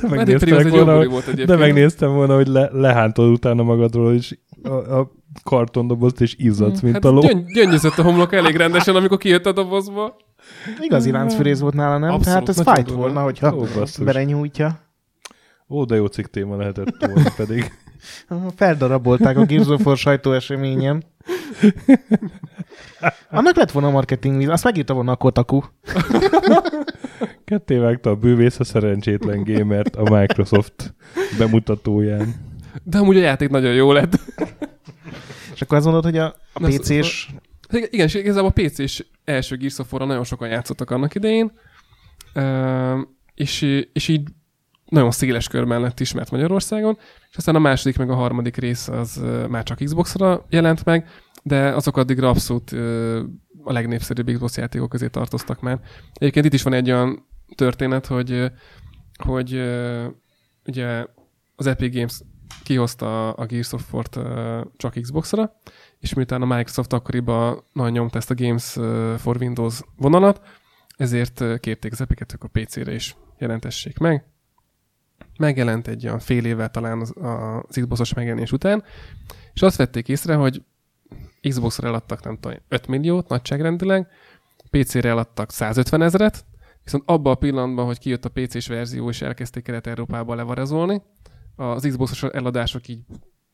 De 0.01 0.07
megnéztem 0.07 0.69
volna, 0.69 1.05
volt 1.05 1.45
de 1.45 1.55
megnéztem 1.55 2.13
volna, 2.13 2.35
hogy 2.35 2.47
le, 2.47 2.69
lehántod 2.71 3.31
utána 3.31 3.63
magadról, 3.63 4.13
és 4.13 4.37
a, 4.63 4.69
a 4.69 5.11
kartondobozt, 5.43 6.21
és 6.21 6.35
izzadsz, 6.37 6.79
mint 6.79 6.93
Hát 6.93 7.05
a 7.05 7.09
ló. 7.09 7.19
gyöngy, 7.21 7.45
gyöngyözött 7.45 7.97
a 7.97 8.03
homlok 8.03 8.33
elég 8.33 8.55
rendesen, 8.55 8.95
amikor 8.95 9.17
kijött 9.17 9.45
a 9.45 9.51
dobozba. 9.51 10.15
Igazi 10.81 11.11
láncfűrész 11.11 11.59
volt 11.59 11.73
nála, 11.73 11.97
nem? 11.97 12.09
Abszolút, 12.09 12.23
Tehát 12.25 12.49
ez 12.49 12.61
fájt 12.61 12.85
durva. 12.85 13.01
volna, 13.01 13.21
hogyha 13.23 13.55
Ó, 13.55 13.65
basszus. 13.75 14.05
belenyújtja. 14.05 14.79
Ó, 15.69 15.83
de 15.85 15.95
jó 15.95 16.05
cikk 16.05 16.25
téma 16.25 16.55
lehetett 16.57 17.05
volna 17.05 17.29
pedig. 17.37 17.71
Feldarabolták 18.55 19.37
a 19.37 19.45
War 19.83 19.97
sajtóeseményen. 19.97 21.03
Annak 23.29 23.55
lett 23.55 23.71
volna 23.71 23.89
marketing, 23.89 24.49
azt 24.49 24.63
megírta 24.63 24.93
volna 24.93 25.11
a 25.11 25.15
Kotaku. 25.15 25.61
Ketté 27.45 27.77
vágta 27.77 28.09
a 28.09 28.15
bűvész 28.15 28.59
a 28.59 28.63
szerencsétlen 28.63 29.43
gamert 29.43 29.95
a 29.95 30.17
Microsoft 30.17 30.93
bemutatóján. 31.37 32.33
De 32.83 32.97
amúgy 32.97 33.17
a 33.17 33.21
játék 33.21 33.49
nagyon 33.49 33.73
jó 33.73 33.91
lett. 33.91 34.19
És 35.55 35.61
akkor 35.61 35.77
azt 35.77 35.85
mondod, 35.85 36.03
hogy 36.03 36.17
a, 36.17 36.25
a 36.53 36.59
Na, 36.59 36.67
PC-s... 36.67 37.29
Igen, 37.69 37.87
igen, 37.91 38.05
és 38.05 38.13
igazából 38.13 38.53
a 38.55 38.61
PC-s 38.61 39.05
első 39.23 39.57
Gears 39.57 39.79
of 39.79 39.91
War-ra 39.91 40.07
nagyon 40.07 40.23
sokan 40.23 40.49
játszottak 40.49 40.91
annak 40.91 41.15
idején, 41.15 41.51
és, 43.35 43.61
és 43.93 44.07
így 44.07 44.27
nagyon 44.85 45.11
széles 45.11 45.47
körben 45.47 45.81
lett 45.81 45.99
ismert 45.99 46.31
Magyarországon, 46.31 46.97
és 47.29 47.37
aztán 47.37 47.55
a 47.55 47.59
második 47.59 47.97
meg 47.97 48.09
a 48.09 48.15
harmadik 48.15 48.55
rész 48.55 48.87
az 48.87 49.23
már 49.49 49.63
csak 49.63 49.77
Xbox-ra 49.77 50.45
jelent 50.49 50.85
meg, 50.85 51.07
de 51.43 51.67
azok 51.69 51.97
addigra 51.97 52.29
abszolút 52.29 52.71
a 53.63 53.71
legnépszerűbb 53.71 54.31
Xbox 54.31 54.57
játékok 54.57 54.89
közé 54.89 55.07
tartoztak 55.07 55.61
már. 55.61 55.79
Egyébként 56.13 56.45
itt 56.45 56.53
is 56.53 56.63
van 56.63 56.73
egy 56.73 56.91
olyan 56.91 57.27
történet, 57.55 58.05
hogy, 58.05 58.51
hogy 59.23 59.61
ugye 60.65 61.05
az 61.55 61.67
Epic 61.67 61.93
Games 61.93 62.21
kihozta 62.63 63.31
a 63.31 63.45
Gears 63.45 63.73
of 63.73 63.93
War-t 63.93 64.19
csak 64.77 64.93
Xbox-ra, 65.01 65.59
és 65.99 66.13
miután 66.13 66.41
a 66.41 66.45
Microsoft 66.45 66.93
akkoriban 66.93 67.63
nagyon 67.73 67.91
nyomta 67.91 68.17
ezt 68.17 68.31
a 68.31 68.35
Games 68.35 68.71
for 69.17 69.37
Windows 69.39 69.81
vonalat, 69.97 70.41
ezért 70.97 71.59
kérték 71.59 71.91
az 71.91 72.05
hogy 72.07 72.37
a 72.39 72.47
PC-re 72.59 72.93
is 72.93 73.15
jelentessék 73.37 73.97
meg. 73.97 74.25
Megjelent 75.37 75.87
egy 75.87 76.05
olyan 76.05 76.19
fél 76.19 76.45
évvel 76.45 76.71
talán 76.71 76.99
az, 76.99 77.13
az 77.21 77.75
Xbox-os 77.75 78.13
megjelenés 78.13 78.51
után, 78.51 78.83
és 79.53 79.61
azt 79.61 79.77
vették 79.77 80.07
észre, 80.07 80.35
hogy 80.35 80.63
Xbox-ra 81.41 81.87
eladtak 81.87 82.23
nem 82.23 82.37
tudom, 82.39 82.57
5 82.67 82.87
milliót 82.87 83.27
nagyságrendileg, 83.27 84.07
PC-re 84.69 85.09
eladtak 85.09 85.51
150 85.51 86.01
ezeret, 86.01 86.45
viszont 86.83 87.03
abban 87.05 87.33
a 87.33 87.35
pillanatban, 87.35 87.85
hogy 87.85 87.99
kijött 87.99 88.25
a 88.25 88.29
PC-s 88.29 88.67
verzió, 88.67 89.09
és 89.09 89.21
elkezdték 89.21 89.63
Kelet-Európába 89.63 90.35
levarezolni, 90.35 91.01
az 91.55 91.85
Xbox-os 91.87 92.23
eladások 92.23 92.87
így 92.87 92.99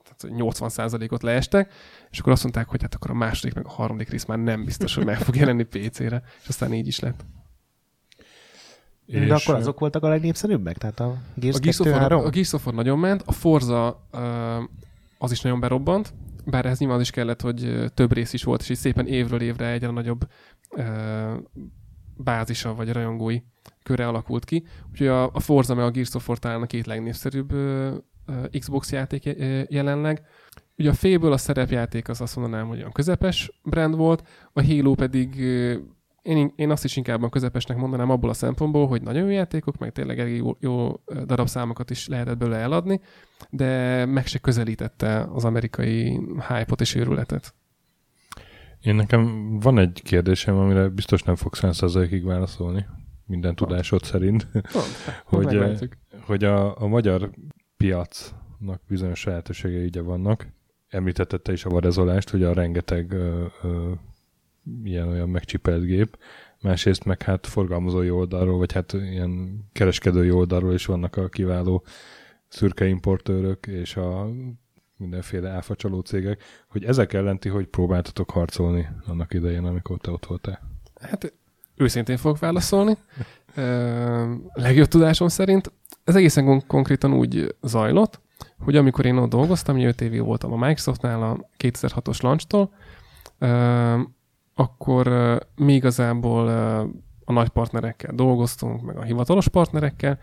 tehát 0.04 0.38
80%-ot 0.42 1.24
leestek, 1.24 1.74
és 2.10 2.20
akkor 2.20 2.32
azt 2.32 2.44
mondták, 2.44 2.68
hogy 2.68 2.82
hát 2.82 2.96
akkor 2.96 3.10
a 3.10 3.14
második, 3.14 3.56
meg 3.56 3.66
a 3.66 3.70
harmadik 3.70 4.10
rész 4.10 4.26
már 4.26 4.38
nem 4.38 4.66
biztos, 4.66 4.96
hogy 4.96 5.06
meg 5.06 5.18
fog 5.18 5.36
jelenni 5.36 5.64
PC-re, 5.64 6.24
és 6.42 6.48
aztán 6.48 6.74
így 6.74 6.88
is 6.88 7.00
lett. 7.00 7.26
De 9.06 9.34
akkor 9.34 9.56
azok 9.56 9.80
voltak 9.80 10.04
a 10.04 10.10
legnépszerűbbek? 10.10 10.78
Tehát 10.78 11.00
a 11.00 11.18
Gears 11.36 11.56
A 11.56 11.60
Gears, 11.60 11.80
of 11.80 11.86
2, 11.86 11.98
War, 11.98 12.02
3? 12.02 12.26
a 12.26 12.30
Gears 12.30 12.54
of 12.54 12.66
War 12.66 12.76
nagyon 12.76 13.00
ment, 13.00 13.24
a 13.26 13.32
Forza 13.32 14.08
az 15.18 15.32
is 15.32 15.42
nagyon 15.42 15.60
berobbant, 15.60 16.14
bár 16.46 16.66
ez 16.66 16.80
nyilván 16.80 16.98
az 16.98 17.04
is 17.04 17.12
kellett, 17.12 17.42
hogy 17.42 17.92
több 17.94 18.14
rész 18.14 18.34
is 18.34 18.44
volt, 18.44 18.62
és 18.62 18.70
így 18.70 18.78
szépen 18.78 19.08
évről 19.08 19.42
évre 19.42 19.68
egyre 19.68 19.92
nagyobb 19.92 20.28
bázisa 22.24 22.74
vagy 22.74 22.92
rajongói 22.92 23.40
köre 23.84 24.08
alakult 24.08 24.46
ki. 24.46 24.64
Úgyhogy 24.92 25.08
a, 25.08 25.24
a 25.34 25.40
Forza 25.40 25.76
meg 25.76 25.86
a 25.86 25.92
Gears 25.92 26.14
of 26.14 26.28
War 26.28 26.40
talán 26.40 26.62
a 26.62 26.66
két 26.66 26.86
legnépszerűbb 26.86 27.52
ö, 27.52 27.96
ö, 28.26 28.58
Xbox 28.60 28.92
játék 28.92 29.24
jelenleg. 29.70 30.22
Ugye 30.78 30.90
a 30.90 30.94
Fable, 30.94 31.32
a 31.32 31.38
szerepjáték 31.38 32.10
az 32.10 32.22
azt 32.22 32.36
mondanám, 32.36 32.68
hogy 32.68 32.78
olyan 32.78 32.92
közepes 32.92 33.60
brand 33.64 33.96
volt, 33.96 34.28
a 34.54 34.64
Halo 34.64 34.94
pedig 34.94 35.40
ö, 35.40 35.76
én, 36.22 36.54
én 36.56 36.72
azt 36.72 36.84
is 36.84 36.98
inkább 36.98 37.24
a 37.24 37.30
közepesnek 37.30 37.78
mondanám 37.78 38.10
abból 38.10 38.30
a 38.30 38.34
szempontból, 38.34 38.88
hogy 38.88 39.02
nagyon 39.02 39.24
jó 39.24 39.30
játékok, 39.30 39.78
meg 39.78 39.92
tényleg 39.92 40.20
elég 40.20 40.36
jó, 40.36 40.58
jó 40.60 40.94
darabszámokat 41.26 41.90
is 41.90 42.08
lehetett 42.08 42.38
belőle 42.38 42.58
eladni, 42.58 43.02
de 43.50 44.06
meg 44.06 44.28
se 44.28 44.40
közelítette 44.40 45.28
az 45.34 45.46
amerikai 45.46 46.20
hype-ot 46.48 46.82
és 46.82 46.96
őrületet. 46.96 47.54
Én 48.84 48.96
nekem 48.96 49.56
van 49.60 49.78
egy 49.78 50.02
kérdésem, 50.04 50.58
amire 50.58 50.88
biztos 50.88 51.24
nem 51.24 51.36
fogsz 51.36 51.60
100%-ig 51.62 52.24
válaszolni, 52.24 52.86
minden 53.26 53.56
tudásod 53.56 54.04
szerint, 54.04 54.48
hogy, 55.26 55.46
megmentük. 55.46 55.98
hogy 56.22 56.44
a, 56.44 56.82
a 56.82 56.88
magyar 56.88 57.32
piacnak 57.78 58.82
bizonyos 58.88 59.20
sajátosságei 59.20 59.86
ugye 59.86 60.02
vannak. 60.02 60.48
Említetted 60.88 61.42
te 61.42 61.52
is 61.52 61.66
a 61.66 61.70
varezolást, 61.70 62.30
hogy 62.30 62.44
a 62.44 62.54
rengeteg 62.54 63.12
ö, 63.12 63.46
ö, 63.64 63.92
ilyen-olyan 64.84 65.30
megcsipelt 65.30 65.84
gép. 65.84 66.18
Másrészt 66.62 67.06
meg 67.06 67.22
hát 67.22 67.48
forgalmazói 67.48 68.10
oldalról, 68.10 68.58
vagy 68.58 68.72
hát 68.72 68.94
ilyen 68.94 69.64
kereskedői 69.72 70.32
oldalról 70.32 70.74
is 70.74 70.86
vannak 70.86 71.16
a 71.18 71.30
kiváló 71.30 71.84
szürke 72.48 72.88
importőrök 72.88 73.68
és 73.68 73.96
a 73.96 74.30
mindenféle 75.02 75.50
áfacsaló 75.50 76.00
cégek, 76.00 76.44
hogy 76.68 76.84
ezek 76.84 77.14
ellenti, 77.14 77.50
hogy 77.50 77.66
próbáltatok 77.66 78.30
harcolni 78.30 78.88
annak 79.08 79.34
idején, 79.34 79.66
amikor 79.66 79.98
te 79.98 80.12
ott 80.12 80.26
voltál. 80.26 80.60
Hát 81.02 81.34
őszintén 81.76 82.18
fogok 82.18 82.40
válaszolni. 82.40 82.98
Legjobb 84.54 84.88
tudásom 84.88 85.28
szerint 85.28 85.72
ez 86.04 86.16
egészen 86.16 86.46
kon- 86.46 86.68
konkrétan 86.68 87.14
úgy 87.14 87.56
zajlott, 87.62 88.20
hogy 88.60 88.76
amikor 88.76 89.06
én 89.06 89.18
ott 89.18 89.30
dolgoztam, 89.30 89.80
5 89.80 90.02
évig 90.02 90.24
voltam 90.24 90.52
a 90.52 90.56
Microsoftnál 90.56 91.24
a 91.24 91.50
2006-os 91.58 92.22
launchtól, 92.22 92.74
akkor 94.56 95.08
mi 95.56 95.74
igazából 95.74 96.48
a 97.26 97.32
nagy 97.32 97.50
partnerekkel 97.50 98.16
dolgoztunk, 98.16 98.82
meg 98.82 98.98
a 98.98 99.04
hivatalos 99.04 99.48
partnerekkel, 99.48 100.20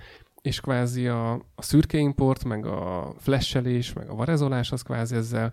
és 0.48 0.60
kvázi 0.60 1.06
a, 1.06 1.32
a 1.32 1.62
szürke 1.62 1.98
import, 1.98 2.44
meg 2.44 2.66
a 2.66 3.14
flashelés, 3.18 3.92
meg 3.92 4.08
a 4.08 4.14
varezolás, 4.14 4.72
az 4.72 4.82
kvázi 4.82 5.16
ezzel 5.16 5.52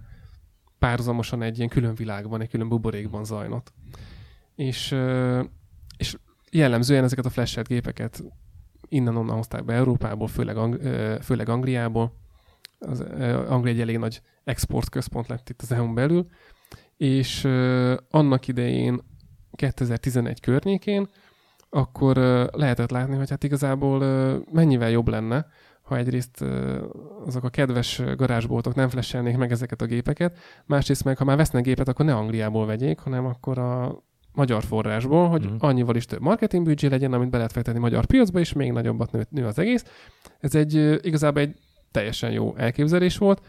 párhuzamosan 0.80 1.42
egy 1.42 1.58
ilyen 1.58 1.70
külön 1.70 1.96
világban, 1.96 2.42
egy 2.42 2.50
külön 2.50 2.70
buborékban 2.70 3.26
zajlott. 3.26 3.74
És, 4.56 4.96
és 5.98 6.18
jellemzően 6.52 7.04
ezeket 7.04 7.26
a 7.26 7.30
flashet 7.30 7.68
gépeket 7.68 8.24
innen-onnan 8.88 9.36
hozták 9.36 9.66
be 9.66 9.74
Európából, 9.74 10.28
főleg, 10.28 10.58
Ang- 10.58 10.82
főleg 11.24 11.50
Angliából. 11.50 12.14
Az, 12.80 13.00
Anglia 13.48 13.74
egy 13.74 13.82
elég 13.82 13.98
nagy 13.98 14.22
export 14.44 14.90
központ 14.90 15.28
lett 15.28 15.50
itt 15.50 15.62
az 15.62 15.72
EU-n 15.72 15.94
belül, 15.94 16.28
és 16.98 17.44
annak 18.10 18.48
idején 18.48 19.02
2011 19.52 20.40
környékén 20.40 21.10
akkor 21.76 22.16
lehetett 22.52 22.92
látni, 22.92 23.16
hogy 23.16 23.30
hát 23.30 23.44
igazából 23.44 24.00
mennyivel 24.52 24.90
jobb 24.90 25.08
lenne, 25.08 25.46
ha 25.82 25.98
egyrészt 25.98 26.46
azok 27.26 27.44
a 27.44 27.50
kedves 27.50 28.02
garázsboltok 28.16 28.76
nem 28.76 28.90
flashelnék 28.90 29.38
meg 29.38 29.52
ezeket 29.52 29.82
a 29.82 29.86
gépeket, 29.86 30.38
másrészt 30.66 31.04
meg, 31.04 31.18
ha 31.18 31.24
már 31.24 31.38
vesznek 31.38 31.64
gépet, 31.64 31.88
akkor 31.88 32.06
ne 32.06 32.16
Angliából 32.16 32.66
vegyék, 32.66 33.00
hanem 33.00 33.26
akkor 33.26 33.58
a 33.58 34.04
magyar 34.34 34.64
forrásból, 34.64 35.30
hogy 35.30 35.46
uh-huh. 35.46 35.64
annyival 35.64 35.96
is 35.96 36.06
több 36.06 36.22
marketingbüdzsé 36.22 36.88
legyen, 36.88 37.14
amit 37.14 37.30
be 37.30 37.38
lehet 37.38 37.52
fektetni 37.52 37.80
magyar 37.80 38.06
piacba, 38.06 38.40
és 38.40 38.54
még 38.54 38.72
nagyobbat 38.72 39.12
nő, 39.12 39.26
nő 39.30 39.46
az 39.46 39.60
egész. 39.60 39.86
Ez 40.40 40.56
egy 40.56 40.74
igazából 41.06 41.42
egy 41.42 41.56
teljesen 41.92 42.32
jó 42.32 42.56
elképzelés 42.56 43.18
volt, 43.18 43.42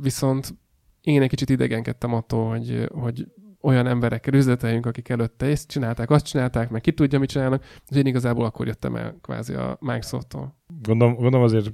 viszont 0.00 0.54
én 1.00 1.22
egy 1.22 1.28
kicsit 1.28 1.50
idegenkedtem 1.50 2.14
attól, 2.14 2.48
hogy, 2.48 2.88
hogy 2.92 3.26
olyan 3.62 3.86
emberekkel 3.86 4.34
üzleteljünk, 4.34 4.86
akik 4.86 5.08
előtte 5.08 5.46
ezt 5.46 5.68
csinálták, 5.68 6.10
azt 6.10 6.26
csinálták, 6.26 6.70
meg 6.70 6.80
ki 6.80 6.92
tudja, 6.92 7.18
mit 7.18 7.28
csinálnak, 7.28 7.64
és 7.88 7.96
én 7.96 8.06
igazából 8.06 8.44
akkor 8.44 8.66
jöttem 8.66 8.96
el 8.96 9.18
kvázi 9.20 9.54
a 9.54 9.76
Microsoft-tól. 9.80 10.56
Gondolom, 10.82 11.14
gondolom 11.14 11.42
azért 11.42 11.72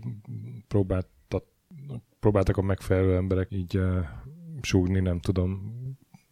próbáltat, 0.69 1.45
próbáltak 2.21 2.57
a 2.57 2.63
megfelelő 2.63 3.17
emberek 3.17 3.49
így 3.51 3.77
uh, 3.77 3.99
súgni, 4.61 5.01
nem 5.01 5.21
tudom, 5.21 5.77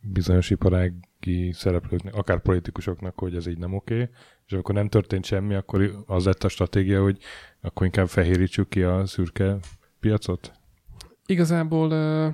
bizonyos 0.00 0.50
iparági 0.50 1.52
szereplőknek, 1.52 2.14
akár 2.14 2.40
politikusoknak, 2.40 3.18
hogy 3.18 3.34
ez 3.34 3.46
így 3.46 3.58
nem 3.58 3.74
oké, 3.74 3.94
okay. 3.94 4.08
és 4.46 4.52
akkor 4.52 4.74
nem 4.74 4.88
történt 4.88 5.24
semmi, 5.24 5.54
akkor 5.54 6.04
az 6.06 6.24
lett 6.24 6.44
a 6.44 6.48
stratégia, 6.48 7.02
hogy 7.02 7.18
akkor 7.60 7.86
inkább 7.86 8.08
fehérítsük 8.08 8.68
ki 8.68 8.82
a 8.82 9.06
szürke 9.06 9.56
piacot? 10.00 10.52
Igazából 11.26 11.90
ö, 11.90 12.28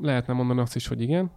lehetne 0.00 0.32
mondani 0.32 0.60
azt 0.60 0.76
is, 0.76 0.86
hogy 0.86 1.00
igen. 1.00 1.30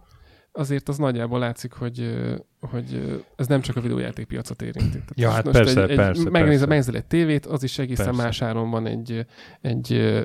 Azért 0.58 0.88
az 0.88 0.98
nagyjából 0.98 1.38
látszik, 1.38 1.72
hogy, 1.72 2.16
hogy 2.60 3.22
ez 3.36 3.46
nem 3.46 3.60
csak 3.60 3.76
a 3.76 3.80
videójáték 3.80 4.26
piacot 4.26 4.62
érinti. 4.62 4.90
Tehát 4.90 5.12
Ja, 5.14 5.30
hát 5.30 5.44
most 5.44 5.56
persze, 5.56 5.82
egy, 5.82 5.90
egy, 5.90 5.96
persze, 5.96 6.30
persze. 6.30 6.66
megnézel 6.66 6.96
egy 6.96 7.04
tévét, 7.04 7.46
az 7.46 7.62
is 7.62 7.78
egészen 7.78 8.06
Persze. 8.06 8.22
más 8.22 8.42
áron 8.42 8.70
van 8.70 8.86
egy, 8.86 9.26
egy 9.60 10.18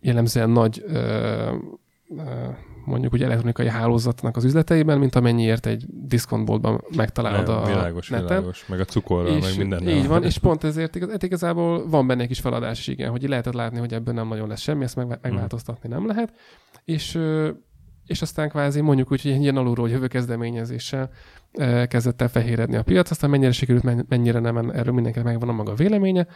jellemzően 0.00 0.50
nagy 0.50 0.84
mondjuk 2.84 3.12
úgy 3.12 3.22
elektronikai 3.22 3.68
hálózatnak 3.68 4.36
az 4.36 4.44
üzleteiben, 4.44 4.98
mint 4.98 5.14
amennyiért 5.14 5.66
egy 5.66 5.84
diszkontboltban 5.88 6.84
megtalálod 6.96 7.46
Nem, 7.46 7.56
a 7.56 7.66
világos, 7.66 8.08
neten. 8.08 8.26
világos. 8.26 8.66
Meg 8.66 8.80
a 8.80 8.84
cukorral, 8.84 9.38
meg 9.38 9.56
minden. 9.56 9.88
Így 9.88 10.06
van, 10.06 10.24
és 10.24 10.38
pont 10.38 10.64
ezért 10.64 10.96
igaz, 10.96 11.10
hát 11.10 11.22
igazából 11.22 11.88
van 11.88 12.06
benne 12.06 12.22
egy 12.22 12.28
kis 12.28 12.40
feladás 12.40 12.86
igen, 12.86 13.10
hogy 13.10 13.28
lehetett 13.28 13.52
látni, 13.52 13.78
hogy 13.78 13.92
ebből 13.92 14.14
nem 14.14 14.28
nagyon 14.28 14.48
lesz 14.48 14.60
semmi, 14.60 14.84
ezt 14.84 14.96
meg, 14.96 15.18
megváltoztatni 15.22 15.88
nem 15.88 16.06
lehet. 16.06 16.32
És, 16.84 17.18
és 18.06 18.22
aztán 18.22 18.48
kvázi 18.48 18.80
mondjuk 18.80 19.12
úgy, 19.12 19.22
hogy 19.22 19.40
ilyen 19.40 19.56
alulról 19.56 19.88
jövő 19.88 20.06
kezdeményezéssel 20.06 21.10
ö, 21.52 21.84
kezdett 21.88 22.20
el 22.20 22.28
fehéredni 22.28 22.76
a 22.76 22.82
piac, 22.82 23.10
aztán 23.10 23.30
mennyire 23.30 23.52
sikerült, 23.52 23.84
men- 23.84 24.06
mennyire 24.08 24.38
nem, 24.38 24.70
erről 24.70 24.94
mindenkinek 24.94 25.28
megvan 25.28 25.48
a 25.48 25.52
maga 25.52 25.74
véleménye, 25.74 26.26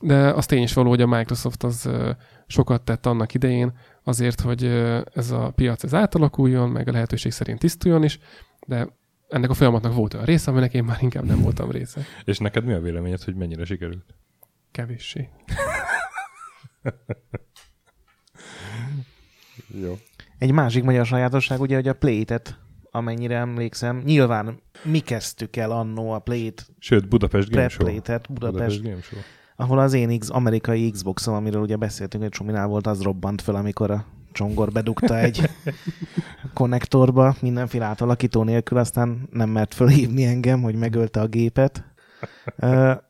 de 0.00 0.32
az 0.32 0.46
tény 0.46 0.62
is 0.62 0.72
való, 0.72 0.88
hogy 0.88 1.02
a 1.02 1.06
Microsoft 1.06 1.62
az 1.62 1.86
ö, 1.86 2.10
sokat 2.46 2.82
tett 2.82 3.06
annak 3.06 3.34
idején 3.34 3.72
azért, 4.02 4.40
hogy 4.40 4.64
ö, 4.64 5.00
ez 5.14 5.30
a 5.30 5.50
piac 5.50 5.82
ez 5.82 5.94
átalakuljon, 5.94 6.70
meg 6.70 6.88
a 6.88 6.92
lehetőség 6.92 7.32
szerint 7.32 7.58
tisztuljon 7.58 8.04
is, 8.04 8.18
de 8.66 8.88
ennek 9.28 9.50
a 9.50 9.54
folyamatnak 9.54 9.94
volt 9.94 10.14
olyan 10.14 10.26
része, 10.26 10.50
aminek 10.50 10.74
én 10.74 10.84
már 10.84 10.98
inkább 11.00 11.24
nem 11.24 11.40
voltam 11.40 11.70
része. 11.70 12.00
És 12.24 12.38
neked 12.38 12.64
mi 12.64 12.72
a 12.72 12.80
véleményed, 12.80 13.22
hogy 13.22 13.34
mennyire 13.34 13.64
sikerült? 13.64 14.14
Kevéssé. 14.70 15.28
Jó. 19.82 19.98
Egy 20.38 20.52
másik 20.52 20.84
magyar 20.84 21.06
sajátosság 21.06 21.60
ugye, 21.60 21.74
hogy 21.74 21.88
a 21.88 21.94
Play-et, 21.94 22.58
amennyire 22.90 23.36
emlékszem, 23.36 24.02
nyilván 24.04 24.60
mi 24.82 24.98
kezdtük 24.98 25.56
el 25.56 25.70
annó 25.70 26.10
a 26.10 26.18
Play-t, 26.18 26.66
Sőt, 26.78 27.08
Budapest 27.08 27.50
Game 27.50 27.68
Show. 27.68 27.86
Budapest, 27.86 28.32
Budapest 28.32 28.82
Game 28.82 29.00
Show. 29.00 29.18
ahol 29.56 29.78
az 29.78 29.92
én 29.92 30.18
X, 30.18 30.30
amerikai 30.30 30.90
Xboxom, 30.90 31.34
amiről 31.34 31.62
ugye 31.62 31.76
beszéltünk, 31.76 32.22
hogy 32.22 32.32
Csominál 32.32 32.66
volt, 32.66 32.86
az 32.86 33.02
robbant 33.02 33.42
föl, 33.42 33.54
amikor 33.54 33.90
a 33.90 34.04
csongor 34.32 34.72
bedugta 34.72 35.18
egy 35.18 35.50
konnektorba 36.54 37.36
mindenféle 37.40 37.84
átalakító 37.84 38.42
nélkül, 38.42 38.78
aztán 38.78 39.28
nem 39.32 39.50
mert 39.50 39.74
fölhívni 39.74 40.24
engem, 40.24 40.62
hogy 40.62 40.74
megölte 40.74 41.20
a 41.20 41.26
gépet. 41.26 41.84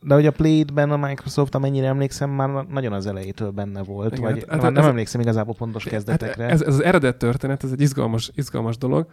De 0.00 0.14
hogy 0.14 0.26
a 0.26 0.30
Play-ben 0.30 0.90
a 0.90 0.96
Microsoft, 0.96 1.54
amennyire 1.54 1.86
emlékszem, 1.86 2.30
már 2.30 2.48
nagyon 2.66 2.92
az 2.92 3.06
elejétől 3.06 3.50
benne 3.50 3.82
volt, 3.82 4.12
Igen, 4.18 4.30
vagy 4.32 4.44
hát- 4.48 4.60
hát, 4.62 4.72
nem 4.72 4.82
ez- 4.82 4.88
emlékszem 4.88 5.20
igazából 5.20 5.54
pontos 5.54 5.84
kezdetekre. 5.84 6.42
Hát 6.42 6.52
ez, 6.52 6.62
ez 6.62 6.74
az 6.74 6.82
eredet 6.82 7.16
történet, 7.16 7.64
ez 7.64 7.72
egy 7.72 7.80
izgalmas, 7.80 8.30
izgalmas 8.34 8.78
dolog. 8.78 9.06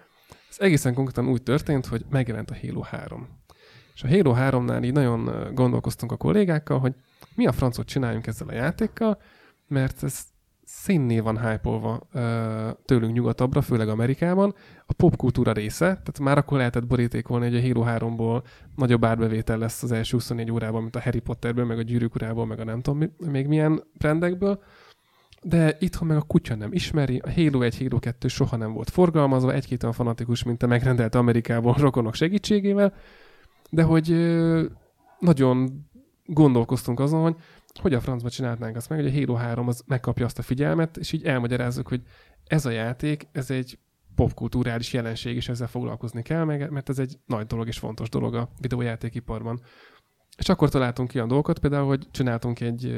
Ez 0.50 0.56
egészen 0.60 0.94
konkrétan 0.94 1.28
úgy 1.32 1.44
történt, 1.44 1.86
hogy 1.86 2.06
megjelent 2.10 2.52
a 2.52 2.56
Halo 2.62 2.82
3. 2.82 3.28
És 3.94 4.04
a 4.04 4.08
Halo 4.08 4.34
3-nál 4.38 4.84
így 4.84 4.94
nagyon 4.94 5.52
gondolkoztunk 5.54 6.12
a 6.12 6.18
kollégákkal, 6.18 6.80
hogy 6.80 6.94
mi 7.36 7.48
a 7.48 7.52
francot 7.52 7.86
csináljunk 7.88 8.28
ezzel 8.28 8.48
a 8.48 8.54
játékkal, 8.54 9.18
mert 9.68 10.04
ez 10.04 10.20
színné 10.86 11.20
van 11.20 11.40
hype 11.40 12.00
tőlünk 12.86 13.14
nyugatabbra, 13.14 13.62
főleg 13.62 13.88
Amerikában. 13.90 14.56
A 14.86 14.94
popkultúra 14.94 15.52
része, 15.52 15.86
tehát 15.86 16.20
már 16.20 16.38
akkor 16.38 16.58
lehetett 16.58 16.88
borítékolni, 16.88 17.46
hogy 17.46 17.56
a 17.56 17.62
Halo 17.62 17.84
3-ból 17.88 18.44
nagyobb 18.76 19.06
árbevétel 19.06 19.58
lesz 19.58 19.84
az 19.84 19.92
első 19.92 20.12
24 20.12 20.52
órában, 20.52 20.82
mint 20.82 20.96
a 20.96 21.02
Harry 21.02 21.20
Potterből, 21.20 21.66
meg 21.66 21.78
a 21.78 21.82
Gyűrűk 21.82 22.16
urából, 22.16 22.46
meg 22.46 22.60
a 22.60 22.64
nem 22.64 22.82
tudom 22.82 23.12
még 23.18 23.48
milyen 23.48 23.84
brandekből 23.98 24.60
de 25.42 25.78
itthon 25.80 26.08
meg 26.08 26.18
a 26.18 26.22
kutya 26.22 26.56
nem 26.56 26.74
ismeri, 26.74 27.22
a 27.26 27.32
Halo 27.32 27.62
1, 27.62 27.78
Halo 27.78 28.00
2 28.00 28.28
soha 28.28 28.56
nem 28.56 28.74
volt 28.74 28.90
forgalmazva, 28.90 29.54
egy-két 29.54 29.84
olyan 29.84 29.96
fanatikus, 29.96 30.44
mint 30.44 30.64
a 30.64 30.68
megrendelt 30.68 31.16
Amerikából 31.16 31.76
rokonok 31.78 32.14
segítségével, 32.14 32.94
de 33.70 33.84
hogy 33.84 34.08
nagyon 35.20 35.88
gondolkoztunk 36.26 37.00
azon, 37.00 37.22
hogy 37.22 37.36
hogy 37.82 37.94
a 37.94 38.00
francba 38.00 38.30
csinálnánk 38.30 38.76
azt 38.76 38.90
meg, 38.90 39.00
hogy 39.00 39.08
a 39.08 39.20
Halo 39.20 39.34
3 39.34 39.68
az 39.68 39.84
megkapja 39.88 40.26
azt 40.26 40.40
a 40.40 40.42
figyelmet, 40.42 40.98
és 40.98 41.12
így 41.12 41.24
elmagyarázzuk, 41.24 41.88
hogy 41.88 42.02
ez 42.48 42.66
a 42.66 42.70
játék, 42.70 43.28
ez 43.32 43.52
egy 43.52 43.80
popkulturális 44.16 44.94
jelenség, 44.94 45.36
és 45.36 45.50
ezzel 45.50 45.68
foglalkozni 45.68 46.22
kell, 46.22 46.44
meg, 46.44 46.70
mert 46.70 46.90
ez 46.90 47.00
egy 47.00 47.18
nagy 47.26 47.46
dolog 47.46 47.68
és 47.68 47.78
fontos 47.78 48.10
dolog 48.10 48.36
a 48.36 48.50
videójátékiparban. 48.62 49.62
És 50.38 50.50
akkor 50.50 50.70
találtunk 50.70 51.10
ki 51.10 51.16
olyan 51.16 51.28
dolgokat, 51.28 51.60
például, 51.60 51.88
hogy 51.88 52.08
csináltunk 52.12 52.60
egy 52.60 52.96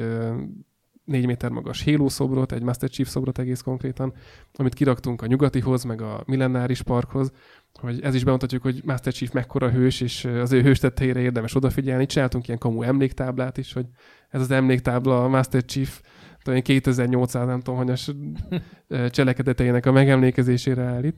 4 1.03 1.25
méter 1.25 1.51
magas 1.51 1.83
Halo 1.83 2.09
szobrot, 2.09 2.51
egy 2.51 2.61
Master 2.61 2.89
Chief 2.89 3.07
szobrot 3.07 3.39
egész 3.39 3.61
konkrétan, 3.61 4.13
amit 4.53 4.73
kiraktunk 4.73 5.21
a 5.21 5.25
nyugatihoz, 5.25 5.83
meg 5.83 6.01
a 6.01 6.23
millenáris 6.25 6.81
parkhoz, 6.81 7.31
hogy 7.80 8.02
ez 8.02 8.15
is 8.15 8.23
bemutatjuk, 8.23 8.61
hogy 8.61 8.81
Master 8.85 9.14
Chief 9.14 9.31
mekkora 9.31 9.69
hős, 9.69 10.02
és 10.02 10.26
az 10.26 10.52
ő 10.52 10.61
hőstetteire 10.61 11.19
érdemes 11.19 11.56
odafigyelni. 11.56 12.06
Csináltunk 12.06 12.48
ilyen 12.48 12.60
kamu 12.60 12.81
emléktáblát 12.81 13.57
is, 13.57 13.73
hogy 13.73 13.85
ez 14.30 14.41
az 14.41 14.52
emléktábla 14.52 15.23
a 15.23 15.27
Master 15.27 15.65
Chief 15.65 16.02
talán 16.44 16.61
2800, 16.61 17.48
nem 17.48 17.60
tudom, 17.60 17.76
hanyas 17.76 18.11
cselekedeteinek 19.10 19.85
a 19.85 19.91
megemlékezésére 19.91 20.84
állít. 20.84 21.18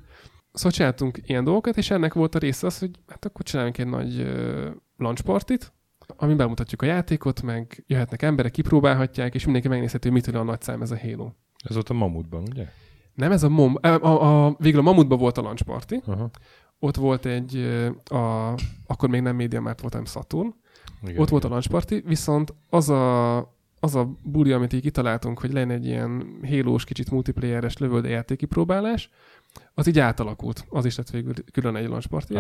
Szóval 0.52 0.72
csináltunk 0.72 1.20
ilyen 1.26 1.44
dolgokat, 1.44 1.78
és 1.78 1.92
ennek 1.92 2.14
volt 2.14 2.36
a 2.36 2.40
része 2.40 2.68
az, 2.68 2.80
hogy 2.80 2.92
hát 3.08 3.26
akkor 3.26 3.46
csináljunk 3.46 3.78
egy 3.78 3.88
nagy 3.88 4.20
uh, 4.20 4.68
launch 4.98 5.24
partit, 5.24 5.74
amin 6.16 6.38
bemutatjuk 6.38 6.82
a 6.82 6.86
játékot, 6.86 7.42
meg 7.42 7.84
jöhetnek 7.88 8.22
emberek, 8.22 8.52
kipróbálhatják, 8.52 9.36
és 9.36 9.44
mindenki 9.44 9.68
megnézheti, 9.68 10.10
hogy 10.10 10.18
mitől 10.18 10.42
a 10.42 10.44
nagy 10.44 10.62
szám 10.62 10.82
ez 10.82 10.92
a 10.92 11.00
Halo. 11.00 11.32
Ez 11.64 11.74
volt 11.74 11.90
a 11.90 11.94
Mamutban, 11.94 12.42
ugye? 12.42 12.68
Nem, 13.20 13.32
ez 13.32 13.44
a 13.44 13.50
mom, 13.50 13.76
a, 13.82 13.88
a, 13.88 14.46
a, 14.46 14.56
végül 14.60 14.80
a 14.80 14.84
Mamutban 14.84 15.18
volt 15.18 15.38
a 15.38 15.42
launch 15.42 15.64
party, 15.64 15.96
Aha. 16.06 16.30
ott 16.80 16.96
volt 16.96 17.26
egy, 17.26 17.56
ö, 17.56 17.90
a, 18.16 18.54
akkor 18.88 19.10
még 19.10 19.22
nem 19.22 19.36
Media 19.36 19.62
Mart 19.62 19.82
volt, 19.82 19.94
hanem 19.94 20.08
Saturn, 20.08 20.54
Igen, 21.04 21.20
ott 21.20 21.30
volt 21.30 21.44
a 21.44 21.48
igen. 21.48 21.50
launch 21.50 21.70
party, 21.70 22.08
viszont 22.08 22.54
az 22.70 22.90
a, 22.90 23.38
az 23.80 23.96
a 23.96 24.10
buli, 24.24 24.52
amit 24.52 24.74
így 24.74 24.82
kitaláltunk, 24.82 25.40
hogy 25.40 25.54
legyen 25.54 25.72
egy 25.72 25.86
ilyen 25.86 26.40
hélós, 26.42 26.84
kicsit 26.84 27.12
multiplayeres 27.12 27.78
lövölde 27.78 28.10
játékipróbálás, 28.10 29.10
az 29.74 29.88
így 29.88 30.00
átalakult. 30.00 30.66
Az 30.70 30.86
is 30.86 30.98
lett 30.98 31.10
végül 31.10 31.34
külön 31.52 31.76
egy 31.76 31.88
launch 31.88 32.08
party 32.08 32.34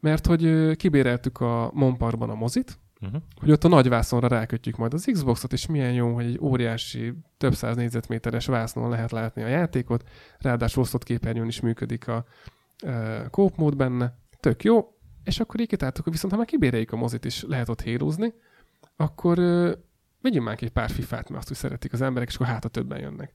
mert 0.00 0.26
hogy 0.26 0.44
ö, 0.44 0.74
kibéreltük 0.74 1.40
a 1.40 1.70
Monparkban 1.74 2.30
a 2.30 2.34
mozit, 2.34 2.78
Uh-huh. 3.00 3.22
hogy 3.40 3.50
ott 3.50 3.64
a 3.64 3.68
nagy 3.68 3.88
vászonra 3.88 4.28
rákötjük 4.28 4.76
majd 4.76 4.94
az 4.94 5.08
Xboxot, 5.12 5.52
és 5.52 5.66
milyen 5.66 5.92
jó, 5.92 6.14
hogy 6.14 6.24
egy 6.24 6.38
óriási, 6.40 7.14
több 7.36 7.54
száz 7.54 7.76
négyzetméteres 7.76 8.46
vásznon 8.46 8.90
lehet 8.90 9.10
látni 9.10 9.42
a 9.42 9.46
játékot, 9.46 10.08
ráadásul 10.38 10.82
osztott 10.82 11.04
képernyőn 11.04 11.46
is 11.46 11.60
működik 11.60 12.08
a 12.08 12.24
uh, 12.84 13.30
kóp 13.30 13.56
mód 13.56 13.76
benne, 13.76 14.18
tök 14.40 14.64
jó, 14.64 14.94
és 15.24 15.40
akkor 15.40 15.60
így 15.60 15.68
kitáltuk, 15.68 16.04
viszont 16.04 16.32
ha 16.32 16.38
már 16.38 16.48
kibéreljük 16.48 16.92
a 16.92 16.96
mozit, 16.96 17.24
és 17.24 17.44
lehet 17.48 17.68
ott 17.68 17.82
hérózni, 17.82 18.34
akkor 18.96 19.38
uh, 19.38 19.72
vegyünk 20.20 20.44
már 20.44 20.56
egy 20.60 20.72
pár 20.72 20.90
fifát, 20.90 21.28
mert 21.28 21.40
azt 21.40 21.50
úgy 21.50 21.56
szeretik 21.56 21.92
az 21.92 22.00
emberek, 22.00 22.28
és 22.28 22.34
akkor 22.34 22.46
hát 22.46 22.64
a 22.64 22.68
többen 22.68 23.00
jönnek. 23.00 23.32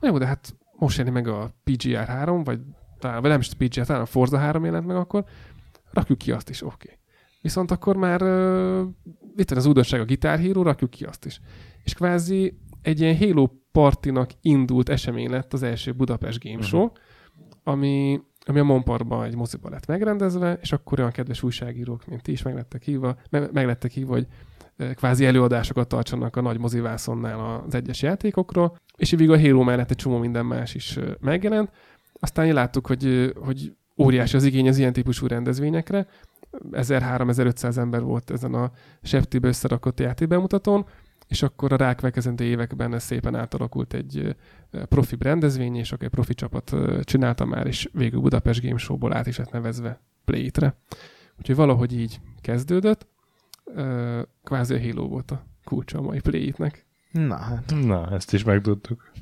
Na 0.00 0.08
jó, 0.08 0.18
de 0.18 0.26
hát 0.26 0.56
most 0.72 0.98
jelenik 0.98 1.24
meg 1.24 1.34
a 1.34 1.50
PGR 1.64 2.06
3, 2.06 2.44
vagy 2.44 2.60
talán, 2.98 3.20
vagy 3.20 3.30
nem 3.30 3.40
is 3.40 3.54
PGR, 3.54 3.86
talán 3.86 4.02
a 4.02 4.06
Forza 4.06 4.38
3 4.38 4.64
jelent 4.64 4.86
meg 4.86 4.96
akkor, 4.96 5.24
rakjuk 5.90 6.18
ki 6.18 6.32
azt 6.32 6.48
is, 6.48 6.62
oké. 6.62 6.74
Okay. 6.84 7.00
Viszont 7.42 7.70
akkor 7.70 7.96
már 7.96 8.22
uh, 8.22 8.88
itt 9.36 9.48
van 9.48 9.58
az 9.58 9.66
újdonság 9.66 10.00
a 10.00 10.04
Guitar 10.04 10.38
Hero, 10.38 10.62
rakjuk 10.62 10.90
ki 10.90 11.04
azt 11.04 11.24
is. 11.24 11.40
És 11.84 11.94
kvázi 11.94 12.58
egy 12.82 13.00
ilyen 13.00 13.16
Halo 13.16 13.48
partinak 13.72 14.30
indult 14.40 14.88
esemény 14.88 15.30
lett 15.30 15.52
az 15.52 15.62
első 15.62 15.92
Budapest 15.92 16.44
Game 16.44 16.62
Show, 16.62 16.82
uh-huh. 16.82 16.98
ami, 17.64 18.20
ami 18.46 18.58
a 18.58 18.64
Monparkban 18.64 19.24
egy 19.24 19.36
moziba 19.36 19.68
lett 19.68 19.86
megrendezve, 19.86 20.58
és 20.60 20.72
akkor 20.72 20.98
olyan 20.98 21.10
kedves 21.10 21.42
újságírók, 21.42 22.06
mint 22.06 22.22
ti 22.22 22.32
is 22.32 22.42
meg 22.42 22.54
lettek 22.54 22.82
hívva, 22.82 23.16
meg, 23.30 23.52
meg 23.52 23.66
lettek 23.66 23.90
hívva, 23.90 24.12
hogy 24.12 24.26
kvázi 24.94 25.24
előadásokat 25.24 25.88
tartsanak 25.88 26.36
a 26.36 26.40
nagy 26.40 26.58
mozivászonnál 26.58 27.62
az 27.66 27.74
egyes 27.74 28.02
játékokról, 28.02 28.76
és 28.96 29.10
végül 29.10 29.34
a 29.34 29.40
Halo 29.40 29.62
mellett 29.62 29.90
egy 29.90 29.96
csomó 29.96 30.18
minden 30.18 30.46
más 30.46 30.74
is 30.74 30.98
megjelent. 31.20 31.70
Aztán 32.12 32.52
láttuk, 32.52 32.86
hogy, 32.86 33.32
hogy 33.40 33.72
óriási 33.98 34.36
az 34.36 34.44
igény 34.44 34.68
az 34.68 34.78
ilyen 34.78 34.92
típusú 34.92 35.26
rendezvényekre, 35.26 36.06
1300-1500 36.72 37.76
ember 37.76 38.02
volt 38.02 38.30
ezen 38.30 38.54
a 38.54 38.70
septibe 39.02 39.48
összerakott 39.48 40.00
játékbemutatón, 40.00 40.86
és 41.28 41.42
akkor 41.42 41.72
a 41.72 41.76
rákvekezendő 41.76 42.44
években 42.44 42.94
ez 42.94 43.02
szépen 43.02 43.34
átalakult 43.34 43.94
egy 43.94 44.36
profi 44.70 45.16
rendezvény, 45.18 45.76
és 45.76 45.92
akkor 45.92 46.04
egy 46.04 46.10
profi 46.10 46.34
csapat 46.34 46.76
csinálta 47.02 47.44
már, 47.44 47.66
és 47.66 47.88
végül 47.92 48.20
Budapest 48.20 48.62
Game 48.62 48.78
Show-ból 48.78 49.14
át 49.14 49.26
is 49.26 49.36
lett 49.36 49.50
nevezve 49.50 50.00
Play-tre. 50.24 50.76
Úgyhogy 51.38 51.56
valahogy 51.56 51.98
így 51.98 52.20
kezdődött. 52.40 53.06
Kvázi 54.44 54.74
a 54.74 54.80
Halo 54.80 55.08
volt 55.08 55.30
a 55.30 55.44
kulcsa 55.64 55.98
a 55.98 56.02
mai 56.02 56.20
Play-nek. 56.20 56.86
Na, 57.10 57.36
hát 57.36 57.74
Na, 57.84 58.10
ezt 58.10 58.32
is 58.32 58.44
megtudtuk. 58.44 59.12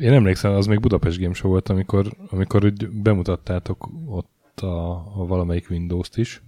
Én 0.00 0.12
emlékszem, 0.12 0.52
az 0.52 0.66
még 0.66 0.80
Budapest 0.80 1.20
Game 1.20 1.34
Show 1.34 1.50
volt, 1.50 1.68
amikor, 1.68 2.12
amikor 2.30 2.64
úgy 2.64 2.88
bemutattátok 2.88 3.88
ott 4.06 4.30
a, 4.60 4.90
a 5.16 5.26
valamelyik 5.26 5.70
Windows-t 5.70 6.16
is. 6.16 6.42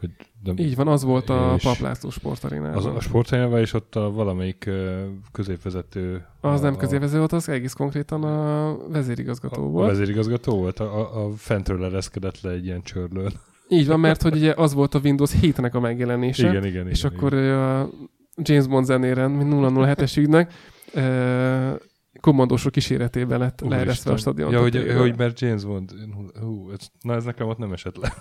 Hogy 0.00 0.10
nem, 0.44 0.56
Így 0.58 0.76
van, 0.76 0.88
az 0.88 1.02
volt 1.02 1.30
a 1.30 1.56
Paplászló 1.62 2.10
sportarénában. 2.10 2.76
az, 2.76 2.84
a 2.84 3.00
sportanyával 3.00 3.60
és 3.60 3.72
ott 3.72 3.96
a 3.96 4.10
valamelyik 4.10 4.70
középvezető. 5.32 6.26
Az 6.40 6.60
a, 6.60 6.64
nem 6.64 6.76
közévező 6.76 7.18
volt, 7.18 7.32
az 7.32 7.48
egész 7.48 7.72
konkrétan 7.72 8.24
a 8.24 8.76
vezérigazgató 8.88 9.62
a, 9.62 9.66
a 9.66 9.68
volt. 9.68 9.88
vezérigazgató 9.88 10.56
volt, 10.56 10.80
a, 10.80 10.98
a, 10.98 11.24
a 11.24 11.30
fentről 11.36 11.84
ereszkedett 11.84 12.40
le 12.40 12.50
egy 12.50 12.64
ilyen 12.64 12.82
csörlőn. 12.82 13.32
Így 13.68 13.86
van, 13.86 14.00
mert 14.00 14.22
hogy 14.22 14.36
ugye 14.36 14.54
az 14.56 14.74
volt 14.74 14.94
a 14.94 15.00
Windows 15.04 15.30
7-nek 15.40 15.72
a 15.72 15.80
megjelenése. 15.80 16.48
Igen, 16.48 16.64
igen, 16.64 16.88
és 16.88 17.04
igen, 17.04 17.16
akkor 17.16 17.32
ő 17.32 17.58
a 17.58 17.90
James 18.42 18.66
Bond 18.66 18.84
zenéren, 18.84 19.30
mint 19.30 19.52
007-es 19.54 20.18
ügynek, 20.18 20.52
kommandósok 22.20 22.72
kíséretében 22.72 23.38
lett 23.38 23.62
Úristen. 23.62 23.78
leeresztve 23.78 24.12
a 24.12 24.16
stadion. 24.16 24.52
Ja, 24.52 24.60
hogy, 24.60 24.92
hogy 24.96 25.16
mert 25.16 25.40
James 25.40 25.64
Bond. 25.64 25.90
Hú, 26.40 26.70
ez, 26.70 26.86
na 27.00 27.14
ez 27.14 27.24
nekem 27.24 27.48
ott 27.48 27.58
nem 27.58 27.72
esett 27.72 27.96
le. 27.96 28.14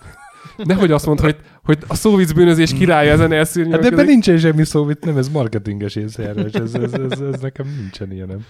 Nehogy 0.58 0.92
azt 0.92 1.06
mondd, 1.06 1.22
hogy, 1.22 1.38
hogy 1.64 1.78
a 1.88 1.96
szóvic 1.96 2.32
bűnözés 2.32 2.74
királya 2.74 3.12
ezen 3.12 3.32
elszűrni. 3.32 3.72
Hát 3.72 3.86
ebben 3.86 4.06
nincsen 4.06 4.38
semmi 4.38 4.64
szó, 4.64 4.90
itt 4.90 5.06
nem 5.06 5.18
ez 5.18 5.30
marketinges 5.30 5.96
észjárás, 5.96 6.52
ez, 6.52 6.74
ez, 6.74 6.94
ez, 6.94 7.20
ez, 7.22 7.40
nekem 7.42 7.68
nincsen 7.78 8.12
ilyenem. 8.12 8.46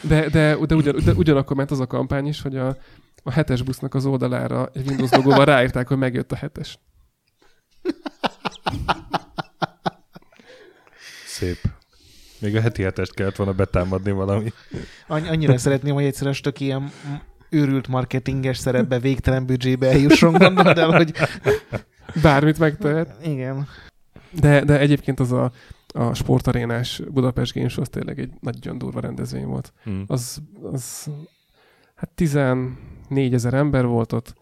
De, 0.00 0.28
de, 0.28 0.56
de, 0.66 0.76
ugyan, 0.76 0.96
de 1.04 1.12
ugyanakkor 1.12 1.56
ment 1.56 1.70
az 1.70 1.80
a 1.80 1.86
kampány 1.86 2.26
is, 2.26 2.42
hogy 2.42 2.56
a, 2.56 2.76
a 3.22 3.30
hetes 3.30 3.62
busznak 3.62 3.94
az 3.94 4.06
oldalára 4.06 4.70
egy 4.72 4.88
Windows 4.88 5.10
logóval 5.10 5.44
ráírták, 5.44 5.88
hogy 5.88 5.98
megjött 5.98 6.32
a 6.32 6.36
hetes. 6.36 6.78
Szép. 11.26 11.58
Még 12.42 12.56
a 12.56 12.60
heti 12.60 12.82
hetest 12.82 13.14
kellett 13.14 13.36
volna 13.36 13.52
betámadni 13.52 14.10
valami. 14.10 14.52
Annyi, 15.06 15.28
annyira 15.28 15.58
szeretném, 15.58 15.94
hogy 15.94 16.04
egyszer 16.04 16.36
tök 16.36 16.60
ilyen 16.60 16.90
őrült 17.50 17.88
marketinges 17.88 18.58
szerepbe, 18.58 18.98
végtelen 18.98 19.46
büdzsébe 19.46 19.88
eljusson, 19.90 20.32
gondolod 20.32 20.78
el, 20.78 20.90
hogy 20.90 21.12
Bármit 22.22 22.58
megtehet. 22.58 23.26
igen. 23.26 23.66
De, 24.40 24.64
de 24.64 24.78
egyébként 24.78 25.20
az 25.20 25.32
a, 25.32 25.52
a 25.88 26.14
sportarénás 26.14 27.02
Budapest 27.10 27.54
Games 27.54 27.76
az 27.78 27.88
tényleg 27.88 28.18
egy 28.18 28.30
nagyon 28.40 28.78
durva 28.78 29.00
rendezvény 29.00 29.46
volt. 29.46 29.72
Hm. 29.84 30.00
Az, 30.06 30.42
az 30.72 31.10
hát 31.94 32.10
14 32.14 32.74
ezer 33.32 33.54
ember 33.54 33.86
volt 33.86 34.12
ott, 34.12 34.34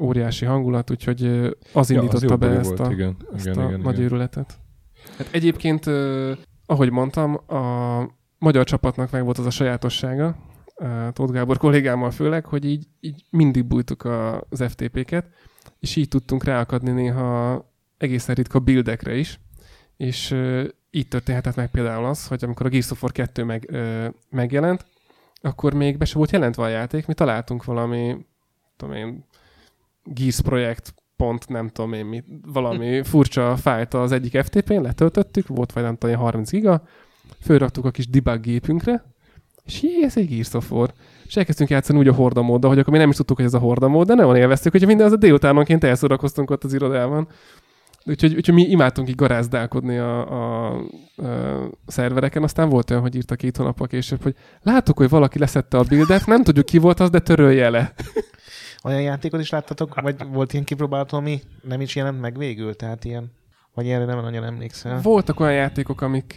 óriási 0.00 0.44
hangulat, 0.44 0.90
úgyhogy 0.90 1.24
az 1.72 1.90
Ja, 1.90 1.96
indította 1.96 2.26
jó 2.28 2.36
be 2.36 2.46
buli 2.46 2.58
ezt, 2.58 2.68
volt, 2.68 2.80
a, 2.80 2.92
igen, 2.92 3.16
ezt 3.34 3.46
igen, 3.46 3.58
a 3.58 3.68
igen, 3.68 3.80
nagy 3.80 3.92
igen. 3.92 4.04
őrületet. 4.04 4.58
Hát 5.18 5.28
egyébként, 5.30 5.86
ahogy 6.72 6.90
mondtam, 6.90 7.34
a 7.34 8.06
magyar 8.38 8.64
csapatnak 8.64 9.10
meg 9.10 9.24
volt 9.24 9.38
az 9.38 9.46
a 9.46 9.50
sajátossága, 9.50 10.36
Tóth 11.12 11.32
Gábor 11.32 11.58
kollégámmal 11.58 12.10
főleg, 12.10 12.44
hogy 12.44 12.64
így, 12.64 12.86
így 13.00 13.24
mindig 13.30 13.64
bújtuk 13.64 14.04
az 14.48 14.64
FTP-ket, 14.68 15.26
és 15.78 15.96
így 15.96 16.08
tudtunk 16.08 16.44
ráakadni 16.44 16.90
néha 16.90 17.64
egészen 17.98 18.34
ritka 18.34 18.58
buildekre 18.58 19.14
is, 19.14 19.40
és 19.96 20.36
így 20.90 21.08
történhetett 21.08 21.56
meg 21.56 21.70
például 21.70 22.04
az, 22.04 22.26
hogy 22.26 22.44
amikor 22.44 22.66
a 22.66 22.68
Gears 22.68 22.90
of 22.90 23.02
War 23.02 23.12
2 23.12 23.44
meg, 23.44 23.66
ö, 23.70 24.08
megjelent, 24.30 24.84
akkor 25.40 25.74
még 25.74 25.98
be 25.98 26.04
se 26.04 26.18
volt 26.18 26.30
jelentve 26.30 26.62
a 26.62 26.68
játék, 26.68 27.06
mi 27.06 27.14
találtunk 27.14 27.64
valami, 27.64 28.26
tudom 28.76 28.94
én, 28.94 29.24
Gears 30.04 30.40
projekt 30.40 30.94
pont 31.22 31.48
nem 31.48 31.68
tudom 31.68 31.92
én 31.92 32.04
mi, 32.04 32.22
valami 32.52 33.02
furcsa 33.02 33.56
fájlt 33.56 33.94
az 33.94 34.12
egyik 34.12 34.42
FTP-n, 34.42 34.80
letöltöttük, 34.80 35.46
volt 35.46 35.72
vagy 35.72 35.82
nem 35.82 35.92
tudom, 35.92 36.08
ilyen 36.08 36.22
30 36.22 36.50
giga, 36.50 36.82
fölraktuk 37.40 37.84
a 37.84 37.90
kis 37.90 38.08
debug 38.08 38.40
gépünkre, 38.40 39.04
és 39.64 39.82
jé, 39.82 40.04
ez 40.04 40.16
egy 40.16 40.28
Gears 40.28 40.54
of 40.54 40.70
War. 40.70 40.92
És 41.26 41.36
elkezdtünk 41.36 41.70
játszani 41.70 41.98
úgy 41.98 42.08
a 42.08 42.12
horda 42.12 42.42
móddal, 42.42 42.70
hogy 42.70 42.78
akkor 42.78 42.92
mi 42.92 42.98
nem 42.98 43.10
is 43.10 43.16
tudtuk, 43.16 43.36
hogy 43.36 43.46
ez 43.46 43.54
a 43.54 43.58
horda 43.58 43.88
mód, 43.88 44.06
de 44.06 44.14
nagyon 44.14 44.36
élveztük, 44.36 44.72
hogy 44.72 44.86
minden 44.86 45.06
az 45.06 45.12
a 45.12 45.16
délutánonként 45.16 45.84
elszórakoztunk 45.84 46.50
ott 46.50 46.64
az 46.64 46.74
irodában. 46.74 47.28
Úgyhogy, 48.04 48.34
úgyhogy 48.34 48.54
mi 48.54 48.62
imádtunk 48.62 49.08
így 49.08 49.14
garázdálkodni 49.14 49.98
a, 49.98 50.32
a, 50.32 50.72
a, 50.72 50.82
szervereken, 51.86 52.42
aztán 52.42 52.68
volt 52.68 52.90
olyan, 52.90 53.02
hogy 53.02 53.14
írta 53.14 53.36
két 53.36 53.56
hónappal 53.56 53.86
később, 53.86 54.22
hogy 54.22 54.34
láttuk, 54.62 54.96
hogy 54.98 55.08
valaki 55.08 55.38
leszette 55.38 55.78
a 55.78 55.84
buildet, 55.88 56.26
nem 56.26 56.42
tudjuk 56.42 56.66
ki 56.66 56.78
volt 56.78 57.00
az, 57.00 57.10
de 57.10 57.18
törölje 57.18 57.70
le. 57.70 57.92
Olyan 58.84 59.02
játékot 59.02 59.40
is 59.40 59.50
láttatok, 59.50 60.00
vagy 60.00 60.26
volt 60.32 60.52
ilyen 60.52 60.64
kipróbálható, 60.64 61.16
ami 61.16 61.40
nem 61.62 61.80
is 61.80 61.96
jelent 61.96 62.20
meg 62.20 62.38
végül, 62.38 62.76
tehát 62.76 63.04
ilyen, 63.04 63.32
vagy 63.74 63.88
erre 63.88 64.04
nem 64.04 64.20
nagyon 64.20 64.44
emlékszel. 64.44 65.00
Voltak 65.00 65.40
olyan 65.40 65.54
játékok, 65.54 66.00
amik 66.00 66.34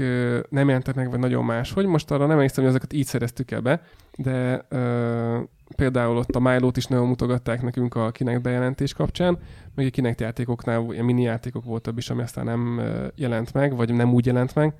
nem 0.50 0.68
jelentek 0.68 0.96
meg, 0.96 1.10
vagy 1.10 1.20
nagyon 1.20 1.46
más. 1.46 1.72
Hogy 1.72 1.86
most 1.86 2.12
arra 2.12 2.26
nem 2.26 2.36
emlékszem, 2.36 2.64
hogy 2.64 2.74
ezeket 2.74 2.94
így 2.94 3.06
szereztük 3.06 3.52
el 3.52 3.62
be, 3.62 3.82
de 4.18 4.66
ö, 4.70 5.40
például 5.76 6.18
ott 6.18 6.36
a 6.36 6.40
Milo-t 6.40 6.78
is 6.78 6.86
nagyon 6.86 7.08
mutogatták 7.08 7.62
nekünk 7.62 7.96
a 7.96 8.12
Kinect 8.12 8.42
bejelentés 8.42 8.94
kapcsán, 8.94 9.38
meg 9.76 9.86
a 9.86 9.90
Kinect 9.90 10.22
játékoknál 10.22 10.86
ilyen 10.92 11.06
mini 11.06 11.22
játékok 11.22 11.64
volt 11.64 11.82
több 11.82 11.98
is, 11.98 12.10
ami 12.10 12.22
aztán 12.22 12.46
nem 12.46 12.82
jelent 13.16 13.54
meg, 13.54 13.76
vagy 13.76 13.94
nem 13.94 14.14
úgy 14.14 14.26
jelent 14.26 14.56
meg. 14.56 14.74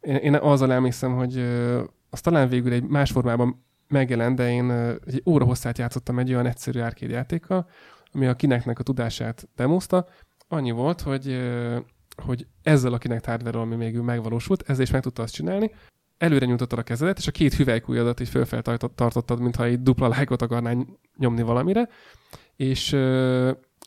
Én, 0.00 0.16
én 0.16 0.34
azzal 0.34 0.72
emlékszem, 0.72 1.16
hogy 1.16 1.36
ö, 1.36 1.82
az 2.10 2.20
talán 2.20 2.48
végül 2.48 2.72
egy 2.72 2.84
más 2.84 3.10
formában 3.10 3.66
megjelent, 3.88 4.36
de 4.36 4.50
én 4.50 4.70
egy 5.06 5.22
óra 5.26 5.44
hosszát 5.44 5.78
játszottam 5.78 6.18
egy 6.18 6.32
olyan 6.32 6.46
egyszerű 6.46 6.80
arcade 6.80 7.12
játékkal, 7.12 7.68
ami 8.12 8.26
a 8.26 8.34
Kinectnek 8.34 8.78
a 8.78 8.82
tudását 8.82 9.48
demozta. 9.56 10.06
Annyi 10.48 10.70
volt, 10.70 11.00
hogy 11.00 11.38
hogy 12.22 12.46
ezzel 12.62 12.92
a 12.92 12.98
Kinect 12.98 13.24
hardware 13.24 13.58
ami 13.58 13.76
még 13.76 13.98
megvalósult, 13.98 14.62
ezzel 14.66 14.82
is 14.82 14.90
meg 14.90 15.02
tudta 15.02 15.22
azt 15.22 15.34
csinálni, 15.34 15.70
előre 16.18 16.46
nyújtottad 16.46 16.78
a 16.78 16.82
kezedet, 16.82 17.18
és 17.18 17.26
a 17.26 17.30
két 17.30 17.54
hüvelykújadat 17.54 18.20
így 18.20 18.28
fölfel 18.28 18.62
tartott- 18.62 18.96
tartottad, 18.96 19.40
mintha 19.40 19.64
egy 19.64 19.82
dupla 19.82 20.08
lájkot 20.08 20.42
akarnál 20.42 20.86
nyomni 21.16 21.42
valamire, 21.42 21.88
és 22.56 22.92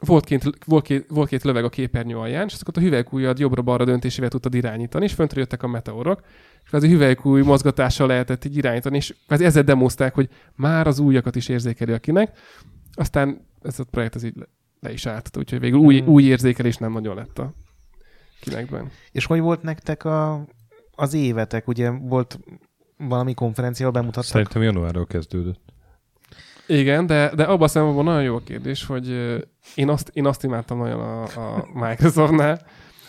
volt, 0.05 0.25
két, 0.25 0.49
volt, 0.65 0.83
két, 0.85 1.05
volt 1.09 1.29
két 1.29 1.43
löveg 1.43 1.63
a 1.63 1.69
képernyő 1.69 2.17
alján, 2.17 2.45
és 2.47 2.53
azokat 2.53 2.77
a 2.77 2.79
hüvelykújad 2.81 3.39
jobbra-balra 3.39 3.85
döntésével 3.85 4.29
tudtad 4.29 4.53
irányítani, 4.53 5.03
és 5.03 5.13
föntről 5.13 5.39
jöttek 5.43 5.63
a 5.63 5.67
meteorok, 5.67 6.21
és 6.65 6.71
az 6.71 6.85
hüvelykúj 6.85 7.41
mozgatással 7.41 8.07
lehetett 8.07 8.45
így 8.45 8.57
irányítani, 8.57 8.95
és 8.95 9.15
kvázi 9.27 9.45
ezzel 9.45 9.63
demozták, 9.63 10.13
hogy 10.13 10.29
már 10.55 10.87
az 10.87 10.99
újakat 10.99 11.35
is 11.35 11.49
érzékeli 11.49 11.91
a 11.91 11.99
kinek, 11.99 12.37
aztán 12.93 13.47
ez 13.61 13.79
a 13.79 13.83
projekt 13.83 14.15
ez 14.15 14.23
így 14.23 14.35
le, 14.35 14.45
le 14.79 14.91
is 14.91 15.05
állt, 15.05 15.37
úgyhogy 15.37 15.59
végül 15.59 15.79
új, 15.79 15.99
Mhm. 16.01 16.09
új 16.09 16.23
érzékelés 16.23 16.77
nem 16.77 16.91
nagyon 16.91 17.15
lett 17.15 17.39
a 17.39 17.53
kinekben. 18.41 18.89
És 19.11 19.25
hogy 19.25 19.39
volt 19.39 19.61
nektek 19.61 20.05
a, 20.05 20.45
az 20.91 21.13
évetek? 21.13 21.67
Ugye 21.67 21.89
volt 21.89 22.39
valami 22.97 23.33
konferencia, 23.33 23.91
bemutattak. 23.91 24.23
Szerintem 24.23 24.61
januárról 24.61 25.05
kezdődött. 25.05 25.70
Igen, 26.71 27.05
de, 27.05 27.31
de 27.35 27.43
abban 27.43 27.63
a 27.63 27.67
szempontból 27.67 28.03
nagyon 28.03 28.23
jó 28.23 28.35
a 28.35 28.43
kérdés, 28.43 28.85
hogy 28.85 29.09
én 29.75 29.89
azt, 29.89 30.09
én 30.13 30.25
azt 30.25 30.43
imádtam 30.43 30.77
nagyon 30.77 30.99
a, 30.99 31.23
a 31.23 31.67
Microsoftnál, 31.73 32.61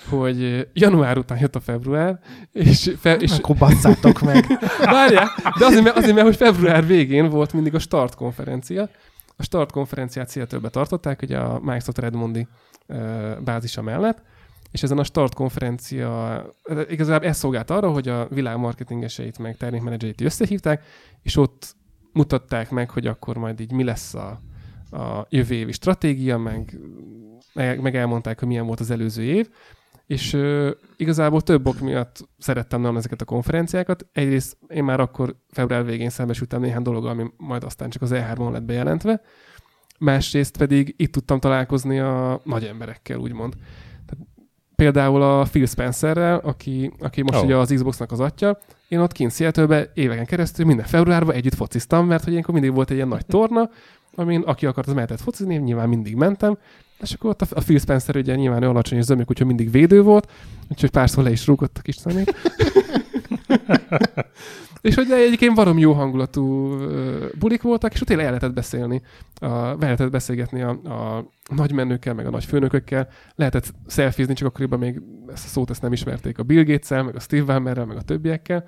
hogy 0.09 0.69
január 0.73 1.19
után 1.19 1.39
jött 1.39 1.55
a 1.55 1.61
február, 1.61 2.19
és, 2.53 2.95
fe, 2.99 3.17
és 3.17 3.31
Akkor 3.31 3.57
basszátok 3.57 4.21
meg. 4.21 4.47
várjál, 4.97 5.31
de 5.59 5.67
azért, 5.67 5.83
mert, 5.83 5.97
azért, 5.97 6.15
mert 6.15 6.27
hogy 6.27 6.37
február 6.37 6.87
végén 6.87 7.29
volt 7.29 7.53
mindig 7.53 7.75
a 7.75 7.79
start 7.79 8.15
konferencia. 8.15 8.89
A 9.37 9.43
start 9.43 9.73
konferenciát 9.73 10.31
Seattle-be 10.31 10.69
tartották, 10.69 11.23
ugye 11.23 11.39
a 11.39 11.59
Microsoft 11.59 11.99
Redmondi 11.99 12.47
ö, 12.87 13.33
bázisa 13.45 13.83
mellett, 13.83 14.23
és 14.71 14.83
ezen 14.83 14.99
a 14.99 15.05
start 15.05 15.35
konferencia 15.35 16.43
igazából 16.89 17.29
ez 17.29 17.37
szolgált 17.37 17.71
arra, 17.71 17.91
hogy 17.91 18.09
a 18.09 18.27
világ 18.31 18.59
marketingeseit 18.59 19.39
meg 19.39 19.57
termékmenedzsereit 19.57 20.21
összehívták, 20.21 20.85
és 21.23 21.37
ott 21.37 21.77
mutatták 22.13 22.71
meg, 22.71 22.91
hogy 22.91 23.07
akkor 23.07 23.37
majd 23.37 23.61
így 23.61 23.73
mi 23.73 23.85
lesz 23.85 24.15
a, 24.15 24.41
a 24.91 25.27
jövő 25.29 25.55
évi 25.55 25.73
stratégia, 25.73 26.39
meg, 26.39 26.79
meg, 27.53 27.81
meg 27.81 27.97
elmondták, 27.97 28.39
hogy 28.39 28.49
milyen 28.49 28.67
volt 28.67 28.81
az 28.81 28.91
előző 28.91 29.23
év, 29.23 29.49
és 30.07 30.33
ö, 30.33 30.71
igazából 30.97 31.41
több 31.41 31.67
ok 31.67 31.81
miatt 31.81 32.29
szerettem 32.39 32.81
nagyon 32.81 32.97
ezeket 32.97 33.21
a 33.21 33.25
konferenciákat. 33.25 34.07
Egyrészt 34.13 34.57
én 34.69 34.85
már 34.85 35.01
akkor 35.01 35.37
február 35.51 35.85
végén 35.85 36.11
szembesültem 36.11 36.61
néhány 36.61 36.83
dologgal, 36.83 37.11
ami 37.11 37.25
majd 37.37 37.65
aztán 37.65 37.91
csak 37.91 38.03
az 38.03 38.11
E3-on 38.15 38.51
lett 38.53 38.63
bejelentve, 38.63 39.21
másrészt 39.99 40.57
pedig 40.57 40.95
itt 40.97 41.13
tudtam 41.13 41.41
találkozni 41.41 41.99
a 41.99 42.41
nagy 42.45 42.65
emberekkel, 42.65 43.19
úgymond. 43.19 43.55
Például 44.83 45.23
a 45.23 45.43
Phil 45.43 45.67
Spencerrel, 45.67 46.39
aki, 46.39 46.93
aki 46.99 47.23
most 47.23 47.39
oh. 47.39 47.45
ugye 47.45 47.57
az 47.57 47.73
Xboxnak 47.75 48.13
az 48.13 48.21
atya, 48.21 48.59
én 48.89 48.99
ott 48.99 49.13
kint 49.13 49.33
seattle 49.33 49.91
éveken 49.95 50.25
keresztül 50.25 50.67
minden 50.67 50.87
februárban 50.87 51.35
együtt 51.35 51.55
fociztam, 51.55 52.07
mert 52.07 52.23
hogy 52.23 52.33
ilyenkor 52.33 52.55
mindig 52.55 52.73
volt 52.73 52.91
egy 52.91 52.97
ilyen 52.97 53.09
nagy 53.09 53.27
torna, 53.37 53.71
amin 54.15 54.41
aki 54.41 54.67
akart, 54.67 54.87
az 54.87 54.95
mehetett 54.95 55.21
focizni, 55.21 55.57
nyilván 55.57 55.89
mindig 55.89 56.15
mentem, 56.15 56.59
és 57.01 57.13
akkor 57.13 57.31
ott 57.31 57.43
a, 57.43 57.47
a 57.51 57.61
Phil 57.61 57.79
Spencer 57.79 58.17
ugye 58.17 58.35
nyilván 58.35 58.63
ő 58.63 58.69
alacsony 58.69 58.99
és 58.99 59.05
zömök, 59.05 59.31
úgyhogy 59.31 59.47
mindig 59.47 59.71
védő 59.71 60.03
volt, 60.03 60.31
úgyhogy 60.71 60.91
párszor 60.91 61.25
le 61.25 61.31
is 61.31 61.47
rúgott 61.47 61.77
a 61.79 61.83
kis 61.83 61.97
szemét. 61.97 62.35
és 64.81 64.95
hogy 64.95 65.11
egyébként 65.11 65.57
varom 65.57 65.79
jó 65.79 65.93
hangulatú 65.93 66.77
bulik 67.39 67.63
voltak, 67.63 67.93
és 67.95 68.01
ott 68.01 68.07
tényleg 68.07 68.27
el 68.27 68.33
lehetett 68.33 68.55
beszélni, 68.55 69.03
a, 69.41 69.47
el 69.47 69.77
lehetett 69.79 70.11
beszélgetni 70.11 70.63
a, 70.63 70.71
a 70.71 71.31
nagy 71.55 71.73
menőkkel, 71.73 72.15
meg 72.15 72.27
a 72.27 72.31
nagy 72.31 72.45
főnökökkel, 72.45 73.09
lehetett 73.35 73.73
szelfizni, 73.87 74.35
csak 74.35 74.49
akkoriban 74.49 74.79
még 74.79 75.01
ezt 75.33 75.45
a 75.45 75.49
szót 75.49 75.71
ezt 75.71 75.83
nem 75.83 75.93
ismerték 75.93 76.39
a 76.39 76.43
Bill 76.43 76.65
gates 76.65 76.89
meg 77.05 77.17
a 77.17 77.21
Steve 77.21 77.45
Ballmerrel, 77.45 77.87
meg 77.87 77.97
a 77.97 78.03
többiekkel. 78.03 78.65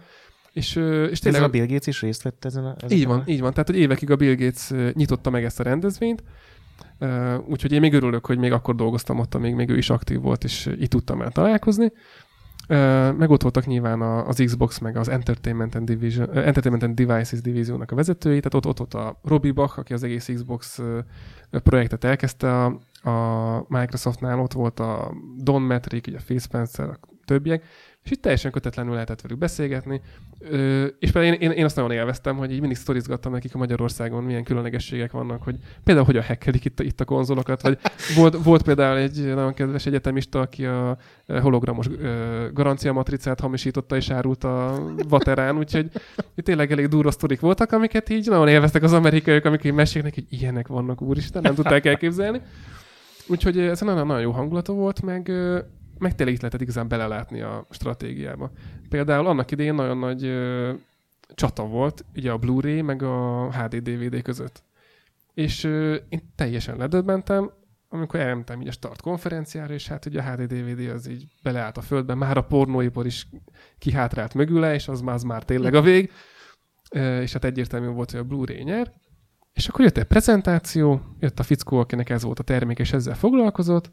És, 0.53 0.67
és 0.67 0.75
Tényleg 0.75 1.19
tényleg 1.21 1.43
a 1.43 1.49
Bill 1.49 1.67
Gates 1.67 1.87
is 1.87 2.01
részt 2.01 2.23
vett 2.23 2.45
ezen 2.45 2.65
a... 2.65 2.75
ezen 2.81 2.99
így 2.99 3.05
a- 3.05 3.09
van, 3.09 3.23
így 3.27 3.41
van. 3.41 3.51
Tehát, 3.53 3.69
hogy 3.69 3.79
évekig 3.79 4.11
a 4.11 4.17
Bill 4.17 4.35
Gates 4.35 4.71
nyitotta 4.93 5.31
meg 5.31 5.45
ezt 5.45 5.61
a 5.61 5.63
rendezvényt, 5.63 6.23
úgyhogy 7.47 7.73
én 7.73 7.81
még 7.81 7.93
örülök, 7.93 8.27
hogy 8.27 8.39
még 8.39 8.53
akkor 8.53 8.75
dolgoztam 8.75 9.19
ott, 9.19 9.35
amíg 9.35 9.55
még 9.55 9.69
ő 9.69 9.77
is 9.77 9.91
aktív 9.91 10.21
volt, 10.21 10.45
és 10.45 10.71
itt 10.79 10.91
tudtam 10.91 11.23
el 11.23 11.31
találkozni. 11.31 11.93
Meg 13.17 13.31
ott 13.31 13.43
voltak 13.43 13.67
nyilván 13.67 14.01
az 14.03 14.43
Xbox, 14.45 14.79
meg 14.79 14.97
az 14.97 15.09
Entertainment 15.09 15.75
and, 15.75 15.87
Division, 15.87 16.37
Entertainment 16.37 16.83
and 16.83 16.95
Devices 16.95 17.41
divíziónak 17.41 17.91
a 17.91 17.95
vezetői, 17.95 18.41
tehát 18.41 18.55
ott, 18.55 18.67
ott, 18.67 18.81
ott 18.81 18.95
a 18.95 19.21
Robbie 19.25 19.53
Bach, 19.53 19.79
aki 19.79 19.93
az 19.93 20.03
egész 20.03 20.31
Xbox 20.35 20.81
projektet 21.51 22.05
elkezdte 22.05 22.65
a, 22.65 22.65
a 23.11 23.65
Microsoftnál, 23.69 24.41
ott 24.41 24.53
volt 24.53 24.81
a 24.81 25.15
Don 25.37 25.63
Metric, 25.63 26.07
ugye 26.07 26.19
a 26.19 26.23
Phil 26.25 26.39
Spencer, 26.39 26.89
a 26.89 26.99
többiek, 27.25 27.65
és 28.05 28.11
itt 28.11 28.23
teljesen 28.23 28.51
kötetlenül 28.51 28.93
lehetett 28.93 29.21
velük 29.21 29.39
beszélgetni, 29.39 30.01
Ö, 30.51 30.87
és 30.99 31.11
például 31.11 31.35
én, 31.35 31.41
én, 31.41 31.57
én 31.57 31.65
azt 31.65 31.77
nagyon 31.77 31.91
élveztem, 31.91 32.37
hogy 32.37 32.53
így 32.53 32.61
mindig 32.61 32.77
sztorizgattam 32.77 33.33
nekik 33.33 33.55
a 33.55 33.59
Magyarországon, 33.59 34.25
milyen 34.25 34.45
különlegességek 34.45 35.13
vannak, 35.13 35.43
hogy 35.43 35.57
például 35.85 36.07
hogyan 36.07 36.23
hackelik 36.23 36.65
itt, 36.65 36.81
itt 36.81 37.01
a 37.01 37.05
konzolokat, 37.05 37.63
vagy 37.63 37.79
volt, 38.17 38.45
volt 38.45 38.63
például 38.63 38.99
egy 38.99 39.35
nagyon 39.35 39.55
kedves 39.55 39.87
egyetemista, 39.87 40.41
aki 40.41 40.65
a 40.65 40.97
hologramos 41.27 41.89
garancia 42.53 42.93
matricát 42.93 43.41
hamisította 43.41 43.97
és 43.97 44.11
árult 44.11 44.45
a 44.45 44.83
Vaterán, 45.09 45.59
úgyhogy 45.59 45.91
itt 46.35 46.45
tényleg 46.45 46.73
elég 46.73 46.87
durva 46.87 47.11
sztorik 47.11 47.41
voltak, 47.41 47.73
amiket 47.73 48.09
így 48.09 48.29
nagyon 48.29 48.49
élveztek 48.49 48.83
az 48.83 48.93
amerikaiak, 48.93 49.45
amik 49.45 49.65
így 49.65 49.73
mesélnek, 49.73 50.15
hogy 50.15 50.27
ilyenek 50.29 50.67
vannak, 50.67 51.03
úristen, 51.03 51.43
nem 51.43 51.55
tudták 51.55 51.87
elképzelni. 51.87 52.41
Úgyhogy 53.27 53.59
ez 53.59 53.81
nagyon, 53.81 54.07
nagyon 54.07 54.23
jó 54.23 54.31
hangulata 54.31 54.73
volt, 54.73 55.03
meg 55.03 55.33
meg 55.99 56.15
tényleg 56.15 56.35
itt 56.35 56.41
lehetett 56.41 56.63
igazán 56.63 56.89
belelátni 56.89 57.41
a 57.41 57.67
stratégiába. 57.71 58.51
Például 58.89 59.27
annak 59.27 59.51
idején 59.51 59.75
nagyon 59.75 59.99
nagy 59.99 60.25
ö, 60.25 60.73
csata 61.35 61.67
volt, 61.67 62.05
ugye 62.17 62.31
a 62.31 62.39
Blu-ray 62.39 62.83
meg 62.83 63.03
a 63.03 63.51
HD 63.53 63.77
DVD 63.77 64.23
között. 64.23 64.63
És 65.35 65.65
ö, 65.65 65.95
én 66.09 66.33
teljesen 66.35 66.77
ledöbbentem, 66.77 67.51
amikor 67.89 68.21
elmentem 68.21 68.61
így 68.61 68.69
a 68.69 68.73
start 68.73 69.01
konferenciára, 69.01 69.75
és 69.75 69.89
hát 69.89 70.07
ugye 70.07 70.21
a 70.21 70.33
HD 70.33 70.43
DVD 70.43 70.91
az 70.91 71.09
így 71.09 71.27
beleállt 71.43 71.77
a 71.77 71.81
földbe, 71.81 72.15
már 72.15 72.37
a 72.37 72.45
pornóipar 72.45 73.07
is 73.07 73.29
kihátrált 73.79 74.35
mögüle, 74.35 74.75
és 74.75 74.89
az 74.89 75.01
már, 75.01 75.15
az 75.15 75.23
már 75.23 75.45
tényleg 75.45 75.75
a 75.75 75.81
vég. 75.81 76.13
Ö, 76.91 77.21
és 77.21 77.33
hát 77.33 77.45
egyértelmű 77.45 77.87
volt, 77.87 78.11
hogy 78.11 78.21
a 78.21 78.25
Blu-ray 78.25 78.63
nyer. 78.63 78.93
És 79.53 79.69
akkor 79.69 79.85
jött 79.85 79.97
egy 79.99 80.05
prezentáció, 80.05 81.01
jött 81.21 81.39
a 81.39 81.43
fickó, 81.43 81.79
akinek 81.79 82.11
ez 82.11 82.23
volt 82.23 82.39
a 82.39 82.43
termék, 82.43 82.79
és 82.79 82.93
ezzel 82.93 83.15
foglalkozott, 83.15 83.93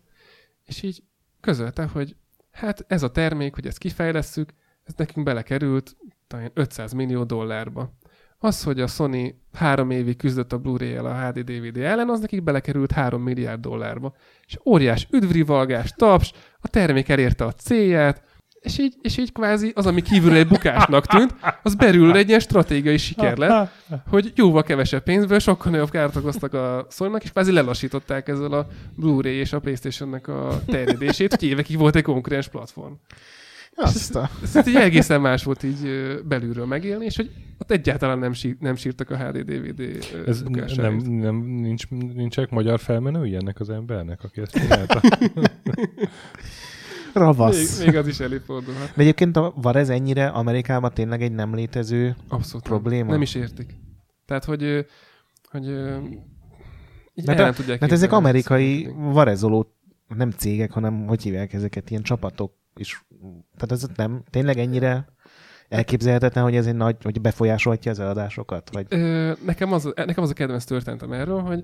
és 0.64 0.82
így 0.82 1.04
közölte, 1.42 1.86
hogy 1.86 2.16
hát 2.52 2.86
ez 2.88 3.04
a 3.04 3.12
termék, 3.12 3.54
hogy 3.54 3.68
ezt 3.68 3.78
kifejlesszük, 3.78 4.54
ez 4.84 4.94
nekünk 4.98 5.26
belekerült 5.26 5.96
talán 6.28 6.52
500 6.54 6.92
millió 6.92 7.24
dollárba. 7.24 7.94
Az, 8.38 8.64
hogy 8.64 8.82
a 8.82 8.88
Sony 8.88 9.42
három 9.54 9.92
évig 9.92 10.18
küzdött 10.18 10.54
a 10.54 10.58
Blu-ray 10.58 10.94
el 10.94 11.06
a 11.06 11.28
HD 11.28 11.40
DVD 11.40 11.78
ellen, 11.78 12.10
az 12.10 12.20
nekik 12.20 12.44
belekerült 12.44 12.92
3 12.92 13.22
milliárd 13.22 13.62
dollárba. 13.62 14.14
És 14.46 14.60
óriás 14.66 15.08
üdvrivalgás, 15.12 15.92
taps, 15.92 16.34
a 16.60 16.68
termék 16.68 17.10
elérte 17.10 17.46
a 17.46 17.52
célját, 17.52 18.24
és 18.62 18.78
így, 18.80 18.96
és 19.02 19.18
így 19.18 19.32
kvázi 19.32 19.72
az, 19.76 19.86
ami 19.86 20.02
kívül 20.02 20.34
egy 20.34 20.48
bukásnak 20.48 21.06
tűnt, 21.06 21.36
az 21.64 21.76
belül 21.76 22.16
egy 22.16 22.28
ilyen 22.28 22.40
stratégiai 22.40 22.98
siker 22.98 23.38
lett, 23.38 23.72
hogy 24.10 24.32
jóval 24.36 24.64
kevesebb 24.64 25.04
pénzből 25.04 25.40
sokkal 25.40 25.72
nagyobb 25.72 25.90
kárt 25.90 26.16
okoztak 26.16 26.54
a 26.54 26.86
szólnak, 26.90 27.24
és 27.24 27.32
kvázi 27.32 27.52
lelassították 27.52 28.28
ezzel 28.28 28.52
a 28.52 28.68
Blu-ray 28.96 29.36
és 29.36 29.54
a 29.54 29.60
Playstation-nek 29.60 30.28
a 30.28 30.62
terjedését, 30.66 31.34
hogy 31.34 31.44
évekig 31.44 31.78
volt 31.78 31.96
egy 31.96 32.04
konkurens 32.04 32.48
platform. 32.48 32.94
Azt 33.76 34.16
a... 34.16 34.30
Ez, 34.44 34.56
ez 34.56 34.68
így 34.68 34.76
egészen 34.76 35.22
más 35.22 35.44
volt 35.44 35.64
így 35.64 35.92
belülről 36.26 36.66
megélni, 36.66 37.06
és 37.06 37.16
hogy 37.16 37.30
ott 37.58 37.72
egyáltalán 37.72 38.20
nem, 38.20 38.34
sír, 38.34 38.56
nem 38.60 38.76
sírtak 38.76 39.10
a 39.10 39.18
HD 39.18 39.38
DVD 39.38 39.82
Ez 40.28 40.44
nem, 40.76 40.96
nem, 40.96 41.36
nincs, 41.36 41.90
nincsek 41.90 42.50
magyar 42.50 42.80
felmenői 42.80 43.36
ennek 43.36 43.60
az 43.60 43.70
embernek, 43.70 44.24
aki 44.24 44.42
ezt 44.42 44.52
csinálta? 44.52 45.02
Ravasz. 47.14 47.78
Még, 47.78 47.88
még 47.88 47.96
az 47.96 48.08
is 48.08 48.20
előfordulhat. 48.20 48.92
De 48.96 49.02
egyébként 49.02 49.38
a, 49.38 49.54
van 49.56 49.76
ez 49.76 49.90
ennyire 49.90 50.28
Amerikában 50.28 50.94
tényleg 50.94 51.22
egy 51.22 51.32
nem 51.32 51.56
létező 51.56 52.16
Abszolút 52.28 52.64
probléma? 52.64 53.04
Nem, 53.04 53.12
nem 53.12 53.22
is 53.22 53.36
értik. 53.36 53.76
Tehát, 54.26 54.46
hogy, 54.46 54.86
hogy 55.50 55.68
így 57.14 57.26
mert, 57.26 57.40
el 57.40 57.46
nem 57.46 57.54
tudják 57.54 57.80
mert 57.80 57.92
ezek 57.92 58.12
amerikai 58.12 58.90
varezoló, 58.98 59.76
nem 60.08 60.32
cégek, 60.32 60.72
hanem 60.72 61.06
hogy 61.08 61.24
hívják 61.24 61.54
ezeket, 61.54 61.90
ilyen 61.90 62.02
csapatok 62.02 62.54
is. 62.76 63.06
Tehát 63.58 63.72
ez 63.72 63.86
nem 63.96 64.24
tényleg 64.30 64.58
ennyire 64.58 65.06
elképzelhetetlen, 65.72 66.44
hogy 66.44 66.56
ez 66.56 66.68
egy 66.68 66.76
nagy, 66.76 66.96
hogy 67.04 67.22
befolyásolhatja 67.22 67.92
az 67.92 68.00
eladásokat? 68.00 68.70
Vagy... 68.74 68.86
Ö, 68.90 69.32
nekem, 69.46 69.74
az, 69.74 69.94
nekem 69.96 70.24
az 70.24 70.30
a 70.30 70.34
kedvenc 70.34 70.64
történetem 70.64 71.12
erről, 71.12 71.40
hogy, 71.42 71.64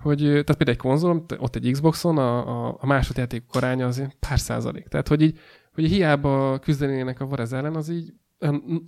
hogy 0.00 0.18
tehát 0.18 0.56
például 0.56 0.70
egy 0.70 0.76
konzolom, 0.76 1.24
ott 1.38 1.56
egy 1.56 1.70
Xboxon 1.72 2.18
a, 2.18 2.66
a, 2.66 2.76
a 2.80 2.86
másodjátékok 2.86 3.54
aránya 3.54 3.86
az 3.86 4.02
pár 4.28 4.38
százalék. 4.38 4.88
Tehát, 4.88 5.08
hogy 5.08 5.22
így, 5.22 5.38
hogy 5.74 5.84
hiába 5.84 6.58
küzdenének 6.58 7.20
a 7.20 7.26
Varez 7.26 7.52
ellen, 7.52 7.76
az 7.76 7.88
így 7.88 8.12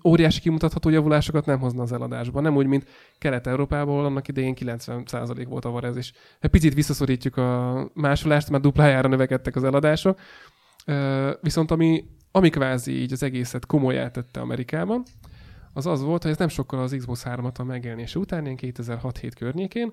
óriási 0.05 0.41
kimutatható 0.41 0.89
javulásokat 0.89 1.47
nem 1.47 1.59
hozna 1.59 1.83
az 1.83 1.93
eladásban. 1.93 2.43
Nem 2.43 2.57
úgy, 2.57 2.67
mint 2.67 2.89
Kelet-Európában, 3.19 4.05
annak 4.05 4.29
idején 4.29 4.55
90% 4.61 5.47
volt 5.49 5.65
a 5.65 5.71
Varez, 5.71 5.97
és 5.97 6.13
ha 6.41 6.49
picit 6.49 6.75
visszaszorítjuk 6.75 7.37
a 7.37 7.91
másolást, 7.95 8.51
már 8.51 8.61
duplájára 8.61 9.09
növekedtek 9.09 9.57
az 9.57 9.65
eladások. 9.65 10.19
Viszont 11.41 11.71
ami, 11.71 12.05
ami 12.31 12.51
kvázi 12.51 13.01
így 13.01 13.13
az 13.13 13.23
egészet 13.23 13.67
komolyá 13.67 14.11
tette 14.11 14.41
Amerikában, 14.41 15.03
az 15.73 15.87
az 15.87 16.03
volt, 16.03 16.23
hogy 16.23 16.31
ez 16.31 16.39
nem 16.39 16.49
sokkal 16.49 16.81
az 16.81 16.95
Xbox 16.99 17.23
360 17.23 17.67
megjelenése 17.67 18.19
után, 18.19 18.45
ilyen 18.45 18.59
2006-7 18.61 19.33
környékén, 19.39 19.93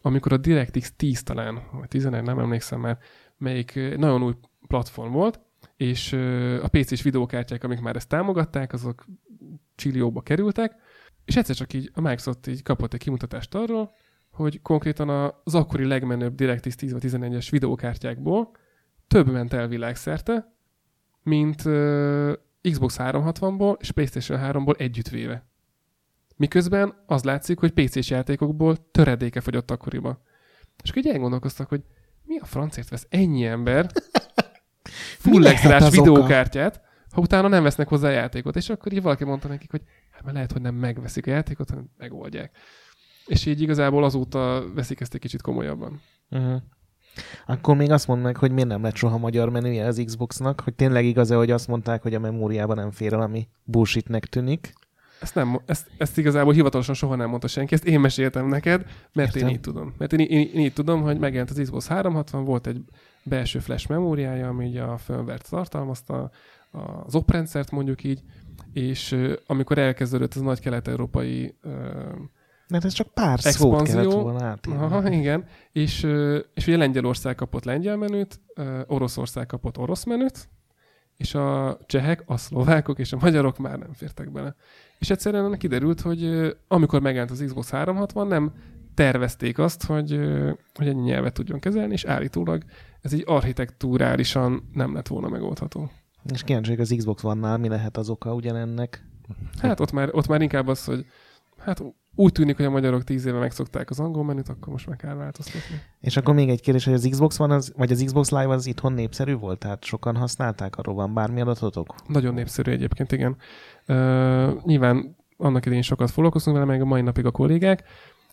amikor 0.00 0.32
a 0.32 0.36
DirectX 0.36 0.92
10 0.96 1.22
talán, 1.22 1.62
vagy 1.72 1.88
11, 1.88 2.22
nem 2.22 2.38
emlékszem 2.38 2.80
már, 2.80 2.98
melyik 3.36 3.96
nagyon 3.96 4.22
új 4.22 4.34
platform 4.66 5.12
volt, 5.12 5.40
és 5.76 6.12
a 6.62 6.68
PC-s 6.68 7.02
videókártyák, 7.02 7.64
amik 7.64 7.80
már 7.80 7.96
ezt 7.96 8.08
támogatták, 8.08 8.72
azok 8.72 9.04
csillióba 9.74 10.20
kerültek, 10.20 10.74
és 11.24 11.36
egyszer 11.36 11.56
csak 11.56 11.72
így 11.72 11.90
a 11.94 12.00
Microsoft 12.00 12.46
így 12.46 12.62
kapott 12.62 12.94
egy 12.94 13.00
kimutatást 13.00 13.54
arról, 13.54 13.92
hogy 14.30 14.62
konkrétan 14.62 15.34
az 15.44 15.54
akkori 15.54 15.84
legmenőbb 15.84 16.34
DirectX 16.34 16.76
10 16.76 16.92
vagy 16.92 17.02
11-es 17.06 17.46
videókártyákból 17.50 18.50
több 19.08 19.30
ment 19.30 19.52
el 19.52 19.68
világszerte, 19.68 20.52
mint 21.22 21.64
uh, 21.64 22.32
Xbox 22.70 22.96
360-ból 22.98 23.80
és 23.80 23.90
PlayStation 23.90 24.40
3-ból 24.42 24.80
együttvéve. 24.80 25.46
Miközben 26.36 26.94
az 27.06 27.24
látszik, 27.24 27.58
hogy 27.58 27.70
PC-s 27.70 28.10
játékokból 28.10 28.90
töredéke 28.90 29.40
fogyott 29.40 29.70
akkoriban. 29.70 30.18
És 30.82 30.90
akkor 30.90 31.06
így 31.06 31.12
elgondolkoztak, 31.12 31.68
hogy 31.68 31.82
mi 32.24 32.38
a 32.38 32.44
francért 32.44 32.88
vesz 32.88 33.06
ennyi 33.10 33.44
ember 33.44 33.90
full 35.24 35.46
extrás 35.46 35.90
videókártyát, 35.90 36.80
ha 37.10 37.20
utána 37.20 37.48
nem 37.48 37.62
vesznek 37.62 37.88
hozzá 37.88 38.10
játékot. 38.10 38.56
És 38.56 38.68
akkor 38.68 38.92
így 38.92 39.02
valaki 39.02 39.24
mondta 39.24 39.48
nekik, 39.48 39.70
hogy 39.70 39.82
hát 40.10 40.22
mert 40.22 40.34
lehet, 40.34 40.52
hogy 40.52 40.60
nem 40.60 40.74
megveszik 40.74 41.26
a 41.26 41.30
játékot, 41.30 41.68
hanem 41.68 41.90
megoldják. 41.96 42.56
És 43.26 43.46
így 43.46 43.60
igazából 43.60 44.04
azóta 44.04 44.72
veszik 44.74 45.00
ezt 45.00 45.14
egy 45.14 45.20
kicsit 45.20 45.42
komolyabban. 45.42 46.00
Uh-huh. 46.30 46.62
Akkor 47.46 47.76
még 47.76 47.90
azt 47.90 48.06
mondd 48.06 48.22
meg, 48.22 48.36
hogy 48.36 48.50
miért 48.50 48.68
nem 48.68 48.82
lett 48.82 48.94
soha 48.94 49.18
magyar 49.18 49.48
menüje 49.48 49.86
az 49.86 50.02
Xboxnak, 50.04 50.60
hogy 50.60 50.74
tényleg 50.74 51.04
igaz-e, 51.04 51.34
hogy 51.34 51.50
azt 51.50 51.68
mondták, 51.68 52.02
hogy 52.02 52.14
a 52.14 52.20
memóriában 52.20 52.76
nem 52.76 52.90
fér 52.90 53.12
el, 53.12 53.20
ami 53.20 53.48
bullshitnek 53.64 54.26
tűnik. 54.26 54.72
Ezt, 55.20 55.34
nem, 55.34 55.60
ezt, 55.66 55.90
ezt 55.96 56.18
igazából 56.18 56.52
hivatalosan 56.52 56.94
soha 56.94 57.14
nem 57.14 57.28
mondta 57.28 57.48
senki, 57.48 57.74
ezt 57.74 57.84
én 57.84 58.00
meséltem 58.00 58.46
neked, 58.46 58.86
mert 59.12 59.34
Értem. 59.34 59.48
én 59.48 59.54
így 59.54 59.60
tudom. 59.60 59.94
Mert 59.98 60.12
én, 60.12 60.26
én, 60.26 60.50
én 60.54 60.60
így 60.60 60.72
tudom, 60.72 61.02
hogy 61.02 61.18
megjelent 61.18 61.50
az 61.50 61.58
Xbox 61.62 61.86
360, 61.86 62.44
volt 62.44 62.66
egy 62.66 62.84
belső 63.22 63.58
flash 63.58 63.88
memóriája, 63.88 64.48
ami 64.48 64.66
ugye 64.66 64.82
a 64.82 64.96
firmware 64.96 65.38
tartalmazta, 65.50 66.30
az 67.04 67.14
oprendszert 67.14 67.70
mondjuk 67.70 68.04
így, 68.04 68.22
és 68.72 69.16
amikor 69.46 69.78
elkezdődött 69.78 70.34
az 70.34 70.40
nagy 70.40 70.60
kelet-európai 70.60 71.54
mert 72.72 72.84
ez 72.84 72.92
csak 72.92 73.08
pár 73.08 73.40
szót 73.40 73.82
kellett 73.82 74.12
volna. 74.12 74.58
Aha, 74.68 75.10
igen. 75.10 75.44
És, 75.72 76.06
és 76.54 76.66
ugye 76.66 76.76
Lengyelország 76.76 77.34
kapott 77.34 77.64
lengyel 77.64 77.96
menüt, 77.96 78.40
Oroszország 78.86 79.46
kapott 79.46 79.78
orosz 79.78 80.04
menüt, 80.04 80.48
és 81.16 81.34
a 81.34 81.78
csehek, 81.86 82.22
a 82.26 82.36
szlovákok 82.36 82.98
és 82.98 83.12
a 83.12 83.18
magyarok 83.20 83.58
már 83.58 83.78
nem 83.78 83.92
fértek 83.92 84.32
bele. 84.32 84.54
És 84.98 85.10
egyszerűen 85.10 85.58
kiderült, 85.58 86.00
hogy 86.00 86.52
amikor 86.68 87.00
megjelent 87.00 87.30
az 87.30 87.42
Xbox 87.46 87.70
360, 87.70 88.26
nem 88.26 88.52
tervezték 88.94 89.58
azt, 89.58 89.84
hogy, 89.84 90.20
hogy 90.74 90.88
ennyi 90.88 91.02
nyelvet 91.02 91.32
tudjon 91.32 91.60
kezelni, 91.60 91.92
és 91.92 92.04
állítólag 92.04 92.64
ez 93.00 93.12
így 93.12 93.24
architektúrálisan 93.26 94.68
nem 94.72 94.94
lett 94.94 95.08
volna 95.08 95.28
megoldható. 95.28 95.90
És 96.32 96.42
kíváncsi, 96.42 96.74
az 96.74 96.94
Xbox 96.96 97.24
One-nál 97.24 97.58
mi 97.58 97.68
lehet 97.68 97.96
az 97.96 98.08
oka 98.08 98.34
ugyanennek? 98.34 99.04
Hát 99.60 99.80
ott 99.80 99.92
már, 99.92 100.08
ott 100.12 100.26
már 100.26 100.42
inkább 100.42 100.68
az, 100.68 100.84
hogy 100.84 101.06
hát 101.58 101.82
úgy 102.14 102.32
tűnik, 102.32 102.56
hogy 102.56 102.64
a 102.64 102.70
magyarok 102.70 103.04
tíz 103.04 103.26
éve 103.26 103.38
megszokták 103.38 103.90
az 103.90 104.00
angol 104.00 104.24
menüt, 104.24 104.48
akkor 104.48 104.72
most 104.72 104.86
meg 104.86 104.96
kell 104.96 105.14
változtatni. 105.14 105.80
És 106.00 106.16
akkor 106.16 106.34
még 106.34 106.48
egy 106.48 106.60
kérdés, 106.60 106.84
hogy 106.84 106.94
az 106.94 107.06
Xbox 107.10 107.36
van, 107.36 107.50
az, 107.50 107.72
vagy 107.76 107.92
az 107.92 108.02
Xbox 108.04 108.30
Live 108.30 108.48
az 108.48 108.66
itthon 108.66 108.92
népszerű 108.92 109.34
volt? 109.34 109.58
Tehát 109.58 109.84
sokan 109.84 110.16
használták? 110.16 110.76
Arról 110.76 110.94
van 110.94 111.14
bármi 111.14 111.40
adatotok? 111.40 111.94
Nagyon 112.08 112.34
népszerű 112.34 112.70
egyébként, 112.70 113.12
igen. 113.12 113.36
Uh, 113.88 114.62
nyilván 114.64 115.16
annak 115.36 115.64
idején 115.64 115.82
sokat 115.82 116.10
foglalkoztunk 116.10 116.56
vele, 116.56 116.68
meg 116.68 116.80
a 116.80 116.84
mai 116.84 117.00
napig 117.00 117.26
a 117.26 117.30
kollégák, 117.30 117.82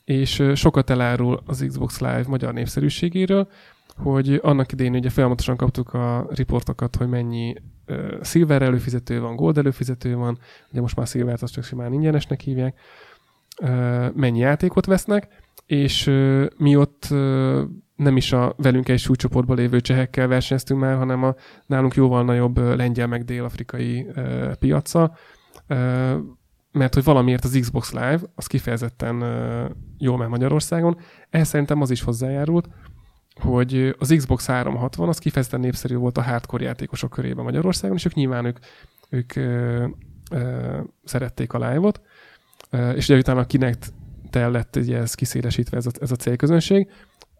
és 0.03 0.39
ö, 0.39 0.55
sokat 0.55 0.89
elárul 0.89 1.39
az 1.45 1.65
Xbox 1.67 1.99
Live 1.99 2.25
magyar 2.27 2.53
népszerűségéről, 2.53 3.47
hogy 3.95 4.39
annak 4.43 4.71
idején 4.71 4.95
ugye 4.95 5.09
folyamatosan 5.09 5.57
kaptuk 5.57 5.93
a 5.93 6.27
riportokat, 6.29 6.95
hogy 6.95 7.07
mennyi 7.07 7.55
uh, 7.87 8.23
Silver 8.23 8.61
előfizető 8.61 9.19
van, 9.21 9.35
Gold 9.35 9.57
előfizető 9.57 10.15
van, 10.15 10.37
ugye 10.71 10.81
most 10.81 10.95
már 10.95 11.07
Silvert 11.07 11.41
azt 11.41 11.53
csak 11.53 11.63
simán 11.63 11.93
ingyenesnek 11.93 12.41
hívják, 12.41 12.79
mennyi 14.13 14.39
játékot 14.39 14.85
vesznek, 14.85 15.27
és 15.65 16.05
mi 16.57 16.75
ott 16.75 17.07
nem 17.95 18.17
is 18.17 18.31
a 18.31 18.53
velünk 18.57 18.89
egy 18.89 18.99
súlycsoportban 18.99 19.57
lévő 19.57 19.81
csehekkel 19.81 20.27
versenyeztünk 20.27 20.79
már, 20.79 20.97
hanem 20.97 21.23
a 21.23 21.35
nálunk 21.65 21.95
jóval 21.95 22.23
nagyobb 22.23 22.57
lengyel 22.57 23.07
meg 23.07 23.23
dél-afrikai 23.23 24.07
piaca, 24.59 25.15
mert 26.71 26.93
hogy 26.93 27.03
valamiért 27.03 27.43
az 27.43 27.57
Xbox 27.59 27.91
Live 27.91 28.19
az 28.35 28.47
kifejezetten 28.47 29.23
jól 29.97 30.17
megy 30.17 30.27
Magyarországon. 30.27 30.97
Ehhez 31.29 31.47
szerintem 31.47 31.81
az 31.81 31.89
is 31.89 32.01
hozzájárult, 32.01 32.67
hogy 33.39 33.95
az 33.99 34.13
Xbox 34.17 34.45
360 34.45 35.07
az 35.07 35.17
kifejezetten 35.17 35.59
népszerű 35.59 35.95
volt 35.95 36.17
a 36.17 36.21
hardcore 36.21 36.63
játékosok 36.63 37.09
körében 37.09 37.43
Magyarországon, 37.43 37.95
és 37.95 38.05
ők 38.05 38.13
nyilván 38.13 38.45
ők, 38.45 38.57
ők 39.09 39.35
ö, 39.35 39.85
ö, 40.31 40.79
szerették 41.03 41.53
a 41.53 41.69
live-ot, 41.69 42.01
és 42.71 43.09
ugye 43.09 43.17
utána 43.17 43.39
a 43.39 43.45
Kinect 43.45 43.93
tel 44.29 44.51
lett 44.51 44.75
ugye 44.75 44.97
ez 44.97 45.13
kiszélesítve 45.13 45.77
ez 45.77 45.85
a, 45.85 45.91
ez 46.01 46.11
a 46.11 46.15
célközönség. 46.15 46.89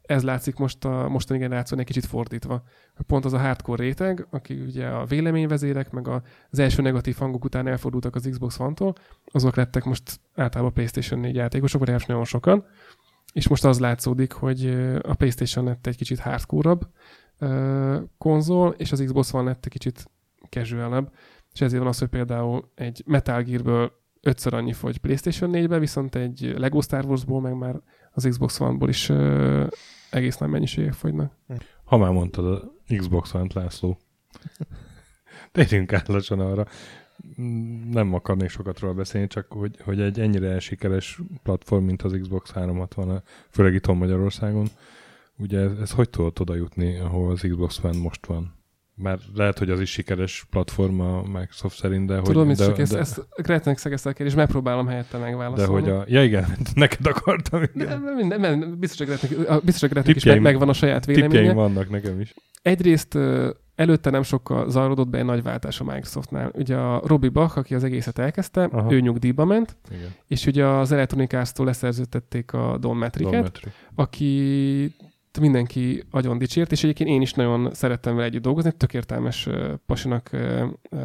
Ez 0.02 0.24
látszik 0.24 0.56
most 0.56 0.86
a 0.86 1.10
mostani 1.10 1.40
generáción 1.40 1.80
egy 1.80 1.86
kicsit 1.86 2.06
fordítva. 2.06 2.64
Pont 3.08 3.26
az 3.26 3.34
a 3.34 3.40
hardcore 3.40 3.84
réteg, 3.84 4.28
aki 4.30 4.60
ugye 4.60 4.88
a 4.88 5.06
véleményvezérek, 5.06 5.92
meg 5.92 6.08
az 6.08 6.60
első 6.60 6.82
negatív 6.82 7.18
hangok 7.18 7.44
után 7.44 7.68
elfordultak 7.68 8.16
az 8.16 8.28
Xbox 8.30 8.60
One-tól, 8.60 8.96
azok 9.32 9.56
lettek 9.56 9.84
most 9.84 10.20
általában 10.36 10.74
PlayStation 10.74 11.20
4 11.20 11.36
játékosok, 11.36 11.86
vagy 11.86 12.04
nagyon 12.08 12.26
sokan, 12.26 12.66
és 13.34 13.48
most 13.48 13.66
az 13.66 13.80
látszódik, 13.80 14.32
hogy 14.32 14.66
a 15.02 15.14
PlayStation 15.14 15.66
lett 15.66 15.88
egy 15.88 15.98
kicsit 15.98 16.20
hardcore 16.20 16.78
konzol, 18.18 18.76
és 18.78 18.92
az 18.92 19.02
Xbox 19.06 19.34
One 19.34 19.44
lett 19.44 19.66
egy 19.66 19.72
kicsit 19.72 20.10
casual 20.50 21.12
és 21.54 21.62
ezért 21.62 21.82
van 21.82 21.92
az, 21.92 22.00
hogy 22.00 22.08
például 22.08 22.72
egy 22.76 23.04
Metal 23.06 23.42
Gearből 23.42 23.92
ötször 24.22 24.54
annyi 24.54 24.74
fogy 24.74 24.98
PlayStation 24.98 25.52
4-be, 25.54 25.80
viszont 25.80 26.16
egy 26.16 26.54
Lego 26.58 26.82
Star 26.82 27.06
Wars-ból 27.06 27.42
meg 27.42 27.58
már 27.58 27.82
az 28.12 28.26
Xbox 28.30 28.60
One-ból 28.60 28.90
is 28.90 29.10
uh, 29.10 29.68
egész 30.12 30.38
nagy 30.38 30.50
mennyiségek 30.50 30.94
fogynak. 30.94 31.32
Ha 31.84 31.98
már 31.98 32.12
mondtad 32.12 32.46
a 32.46 32.72
Xbox 32.98 33.34
One-t, 33.34 33.54
László. 33.54 33.98
Térjünk 35.52 35.94
át 35.94 36.08
lassan 36.08 36.40
arra. 36.40 36.66
Nem 37.92 38.14
akarnék 38.14 38.50
sokat 38.50 38.80
róla 38.80 38.94
beszélni, 38.94 39.28
csak 39.28 39.52
hogy, 39.52 39.82
hogy 39.82 40.02
egy 40.02 40.20
ennyire 40.20 40.60
sikeres 40.60 41.20
platform, 41.44 41.84
mint 41.84 42.02
az 42.02 42.18
Xbox 42.22 42.52
360, 42.52 43.24
főleg 43.50 43.74
itt 43.74 43.88
Magyarországon, 43.88 44.68
ugye 45.38 45.60
ez, 45.60 45.72
ez 45.80 45.92
hogy 45.92 46.10
tudott 46.10 46.40
oda 46.40 46.56
jutni, 46.56 46.98
ahol 46.98 47.32
az 47.32 47.42
Xbox 47.42 47.84
One 47.84 47.98
most 47.98 48.26
van? 48.26 48.59
Már 49.02 49.20
lehet, 49.36 49.58
hogy 49.58 49.70
az 49.70 49.80
is 49.80 49.92
sikeres 49.92 50.46
platform 50.50 51.00
a 51.00 51.22
Microsoft 51.22 51.78
szerint, 51.78 52.08
de 52.08 52.22
Tudom, 52.22 52.48
hogy... 52.48 52.56
de, 52.56 52.68
de, 52.68 52.82
ezt, 52.82 52.94
ezt 52.94 53.28
rettenek 53.36 53.78
szegeztek 53.78 54.20
és 54.20 54.34
megpróbálom 54.34 54.88
helyette 54.88 55.18
megválaszolni. 55.18 55.86
De 55.86 55.92
hogy 55.92 56.02
a... 56.02 56.04
Ja 56.08 56.24
igen, 56.24 56.46
neked 56.74 57.06
akartam. 57.06 57.64
Igen. 57.74 58.02
Nem, 58.02 58.28
nem, 58.28 58.42
nem, 58.42 58.80
biztos, 58.80 59.08
hogy 59.08 59.90
Gretnek 59.90 60.16
is 60.16 60.24
meg, 60.24 60.42
megvan 60.42 60.70
a 60.70 60.74
saját 60.74 61.06
véleménye. 61.06 61.30
Tippjeim 61.30 61.56
vannak 61.56 61.90
nekem 61.90 62.20
is. 62.20 62.34
Egyrészt 62.62 63.18
előtte 63.80 64.10
nem 64.10 64.24
sokkal 64.24 64.70
zajlódott 64.70 65.08
be 65.08 65.18
egy 65.18 65.26
nagy 65.26 65.44
váltás 65.44 65.80
a 65.80 65.84
Microsoftnál. 65.84 66.52
Ugye 66.56 66.76
a 66.76 67.02
Robbie 67.06 67.30
Bach, 67.30 67.58
aki 67.58 67.76
az 67.76 67.84
egészet 67.84 68.18
elkezdte, 68.18 68.64
Aha. 68.64 68.94
ő 68.94 69.00
nyugdíjba 69.00 69.46
ment, 69.46 69.78
Igen. 69.92 70.14
és 70.28 70.46
ugye 70.46 70.66
az 70.66 70.92
Electronic 70.92 71.34
Arts-tól 71.34 71.66
leszerződtették 71.66 72.54
a 72.54 72.78
Don 72.78 72.98
Metriket, 72.98 73.60
aki 73.96 74.96
mindenki 75.40 76.04
agyon 76.12 76.38
dicsért, 76.38 76.72
és 76.72 76.84
egyébként 76.84 77.10
én 77.10 77.22
is 77.22 77.34
nagyon 77.34 77.74
szerettem 77.74 78.16
vele 78.16 78.28
együtt 78.28 78.42
dolgozni, 78.42 78.72
tök 78.72 78.94
értelmes 78.94 79.50
pasinak 79.86 80.30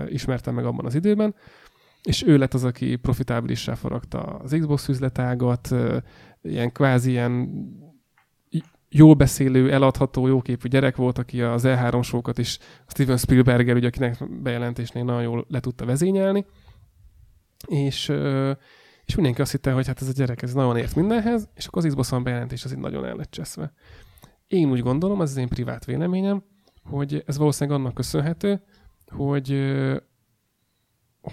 ismertem 0.07 0.55
meg 0.55 0.65
abban 0.65 0.87
az 0.87 0.95
időben, 0.95 1.35
és 2.03 2.23
ő 2.27 2.37
lett 2.37 2.55
az, 2.55 2.65
aki 2.65 2.97
profitábilissá 2.97 3.75
faragta 3.75 4.21
az 4.21 4.57
Xbox 4.59 4.89
üzletágat, 4.89 5.75
ilyen 6.43 6.73
kvázi 6.73 7.11
ilyen 7.11 7.51
jól 8.97 9.15
beszélő, 9.15 9.73
eladható, 9.73 10.27
jóképű 10.27 10.69
gyerek 10.69 10.97
volt, 10.97 11.19
aki 11.19 11.43
az 11.43 11.63
E3 11.67 12.03
sókat 12.03 12.39
is 12.39 12.59
Steven 12.87 13.17
Spielberger, 13.17 13.77
ugye, 13.77 13.87
akinek 13.87 14.41
bejelentésnél 14.43 15.05
nagyon 15.05 15.23
jól 15.23 15.47
le 15.49 15.61
tudta 15.61 15.85
vezényelni. 15.85 16.47
És, 17.67 18.13
és 19.05 19.15
mindenki 19.15 19.41
azt 19.41 19.51
hitte, 19.51 19.73
hogy 19.73 19.87
hát 19.87 20.01
ez 20.01 20.09
a 20.09 20.13
gyerek 20.13 20.43
ez 20.43 20.55
nagyon 20.55 20.77
ért 20.77 20.95
mindenhez, 20.95 21.49
és 21.55 21.67
akkor 21.67 21.85
az 21.85 21.89
Xbox 21.89 22.13
One 22.13 22.23
bejelentés 22.23 22.65
az 22.65 22.73
így 22.73 22.79
nagyon 22.79 23.05
el 23.05 23.17
lett 23.17 23.31
cseszve. 23.31 23.73
Én 24.47 24.71
úgy 24.71 24.81
gondolom, 24.81 25.23
ez 25.23 25.31
az 25.31 25.37
én 25.37 25.49
privát 25.49 25.85
véleményem, 25.85 26.43
hogy 26.85 27.23
ez 27.27 27.39
valószínűleg 27.39 27.81
annak 27.81 27.95
köszönhető, 27.95 28.63
hogy 29.07 29.75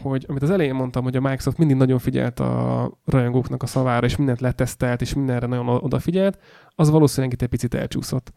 hogy 0.01 0.25
amit 0.27 0.41
az 0.41 0.49
elején 0.49 0.73
mondtam, 0.73 1.03
hogy 1.03 1.15
a 1.15 1.21
Microsoft 1.21 1.57
mindig 1.57 1.75
nagyon 1.75 1.99
figyelt 1.99 2.39
a 2.39 2.91
rajongóknak 3.05 3.63
a 3.63 3.65
szavára, 3.65 4.05
és 4.05 4.15
mindent 4.15 4.41
letesztelt, 4.41 5.01
és 5.01 5.13
mindenre 5.13 5.45
nagyon 5.47 5.67
odafigyelt, 5.67 6.39
az 6.75 6.89
valószínűleg 6.89 7.33
itt 7.33 7.41
egy 7.41 7.47
picit 7.47 7.73
elcsúszott. 7.73 8.31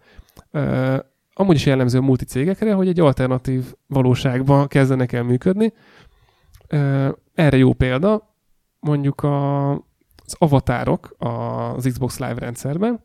Amúgy 1.33 1.55
is 1.55 1.67
jellemző 1.67 1.99
a 1.99 2.03
multicégekre, 2.03 2.73
hogy 2.73 2.89
egy 2.89 3.01
alternatív 3.01 3.75
valóságban 3.87 4.67
kezdenek 4.67 5.13
el 5.13 5.23
működni. 5.23 5.73
Uh, 6.73 7.09
erre 7.35 7.57
jó 7.57 7.73
példa, 7.73 8.37
mondjuk 8.81 9.23
a, 9.23 9.71
az 10.25 10.35
avatárok 10.39 11.15
az 11.19 11.85
Xbox 11.85 12.19
Live 12.19 12.39
rendszerben, 12.39 13.05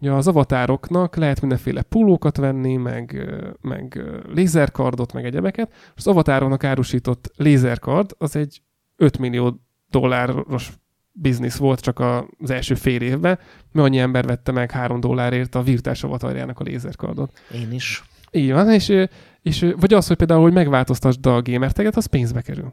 Ugye 0.00 0.12
az 0.12 0.28
avatároknak 0.28 1.16
lehet 1.16 1.40
mindenféle 1.40 1.82
pulókat 1.82 2.36
venni, 2.36 2.76
meg, 2.76 3.30
meg 3.60 4.02
lézerkardot, 4.34 5.12
meg 5.12 5.24
egyebeket. 5.24 5.72
Az 5.96 6.06
avatároknak 6.06 6.64
árusított 6.64 7.32
lézerkard 7.36 8.10
az 8.18 8.36
egy 8.36 8.62
5 8.96 9.18
millió 9.18 9.60
dolláros 9.90 10.72
biznisz 11.12 11.56
volt 11.56 11.80
csak 11.80 11.98
az 12.38 12.50
első 12.50 12.74
fél 12.74 13.00
évben, 13.00 13.38
mert 13.72 13.86
annyi 13.86 13.98
ember 13.98 14.26
vette 14.26 14.52
meg 14.52 14.70
3 14.70 15.00
dollárért 15.00 15.54
a 15.54 15.62
virtuális 15.62 16.02
avatarjának 16.02 16.60
a 16.60 16.62
lézerkardot. 16.62 17.40
Én 17.54 17.72
is. 17.72 18.04
Így 18.30 18.52
van, 18.52 18.70
és, 18.70 19.06
és 19.42 19.74
vagy 19.76 19.94
az, 19.94 20.06
hogy 20.06 20.16
például, 20.16 20.42
hogy 20.42 20.52
megváltoztasd 20.52 21.26
a 21.26 21.42
gamerteget, 21.42 21.96
az 21.96 22.06
pénzbe 22.06 22.40
kerül. 22.40 22.72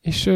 És 0.00 0.26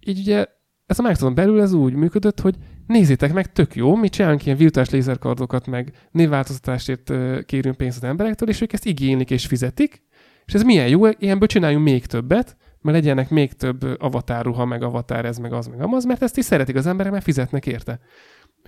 így 0.00 0.18
ugye 0.18 0.46
ez 0.86 0.98
a 0.98 1.02
Microsofton 1.02 1.34
belül 1.34 1.60
ez 1.60 1.72
úgy 1.72 1.94
működött, 1.94 2.40
hogy 2.40 2.56
nézzétek 2.90 3.32
meg, 3.32 3.52
tök 3.52 3.74
jó, 3.74 3.94
mi 3.94 4.08
csinálunk 4.08 4.44
ilyen 4.44 4.58
virtuális 4.58 4.92
lézerkardokat, 4.92 5.66
meg 5.66 5.92
névváltoztatásért 6.10 7.12
kérünk 7.44 7.76
pénzt 7.76 7.96
az 7.96 8.08
emberektől, 8.08 8.48
és 8.48 8.60
ők 8.60 8.72
ezt 8.72 8.86
igénylik 8.86 9.30
és 9.30 9.46
fizetik, 9.46 10.02
és 10.44 10.54
ez 10.54 10.62
milyen 10.62 10.88
jó, 10.88 11.06
ilyenből 11.06 11.48
csináljunk 11.48 11.84
még 11.84 12.06
többet, 12.06 12.56
mert 12.80 12.96
legyenek 12.96 13.30
még 13.30 13.52
több 13.52 13.82
avatárruha, 13.98 14.64
meg 14.64 14.82
avatár 14.82 15.24
ez, 15.24 15.38
meg 15.38 15.52
az, 15.52 15.66
meg 15.66 15.80
amaz, 15.80 16.04
mert 16.04 16.22
ezt 16.22 16.38
is 16.38 16.44
szeretik 16.44 16.76
az 16.76 16.86
emberek, 16.86 17.12
mert 17.12 17.24
fizetnek 17.24 17.66
érte. 17.66 18.00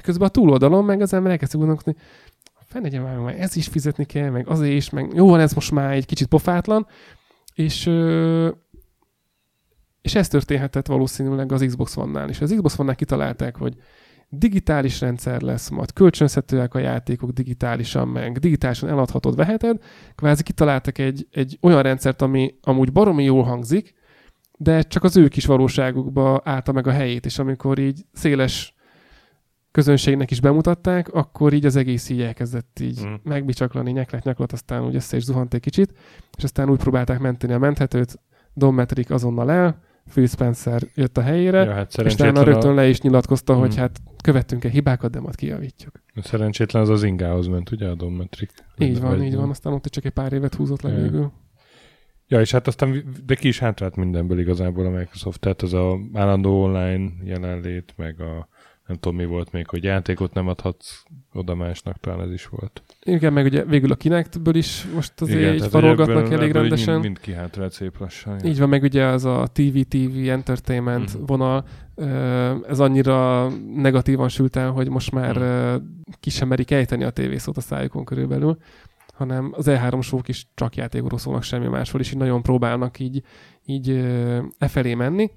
Közben 0.02 0.28
a 0.28 0.30
túloldalon 0.30 0.84
meg 0.84 1.00
az 1.00 1.12
emberek 1.12 1.42
ezt 1.42 1.56
gondolkodni, 1.56 2.00
fenn 2.66 3.00
már, 3.02 3.16
már 3.16 3.40
ez 3.40 3.56
is 3.56 3.66
fizetni 3.66 4.04
kell, 4.04 4.30
meg 4.30 4.48
az 4.48 4.62
is, 4.62 4.90
meg 4.90 5.10
jó 5.14 5.28
van, 5.28 5.40
ez 5.40 5.52
most 5.52 5.70
már 5.70 5.92
egy 5.92 6.06
kicsit 6.06 6.26
pofátlan, 6.26 6.86
és 7.54 7.86
és 10.02 10.14
ez 10.14 10.28
történhetett 10.28 10.86
valószínűleg 10.86 11.52
az 11.52 11.64
Xbox 11.66 11.96
One-nál 11.96 12.28
is. 12.28 12.40
Az 12.40 12.50
Xbox 12.50 12.78
One-nál 12.78 12.96
kitalálták, 12.96 13.56
hogy 13.56 13.76
digitális 14.34 15.00
rendszer 15.00 15.40
lesz, 15.40 15.68
majd 15.68 15.92
kölcsönzhetőek 15.92 16.74
a 16.74 16.78
játékok 16.78 17.30
digitálisan, 17.30 18.09
meg 18.09 18.38
digitálisan 18.38 18.88
eladhatod, 18.88 19.36
veheted. 19.36 19.82
Kvázi 20.14 20.42
kitaláltak 20.42 20.98
egy, 20.98 21.26
egy 21.30 21.59
olyan 21.62 21.82
rendszert, 21.82 22.22
ami 22.22 22.54
amúgy 22.62 22.92
baromi 22.92 23.24
jól 23.24 23.42
hangzik, 23.42 23.94
de 24.59 24.82
csak 24.82 25.04
az 25.04 25.16
ő 25.16 25.28
kis 25.28 25.46
valóságukba 25.46 26.40
állta 26.44 26.72
meg 26.72 26.86
a 26.86 26.90
helyét, 26.90 27.26
és 27.26 27.38
amikor 27.38 27.78
így 27.78 28.04
széles 28.12 28.74
közönségnek 29.70 30.30
is 30.30 30.40
bemutatták, 30.40 31.14
akkor 31.14 31.52
így 31.52 31.66
az 31.66 31.76
egész 31.76 32.09
így 32.09 32.20
elkezdett 32.20 32.78
így 32.80 33.06
mm. 33.06 33.14
megbicsaklani, 33.22 33.90
nyeklet, 33.90 34.24
nyaklat, 34.24 34.52
aztán 34.52 34.84
úgy 34.84 34.94
össze 34.94 35.16
is 35.16 35.22
zuhant 35.22 35.54
egy 35.54 35.60
kicsit, 35.60 35.92
és 36.36 36.44
aztán 36.44 36.70
úgy 36.70 36.78
próbálták 36.78 37.18
menteni 37.18 37.52
a 37.52 37.59
menthetőt, 37.59 38.18
Metric 38.54 39.10
azonnal 39.10 39.50
el, 39.50 39.80
Phil 40.10 40.26
Spencer 40.26 40.82
jött 40.94 41.18
a 41.18 41.22
helyére, 41.22 41.62
ja, 41.64 41.72
hát 41.72 41.94
és 41.94 42.14
utána 42.14 42.42
rögtön 42.42 42.70
a... 42.70 42.74
le 42.74 42.88
is 42.88 43.00
nyilatkozta, 43.00 43.52
hmm. 43.52 43.62
hogy 43.62 43.76
hát 43.76 44.00
követtünk-e 44.22 44.68
hibákat, 44.68 45.10
de 45.10 45.20
majd 45.20 45.34
kijavítjuk. 45.34 46.02
Szerencsétlen 46.22 46.82
az 46.82 46.88
az 46.88 47.02
ingához 47.02 47.46
ment, 47.46 47.70
ugye, 47.70 47.88
a 47.88 47.94
Dometric? 47.94 48.52
Így 48.78 49.00
van, 49.00 49.16
vagy 49.16 49.26
így 49.26 49.36
van, 49.36 49.50
aztán 49.50 49.72
ott 49.72 49.84
csak 49.84 50.04
egy 50.04 50.12
pár 50.12 50.32
évet 50.32 50.54
húzott 50.54 50.82
le 50.82 50.90
ja. 50.90 51.02
végül. 51.02 51.32
Ja, 52.28 52.40
és 52.40 52.50
hát 52.50 52.66
aztán, 52.66 53.04
de 53.26 53.34
ki 53.34 53.48
is 53.48 53.58
hátrált 53.58 53.96
mindenből 53.96 54.38
igazából 54.38 54.86
a 54.86 54.90
Microsoft, 54.90 55.40
tehát 55.40 55.62
az 55.62 55.74
a 55.74 55.98
állandó 56.12 56.62
online 56.62 57.10
jelenlét, 57.24 57.94
meg 57.96 58.20
a 58.20 58.48
nem 58.86 58.96
tudom 58.96 59.16
mi 59.18 59.24
volt 59.24 59.52
még, 59.52 59.66
hogy 59.68 59.84
játékot 59.84 60.34
nem 60.34 60.48
adhatsz 60.48 61.02
oda 61.32 61.54
másnak, 61.54 61.96
talán 62.00 62.20
ez 62.20 62.32
is 62.32 62.46
volt. 62.46 62.82
Igen, 63.02 63.32
meg 63.32 63.44
ugye 63.44 63.64
végül 63.64 63.92
a 63.92 63.94
Kinectből 63.94 64.54
is 64.54 64.86
most 64.94 65.20
azért 65.20 65.38
Igen, 65.40 65.54
így 65.54 65.66
farolgatnak 65.66 66.30
elég 66.32 66.48
ebből 66.48 66.60
rendesen. 66.62 66.92
Mind, 66.92 67.04
mind 67.04 67.18
kihátrált 67.20 67.72
szép 67.72 67.98
lassan. 67.98 68.44
Így 68.44 68.59
van, 68.59 68.68
meg 68.68 68.82
ugye 68.82 69.04
az 69.04 69.24
a 69.24 69.46
TV-TV 69.52 70.28
entertainment 70.28 71.14
Mhm. 71.14 71.24
vonal, 71.26 71.64
ez 72.68 72.80
annyira 72.80 73.48
negatívan 73.76 74.28
sült 74.28 74.56
el, 74.56 74.70
hogy 74.70 74.88
most 74.88 75.12
már 75.12 75.36
ö, 75.36 75.76
ki 76.20 76.30
sem 76.30 76.48
merik 76.48 76.70
ejteni 76.70 77.04
a 77.04 77.10
tévészót 77.10 77.56
a 77.56 77.60
szájukon 77.60 78.04
körülbelül, 78.04 78.56
hanem 79.12 79.52
az 79.56 79.66
E3 79.68 80.02
sók 80.02 80.28
is 80.28 80.46
csak 80.54 80.76
játékról 80.76 81.18
szólnak 81.18 81.42
semmi 81.42 81.66
másról, 81.66 82.00
és 82.00 82.12
így 82.12 82.18
nagyon 82.18 82.42
próbálnak 82.42 82.98
így, 82.98 83.22
így 83.66 83.88
e 84.59 84.68
felé 84.68 84.94
menni. 84.94 85.30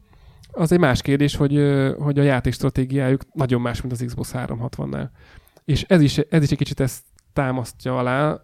Az 0.56 0.72
egy 0.72 0.80
más 0.80 1.02
kérdés, 1.02 1.36
hogy, 1.36 1.54
hogy 2.00 2.20
a 2.20 2.24
játékstratégiájuk 2.24 3.22
nagyon 3.34 3.62
más, 3.62 3.82
mint 3.82 3.94
az 3.94 4.04
Xbox 4.06 4.32
360-nál. 4.34 5.10
És 5.66 5.84
ez 5.88 6.02
is, 6.02 6.18
ez 6.18 6.44
is 6.44 6.52
egy 6.52 6.58
kicsit 6.58 6.80
ezt 6.80 7.04
támasztja 7.34 7.98
alá 7.98 8.42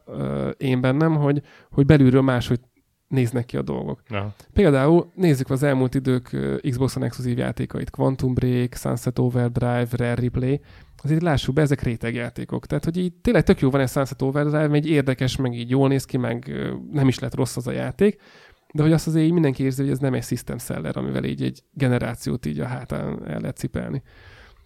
én 0.58 0.82
bennem, 0.82 1.16
hogy, 1.16 1.42
hogy 1.70 1.86
belülről 1.86 2.22
máshogy 2.22 2.60
néznek 3.08 3.46
ki 3.46 3.58
a 3.58 3.62
dolgok. 3.62 4.02
Ja. 4.10 4.34
Például 4.54 5.12
nézzük 5.16 5.50
az 5.50 5.64
elmúlt 5.64 5.96
idők 5.96 6.38
Xbox-on 6.70 7.04
exkluzív 7.04 7.38
játékait. 7.38 7.90
Quantum 7.90 8.34
Break, 8.34 8.74
Sunset 8.74 9.20
Overdrive, 9.20 9.88
Rare 9.92 10.16
Replay. 10.16 10.62
Azért 11.04 11.22
lássuk 11.22 11.56
be, 11.56 11.62
ezek 11.62 11.82
rétegjátékok. 11.82 12.66
Tehát, 12.66 12.84
hogy 12.84 12.98
így 12.98 13.14
tényleg 13.14 13.44
tök 13.44 13.60
jó 13.60 13.70
van 13.70 13.82
ez 13.82 13.92
Sunset 13.92 14.22
Overdrive, 14.22 14.72
egy 14.72 14.90
érdekes, 14.90 15.36
meg 15.36 15.54
így 15.54 15.70
jól 15.70 15.88
néz 15.88 16.06
ki, 16.06 16.18
meg 16.18 16.52
nem 16.92 17.08
is 17.08 17.20
lett 17.20 17.36
rossz 17.36 17.58
az 17.58 17.68
a 17.68 17.72
játék, 17.72 18.22
de 18.74 18.82
hogy 18.82 18.92
azt 18.92 19.08
azért 19.08 19.26
így 19.26 19.32
mindenki 19.32 19.64
érzi, 19.64 19.82
hogy 19.82 19.92
ez 19.92 20.00
nem 20.00 20.14
egy 20.14 20.24
system 20.24 20.58
seller, 20.58 20.98
amivel 20.98 21.24
így 21.24 21.44
egy 21.44 21.64
generációt 21.74 22.46
így 22.46 22.60
a 22.60 22.66
hátán 22.66 23.28
el 23.28 23.40
lehet 23.40 23.58
cipelni. 23.58 24.02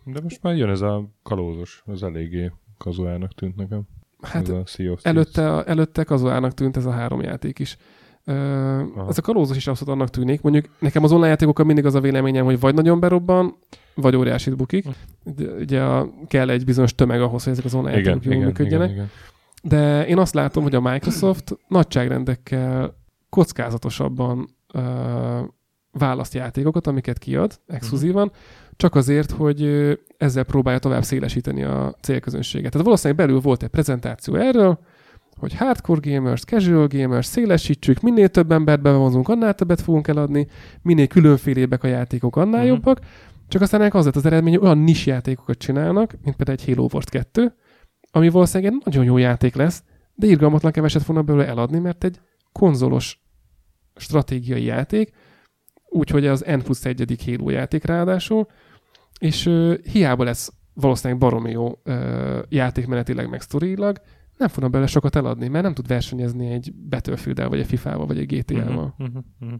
De 0.03 0.19
most 0.21 0.41
már 0.41 0.55
jön 0.55 0.69
ez 0.69 0.81
a 0.81 1.09
kalózos, 1.23 1.83
az 1.85 2.03
eléggé 2.03 2.51
kazuálnak 2.77 3.33
tűnt 3.33 3.55
nekem. 3.55 3.81
Hát 4.21 4.49
ez 4.49 4.77
a 4.77 4.97
előtte, 5.01 5.63
előtte 5.63 6.03
kazuálnak 6.03 6.53
tűnt 6.53 6.77
ez 6.77 6.85
a 6.85 6.91
három 6.91 7.21
játék 7.21 7.59
is. 7.59 7.77
Ö, 8.23 8.79
ez 9.07 9.17
a 9.17 9.21
kalózos 9.21 9.57
is 9.57 9.67
abszolút 9.67 9.93
annak 9.93 10.09
tűnik. 10.09 10.41
Mondjuk 10.41 10.65
nekem 10.79 11.03
az 11.03 11.11
online 11.11 11.27
játékokkal 11.27 11.65
mindig 11.65 11.85
az 11.85 11.95
a 11.95 11.99
véleményem, 11.99 12.45
hogy 12.45 12.59
vagy 12.59 12.73
nagyon 12.73 12.99
berobban, 12.99 13.55
vagy 13.95 14.15
óriásit 14.15 14.55
bukik. 14.55 14.85
De, 15.23 15.43
ugye 15.51 15.81
a, 15.81 16.09
kell 16.27 16.49
egy 16.49 16.65
bizonyos 16.65 16.95
tömeg 16.95 17.21
ahhoz, 17.21 17.43
hogy 17.43 17.53
ezek 17.53 17.65
az 17.65 17.73
online 17.73 17.99
igen, 17.99 18.13
játékok 18.13 18.25
jól 18.25 18.35
igen, 18.35 18.47
működjenek. 18.47 18.89
igen, 18.89 19.03
igen. 19.03 19.09
De 19.63 20.07
én 20.07 20.17
azt 20.17 20.33
látom, 20.33 20.63
hogy 20.63 20.75
a 20.75 20.81
Microsoft 20.81 21.57
nagyságrendekkel 21.67 22.95
kockázatosabban 23.35 24.47
ö, 24.73 25.39
választ 25.91 26.33
játékokat, 26.33 26.87
amiket 26.87 27.17
kiad 27.17 27.59
exkluzívan, 27.67 28.31
csak 28.75 28.95
azért, 28.95 29.31
hogy 29.31 29.61
ezzel 30.17 30.43
próbálja 30.43 30.79
tovább 30.79 31.03
szélesíteni 31.03 31.63
a 31.63 31.95
célközönséget. 32.01 32.71
Tehát 32.71 32.85
valószínűleg 32.85 33.25
belül 33.25 33.41
volt 33.41 33.63
egy 33.63 33.69
prezentáció 33.69 34.35
erről, 34.35 34.79
hogy 35.39 35.55
hardcore 35.55 36.11
gamers, 36.13 36.43
casual 36.43 36.87
gamers, 36.87 37.25
szélesítsük, 37.25 38.01
minél 38.01 38.27
több 38.27 38.51
embert 38.51 38.81
bevonzunk, 38.81 39.29
annál 39.29 39.53
többet 39.53 39.81
fogunk 39.81 40.07
eladni, 40.07 40.47
minél 40.81 41.07
különfélébbek 41.07 41.83
a 41.83 41.87
játékok, 41.87 42.35
annál 42.35 42.59
Mhm. 42.61 42.69
jobbak. 42.69 42.99
Csak 43.47 43.61
aztán 43.61 43.81
ennek 43.81 43.93
az 43.93 44.05
lett 44.05 44.15
az 44.15 44.25
eredmény, 44.25 44.53
hogy 44.55 44.63
olyan 44.63 44.77
nis 44.77 45.05
játékokat 45.05 45.57
csinálnak, 45.57 46.15
mint 46.23 46.35
például 46.35 46.57
egy 46.59 46.65
Halo 46.75 46.87
Wars 46.93 47.05
2, 47.05 47.53
ami 48.11 48.29
valószínűleg 48.29 48.73
egy 48.73 48.81
nagyon 48.85 49.03
jó 49.03 49.17
játék 49.17 49.55
lesz, 49.55 49.83
de 50.15 50.27
irgalmatlan 50.27 50.71
keveset 50.71 51.03
fognak 51.03 51.25
belőle 51.25 51.47
eladni, 51.47 51.79
mert 51.79 52.03
egy 52.03 52.19
konzolos 52.51 53.23
stratégiai 53.95 54.63
játék, 54.63 55.11
úgyhogy 55.89 56.27
az 56.27 56.43
N 56.47 56.59
plusz 56.59 56.85
egyedik 56.85 57.25
Halo 57.25 57.49
játék 57.49 57.85
ráadásul, 57.85 58.47
és 59.19 59.45
ö, 59.45 59.73
hiába 59.91 60.23
lesz 60.23 60.53
valószínűleg 60.73 61.19
baromi 61.19 61.51
jó 61.51 61.79
ö, 61.83 62.39
játékmenetileg, 62.49 63.29
meg 63.29 63.41
sztorilag, 63.41 64.01
nem 64.37 64.47
fognak 64.47 64.71
belőle 64.71 64.89
sokat 64.89 65.15
eladni, 65.15 65.47
mert 65.47 65.63
nem 65.63 65.73
tud 65.73 65.87
versenyezni 65.87 66.49
egy 66.49 66.73
battlefield 66.89 67.49
vagy 67.49 67.59
egy 67.59 67.67
FIFA-val, 67.67 68.05
vagy 68.05 68.17
egy 68.17 68.37
GTA-val. 68.37 68.93
Mhm, 68.97 69.07
mhm, 69.07 69.17
mhm. 69.39 69.53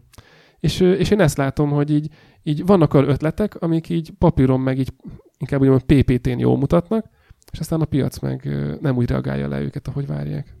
És, 0.60 0.80
ö, 0.80 0.92
és 0.92 1.10
én 1.10 1.20
ezt 1.20 1.36
látom, 1.36 1.70
hogy 1.70 1.90
így, 1.90 2.08
így 2.42 2.66
vannak 2.66 2.94
olyan 2.94 3.08
ötletek, 3.08 3.54
amik 3.54 3.88
így 3.88 4.10
papíron, 4.18 4.60
meg 4.60 4.78
így 4.78 4.92
inkább 5.38 5.60
úgy 5.60 5.82
PPT-n 5.82 6.38
jól 6.38 6.58
mutatnak, 6.58 7.10
és 7.52 7.58
aztán 7.58 7.80
a 7.80 7.84
piac 7.84 8.18
meg 8.18 8.48
nem 8.80 8.96
úgy 8.96 9.08
reagálja 9.08 9.48
le 9.48 9.60
őket, 9.60 9.88
ahogy 9.88 10.06
várják. 10.06 10.54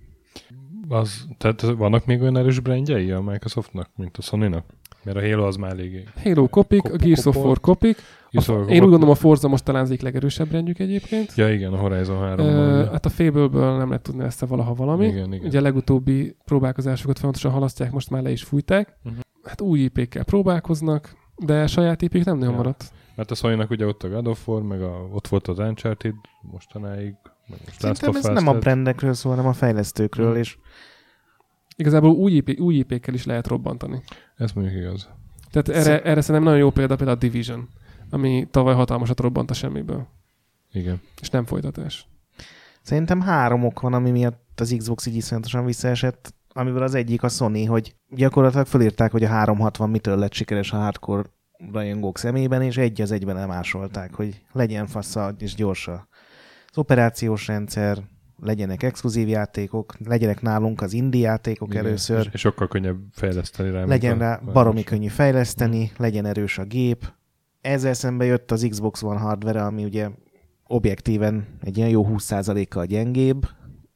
Az, 0.88 1.26
tehát 1.38 1.60
vannak 1.60 2.06
még 2.06 2.20
olyan 2.20 2.36
erős 2.36 2.60
brandjei 2.60 3.10
a 3.10 3.20
Microsoftnak, 3.20 3.90
mint 3.96 4.16
a 4.16 4.22
Sony-nak? 4.22 4.64
Mert 5.04 5.16
a 5.16 5.20
Halo 5.20 5.46
az 5.46 5.56
már 5.56 5.70
eléggé. 5.70 6.04
Halo 6.22 6.48
kopik, 6.48 6.84
a 6.84 6.88
Kop- 6.88 7.00
Gears 7.02 7.26
of. 7.26 7.36
War 7.36 7.60
kopik. 7.60 7.96
A, 8.30 8.52
én 8.52 8.82
úgy 8.82 8.88
gondolom 8.90 9.08
a 9.10 9.14
Forza 9.14 9.48
most 9.48 9.64
talán 9.64 9.82
az 9.82 9.88
egyik 9.90 10.02
legerősebb 10.02 10.50
rendjük 10.50 10.78
egyébként. 10.78 11.34
Ja 11.36 11.52
igen, 11.52 11.72
a 11.72 11.76
Horizon 11.76 12.18
3 12.20 12.46
Ö, 12.46 12.84
hát 12.92 13.06
a 13.06 13.08
Fable-ből 13.08 13.76
nem 13.76 13.86
lehet 13.88 14.02
tudni 14.02 14.24
ezt 14.24 14.40
valaha 14.40 14.74
valami. 14.74 15.06
Igen, 15.06 15.32
igen. 15.32 15.46
Ugye 15.46 15.58
a 15.58 15.62
legutóbbi 15.62 16.36
próbálkozásokat 16.44 17.14
folyamatosan 17.16 17.50
halasztják, 17.52 17.92
most 17.92 18.10
már 18.10 18.22
le 18.22 18.30
is 18.30 18.42
fújták. 18.42 18.96
Mhm. 19.02 19.14
Hát 19.42 19.60
új 19.60 19.78
IP-kkel 19.80 20.24
próbálkoznak, 20.24 21.16
de 21.36 21.66
saját 21.66 22.02
IP-k 22.02 22.24
nem 22.24 22.36
nagyon 22.36 22.50
Ja. 22.52 22.56
maradt. 22.56 22.92
Mert 23.14 23.30
a 23.30 23.34
sony 23.34 23.66
ugye 23.70 23.86
ott 23.86 24.02
a 24.02 24.08
God 24.08 24.26
of 24.26 24.48
War, 24.48 24.62
meg 24.62 24.82
a, 24.82 25.08
ott 25.12 25.28
volt 25.28 25.48
az 25.48 25.58
Uncharted 25.58 26.14
mostanáig, 26.40 27.14
Szerintem 27.78 28.14
ez 28.14 28.24
nem 28.24 28.46
a 28.46 28.58
brandekről 28.58 29.14
szól, 29.14 29.34
hanem 29.34 29.50
a 29.50 29.52
fejlesztőkről, 29.52 30.32
Mm. 30.32 30.36
és 30.36 30.56
Igazából 31.76 32.10
új, 32.10 32.32
IP, 32.32 32.60
új 32.60 32.74
IP-kkel 32.74 33.14
is 33.14 33.24
lehet 33.24 33.46
robbantani. 33.46 34.02
Ez 34.36 34.52
mondjuk 34.52 34.76
igaz. 34.76 35.08
Tehát 35.50 35.68
erre, 35.68 36.02
erre 36.02 36.20
szerintem 36.20 36.42
nagyon 36.42 36.58
jó 36.58 36.70
példa 36.70 36.96
például 36.96 37.16
a 37.16 37.20
Division, 37.20 37.68
ami 38.10 38.48
tavaly 38.50 38.74
hatalmasat 38.74 39.20
robbant 39.20 39.50
a 39.50 39.54
semmiből, 39.54 40.06
Igen. 40.72 41.00
és 41.20 41.30
nem 41.30 41.44
folytatás. 41.44 42.08
Szerintem 42.82 43.20
három 43.20 43.64
ok 43.64 43.80
van, 43.80 43.92
ami 43.92 44.10
miatt 44.10 44.60
az 44.60 44.74
Xbox 44.78 45.06
így 45.06 45.16
iszonyatosan 45.16 45.64
visszaesett, 45.64 46.34
amiből 46.52 46.82
az 46.82 46.94
egyik 46.94 47.22
a 47.22 47.28
Sony, 47.28 47.68
hogy 47.68 47.94
gyakorlatilag 48.08 48.66
fölírták, 48.66 49.10
hogy 49.10 49.24
a 49.24 49.28
360 49.28 49.90
mitől 49.90 50.18
lett 50.18 50.32
sikeres 50.32 50.72
a 50.72 50.76
hardcore 50.76 51.24
rajongók 51.72 52.18
szemében, 52.18 52.62
és 52.62 52.76
egy 52.76 53.00
az 53.00 53.10
egyben 53.10 53.36
elmásolták, 53.36 54.14
hogy 54.14 54.42
legyen 54.52 54.86
fassa 54.86 55.34
és 55.38 55.54
gyorsa. 55.54 56.08
Az 56.76 56.82
operációs 56.82 57.46
rendszer, 57.46 57.98
legyenek 58.42 58.82
exkluzív 58.82 59.28
játékok, 59.28 59.94
legyenek 60.04 60.40
nálunk 60.40 60.80
az 60.80 60.92
indie 60.92 61.26
játékok 61.26 61.68
Igen. 61.68 61.84
először, 61.84 62.18
És, 62.18 62.28
és 62.32 62.40
sokkal 62.40 62.68
könnyebb 62.68 62.96
fejleszteni 63.12 63.70
rá. 63.70 63.84
legyen 63.84 64.16
a- 64.16 64.18
rá 64.18 64.34
a- 64.46 64.52
baromi 64.52 64.84
könnyű 64.84 65.06
fejleszteni, 65.06 65.90
legyen 65.96 66.24
erős 66.26 66.58
a 66.58 66.64
gép. 66.64 67.12
Ezzel 67.60 67.94
szembe 67.94 68.24
jött 68.24 68.50
az 68.50 68.66
Xbox 68.70 69.02
One 69.02 69.18
hardware, 69.18 69.64
ami 69.64 69.84
ugye 69.84 70.08
objektíven 70.66 71.46
egy 71.62 71.76
ilyen 71.76 71.88
jó 71.88 72.06
20%-kal 72.06 72.84
gyengébb, 72.86 73.46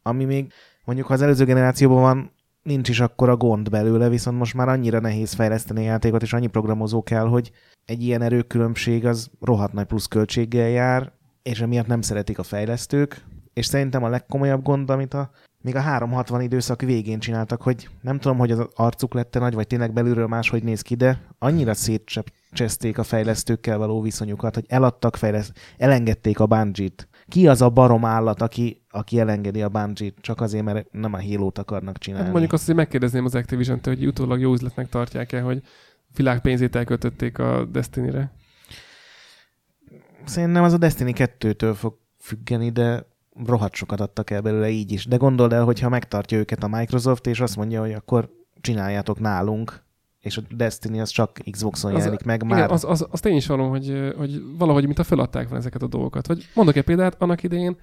ami 0.03 0.25
még 0.25 0.53
mondjuk 0.85 1.07
ha 1.09 1.15
az 1.15 1.23
előző 1.23 1.45
generációban 1.45 2.01
van, 2.01 2.33
nincs 2.63 2.89
is 2.89 3.01
akkora 3.01 3.37
gond 3.37 3.71
belőle, 3.71 4.09
viszont 4.09 4.39
most 4.39 4.55
már 4.55 4.69
annyira 4.69 5.01
nehéz 5.01 5.33
fejleszteni 5.33 5.81
a 5.81 5.91
játékot, 5.91 6.23
és 6.23 6.33
annyi 6.33 6.47
programozó 6.47 7.03
kell, 7.03 7.27
hogy 7.27 7.51
egy 7.85 8.03
ilyen 8.03 8.23
erőkülönbség 8.23 9.07
az 9.07 9.31
rohadt 9.41 9.73
nagy 9.73 9.87
pluszköltséggel 9.87 10.69
jár, 10.69 11.13
és 11.43 11.61
emiatt 11.61 11.87
nem 11.87 12.01
szeretik 12.01 12.39
a 12.39 12.43
fejlesztők, 12.43 13.25
és 13.53 13.67
szerintem 13.67 14.05
a 14.05 14.09
legkomolyabb 14.09 14.63
gond, 14.63 14.91
amit 14.91 15.15
a 15.15 15.31
még 15.63 15.77
a 15.77 15.81
360 15.81 16.41
időszak 16.41 16.81
végén 16.83 17.19
csináltak, 17.19 17.63
hogy 17.63 17.89
nem 18.01 18.19
tudom, 18.19 18.39
hogy 18.39 18.51
az 18.51 18.67
arcuk 18.75 19.15
lette 19.15 19.39
nagy, 19.39 19.55
vagy 19.55 19.67
tényleg 19.67 19.93
belülről 19.93 20.27
máshogy 20.27 20.63
néz 20.63 20.83
ki, 20.83 20.95
de 20.95 21.21
annyira 21.39 21.75
szétcseszték 21.75 22.99
a 22.99 23.03
fejlesztőkkel 23.03 23.79
való 23.79 24.01
viszonyukat, 24.01 24.55
hogy 24.55 24.65
eladtak 24.69 25.17
fejleszt, 25.17 25.53
elengedték 25.77 26.41
a 26.41 26.47
Bungie-t. 26.47 27.09
Ki 27.29 27.49
az 27.49 27.63
a 27.63 27.71
barom 27.71 28.05
állat, 28.05 28.43
aki, 28.43 28.83
aki 28.91 29.19
elengedi 29.19 29.63
a 29.63 29.69
Bungie-t, 29.69 30.15
csak 30.21 30.41
azért, 30.41 30.65
mert 30.65 30.93
nem 30.93 31.13
a 31.13 31.23
Halo-t 31.23 31.59
akarnak 31.59 31.99
csinálni? 31.99 32.25
Hát 32.25 32.33
mondjuk 32.33 32.53
azt, 32.53 32.67
hogy 32.67 32.75
megkérdezném 32.75 33.25
az 33.25 33.35
Activision-től, 33.35 33.95
hogy 33.95 34.07
utólag 34.07 34.41
jó 34.41 34.53
üzletnek 34.53 34.89
tartják-e, 34.89 35.41
hogy 35.41 35.63
világ 36.15 36.41
pénzét 36.41 36.77
elköltötték 36.77 37.39
a 37.39 37.65
Destiny-re. 37.65 38.33
Szerintem 40.25 40.63
az 40.63 40.73
a 40.73 40.79
Destiny 40.79 41.13
2-től 41.17 41.73
fog 41.77 41.99
függeni, 42.19 42.71
de 42.71 43.07
rohadt 43.47 43.75
sokat 43.75 44.01
adtak 44.01 44.31
el 44.31 44.41
belőle 44.41 44.69
így 44.69 44.93
is. 44.93 45.07
De 45.07 45.17
gondold 45.17 45.53
el, 45.53 45.65
hogyha 45.65 45.89
megtartja 45.89 46.39
őket 46.39 46.63
a 46.63 46.69
Microsoft, 46.69 47.27
és 47.27 47.41
azt 47.41 47.57
mondja, 47.57 47.81
hogy 47.81 47.93
akkor 47.93 48.31
csináljátok 48.61 49.21
nálunk, 49.21 49.83
és 50.21 50.37
a 50.37 50.43
Destiny 50.51 51.01
az 51.01 51.09
csak 51.09 51.39
Xboxon 51.51 51.95
Az- 51.95 51.99
jelenik 51.99 52.23
meg 52.25 52.43
Igen, 52.45 52.59
már. 52.59 52.71
az, 52.71 52.85
az, 52.85 53.07
azt 53.11 53.27
én 53.27 53.37
is 53.37 53.47
hallom, 53.47 53.69
hogy, 53.69 54.13
hogy 54.17 54.43
valahogy 54.59 54.85
mint 54.85 54.99
a 54.99 55.05
feladták 55.05 55.49
van 55.49 55.59
ezeket 55.59 55.83
a 55.83 55.87
dolgokat. 55.87 56.27
Vagy 56.27 56.49
mondok 56.55 56.77
egy 56.77 56.85
példát, 56.85 57.23
annak 57.23 57.43
idején 57.43 57.77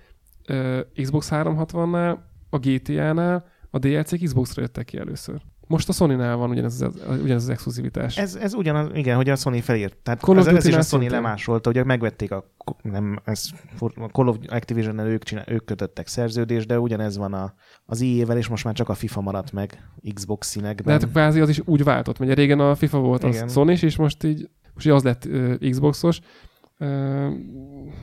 Xbox 1.01 1.27
360-nál, 1.31 2.17
a 2.49 2.57
GTA-nál 2.57 3.45
a 3.69 3.79
DLC-k 3.79 4.23
Xbox-ra 4.23 4.61
jöttek 4.61 4.85
ki 4.85 4.97
előszor. 4.97 5.41
Most 5.67 5.89
a 5.89 5.91
Sony-nál 5.91 6.35
van 6.35 6.49
ugyanez 6.49 6.81
az, 6.81 6.93
ugyanez 7.21 7.43
az 7.43 7.49
exkluzivitás. 7.49 8.17
Ez, 8.17 8.35
ez 8.35 8.53
ugyanaz, 8.53 8.89
igen, 8.93 9.15
hogy 9.15 9.29
a 9.29 9.35
Sony 9.35 9.61
felírt. 9.61 9.97
Tehát 10.03 10.19
Call 10.19 10.37
az, 10.37 10.47
ez 10.47 10.65
is 10.65 10.73
a 10.73 10.81
Sony 10.81 10.83
szintén. 10.83 11.09
lemásolta, 11.09 11.71
hogy 11.73 11.85
megvették 11.85 12.31
a, 12.31 12.51
nem, 12.81 13.19
ez, 13.23 13.49
a 13.79 14.05
Call 14.11 14.27
of 14.27 14.37
Activision-nel 14.47 15.07
ők, 15.07 15.23
csinál, 15.23 15.43
ők 15.47 15.65
kötöttek 15.65 16.07
szerződést, 16.07 16.67
de 16.67 16.79
ugyanez 16.79 17.17
van 17.17 17.33
a, 17.33 17.53
az 17.85 18.01
EA-vel, 18.01 18.37
és 18.37 18.47
most 18.47 18.63
már 18.63 18.73
csak 18.73 18.89
a 18.89 18.93
FIFA 18.93 19.21
maradt 19.21 19.51
meg 19.51 19.89
Xbox 20.13 20.47
De 20.47 20.59
színekben. 20.59 20.99
hát 20.99 21.09
kvázi 21.11 21.39
az 21.39 21.49
is 21.49 21.61
úgy 21.65 21.83
váltott, 21.83 22.19
mert 22.19 22.33
régen 22.33 22.59
a 22.59 22.75
FIFA 22.75 22.99
volt 22.99 23.23
Igen. 23.23 23.47
sony 23.47 23.69
és 23.69 23.95
most 23.95 24.23
így 24.23 24.49
most 24.73 24.85
így 24.85 24.91
az 24.91 25.03
lett 25.03 25.25
uh, 25.25 25.69
Xboxos, 25.69 26.19
Ö, 26.79 27.29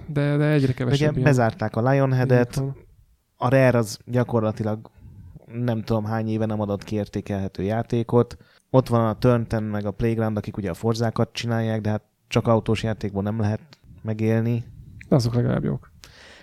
De, 0.08 0.36
de 0.36 0.44
egyre 0.50 0.72
kevesebb 0.72 1.12
ilyen. 1.12 1.22
bezárták 1.24 1.76
a 1.76 1.90
Lionhead-et, 1.90 2.62
a 3.36 3.48
Rare 3.48 3.78
az 3.78 3.98
gyakorlatilag 4.04 4.90
nem 5.62 5.82
tudom 5.82 6.04
hány 6.04 6.28
éve 6.28 6.46
nem 6.46 6.60
adott 6.60 6.84
kiértékelhető 6.84 7.62
játékot. 7.62 8.36
Ott 8.70 8.88
van 8.88 9.06
a 9.06 9.18
Turn 9.18 9.62
meg 9.62 9.86
a 9.86 9.90
Playground, 9.90 10.36
akik 10.36 10.56
ugye 10.56 10.70
a 10.70 10.74
forzákat 10.74 11.32
csinálják, 11.32 11.80
de 11.80 11.90
hát 11.90 12.02
csak 12.28 12.46
autós 12.46 12.82
játékból 12.82 13.22
nem 13.22 13.40
lehet 13.40 13.60
megélni. 14.02 14.64
De 15.08 15.14
azok 15.14 15.34
legalább 15.34 15.64
jók. 15.64 15.92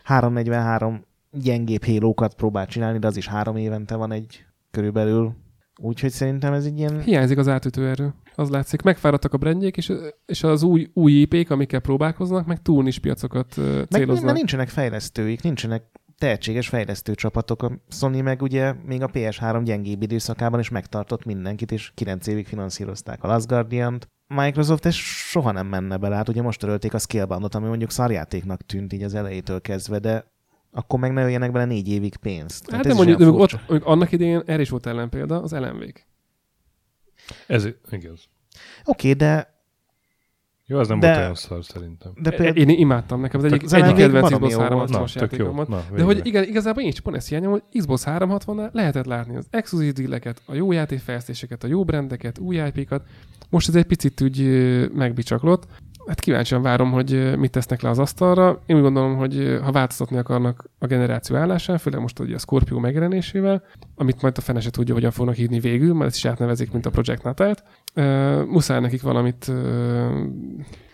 343 0.03 1.05
gyengébb 1.31 1.83
hélókat 1.83 2.33
próbál 2.33 2.65
csinálni, 2.65 2.99
de 2.99 3.07
az 3.07 3.17
is 3.17 3.27
három 3.27 3.55
évente 3.55 3.95
van 3.95 4.11
egy 4.11 4.45
körülbelül. 4.71 5.35
Úgyhogy 5.81 6.09
szerintem 6.09 6.53
ez 6.53 6.65
egy 6.65 6.77
ilyen... 6.77 7.01
Hiányzik 7.01 7.37
az 7.37 7.47
átütő 7.47 7.87
erő. 7.87 8.13
Az 8.35 8.49
látszik. 8.49 8.81
Megfáradtak 8.81 9.33
a 9.33 9.37
brandjék, 9.37 9.77
és, 9.77 9.93
és 10.25 10.43
az 10.43 10.63
új, 10.63 10.91
új 10.93 11.11
IP-k, 11.11 11.49
amikkel 11.49 11.79
próbálkoznak, 11.79 12.45
meg 12.45 12.61
túl 12.61 12.87
is 12.87 12.99
piacokat 12.99 13.57
ö, 13.57 13.75
Meg 13.75 13.87
céloznak. 13.89 14.25
nem, 14.25 14.35
nincsenek 14.35 14.69
fejlesztőik, 14.69 15.41
nincsenek 15.41 15.83
tehetséges 16.21 16.67
fejlesztő 16.67 17.15
csapatok. 17.15 17.63
A 17.63 17.71
Sony 17.89 18.23
meg 18.23 18.41
ugye 18.41 18.73
még 18.85 19.01
a 19.01 19.07
PS3 19.07 19.61
gyengébb 19.63 20.01
időszakában 20.01 20.59
is 20.59 20.69
megtartott 20.69 21.25
mindenkit, 21.25 21.71
és 21.71 21.91
9 21.95 22.27
évig 22.27 22.47
finanszírozták 22.47 23.23
a 23.23 23.27
Last 23.27 23.47
Guardian-t. 23.47 24.07
Microsoft 24.27 24.85
ez 24.85 24.93
soha 24.93 25.51
nem 25.51 25.67
menne 25.67 25.97
bele, 25.97 26.15
hát 26.15 26.29
ugye 26.29 26.41
most 26.41 26.59
törölték 26.59 26.93
a 26.93 26.99
Scaleboundot, 26.99 27.55
ami 27.55 27.67
mondjuk 27.67 27.91
szarjátéknak 27.91 28.65
tűnt 28.65 28.93
így 28.93 29.03
az 29.03 29.13
elejétől 29.13 29.61
kezdve, 29.61 29.99
de 29.99 30.31
akkor 30.71 30.99
meg 30.99 31.13
ne 31.13 31.23
öljenek 31.23 31.51
bele 31.51 31.65
négy 31.65 31.89
évig 31.89 32.17
pénzt. 32.17 32.71
Hát 32.71 32.81
de 32.81 32.89
is 32.89 32.95
mondjuk, 32.95 33.17
de 33.17 33.25
mondjuk 33.25 33.49
furcsa. 33.49 33.63
ott, 33.63 33.69
mondjuk 33.69 33.89
annak 33.89 34.11
idején 34.11 34.41
erre 34.45 34.61
is 34.61 34.69
volt 34.69 34.85
ellenpélda, 34.85 35.41
az 35.41 35.51
LMV-k. 35.51 36.07
Ez 37.47 37.67
igaz. 37.91 38.27
Oké, 38.85 39.13
de, 39.13 39.60
Jó, 40.65 40.77
az 40.79 40.87
nem 40.87 40.99
De- 40.99 41.07
volt 41.07 41.19
olyan 41.19 41.35
szar 41.35 41.65
szerintem. 41.65 42.11
de 42.21 42.29
például... 42.29 42.55
Én 42.55 42.69
imádtam, 42.69 43.21
nekem 43.21 43.39
az 43.39 43.45
egyik, 43.45 43.63
az 43.63 43.73
egyik 43.73 43.95
kedvenc 43.95 44.29
Xbox 44.29 44.51
jó 44.53 44.57
volt. 44.59 44.71
360-as 44.71 44.89
Na, 44.89 45.03
tök 45.05 45.15
játékom 45.21 45.45
jó. 45.45 45.51
volt. 45.51 45.67
Na, 45.67 45.83
De 45.95 46.03
hogy 46.03 46.25
igen, 46.25 46.43
igazából 46.43 46.81
én 46.83 46.87
is 46.89 46.99
pont 47.01 47.15
ezt 47.15 47.27
hiányom, 47.27 47.51
hogy 47.51 47.63
Xbox 47.77 48.03
360-nál 48.07 48.71
lehetett 48.71 49.05
látni 49.05 49.35
az 49.35 49.47
exkluzív 49.49 49.93
dealeket, 49.93 50.41
a 50.45 50.53
jó 50.53 50.71
játékfejlesztéseket, 50.71 51.63
a 51.63 51.67
jó 51.67 51.83
brandeket, 51.83 52.39
új 52.39 52.55
IP-kat. 52.73 53.03
Most 53.49 53.67
ez 53.67 53.75
egy 53.75 53.85
picit 53.85 54.21
úgy 54.21 54.45
megbicsaklott. 54.93 55.67
Hát 56.07 56.19
kíváncsian 56.19 56.61
várom, 56.61 56.91
hogy 56.91 57.37
mit 57.37 57.51
tesznek 57.51 57.81
le 57.81 57.89
az 57.89 57.99
asztalra. 57.99 58.61
Én 58.65 58.75
úgy 58.75 58.81
gondolom, 58.81 59.15
hogy 59.15 59.59
ha 59.63 59.71
változtatni 59.71 60.17
akarnak 60.17 60.69
a 60.79 60.85
generáció 60.85 61.35
állásán, 61.35 61.77
főleg 61.77 61.99
most 61.99 62.19
ugye 62.19 62.35
a 62.35 62.39
Scorpio 62.39 62.79
megjelenésével, 62.79 63.63
amit 63.95 64.21
majd 64.21 64.37
a 64.37 64.41
fene 64.41 64.59
se 64.59 64.69
tudja, 64.69 64.93
hogyan 64.93 65.11
fognak 65.11 65.35
hívni 65.35 65.59
végül, 65.59 65.93
mert 65.93 66.09
ezt 66.09 66.15
is 66.15 66.25
átnevezik, 66.25 66.71
mint 66.71 66.85
a 66.85 66.89
Project 66.89 67.23
Natalt. 67.23 67.63
Uh, 67.95 68.45
muszáj 68.45 68.79
nekik 68.79 69.01
valamit 69.01 69.45
uh, 69.47 69.55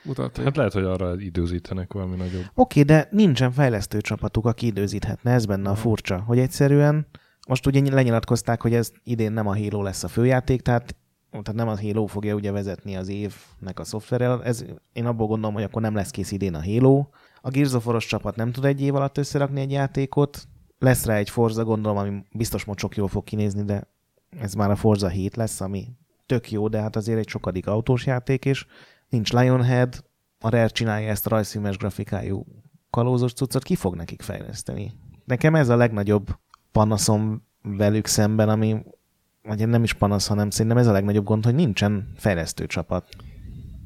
mutatni. 0.03 0.43
Hát 0.43 0.55
lehet, 0.55 0.73
hogy 0.73 0.83
arra 0.83 1.19
időzítenek 1.19 1.93
valami 1.93 2.15
nagyobb. 2.15 2.43
Oké, 2.53 2.81
de 2.81 3.07
nincsen 3.11 3.51
fejlesztő 3.51 4.01
csapatuk, 4.01 4.45
aki 4.45 4.65
időzíthetne, 4.65 5.31
ez 5.31 5.45
benne 5.45 5.69
a 5.69 5.75
furcsa, 5.75 6.23
hogy 6.25 6.39
egyszerűen 6.39 7.07
most 7.47 7.65
ugye 7.65 7.93
lenyilatkozták, 7.93 8.61
hogy 8.61 8.73
ez 8.73 8.91
idén 9.03 9.31
nem 9.31 9.47
a 9.47 9.57
Halo 9.57 9.81
lesz 9.81 10.03
a 10.03 10.07
főjáték, 10.07 10.61
tehát, 10.61 10.95
tehát 11.43 11.59
nem 11.59 11.67
a 11.67 11.81
Halo 11.81 12.05
fogja 12.05 12.35
ugye 12.35 12.51
vezetni 12.51 12.95
az 12.95 13.07
évnek 13.07 13.79
a 13.79 13.83
szoftverrel. 13.83 14.43
Ez, 14.43 14.65
én 14.93 15.05
abból 15.05 15.27
gondolom, 15.27 15.55
hogy 15.55 15.63
akkor 15.63 15.81
nem 15.81 15.95
lesz 15.95 16.11
kész 16.11 16.31
idén 16.31 16.53
a 16.53 16.63
Halo. 16.63 17.05
A 17.41 17.49
Gears 17.49 18.05
csapat 18.07 18.35
nem 18.35 18.51
tud 18.51 18.65
egy 18.65 18.81
év 18.81 18.95
alatt 18.95 19.17
összerakni 19.17 19.61
egy 19.61 19.71
játékot. 19.71 20.47
Lesz 20.79 21.05
rá 21.05 21.15
egy 21.15 21.29
Forza, 21.29 21.63
gondolom, 21.63 21.97
ami 21.97 22.23
biztos 22.31 22.65
sok 22.75 22.95
jól 22.95 23.07
fog 23.07 23.23
kinézni, 23.23 23.63
de 23.63 23.87
ez 24.39 24.53
már 24.53 24.71
a 24.71 24.75
Forza 24.75 25.07
7 25.07 25.35
lesz, 25.35 25.61
ami 25.61 25.87
tök 26.25 26.51
jó, 26.51 26.67
de 26.67 26.81
hát 26.81 26.95
azért 26.95 27.19
egy 27.19 27.27
sokadik 27.27 27.67
autós 27.67 28.05
játék, 28.05 28.45
és 28.45 28.65
nincs 29.09 29.33
Lionhead, 29.33 30.03
a 30.39 30.49
Rare 30.49 30.67
csinálja 30.67 31.09
ezt 31.09 31.25
a 31.25 31.29
rajzfilmes 31.29 31.77
grafikájú 31.77 32.45
kalózos 32.89 33.33
cuccot, 33.33 33.63
ki 33.63 33.75
fog 33.75 33.95
nekik 33.95 34.21
fejleszteni? 34.21 34.93
Nekem 35.25 35.55
ez 35.55 35.69
a 35.69 35.75
legnagyobb 35.75 36.27
panaszom 36.71 37.47
velük 37.61 38.05
szemben, 38.05 38.49
ami 38.49 38.83
vagy 39.47 39.67
nem 39.67 39.83
is 39.83 39.93
panasz, 39.93 40.27
hanem 40.27 40.49
szerintem 40.49 40.77
ez 40.77 40.87
a 40.87 40.91
legnagyobb 40.91 41.25
gond, 41.25 41.45
hogy 41.45 41.55
nincsen 41.55 42.11
fejlesztő 42.15 42.65
csapat. 42.65 43.05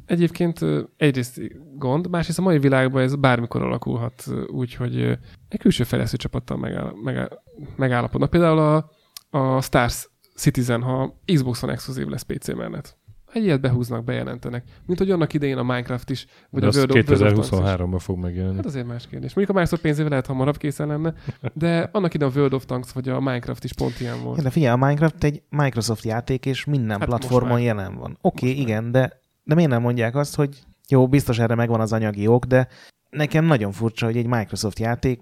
Egyébként 0.06 0.60
egyrészt 0.98 1.42
gond, 1.78 2.10
másrészt 2.10 2.40
a 2.40 2.42
mai 2.42 2.60
világban 2.60 3.02
ez 3.02 3.16
bármikor 3.16 3.62
alakulhat 3.62 4.24
úgy, 4.48 4.74
hogy 4.74 5.02
egy 5.48 5.60
külső 5.60 5.84
fejlesztő 5.84 6.18
csapattal 6.18 6.58
megáll, 6.58 6.94
megáll, 7.04 7.42
megállapodnak. 7.76 8.30
Például 8.30 8.60
a, 8.60 8.90
a 9.38 9.62
Stars 9.62 10.10
Citizen, 10.36 10.82
ha 10.82 11.20
Xboxon 11.34 11.70
exkluzív 11.70 12.08
lesz 12.08 12.22
PC 12.22 12.54
mellett. 12.54 12.98
Egy 13.34 13.44
ilyet 13.44 13.62
behúznak, 13.62 14.04
bejelentenek. 14.04 14.64
Mint 14.86 15.00
hogy 15.00 15.12
annak 15.12 15.34
idején 15.34 15.58
a 15.58 15.64
Minecraft 15.64 16.10
is, 16.10 16.26
vagy 16.50 16.62
De 16.62 16.68
a 16.68 16.72
World 16.72 16.90
of, 16.90 17.20
World 17.20 17.38
of 17.38 17.50
Tanks 17.50 17.70
is. 17.70 17.76
2023-ban 17.78 18.00
fog 18.00 18.18
megjelenni. 18.18 18.56
Hát 18.56 18.66
azért 18.66 18.88
más 18.88 19.08
kérdés. 19.08 19.34
Mondjuk 19.34 19.50
a 19.50 19.60
Microsoft 19.60 19.82
pénzével 19.82 20.10
lehet 20.10 20.26
hamarabb 20.26 20.58
készen 20.58 20.88
lenne, 20.88 21.14
de 21.54 21.90
annak 21.92 22.14
idején 22.14 22.34
a 22.34 22.38
World 22.38 22.54
of 22.54 22.66
Tanks 22.66 22.92
vagy 22.92 23.10
a 23.10 23.20
Minecraft 23.20 23.64
is 23.64 23.74
pont 23.74 24.00
ilyen 24.00 24.24
volt. 24.24 24.38
Ja, 24.38 24.44
de 24.44 24.50
figyelj, 24.50 24.74
a 24.74 24.86
Minecraft 24.86 25.24
egy 25.24 25.42
Microsoft 25.50 26.04
játék, 26.04 26.46
és 26.46 26.66
minden 26.66 27.00
Hát 27.00 27.08
platformon 27.08 27.62
jelen 27.62 27.96
van. 27.96 28.18
Oké, 28.22 28.46
okay, 28.46 28.58
már. 28.58 28.68
igen, 28.68 28.92
de, 28.92 29.20
de 29.44 29.56
miért 29.56 29.70
nem 29.70 29.82
mondják 29.82 30.16
azt, 30.16 30.36
hogy 30.36 30.60
jó, 30.88 31.08
biztos 31.08 31.40
erre 31.40 31.56
megvan 31.56 31.80
az 31.80 31.94
anyagi 31.94 32.28
ok, 32.28 32.46
de 32.46 32.68
nekem 33.10 33.46
nagyon 33.46 33.72
furcsa, 33.72 34.06
hogy 34.06 34.18
egy 34.18 34.28
Microsoft 34.28 34.80
játék 34.80 35.20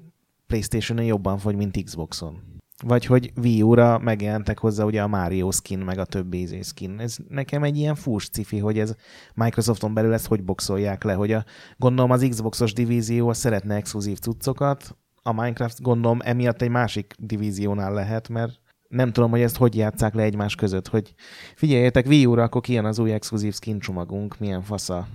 Playstation-on 0.47 1.05
jobban 1.05 1.37
fogy, 1.37 1.55
mint 1.55 1.83
Xboxon. 1.83 2.58
Vagy 2.83 3.05
hogy 3.05 3.31
Wii 3.41 3.61
U-ra 3.61 3.97
megjelentek 3.97 4.59
hozzá 4.59 4.83
ugye 4.83 5.01
a 5.01 5.07
Mario 5.07 5.51
skin, 5.51 5.79
meg 5.79 5.97
a 5.97 6.05
többi 6.05 6.41
izé 6.41 6.61
skin. 6.61 6.99
Ez 6.99 7.17
nekem 7.29 7.63
egy 7.63 7.77
ilyen 7.77 7.95
fús 7.95 8.29
cifi, 8.29 8.57
hogy 8.57 8.79
ez 8.79 8.95
Microsofton 9.33 9.93
belül 9.93 10.13
ezt 10.13 10.27
hogy 10.27 10.43
boxolják 10.43 11.03
le, 11.03 11.13
hogy 11.13 11.31
a, 11.31 11.45
gondolom 11.77 12.11
az 12.11 12.27
Xboxos 12.29 12.73
divízió 12.73 13.33
szeretne 13.33 13.75
exkluzív 13.75 14.19
cuccokat, 14.19 14.95
a 15.23 15.33
Minecraft 15.33 15.81
gondolom 15.81 16.19
emiatt 16.23 16.61
egy 16.61 16.69
másik 16.69 17.13
divíziónál 17.17 17.93
lehet, 17.93 18.29
mert 18.29 18.59
nem 18.87 19.11
tudom, 19.11 19.29
hogy 19.29 19.41
ezt 19.41 19.57
hogy 19.57 19.75
játszák 19.75 20.13
le 20.13 20.23
egymás 20.23 20.55
között, 20.55 20.87
hogy 20.87 21.13
figyeljetek, 21.55 22.07
Wii 22.07 22.25
U-ra, 22.25 22.43
akkor 22.43 22.61
kijön 22.61 22.85
az 22.85 22.99
új 22.99 23.11
exkluzív 23.11 23.53
skin 23.53 23.79
csomagunk, 23.79 24.39
milyen 24.39 24.61
fasza. 24.61 25.07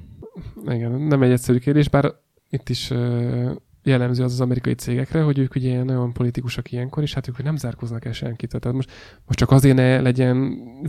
Igen, 0.66 0.90
nem 1.00 1.22
egy 1.22 1.30
egyszerű 1.30 1.58
kérdés, 1.58 1.88
bár 1.88 2.14
itt 2.50 2.68
is 2.68 2.90
ö, 2.90 3.52
jellemző 3.84 4.22
az 4.22 4.32
az 4.32 4.40
amerikai 4.40 4.74
cégekre, 4.74 5.22
hogy 5.22 5.38
ők 5.38 5.54
ugye 5.54 5.82
nagyon 5.82 6.12
politikusak 6.12 6.72
ilyenkor, 6.72 7.02
és 7.02 7.14
hát 7.14 7.28
ők 7.28 7.42
nem 7.42 7.56
zárkoznak 7.56 8.04
el 8.04 8.12
senkit. 8.12 8.48
Tehát 8.48 8.76
most, 8.76 8.90
most 9.26 9.38
csak 9.38 9.50
azért 9.50 9.76
ne 9.76 10.00
legyen 10.00 10.36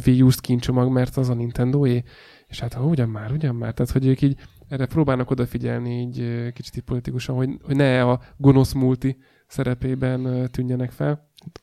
Wii 0.06 0.22
U 0.22 0.30
skin 0.30 0.60
csomag, 0.60 0.92
mert 0.92 1.18
az 1.18 1.30
a 1.30 1.34
Nintendo-é, 1.34 2.04
és 2.48 2.60
hát 2.60 2.74
ha 2.74 2.84
ugyan 2.84 3.10
már, 3.10 3.32
ugyan 3.32 3.56
már. 3.56 3.74
Tehát, 3.74 3.92
hogy 3.92 4.06
ők 4.06 4.22
így 4.22 4.38
erre 4.68 4.86
próbálnak 4.86 5.32
odafigyelni 5.32 6.00
így 6.00 6.52
kicsit 6.54 6.78
így 6.78 6.84
politikusan, 6.84 7.36
hogy, 7.36 7.50
hogy 7.64 7.76
ne 7.76 8.04
a 8.04 8.20
gonosz 8.38 8.74
multi 8.74 9.18
szerepében 9.48 10.50
tűnjenek 10.52 10.92
fel. 10.92 11.12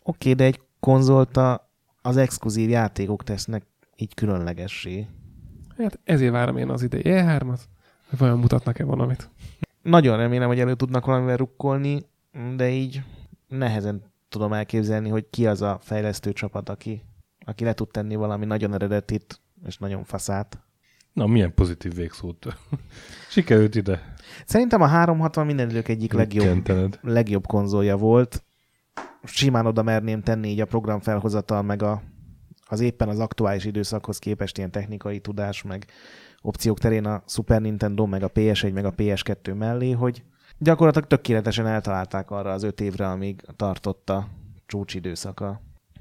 Oké, 0.03 0.31
okay, 0.31 0.35
de 0.35 0.45
egy 0.45 0.61
konzolt 0.81 1.37
a- 1.37 1.71
az 2.03 2.17
exkluzív 2.17 2.69
játékok 2.69 3.25
tesznek 3.25 3.67
így 3.97 4.15
különlegessé. 4.15 5.07
Hát 5.79 6.01
ezért 6.05 6.33
várom 6.33 6.57
én 6.57 6.69
az 6.69 6.83
idei 6.83 7.03
E3-at, 7.05 7.61
hogy 8.09 8.19
vajon 8.19 8.39
mutatnak-e 8.39 8.85
valamit. 8.85 9.31
Nagyon 9.83 10.17
remélem, 10.17 10.49
hogy 10.49 10.61
elő 10.61 10.75
tudnak 10.75 11.07
valamivel 11.07 11.37
rukkolni, 11.37 12.03
de 12.57 12.69
így 12.69 13.03
nehezen 13.49 14.13
tudom 14.29 14.53
elképzelni, 14.53 15.09
hogy 15.09 15.27
ki 15.31 15.47
az 15.47 15.63
a 15.63 15.79
fejlesztő 15.83 16.33
csapat, 16.33 16.69
aki, 16.69 17.03
aki 17.45 17.65
le 17.65 17.73
tud 17.73 17.89
tenni 17.89 18.15
valami 18.15 18.45
nagyon 18.45 18.75
eredetit 18.75 19.41
és 19.67 19.79
nagyon 19.79 20.05
faszát. 20.05 20.59
Na, 21.13 21.27
milyen 21.27 21.55
pozitív 21.55 21.95
végszót. 21.95 22.47
Sikerült 23.31 23.75
ide. 23.75 24.15
Szerintem 24.47 24.83
a 24.83 24.87
360 24.87 25.47
minden 25.47 25.71
idők 25.71 25.89
egyik 25.89 26.13
legjobb, 26.13 26.47
kentened. 26.47 26.99
legjobb 27.03 27.47
konzolja 27.47 27.97
volt. 27.97 28.45
Simán 29.25 29.67
oda 29.67 29.83
merném 29.83 30.23
tenni 30.23 30.49
így 30.49 30.61
a 30.61 30.67
program 30.67 31.01
felhozatal, 31.01 31.63
meg 31.63 31.83
a, 31.83 32.03
az 32.67 32.81
éppen 32.81 33.09
az 33.09 33.19
aktuális 33.19 33.65
időszakhoz 33.65 34.19
képest 34.19 34.59
ilyen 34.59 34.71
technikai 34.71 35.21
tudás, 35.21 35.63
meg 35.63 35.87
opciók 36.43 36.79
terén 36.79 37.07
a 37.07 37.23
Super 37.27 37.61
Nintendo, 37.61 38.07
meg 38.07 38.23
a 38.23 38.31
PS1, 38.31 38.73
meg 38.73 38.85
a 38.85 38.95
PS2 38.95 39.59
mellé, 39.59 39.91
hogy 39.91 40.23
gyakorlatilag 40.59 41.09
tökéletesen 41.09 41.67
eltalálták 41.67 42.31
arra 42.31 42.53
az 42.53 42.63
öt 42.63 42.81
évre, 42.81 43.09
amíg 43.09 43.43
tartott 43.57 44.11
a 44.11 44.29
csúcsidőszaka. 44.67 45.61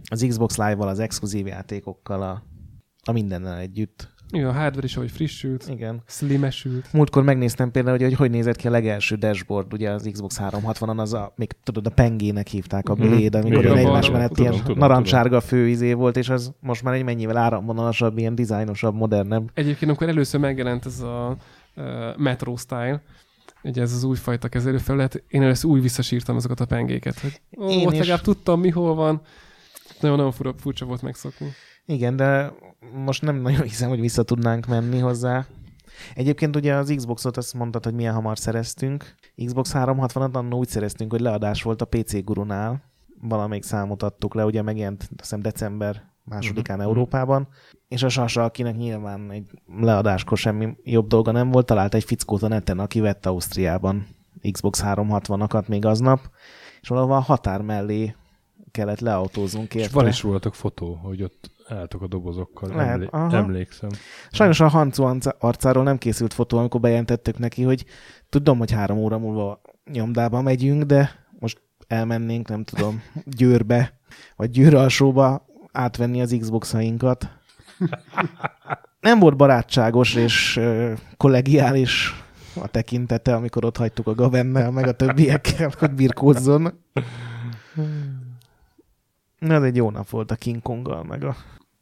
Az 0.10 0.26
Xbox 0.28 0.58
Live-val, 0.58 0.88
az 0.88 1.00
exkluzív 1.00 1.48
játékokkal, 1.48 2.22
a, 2.22 2.44
a 3.04 3.12
mindennel 3.12 3.58
együtt. 3.58 4.11
Igen, 4.32 4.48
a 4.48 4.52
hardware 4.52 4.86
is, 4.86 4.96
ahogy 4.98 5.12
frissült, 5.12 5.68
Igen. 5.70 6.02
slimesült. 6.08 6.94
Múltkor 6.94 7.24
megnéztem 7.24 7.72
például, 7.72 7.98
hogy, 7.98 8.06
hogy 8.08 8.16
hogy 8.16 8.30
nézett 8.30 8.56
ki 8.56 8.68
a 8.68 8.72
legelső 8.72 9.16
dashboard, 9.16 9.74
ugye 9.74 9.90
az 9.90 10.10
Xbox 10.12 10.38
360-on, 10.42 10.98
az 10.98 11.14
a, 11.14 11.34
még 11.36 11.52
tudod, 11.64 11.86
a 11.86 11.90
pengének 11.90 12.48
hívták 12.48 12.90
a 12.90 12.96
Mhm. 12.96 13.08
Blade, 13.08 13.38
amikor 13.40 13.60
Igen, 13.64 13.74
balra, 13.74 13.88
egymás 13.88 14.10
mellett 14.12 14.38
ilyen 14.38 14.54
tudom, 14.54 14.78
narancsárga 14.78 15.42
főizé 15.42 15.94
volt, 15.94 16.18
és 16.18 16.30
az 16.30 16.52
most 16.60 16.84
már 16.84 16.94
egy 16.94 17.04
mennyivel 17.04 17.38
áramvonalasabb, 17.38 18.18
ilyen 18.18 18.36
dizájnosabb, 18.36 18.96
modernebb. 18.96 19.50
Egyébként, 19.54 19.84
amikor 19.92 20.08
először 20.10 20.40
megjelent 20.40 20.86
ez 20.86 21.00
a 21.00 21.38
uh, 21.76 21.84
Metro 22.18 22.56
Style, 22.56 23.02
ugye 23.64 23.82
ez 23.82 23.94
az 23.94 24.04
újfajta 24.04 24.48
kezelőfelület, 24.48 25.24
én 25.28 25.42
először 25.42 25.70
új 25.72 25.80
visszasírtam 25.80 26.36
azokat 26.36 26.60
a 26.60 26.66
pengéket, 26.66 27.20
hogy 27.20 27.42
ó, 27.58 27.70
Én 27.70 27.86
ott 27.88 27.94
is. 27.94 28.00
legalább 28.00 28.22
tudtam, 28.22 28.60
mi 28.60 28.70
hol 28.70 28.96
van. 28.96 29.22
Nagyon-nagyon 30.00 30.32
fura, 30.32 30.54
furcsa 30.58 30.86
volt 30.86 31.02
megszokni. 31.02 31.48
Igen, 31.92 32.16
de 32.16 32.54
most 33.06 33.22
nem 33.22 33.36
nagyon 33.36 33.62
hiszem, 33.62 33.90
hogy 33.90 34.00
vissza 34.00 34.24
tudnánk 34.24 34.66
menni 34.66 35.00
hozzá. 35.00 35.46
Egyébként 36.16 36.56
ugye 36.56 36.74
az 36.74 36.94
Xboxot 36.96 37.38
azt 37.38 37.54
mondtad, 37.54 37.84
hogy 37.84 37.94
milyen 37.94 38.14
hamar 38.14 38.40
szereztünk. 38.40 39.16
Xbox 39.46 39.72
360-at 39.74 40.32
annól 40.32 40.60
úgy 40.60 40.68
szereztünk, 40.68 41.12
hogy 41.12 41.22
leadás 41.22 41.64
volt 41.64 41.82
a 41.82 41.86
PC 41.86 42.24
gurunál. 42.24 42.82
Valamelyik 43.22 43.64
számot 43.64 44.04
adtuk 44.04 44.34
le, 44.34 44.46
ugye 44.46 44.62
megjelent 44.62 45.02
azt 45.02 45.12
hiszem 45.20 45.42
december 45.42 46.04
másodikán 46.24 46.78
uh-huh. 46.78 46.92
Európában, 46.92 47.48
és 47.88 48.04
a 48.04 48.10
Sasa, 48.10 48.44
akinek 48.44 48.76
nyilván 48.76 49.32
egy 49.32 49.46
leadáskor 49.80 50.38
semmi 50.38 50.76
jobb 50.84 51.08
dolga 51.08 51.32
nem 51.32 51.52
volt, 51.52 51.66
talált 51.66 51.94
egy 51.94 52.04
fickót 52.04 52.44
a 52.44 52.48
neten, 52.48 52.80
aki 52.80 53.00
vett 53.00 53.26
Ausztriában 53.26 54.08
Xbox 54.52 54.82
360-akat 54.86 55.68
még 55.68 55.86
aznap, 55.86 56.20
és 56.82 56.88
valahol 56.88 57.16
a 57.16 57.20
határ 57.20 57.62
mellé 57.62 58.16
kellett 58.72 59.00
leautóznunk 59.00 59.76
És 59.76 59.90
van 59.90 60.08
is 60.08 60.22
voltak 60.22 60.56
fotó, 60.56 60.94
hogy 60.94 61.24
ott 61.24 61.52
álltok 61.72 62.02
a 62.02 62.08
dobozokkal, 62.08 62.70
Lehet, 62.76 62.94
emlé- 62.94 63.10
aha. 63.12 63.36
emlékszem. 63.38 63.90
Sajnos 64.32 64.60
a 64.60 64.68
Hancu 64.68 65.20
arcáról 65.40 65.84
nem 65.84 65.98
készült 65.98 66.34
fotó, 66.34 66.58
amikor 66.58 66.80
bejelentettük 66.80 67.38
neki, 67.38 67.64
hogy 67.64 67.86
tudom, 68.30 68.58
hogy 68.58 68.72
három 68.72 68.98
óra 68.98 69.18
múlva 69.18 69.62
nyomdába 69.92 70.42
megyünk, 70.42 70.84
de 70.84 71.12
most 71.40 71.62
elmennénk, 71.88 72.48
nem 72.48 72.64
tudom, 72.64 73.02
Győrbe, 73.38 74.00
vagy 74.36 74.50
Győr 74.50 74.74
alsóba 74.76 75.46
átvenni 75.72 76.22
az 76.22 76.36
Xbox-ainkat. 76.40 77.30
Nem 79.00 79.20
volt 79.20 79.36
barátságos 79.38 80.16
és 80.16 80.58
ö, 80.58 80.94
kollegiális 81.18 82.24
a 82.62 82.68
tekintete, 82.68 83.36
amikor 83.36 83.66
ott 83.66 83.78
hagytuk 83.78 84.08
a 84.08 84.16
Gavennel, 84.16 84.72
meg 84.72 84.88
a 84.88 84.92
többiekkel, 84.92 85.72
hogy 85.80 85.92
birkózzon. 85.92 86.80
Na, 89.40 89.54
ez 89.54 89.64
egy 89.64 89.76
jó 89.76 89.90
nap 89.90 90.10
volt 90.10 90.32
a 90.32 90.36
King 90.36 90.62
Konggal, 90.62 91.04
meg 91.04 91.24
a... 91.24 91.36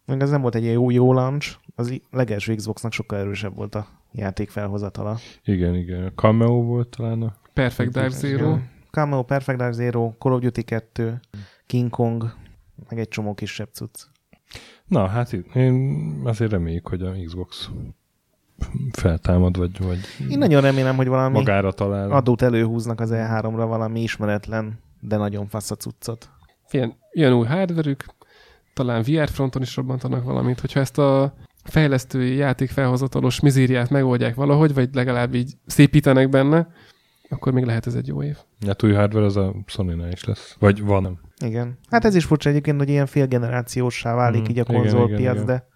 Meg 0.09 0.21
ez 0.21 0.29
nem 0.29 0.41
volt 0.41 0.55
egy 0.55 0.65
jó, 0.65 0.89
jó 0.89 1.13
launch, 1.13 1.55
az 1.75 1.89
i- 1.89 2.03
legelső 2.11 2.55
Xboxnak 2.55 2.91
sokkal 2.91 3.19
erősebb 3.19 3.55
volt 3.55 3.75
a 3.75 3.87
játék 4.11 4.49
felhozatala. 4.49 5.17
Igen, 5.43 5.75
igen. 5.75 6.03
A 6.05 6.11
Cameo 6.15 6.63
volt 6.63 6.87
talán 6.97 7.21
a... 7.21 7.35
Perfect 7.53 7.91
Dive 7.93 8.09
Zero. 8.09 8.57
Cameo, 8.91 9.23
Perfect 9.23 9.57
Dark 9.57 9.73
Zero, 9.73 10.13
Call 10.19 10.33
of 10.33 10.39
Duty 10.41 10.63
2, 10.63 11.19
King 11.65 11.89
Kong, 11.89 12.33
meg 12.89 12.99
egy 12.99 13.07
csomó 13.07 13.33
kisebb 13.33 13.69
cucc. 13.71 14.01
Na, 14.85 15.07
hát 15.07 15.33
én 15.33 15.73
azért 16.23 16.51
reméljük, 16.51 16.87
hogy 16.87 17.01
a 17.01 17.11
Xbox 17.25 17.69
feltámad, 18.91 19.57
vagy, 19.57 19.79
vagy 19.85 19.99
Én 20.29 20.37
nagyon 20.37 20.61
remélem, 20.61 20.95
hogy 20.95 21.07
valami 21.07 21.33
magára 21.33 21.71
talál. 21.71 22.11
adót 22.11 22.41
előhúznak 22.41 22.99
az 22.99 23.09
E3-ra 23.13 23.65
valami 23.67 24.01
ismeretlen, 24.01 24.79
de 24.99 25.17
nagyon 25.17 25.47
fasz 25.47 25.71
a 25.71 25.75
cuccot. 25.75 26.29
Ilyen, 26.71 26.93
ilyen 27.11 27.33
új 27.33 27.45
hardverük, 27.45 28.05
talán 28.79 29.01
VR 29.01 29.29
fronton 29.29 29.61
is 29.61 29.75
robbantanak 29.75 30.23
valamit, 30.23 30.59
hogyha 30.59 30.79
ezt 30.79 30.97
a 30.97 31.33
fejlesztői 31.63 32.35
játék 32.35 32.69
felhozatalos 32.69 33.39
mizériát 33.39 33.89
megoldják 33.89 34.35
valahogy, 34.35 34.73
vagy 34.73 34.89
legalább 34.93 35.33
így 35.33 35.53
szépítenek 35.65 36.29
benne, 36.29 36.67
akkor 37.29 37.53
még 37.53 37.63
lehet 37.63 37.87
ez 37.87 37.93
egy 37.93 38.07
jó 38.07 38.23
év. 38.23 38.37
Hát 38.65 38.83
új 38.83 38.93
hardware 38.93 39.25
az 39.25 39.37
a 39.37 39.55
sony 39.65 40.07
is 40.11 40.23
lesz. 40.23 40.55
Vagy 40.59 40.83
van, 40.83 41.01
nem. 41.01 41.19
Igen. 41.45 41.77
Hát 41.89 42.05
ez 42.05 42.15
is 42.15 42.25
furcsa 42.25 42.49
egyébként, 42.49 42.77
hogy 42.77 42.89
ilyen 42.89 43.05
félgenerációsá 43.05 44.15
válik 44.15 44.41
Mhm. 44.41 44.49
így 44.49 44.59
a 44.59 44.63
konzolpiac, 44.63 45.19
igen, 45.19 45.33
igen. 45.33 45.45
de 45.45 45.67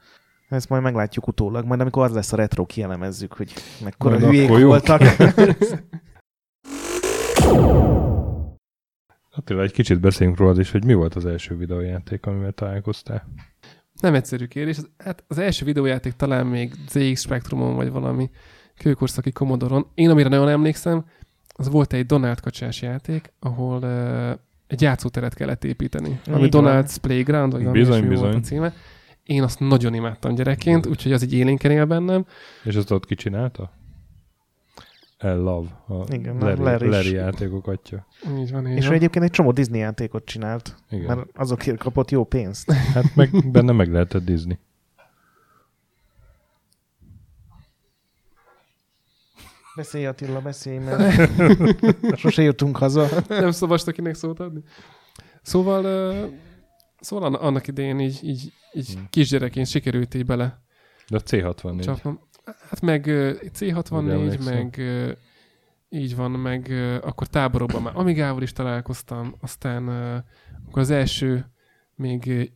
ezt 0.50 0.70
majd 0.70 0.84
meglátjuk 0.84 1.28
utólag. 1.28 1.66
Majd 1.66 1.80
amikor 1.82 2.04
az 2.04 2.14
lesz 2.14 2.34
a 2.34 2.36
retro, 2.36 2.66
kielemezzük, 2.66 3.34
hogy 3.34 3.54
mekkora 3.84 4.20
Majd 4.20 4.32
hülyék 4.32 4.66
voltak. 4.66 5.02
Attila, 9.36 9.62
egy 9.62 9.72
kicsit 9.72 10.00
beszéljünk 10.00 10.40
rólad 10.40 10.60
is, 10.60 10.72
hogy 10.72 10.86
mi 10.86 10.94
volt 10.94 11.16
az 11.16 11.26
első 11.26 11.58
videójáték, 11.58 12.26
amivel 12.26 12.52
találkoztál. 12.52 13.28
Nem 14.02 14.14
egyszerű 14.14 14.46
kérdés. 14.46 14.78
Az- 14.78 14.90
Hát 14.98 15.24
az 15.28 15.38
első 15.38 15.66
videójáték 15.66 16.14
talán 16.14 16.46
még 16.48 16.74
ZX 16.90 17.22
Spectrumon, 17.22 17.76
vagy 17.76 17.92
valami 17.92 18.30
kőkorszaki 18.78 19.32
Commodore-on. 19.32 19.86
Én 19.94 20.10
amire 20.10 20.30
nagyon 20.30 20.50
emlékszem, 20.50 21.06
az 21.56 21.70
volt 21.70 21.94
egy 21.94 22.06
Donald 22.06 22.40
kacsás 22.40 22.82
játék, 22.82 23.34
ahol 23.40 23.78
uh, 23.82 24.40
egy 24.68 24.82
játszóteret 24.82 25.34
kellett 25.34 25.64
építeni. 25.64 26.20
Ami 26.32 26.50
van. 26.50 26.64
Donald's 26.64 26.96
Playground, 27.02 27.52
vagy 27.52 27.62
valami 27.62 27.80
Bizony, 27.80 27.98
ilyesmi 27.98 28.16
volt 28.16 28.34
a 28.34 28.38
bizony. 28.40 28.44
címe. 28.44 28.74
Én 29.24 29.44
azt 29.44 29.60
nagyon 29.60 29.94
imádtam 29.94 30.36
gyerekként, 30.36 30.86
úgyhogy 30.86 31.12
az 31.12 31.24
így 31.24 31.34
élénken 31.34 31.72
él 31.72 31.86
bennem. 31.86 32.26
És 32.64 32.76
azt 32.76 32.92
ott 32.92 33.06
kicsinálta? 33.06 33.72
El 35.24 35.38
Love, 35.38 35.70
a 35.88 36.14
Igen, 36.14 36.38
Larry, 36.38 36.62
Larry. 36.64 36.88
Larry 36.88 37.12
játékok 37.12 37.68
atya. 37.68 38.06
Így 38.38 38.52
van, 38.52 38.68
így 38.68 38.78
És 38.78 38.86
van. 38.86 38.96
egyébként 38.96 39.26
egy 39.26 39.32
csomó 39.32 39.52
Disney 39.52 39.80
játékot 39.80 40.26
csinált, 40.26 40.76
Igen. 40.90 41.06
mert 41.18 41.30
azokért 41.34 41.78
kapott 41.78 42.12
jó 42.12 42.24
pénzt. 42.24 42.72
Hát 42.94 43.16
meg 43.16 43.52
benne 43.52 43.72
meg 43.72 43.92
lehetett 43.92 44.24
Disney. 44.26 44.58
Beszélj 49.76 50.06
Attila, 50.06 50.42
beszélj, 50.42 50.78
mert 50.78 51.30
sose 52.20 52.42
jutunk 52.42 52.78
haza. 52.78 53.08
Nem 53.28 53.52
szavast, 53.52 53.92
kinek 53.92 54.16
szót 54.16 54.40
adni. 54.40 54.62
Szóval, 55.42 55.84
uh, 56.26 56.34
szóval 57.00 57.26
anna- 57.26 57.40
annak 57.40 57.68
idején 57.68 58.00
így, 58.00 58.20
így, 58.24 58.54
így 58.74 58.94
Hmm. 58.94 59.08
kisgyerekként 59.10 59.68
sikerült 59.68 60.14
így 60.14 60.26
bele 60.26 60.62
De 61.08 61.16
a 61.16 61.20
C64. 61.20 61.84
csapnom. 61.84 62.20
Hát 62.46 62.82
meg 62.82 63.08
ö, 63.08 63.30
Úgy 63.32 63.52
C64, 63.60 64.10
emlékszem. 64.12 64.54
meg 64.54 64.82
így 65.90 66.16
van, 66.16 66.32
meg 66.32 66.72
akkor 67.02 67.28
táborokban 67.28 67.82
már 67.82 67.96
Amigával 67.96 68.42
is 68.42 68.54
találkoztam, 68.54 69.36
aztán 69.42 69.88
akkor 70.68 70.82
az 70.82 70.90
első 70.90 71.52
még 71.96 72.52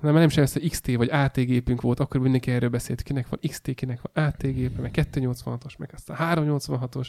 nem, 0.00 0.14
nem 0.14 0.28
sem 0.28 0.44
hogy 0.52 0.68
XT 0.70 0.94
vagy 0.94 1.10
AT 1.10 1.34
gépünk 1.34 1.80
volt, 1.80 2.00
akkor 2.00 2.20
mindenki 2.20 2.50
erről 2.50 2.68
beszélt, 2.68 3.02
kinek 3.02 3.28
van 3.28 3.38
XT, 3.48 3.74
kinek 3.74 4.00
van 4.02 4.24
AT 4.24 4.42
gépe, 4.42 4.80
meg 4.80 4.90
286-os, 4.94 5.78
meg 5.78 5.90
aztán 5.94 6.16
386-os. 6.20 7.08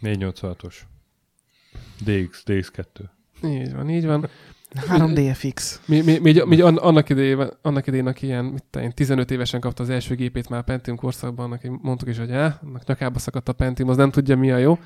486-os. 0.00 0.76
DX, 2.04 2.42
DX2. 2.46 2.84
Így 3.44 3.74
van, 3.74 3.90
így 3.90 4.06
van. 4.06 4.28
3DFX. 4.74 5.74
Mi, 5.86 6.00
mi, 6.00 6.18
mi, 6.18 6.42
mi 6.46 6.60
an, 6.60 6.76
annak, 6.76 7.08
idején, 7.08 7.48
annak 7.62 7.86
idején, 7.86 8.06
aki 8.06 8.26
ilyen, 8.26 8.44
mit 8.44 8.76
én, 8.76 8.92
15 8.92 9.30
évesen 9.30 9.60
kapta 9.60 9.82
az 9.82 9.90
első 9.90 10.14
gépét 10.14 10.48
már 10.48 10.60
a 10.60 10.62
Pentium 10.62 10.96
korszakban, 10.96 11.44
annak 11.44 11.82
mondtuk 11.82 12.08
is, 12.08 12.18
hogy 12.18 12.32
á, 12.32 12.58
annak 12.66 12.86
nyakába 12.86 13.18
szakadt 13.18 13.48
a 13.48 13.52
Pentium, 13.52 13.88
az 13.88 13.96
nem 13.96 14.10
tudja 14.10 14.36
mi 14.36 14.50
a 14.50 14.56
jó. 14.56 14.78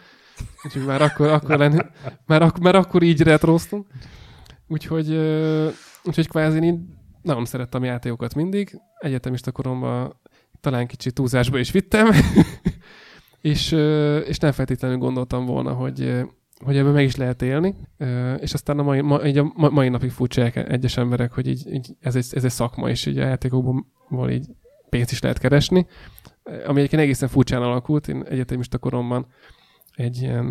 Úgyhogy 0.64 0.84
már 0.84 1.02
akkor, 1.02 1.28
akkor 1.28 1.58
lenni, 1.58 1.78
már, 2.26 2.42
ak, 2.42 2.58
már 2.58 2.74
akkor 2.74 3.02
így 3.02 3.20
retroztunk. 3.20 3.86
Úgyhogy, 4.68 5.10
úgyhogy 6.04 6.28
kvázi 6.28 6.64
én 6.64 6.94
nagyon 7.22 7.44
szerettem 7.44 7.84
játékokat 7.84 8.34
mindig. 8.34 8.80
Egyetemista 8.98 9.52
koromban 9.52 10.20
talán 10.60 10.86
kicsit 10.86 11.14
túlzásba 11.14 11.58
is 11.58 11.70
vittem. 11.70 12.08
és, 13.40 13.72
és 14.26 14.38
nem 14.38 14.52
feltétlenül 14.52 14.98
gondoltam 14.98 15.44
volna, 15.44 15.72
hogy, 15.72 16.24
hogy 16.64 16.76
ebben 16.76 16.92
meg 16.92 17.04
is 17.04 17.16
lehet 17.16 17.42
élni, 17.42 17.74
és 18.38 18.52
aztán 18.52 18.78
a 18.78 18.82
mai, 18.82 19.00
ma, 19.00 19.26
így 19.26 19.38
a 19.38 19.52
ma- 19.54 19.70
mai 19.70 19.88
napig 19.88 20.10
furcsálják 20.10 20.56
egyes 20.56 20.96
emberek, 20.96 21.32
hogy 21.32 21.48
így, 21.48 21.72
így 21.72 21.96
ez, 22.00 22.16
egy, 22.16 22.26
ez 22.30 22.44
egy 22.44 22.50
szakma, 22.50 22.88
és 22.88 23.06
így 23.06 23.18
a 23.18 23.24
játékokból 23.24 24.30
így 24.30 24.46
pénzt 24.88 25.10
is 25.10 25.20
lehet 25.20 25.38
keresni, 25.38 25.86
ami 26.66 26.78
egyébként 26.78 27.02
egészen 27.02 27.28
furcsán 27.28 27.62
alakult. 27.62 28.08
Én 28.08 28.22
egyetemista 28.22 28.78
koromban 28.78 29.26
egy 29.94 30.20
ilyen 30.20 30.44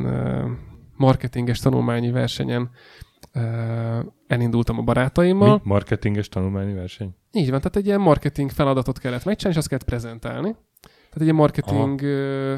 marketinges 0.96 1.60
tanulmányi 1.60 2.12
versenyen 2.12 2.70
elindultam 4.28 4.80
a 4.80 4.82
barátaimmal. 4.82 5.54
Mi? 5.54 5.60
Marketinges 5.64 6.30
tanulmányi 6.30 6.74
verseny? 6.74 7.16
Így 7.32 7.50
van, 7.50 7.60
tehát 7.60 7.76
egy 7.76 7.86
ilyen 7.86 8.02
marketing 8.02 8.50
feladatot 8.50 9.00
kellett 9.00 9.26
megcsinálni, 9.26 9.58
és 9.60 9.66
azt 9.66 9.68
kellett 9.68 9.86
prezentálni. 9.86 10.52
Tehát 10.82 11.16
egy 11.16 11.22
ilyen 11.22 11.36
marketing 11.36 12.02
ö, 12.02 12.56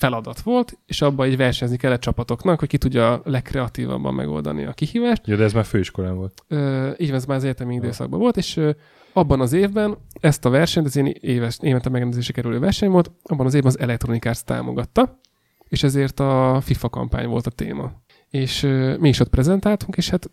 feladat 0.00 0.40
volt, 0.40 0.78
és 0.86 1.02
abban 1.02 1.26
így 1.26 1.36
versenyezni 1.36 1.78
kellett 1.78 2.00
csapatoknak, 2.00 2.58
hogy 2.58 2.68
ki 2.68 2.78
tudja 2.78 3.12
a 3.12 3.20
legkreatívabban 3.24 4.14
megoldani 4.14 4.64
a 4.64 4.72
kihívást. 4.72 5.26
Ja, 5.26 5.36
de 5.36 5.44
ez 5.44 5.52
már 5.52 5.64
főiskolán 5.64 6.16
volt. 6.16 6.44
Ö, 6.48 6.90
így 6.98 7.08
van, 7.08 7.16
ez 7.16 7.24
már 7.24 7.36
az 7.36 7.44
egyetemi 7.44 7.74
időszakban 7.74 8.20
volt, 8.20 8.36
és 8.36 8.56
ö, 8.56 8.70
abban 9.12 9.40
az 9.40 9.52
évben 9.52 9.96
ezt 10.20 10.44
a 10.44 10.50
versenyt, 10.50 10.86
ez 10.86 10.96
én 10.96 11.14
éves, 11.20 11.58
évente 11.60 11.88
megrendezésre 11.88 12.32
kerülő 12.32 12.58
verseny 12.58 12.90
volt, 12.90 13.10
abban 13.22 13.46
az 13.46 13.54
évben 13.54 13.70
az 13.70 13.78
Electronic 13.78 14.26
Arts 14.26 14.40
támogatta, 14.40 15.20
és 15.68 15.82
ezért 15.82 16.20
a 16.20 16.60
FIFA 16.62 16.88
kampány 16.88 17.28
volt 17.28 17.46
a 17.46 17.50
téma. 17.50 17.92
És 18.30 18.62
ö, 18.62 18.96
mi 18.96 19.08
is 19.08 19.20
ott 19.20 19.30
prezentáltunk, 19.30 19.96
és 19.96 20.10
hát 20.10 20.30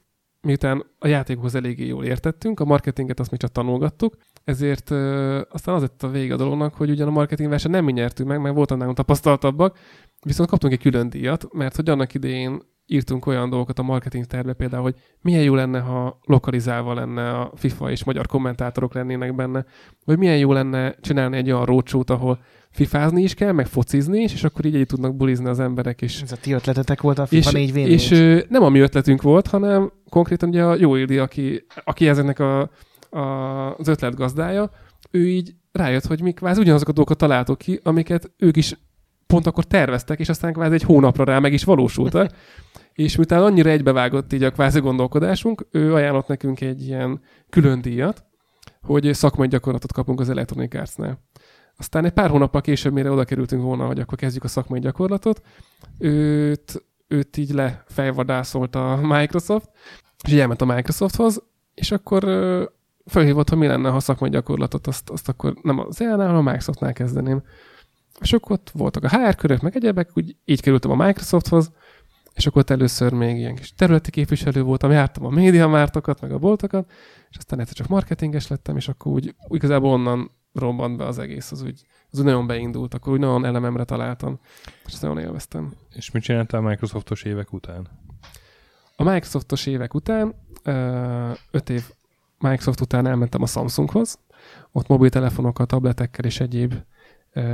miután 0.47 0.85
a 0.99 1.07
játékhoz 1.07 1.55
eléggé 1.55 1.85
jól 1.85 2.03
értettünk, 2.03 2.59
a 2.59 2.65
marketinget 2.65 3.19
azt 3.19 3.31
még 3.31 3.39
csak 3.39 3.51
tanulgattuk, 3.51 4.17
ezért 4.43 4.91
ö, 4.91 5.41
aztán 5.49 5.75
az 5.75 5.81
lett 5.81 6.03
a 6.03 6.09
vége 6.09 6.33
a 6.33 6.37
dolognak, 6.37 6.73
hogy 6.73 6.89
ugyan 6.89 7.07
a 7.07 7.11
marketing 7.11 7.49
versenyen 7.49 7.77
nem 7.77 7.85
mi 7.85 7.99
nyertünk 7.99 8.29
meg, 8.29 8.41
mert 8.41 8.55
voltak 8.55 8.77
nálunk 8.77 8.97
tapasztaltabbak, 8.97 9.77
viszont 10.25 10.49
kaptunk 10.49 10.73
egy 10.73 10.79
külön 10.79 11.09
díjat, 11.09 11.53
mert 11.53 11.75
hogy 11.75 11.89
annak 11.89 12.13
idején 12.13 12.61
írtunk 12.85 13.25
olyan 13.25 13.49
dolgokat 13.49 13.79
a 13.79 13.83
marketing 13.83 14.25
tervbe 14.25 14.53
például, 14.53 14.83
hogy 14.83 14.95
milyen 15.21 15.43
jó 15.43 15.55
lenne, 15.55 15.79
ha 15.79 16.19
lokalizálva 16.23 16.93
lenne 16.93 17.31
a 17.31 17.51
FIFA 17.55 17.91
és 17.91 18.03
magyar 18.03 18.27
kommentátorok 18.27 18.93
lennének 18.93 19.35
benne, 19.35 19.65
vagy 20.05 20.17
milyen 20.17 20.37
jó 20.37 20.53
lenne 20.53 20.95
csinálni 21.01 21.37
egy 21.37 21.51
olyan 21.51 21.65
rócsót, 21.65 22.09
ahol 22.09 22.39
fifázni 22.77 23.21
is 23.21 23.33
kell, 23.33 23.51
meg 23.51 23.67
focizni 23.67 24.19
is, 24.21 24.33
és 24.33 24.43
akkor 24.43 24.65
így 24.65 24.75
együtt 24.75 24.87
tudnak 24.87 25.15
bulizni 25.15 25.47
az 25.47 25.59
emberek 25.59 26.01
is. 26.01 26.21
Ez 26.21 26.31
a 26.31 26.35
ti 26.35 26.51
ötletetek 26.51 27.01
volt 27.01 27.19
a 27.19 27.25
FIFA 27.25 27.51
4 27.51 27.73
v 27.73 27.75
és 27.75 28.11
ö, 28.11 28.39
nem 28.49 28.63
a 28.63 28.69
mi 28.69 28.79
ötletünk 28.79 29.21
volt, 29.21 29.47
hanem 29.47 29.91
konkrétan 30.09 30.49
ugye 30.49 30.63
a 30.63 30.75
Jó 30.75 30.95
Ildi, 30.95 31.17
aki, 31.17 31.65
aki 31.83 32.07
ezeknek 32.07 32.39
a, 32.39 32.59
a, 33.09 33.19
az 33.75 33.87
ötlet 33.87 34.15
gazdája, 34.15 34.71
ő 35.11 35.27
így 35.27 35.53
rájött, 35.71 36.05
hogy 36.05 36.21
mi 36.21 36.31
kvázi 36.31 36.59
ugyanazokat 36.59 36.93
a 36.93 36.95
dolgokat 36.95 37.17
találtok 37.17 37.57
ki, 37.57 37.79
amiket 37.83 38.31
ők 38.37 38.57
is 38.57 38.75
pont 39.27 39.47
akkor 39.47 39.63
terveztek, 39.63 40.19
és 40.19 40.29
aztán 40.29 40.53
kvázi 40.53 40.73
egy 40.73 40.83
hónapra 40.83 41.23
rá 41.23 41.39
meg 41.39 41.53
is 41.53 41.63
valósultak. 41.63 42.31
és 42.93 43.15
miután 43.15 43.43
annyira 43.43 43.69
egybevágott 43.69 44.33
így 44.33 44.43
a 44.43 44.51
kvázi 44.51 44.79
gondolkodásunk, 44.79 45.67
ő 45.71 45.93
ajánlott 45.93 46.27
nekünk 46.27 46.61
egy 46.61 46.87
ilyen 46.87 47.21
külön 47.49 47.81
díjat, 47.81 48.25
hogy 48.81 49.13
szakmai 49.13 49.47
gyakorlatot 49.47 49.91
kapunk 49.93 50.19
az 50.19 50.29
Electronic 50.29 50.75
Arts-nál. 50.75 51.19
Aztán 51.77 52.05
egy 52.05 52.11
pár 52.11 52.29
hónappal 52.29 52.61
később, 52.61 52.93
mire 52.93 53.11
oda 53.11 53.25
kerültünk 53.25 53.61
volna, 53.61 53.85
hogy 53.85 53.99
akkor 53.99 54.17
kezdjük 54.17 54.43
a 54.43 54.47
szakmai 54.47 54.79
gyakorlatot, 54.79 55.41
őt, 55.97 56.83
őt 57.07 57.37
így 57.37 57.51
lefejvadászolt 57.51 58.75
a 58.75 58.99
Microsoft, 59.01 59.69
és 60.23 60.31
így 60.31 60.39
elment 60.39 60.61
a 60.61 60.65
Microsofthoz, 60.65 61.43
és 61.73 61.91
akkor 61.91 62.23
felhívott, 63.05 63.49
hogy 63.49 63.57
mi 63.57 63.67
lenne, 63.67 63.89
ha 63.89 63.99
szakmai 63.99 64.29
gyakorlatot, 64.29 64.87
azt, 64.87 65.09
azt 65.09 65.29
akkor 65.29 65.53
nem 65.61 65.79
az 65.79 66.01
EA-nál, 66.01 66.27
hanem 66.27 66.47
a 66.47 66.49
Microsoftnál 66.49 66.93
kezdeném. 66.93 67.43
És 68.19 68.33
akkor 68.33 68.51
ott 68.51 68.69
voltak 68.73 69.03
a 69.03 69.09
HR 69.09 69.35
körök, 69.35 69.61
meg 69.61 69.75
egyebek, 69.75 70.09
úgy 70.13 70.35
így 70.45 70.61
kerültem 70.61 70.91
a 70.91 71.05
Microsofthoz, 71.05 71.71
és 72.33 72.47
akkor 72.47 72.61
ott 72.61 72.69
először 72.69 73.13
még 73.13 73.37
ilyen 73.37 73.55
kis 73.55 73.73
területi 73.73 74.11
képviselő 74.11 74.61
voltam, 74.61 74.91
jártam 74.91 75.25
a 75.25 75.29
médiamártokat, 75.29 76.21
meg 76.21 76.31
a 76.31 76.37
boltokat, 76.37 76.91
és 77.29 77.37
aztán 77.37 77.59
egyszer 77.59 77.75
csak 77.75 77.87
marketinges 77.87 78.47
lettem, 78.47 78.75
és 78.75 78.87
akkor 78.87 79.11
úgy, 79.11 79.35
úgy 79.47 79.57
igazából 79.57 79.91
onnan 79.91 80.31
robbant 80.57 80.97
be 80.97 81.05
az 81.05 81.19
egész, 81.19 81.51
az 81.51 81.61
úgy, 81.61 81.81
az 82.11 82.19
úgy 82.19 82.25
nagyon 82.25 82.47
beindult, 82.47 82.93
akkor 82.93 83.13
úgy 83.13 83.19
nagyon 83.19 83.45
elememre 83.45 83.83
találtam, 83.83 84.39
és 84.85 84.93
ezt 84.93 85.01
nagyon 85.01 85.17
élveztem. 85.19 85.73
És 85.95 86.11
mit 86.11 86.23
csináltál 86.23 86.65
a 86.65 86.67
Microsoftos 86.67 87.23
évek 87.23 87.53
után? 87.53 87.87
A 88.95 89.03
Microsoftos 89.03 89.65
évek 89.65 89.93
után, 89.93 90.35
öt 91.51 91.69
év 91.69 91.83
Microsoft 92.39 92.81
után 92.81 93.07
elmentem 93.07 93.41
a 93.41 93.45
Samsunghoz, 93.45 94.19
ott 94.71 94.87
mobiltelefonokkal, 94.87 95.65
tabletekkel 95.65 96.25
és 96.25 96.39
egyéb 96.39 96.73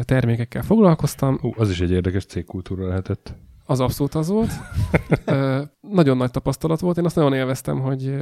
termékekkel 0.02 0.62
foglalkoztam. 0.62 1.40
Ú, 1.42 1.54
az 1.58 1.70
is 1.70 1.82
egy 1.82 1.92
érdekes 1.92 2.26
cégkultúra 2.26 2.88
lehetett. 2.88 3.34
Az 3.66 3.80
abszolút 3.80 4.16
az 4.16 4.28
volt. 4.28 4.52
nagyon 5.82 6.18
nagy 6.18 6.32
tapasztalat 6.32 6.80
volt, 6.80 6.98
én 6.98 7.06
azt 7.06 7.16
nagyon 7.16 7.34
élveztem, 7.34 7.80
hogy 7.80 8.16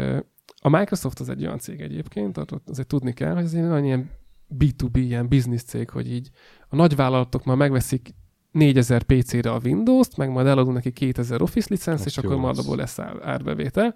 a 0.61 0.69
Microsoft 0.69 1.19
az 1.19 1.29
egy 1.29 1.45
olyan 1.45 1.59
cég 1.59 1.81
egyébként, 1.81 2.37
azért 2.65 2.87
tudni 2.87 3.13
kell, 3.13 3.33
hogy 3.33 3.43
ez 3.43 3.53
egy 3.53 3.63
olyan 3.63 3.85
ilyen 3.85 4.09
B2B, 4.57 4.95
ilyen 4.95 5.28
business 5.30 5.61
cég, 5.61 5.90
hogy 5.90 6.11
így 6.11 6.30
a 6.69 6.76
nagyvállalatok 6.76 7.44
már 7.44 7.56
megveszik 7.56 8.14
4000 8.52 9.03
PC-re 9.03 9.52
a 9.52 9.60
Windows-t, 9.64 10.18
meg 10.18 10.30
majd 10.30 10.48
eladunk 10.48 10.76
neki 10.76 10.91
2000 10.91 11.41
Office 11.41 11.68
licensz, 11.69 12.06
és 12.06 12.18
akkor 12.18 12.36
majd 12.36 12.57
abból 12.57 12.76
lesz 12.76 12.99
árbevétel. 13.22 13.95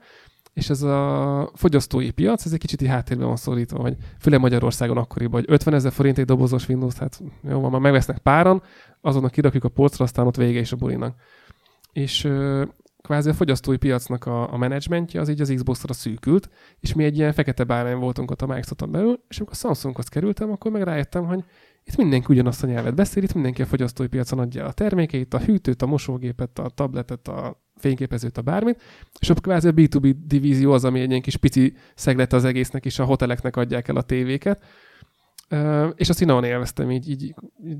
És 0.54 0.70
ez 0.70 0.82
a 0.82 1.50
fogyasztói 1.54 2.12
piac, 2.12 2.46
ez 2.46 2.54
egy 2.54 2.60
kicsit 2.60 2.82
így 2.82 2.88
háttérben 2.88 3.28
van 3.28 3.36
szorítva, 3.36 3.82
vagy 3.82 3.96
főleg 4.20 4.40
Magyarországon 4.40 4.98
akkoriban, 4.98 5.40
hogy 5.40 5.52
50 5.52 5.74
ezer 5.74 5.92
forint 5.92 6.18
egy 6.18 6.26
dobozos 6.26 6.68
Windows, 6.68 6.96
hát 6.96 7.22
jó 7.50 7.60
van, 7.60 7.72
már 7.72 7.82
megvesznek 7.82 8.18
páran, 8.18 8.62
azonnal 9.02 9.30
kirakjuk 9.30 9.64
a 9.64 9.70
polcra, 9.70 10.04
aztán 10.04 10.28
ott 10.28 10.36
vége 10.36 10.60
is 10.60 10.72
a 10.72 10.76
bulinak. 10.76 11.16
És 11.94 12.28
kvázi 13.06 13.30
a 13.30 13.34
fogyasztói 13.34 13.78
piacnak 13.78 14.26
a, 14.26 14.54
a 14.54 14.58
menedzsmentje 14.58 15.20
az 15.22 15.30
így 15.30 15.42
az 15.42 15.52
Xbox-ra 15.56 15.94
szűkült, 15.94 16.50
és 16.80 16.94
mi 16.94 17.04
egy 17.04 17.18
ilyen 17.18 17.34
fekete 17.34 17.64
bárány 17.64 17.98
voltunk 17.98 18.32
ott 18.32 18.42
a 18.42 18.46
microsoft 18.46 18.90
belül, 18.90 19.24
és 19.28 19.38
amikor 19.38 19.56
a 19.56 19.60
Samsunghoz 19.60 20.08
kerültem, 20.08 20.52
akkor 20.52 20.72
meg 20.72 20.82
rájöttem, 20.82 21.26
hogy 21.26 21.44
itt 21.84 21.96
mindenki 21.98 22.26
ugyanazt 22.30 22.64
a 22.64 22.68
nyelvet 22.68 22.96
beszél, 22.96 23.24
itt 23.24 23.34
mindenki 23.34 23.62
a 23.62 23.66
fogyasztói 23.66 24.08
piacon 24.08 24.40
adja 24.40 24.66
a 24.66 24.72
termékeit, 24.72 25.34
a 25.34 25.40
hűtőt, 25.40 25.82
a 25.82 25.86
mosógépet, 25.86 26.60
a 26.60 26.70
tabletet, 26.70 27.28
a 27.28 27.64
fényképezőt, 27.76 28.38
a 28.38 28.42
bármit, 28.42 28.82
és 29.20 29.30
akkor 29.30 29.42
kvázi 29.42 29.68
a 29.68 29.74
B2B 29.74 30.16
divízió 30.26 30.72
az, 30.72 30.86
ami 30.86 31.00
egy 31.00 31.10
ilyen 31.10 31.22
kis 31.22 31.38
pici 31.38 31.74
szeglet 31.96 32.34
az 32.34 32.44
egésznek, 32.44 32.86
és 32.86 33.00
a 33.00 33.06
hoteleknek 33.06 33.56
adják 33.56 33.88
el 33.88 33.96
a 33.96 34.02
tévéket. 34.02 34.64
és 35.96 36.10
azt 36.10 36.22
én 36.22 36.28
nagyon 36.28 36.44
élveztem, 36.44 36.92
így, 36.92 37.10
így, 37.10 37.36
így 37.66 37.78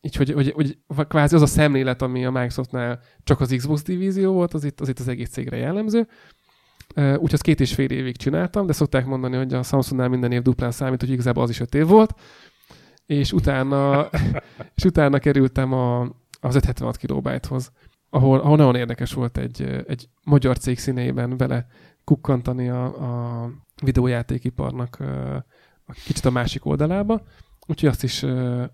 így, 0.00 0.14
hogy, 0.14 0.32
hogy, 0.32 0.54
hogy 0.54 0.78
kvázi 1.08 1.34
az 1.34 1.42
a 1.42 1.46
szemlélet, 1.46 2.02
ami 2.02 2.24
a 2.24 2.30
Microsoftnál 2.30 3.00
csak 3.24 3.40
az 3.40 3.54
Xbox 3.56 3.82
divízió 3.82 4.32
volt, 4.32 4.54
az 4.54 4.64
itt 4.64 4.80
az, 4.80 4.88
itt 4.88 4.98
az 4.98 5.08
egész 5.08 5.30
cégre 5.30 5.56
jellemző. 5.56 6.08
Úgyhogy 6.94 7.32
azt 7.32 7.42
két 7.42 7.60
és 7.60 7.74
fél 7.74 7.90
évig 7.90 8.16
csináltam, 8.16 8.66
de 8.66 8.72
szokták 8.72 9.06
mondani, 9.06 9.36
hogy 9.36 9.54
a 9.54 9.62
Samsungnál 9.62 10.08
minden 10.08 10.32
év 10.32 10.42
duplán 10.42 10.70
számít, 10.70 11.00
hogy 11.00 11.10
igazából 11.10 11.42
az 11.42 11.50
is 11.50 11.60
öt 11.60 11.74
év 11.74 11.86
volt. 11.86 12.14
És 13.06 13.32
utána, 13.32 14.08
és 14.76 14.84
utána 14.84 15.18
kerültem 15.18 15.72
a, 15.72 16.00
az 16.40 16.54
576 16.54 16.96
kilobájthoz, 16.96 17.72
ahol, 18.10 18.40
ahol 18.40 18.56
nagyon 18.56 18.74
érdekes 18.74 19.12
volt 19.12 19.38
egy, 19.38 19.62
egy 19.86 20.08
magyar 20.24 20.58
cég 20.58 20.78
színeiben 20.78 21.36
vele 21.36 21.66
kukkantani 22.04 22.68
a, 22.68 22.84
a 22.84 23.50
videójátékiparnak 23.82 25.00
a, 25.86 25.92
kicsit 25.92 26.24
a 26.24 26.30
másik 26.30 26.64
oldalába. 26.64 27.22
Úgyhogy 27.68 27.88
azt 27.88 28.02
is 28.02 28.20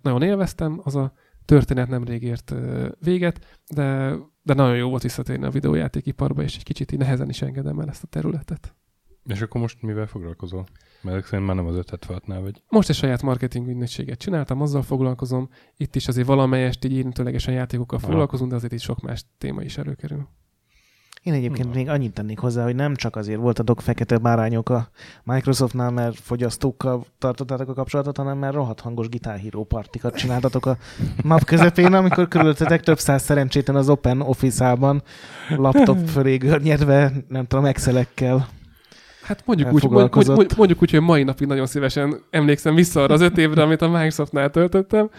nagyon 0.03 0.23
élveztem, 0.23 0.81
az 0.83 0.95
a 0.97 1.13
történet 1.45 1.89
nemrég 1.89 2.23
ért 2.23 2.55
véget, 3.01 3.61
de, 3.75 4.15
de 4.43 4.55
nagyon 4.55 4.77
jó 4.77 4.89
volt 4.89 5.03
visszatérni 5.03 5.45
a 5.45 5.51
videójátékiparba, 5.51 6.43
és 6.43 6.57
egy 6.57 6.63
kicsit 6.63 6.93
így 6.93 6.99
nehezen 6.99 7.29
is 7.29 7.43
engedem 7.43 7.81
el 7.81 7.89
ezt 7.89 8.03
a 8.03 8.07
területet. 8.07 8.75
És 9.25 9.41
akkor 9.41 9.61
most 9.61 9.83
mivel 9.83 10.07
foglalkozol? 10.07 10.67
Mert 11.03 11.25
szerint 11.27 11.47
már 11.47 11.57
nem 11.57 11.67
az 11.67 11.77
576-nál 11.79 12.39
vagy. 12.43 12.63
Most 12.69 12.89
egy 12.89 12.95
saját 12.95 13.23
marketing 13.23 13.69
ügynökséget 13.69 14.19
csináltam, 14.19 14.61
azzal 14.61 14.83
foglalkozom. 14.83 15.49
Itt 15.77 15.95
is 15.95 16.09
azért 16.09 16.27
valamelyest 16.27 16.85
így 16.85 16.93
érintőlegesen 16.93 17.55
játékokkal 17.55 17.99
foglalkozunk, 17.99 18.51
de 18.51 18.57
azért 18.57 18.73
itt 18.73 18.81
sok 18.81 19.01
más 19.01 19.25
téma 19.39 19.63
is 19.63 19.79
előkerül. 19.79 20.29
Én 21.25 21.33
egyébként 21.33 21.69
Na. 21.69 21.75
még 21.75 21.89
annyit 21.89 22.13
tennék 22.13 22.39
hozzá, 22.39 22.65
hogy 22.65 22.75
nem 22.75 22.95
csak 22.95 23.17
azért 23.17 23.41
volt 23.41 23.59
a 23.59 23.63
dok 23.63 23.81
fekete 23.81 24.19
bárányok 24.19 24.69
a 24.69 24.89
Microsoftnál, 25.23 25.91
mert 25.91 26.17
fogyasztókkal 26.21 27.05
tartottátok 27.19 27.69
a 27.69 27.75
kapcsolatot, 27.75 28.17
hanem 28.17 28.39
mert 28.39 28.55
rohadt 28.55 28.81
hangos 28.81 29.09
gitárhíró 29.09 29.65
partikat 29.65 30.17
csináltatok 30.17 30.67
a 30.67 30.77
nap 31.23 31.45
közepén, 31.45 31.93
amikor 31.93 32.29
körülöttetek 32.29 32.83
több 32.83 32.99
száz 32.99 33.23
szerencsétlen 33.23 33.77
az 33.77 33.89
Open 33.89 34.21
Office-ában 34.21 35.03
laptop 35.57 36.09
fölé 36.15 36.37
görnyedve, 36.37 37.13
nem 37.29 37.47
tudom, 37.47 37.65
Excelekkel. 37.65 38.49
Hát 39.23 39.43
mondjuk 39.47 39.73
úgy, 39.73 39.83
mondjuk, 39.89 40.57
mondjuk 40.57 40.83
úgy, 40.83 40.91
hogy 40.91 41.01
mai 41.01 41.23
napig 41.23 41.47
nagyon 41.47 41.67
szívesen 41.67 42.21
emlékszem 42.31 42.75
vissza 42.75 43.03
arra 43.03 43.15
az 43.15 43.21
öt 43.21 43.39
évre, 43.39 43.63
amit 43.63 43.83
a 43.83 43.89
Microsoftnál 43.89 44.51
töltöttem, 44.51 45.11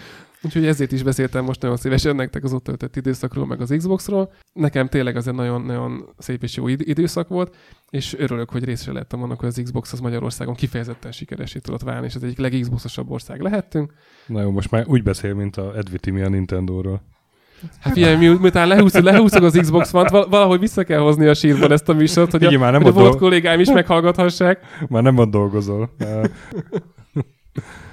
Úgyhogy 0.46 0.66
ezért 0.66 0.92
is 0.92 1.04
beszéltem 1.04 1.44
most 1.44 1.62
nagyon 1.62 1.78
szívesen 1.78 2.16
nektek 2.16 2.44
az 2.44 2.54
ott 2.54 2.64
töltött 2.64 2.96
időszakról, 2.96 3.46
meg 3.46 3.62
az 3.62 3.74
Xboxról. 3.78 4.32
Nekem 4.54 4.88
tényleg 4.88 5.16
az 5.16 5.28
egy 5.28 5.34
nagyon-nagyon 5.34 6.10
szép 6.18 6.44
és 6.44 6.56
jó 6.56 6.68
időszak 6.68 7.28
volt, 7.28 7.56
és 7.90 8.16
örülök, 8.18 8.50
hogy 8.50 8.64
részre 8.64 8.92
lettem 8.92 9.24
annak, 9.24 9.40
hogy 9.40 9.48
az 9.48 9.62
Xbox 9.64 9.94
az 9.94 10.00
Magyarországon 10.00 10.56
kifejezetten 10.56 11.12
sikeresé 11.12 11.60
tudott 11.60 11.82
válni, 11.82 12.06
és 12.06 12.16
az 12.16 12.24
egyik 12.24 12.38
legxboxosabb 12.38 13.12
ország 13.12 13.42
lehettünk. 13.42 13.94
Na 14.28 14.42
jó, 14.42 14.52
most 14.52 14.72
már 14.72 14.86
úgy 14.88 15.04
beszél, 15.04 15.34
mint 15.34 15.58
a 15.58 15.78
Edviti 15.78 16.22
a 16.22 16.30
Nintendo-ról. 16.30 17.02
Hát 17.80 17.94
figyelj, 17.94 18.16
mi, 18.16 18.28
miután 18.28 18.68
lehúzod, 18.68 19.04
lehúzod 19.04 19.44
az 19.44 19.58
Xbox 19.62 19.94
One-t, 19.94 20.10
valahogy 20.10 20.60
vissza 20.60 20.84
kell 20.84 21.00
hozni 21.00 21.28
a 21.28 21.34
sírban 21.34 21.72
ezt 21.72 21.90
a 21.90 21.94
műsort, 21.94 22.32
hogy 22.32 22.42
Igen, 22.42 22.56
a, 22.56 22.60
már 22.60 22.72
nem 22.72 22.82
hogy 22.82 22.92
a 22.92 22.94
volt 22.94 23.08
dolg... 23.08 23.20
kollégám 23.20 23.60
is 23.60 23.72
meghallgathassák. 23.72 24.60
Már 24.90 25.04
nem 25.04 25.18
ott 25.18 25.32
dolgozol. 25.32 25.90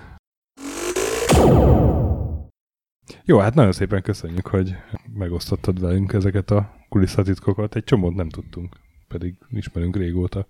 Jó, 3.24 3.38
hát 3.38 3.54
nagyon 3.54 3.72
szépen 3.72 4.02
köszönjük, 4.02 4.46
hogy 4.46 4.76
megosztottad 5.14 5.80
velünk 5.80 6.12
ezeket 6.12 6.50
a 6.50 6.74
kulisszatitkokat. 6.88 7.74
Egy 7.74 7.84
csomót 7.84 8.14
nem 8.14 8.28
tudtunk, 8.28 8.76
pedig 9.08 9.34
ismerünk 9.50 9.96
régóta. 9.96 10.46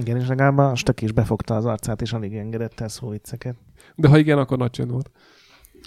Igen, 0.00 0.16
és 0.20 0.28
legalább 0.28 0.58
a 0.58 0.74
stök 0.74 1.02
is 1.02 1.12
befogta 1.12 1.56
az 1.56 1.64
arcát, 1.64 2.02
és 2.02 2.12
alig 2.12 2.34
engedett 2.34 2.80
el 2.80 2.88
szó 2.88 3.08
vicceket. 3.08 3.56
De 3.94 4.08
ha 4.08 4.18
igen, 4.18 4.38
akkor 4.38 4.58
nagy 4.58 4.70
csönd 4.70 4.90
volt. 4.90 5.10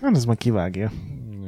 Hát 0.02 0.16
ez 0.16 0.26
majd 0.26 0.38
kivágja. 0.38 0.92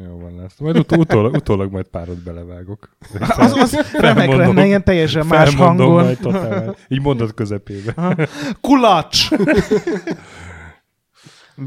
Jó 0.06 0.20
van 0.20 0.36
lesz. 0.36 0.60
Majd 0.60 0.78
ut- 0.78 0.98
utólag, 0.98 1.34
utólag 1.34 1.72
majd 1.72 1.86
párot 1.86 2.24
belevágok. 2.24 2.90
az, 3.38 3.52
az 3.52 3.91
remek 3.99 4.30
lenne, 4.30 4.66
ilyen 4.66 4.84
teljesen 4.84 5.26
más 5.26 5.56
hangon. 5.56 5.91
Majd 5.91 6.18
totál, 6.18 6.76
így 6.88 7.02
mondat 7.02 7.34
közepébe. 7.34 8.28
Kulacs! 8.62 9.30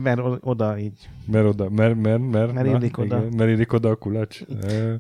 Mert 0.03 0.21
oda 0.41 0.79
így. 0.79 1.09
Mert 1.27 1.47
oda, 1.47 1.71
mert, 1.71 2.03
mert, 2.03 2.31
mert, 2.31 2.53
mert 2.53 2.67
illik 2.67 2.99
oda. 2.99 3.19
Igen, 3.19 3.33
mert 3.37 3.51
illik 3.51 3.73
oda 3.73 3.91
a 3.91 3.95
kulacs. 3.95 4.43
E, 4.63 4.99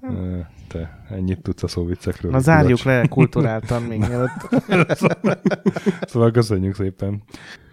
e, 0.00 0.50
te, 0.68 1.04
ennyit 1.10 1.42
tudsz 1.42 1.62
a 1.62 1.68
szóviccekről. 1.68 2.30
Na 2.30 2.38
zárjuk 2.38 2.82
le 2.82 3.06
kulturáltan 3.06 3.82
még 3.82 3.98
mielőtt. 3.98 4.48
szóval, 4.88 5.40
szóval 6.10 6.30
köszönjük 6.30 6.74
szépen. 6.74 7.22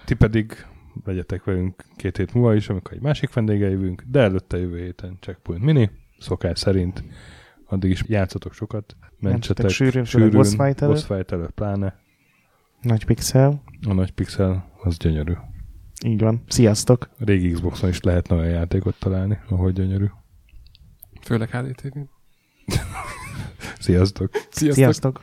Ti 0.05 0.13
pedig 0.13 0.65
legyetek 1.05 1.43
velünk 1.43 1.83
két 1.95 2.17
hét 2.17 2.33
múlva 2.33 2.55
is, 2.55 2.69
amikor 2.69 2.93
egy 2.93 3.01
másik 3.01 3.33
vendége 3.33 3.69
jövünk, 3.69 4.03
de 4.07 4.19
előtte 4.19 4.57
jövő 4.57 4.77
héten 4.77 5.17
Checkpoint 5.19 5.63
Mini, 5.63 5.89
szokás 6.19 6.59
szerint. 6.59 7.03
Addig 7.65 7.91
is 7.91 8.03
játszatok 8.07 8.53
sokat, 8.53 8.95
mentsetek 9.19 9.69
sűrűn, 9.69 10.03
sűrűn 10.03 10.27
előtt. 10.27 10.77
Boss 10.79 11.05
fight 11.05 11.31
előtt 11.31 11.51
pláne. 11.51 11.99
Nagy 12.81 13.05
pixel. 13.05 13.61
A 13.87 13.93
nagy 13.93 14.11
pixel, 14.11 14.71
az 14.83 14.97
gyönyörű. 14.97 15.33
Így 16.05 16.19
van. 16.19 16.43
Sziasztok! 16.47 17.09
A 17.19 17.23
régi 17.25 17.51
Xboxon 17.51 17.89
is 17.89 17.99
lehetne 17.99 18.35
olyan 18.35 18.49
játékot 18.49 18.95
találni, 18.99 19.39
ahogy 19.49 19.73
gyönyörű. 19.73 20.05
Főleg 21.21 21.49
HDTV. 21.49 21.97
Sziasztok! 23.79 24.29
Sziasztok! 24.49 24.73
Sziasztok. 24.73 25.21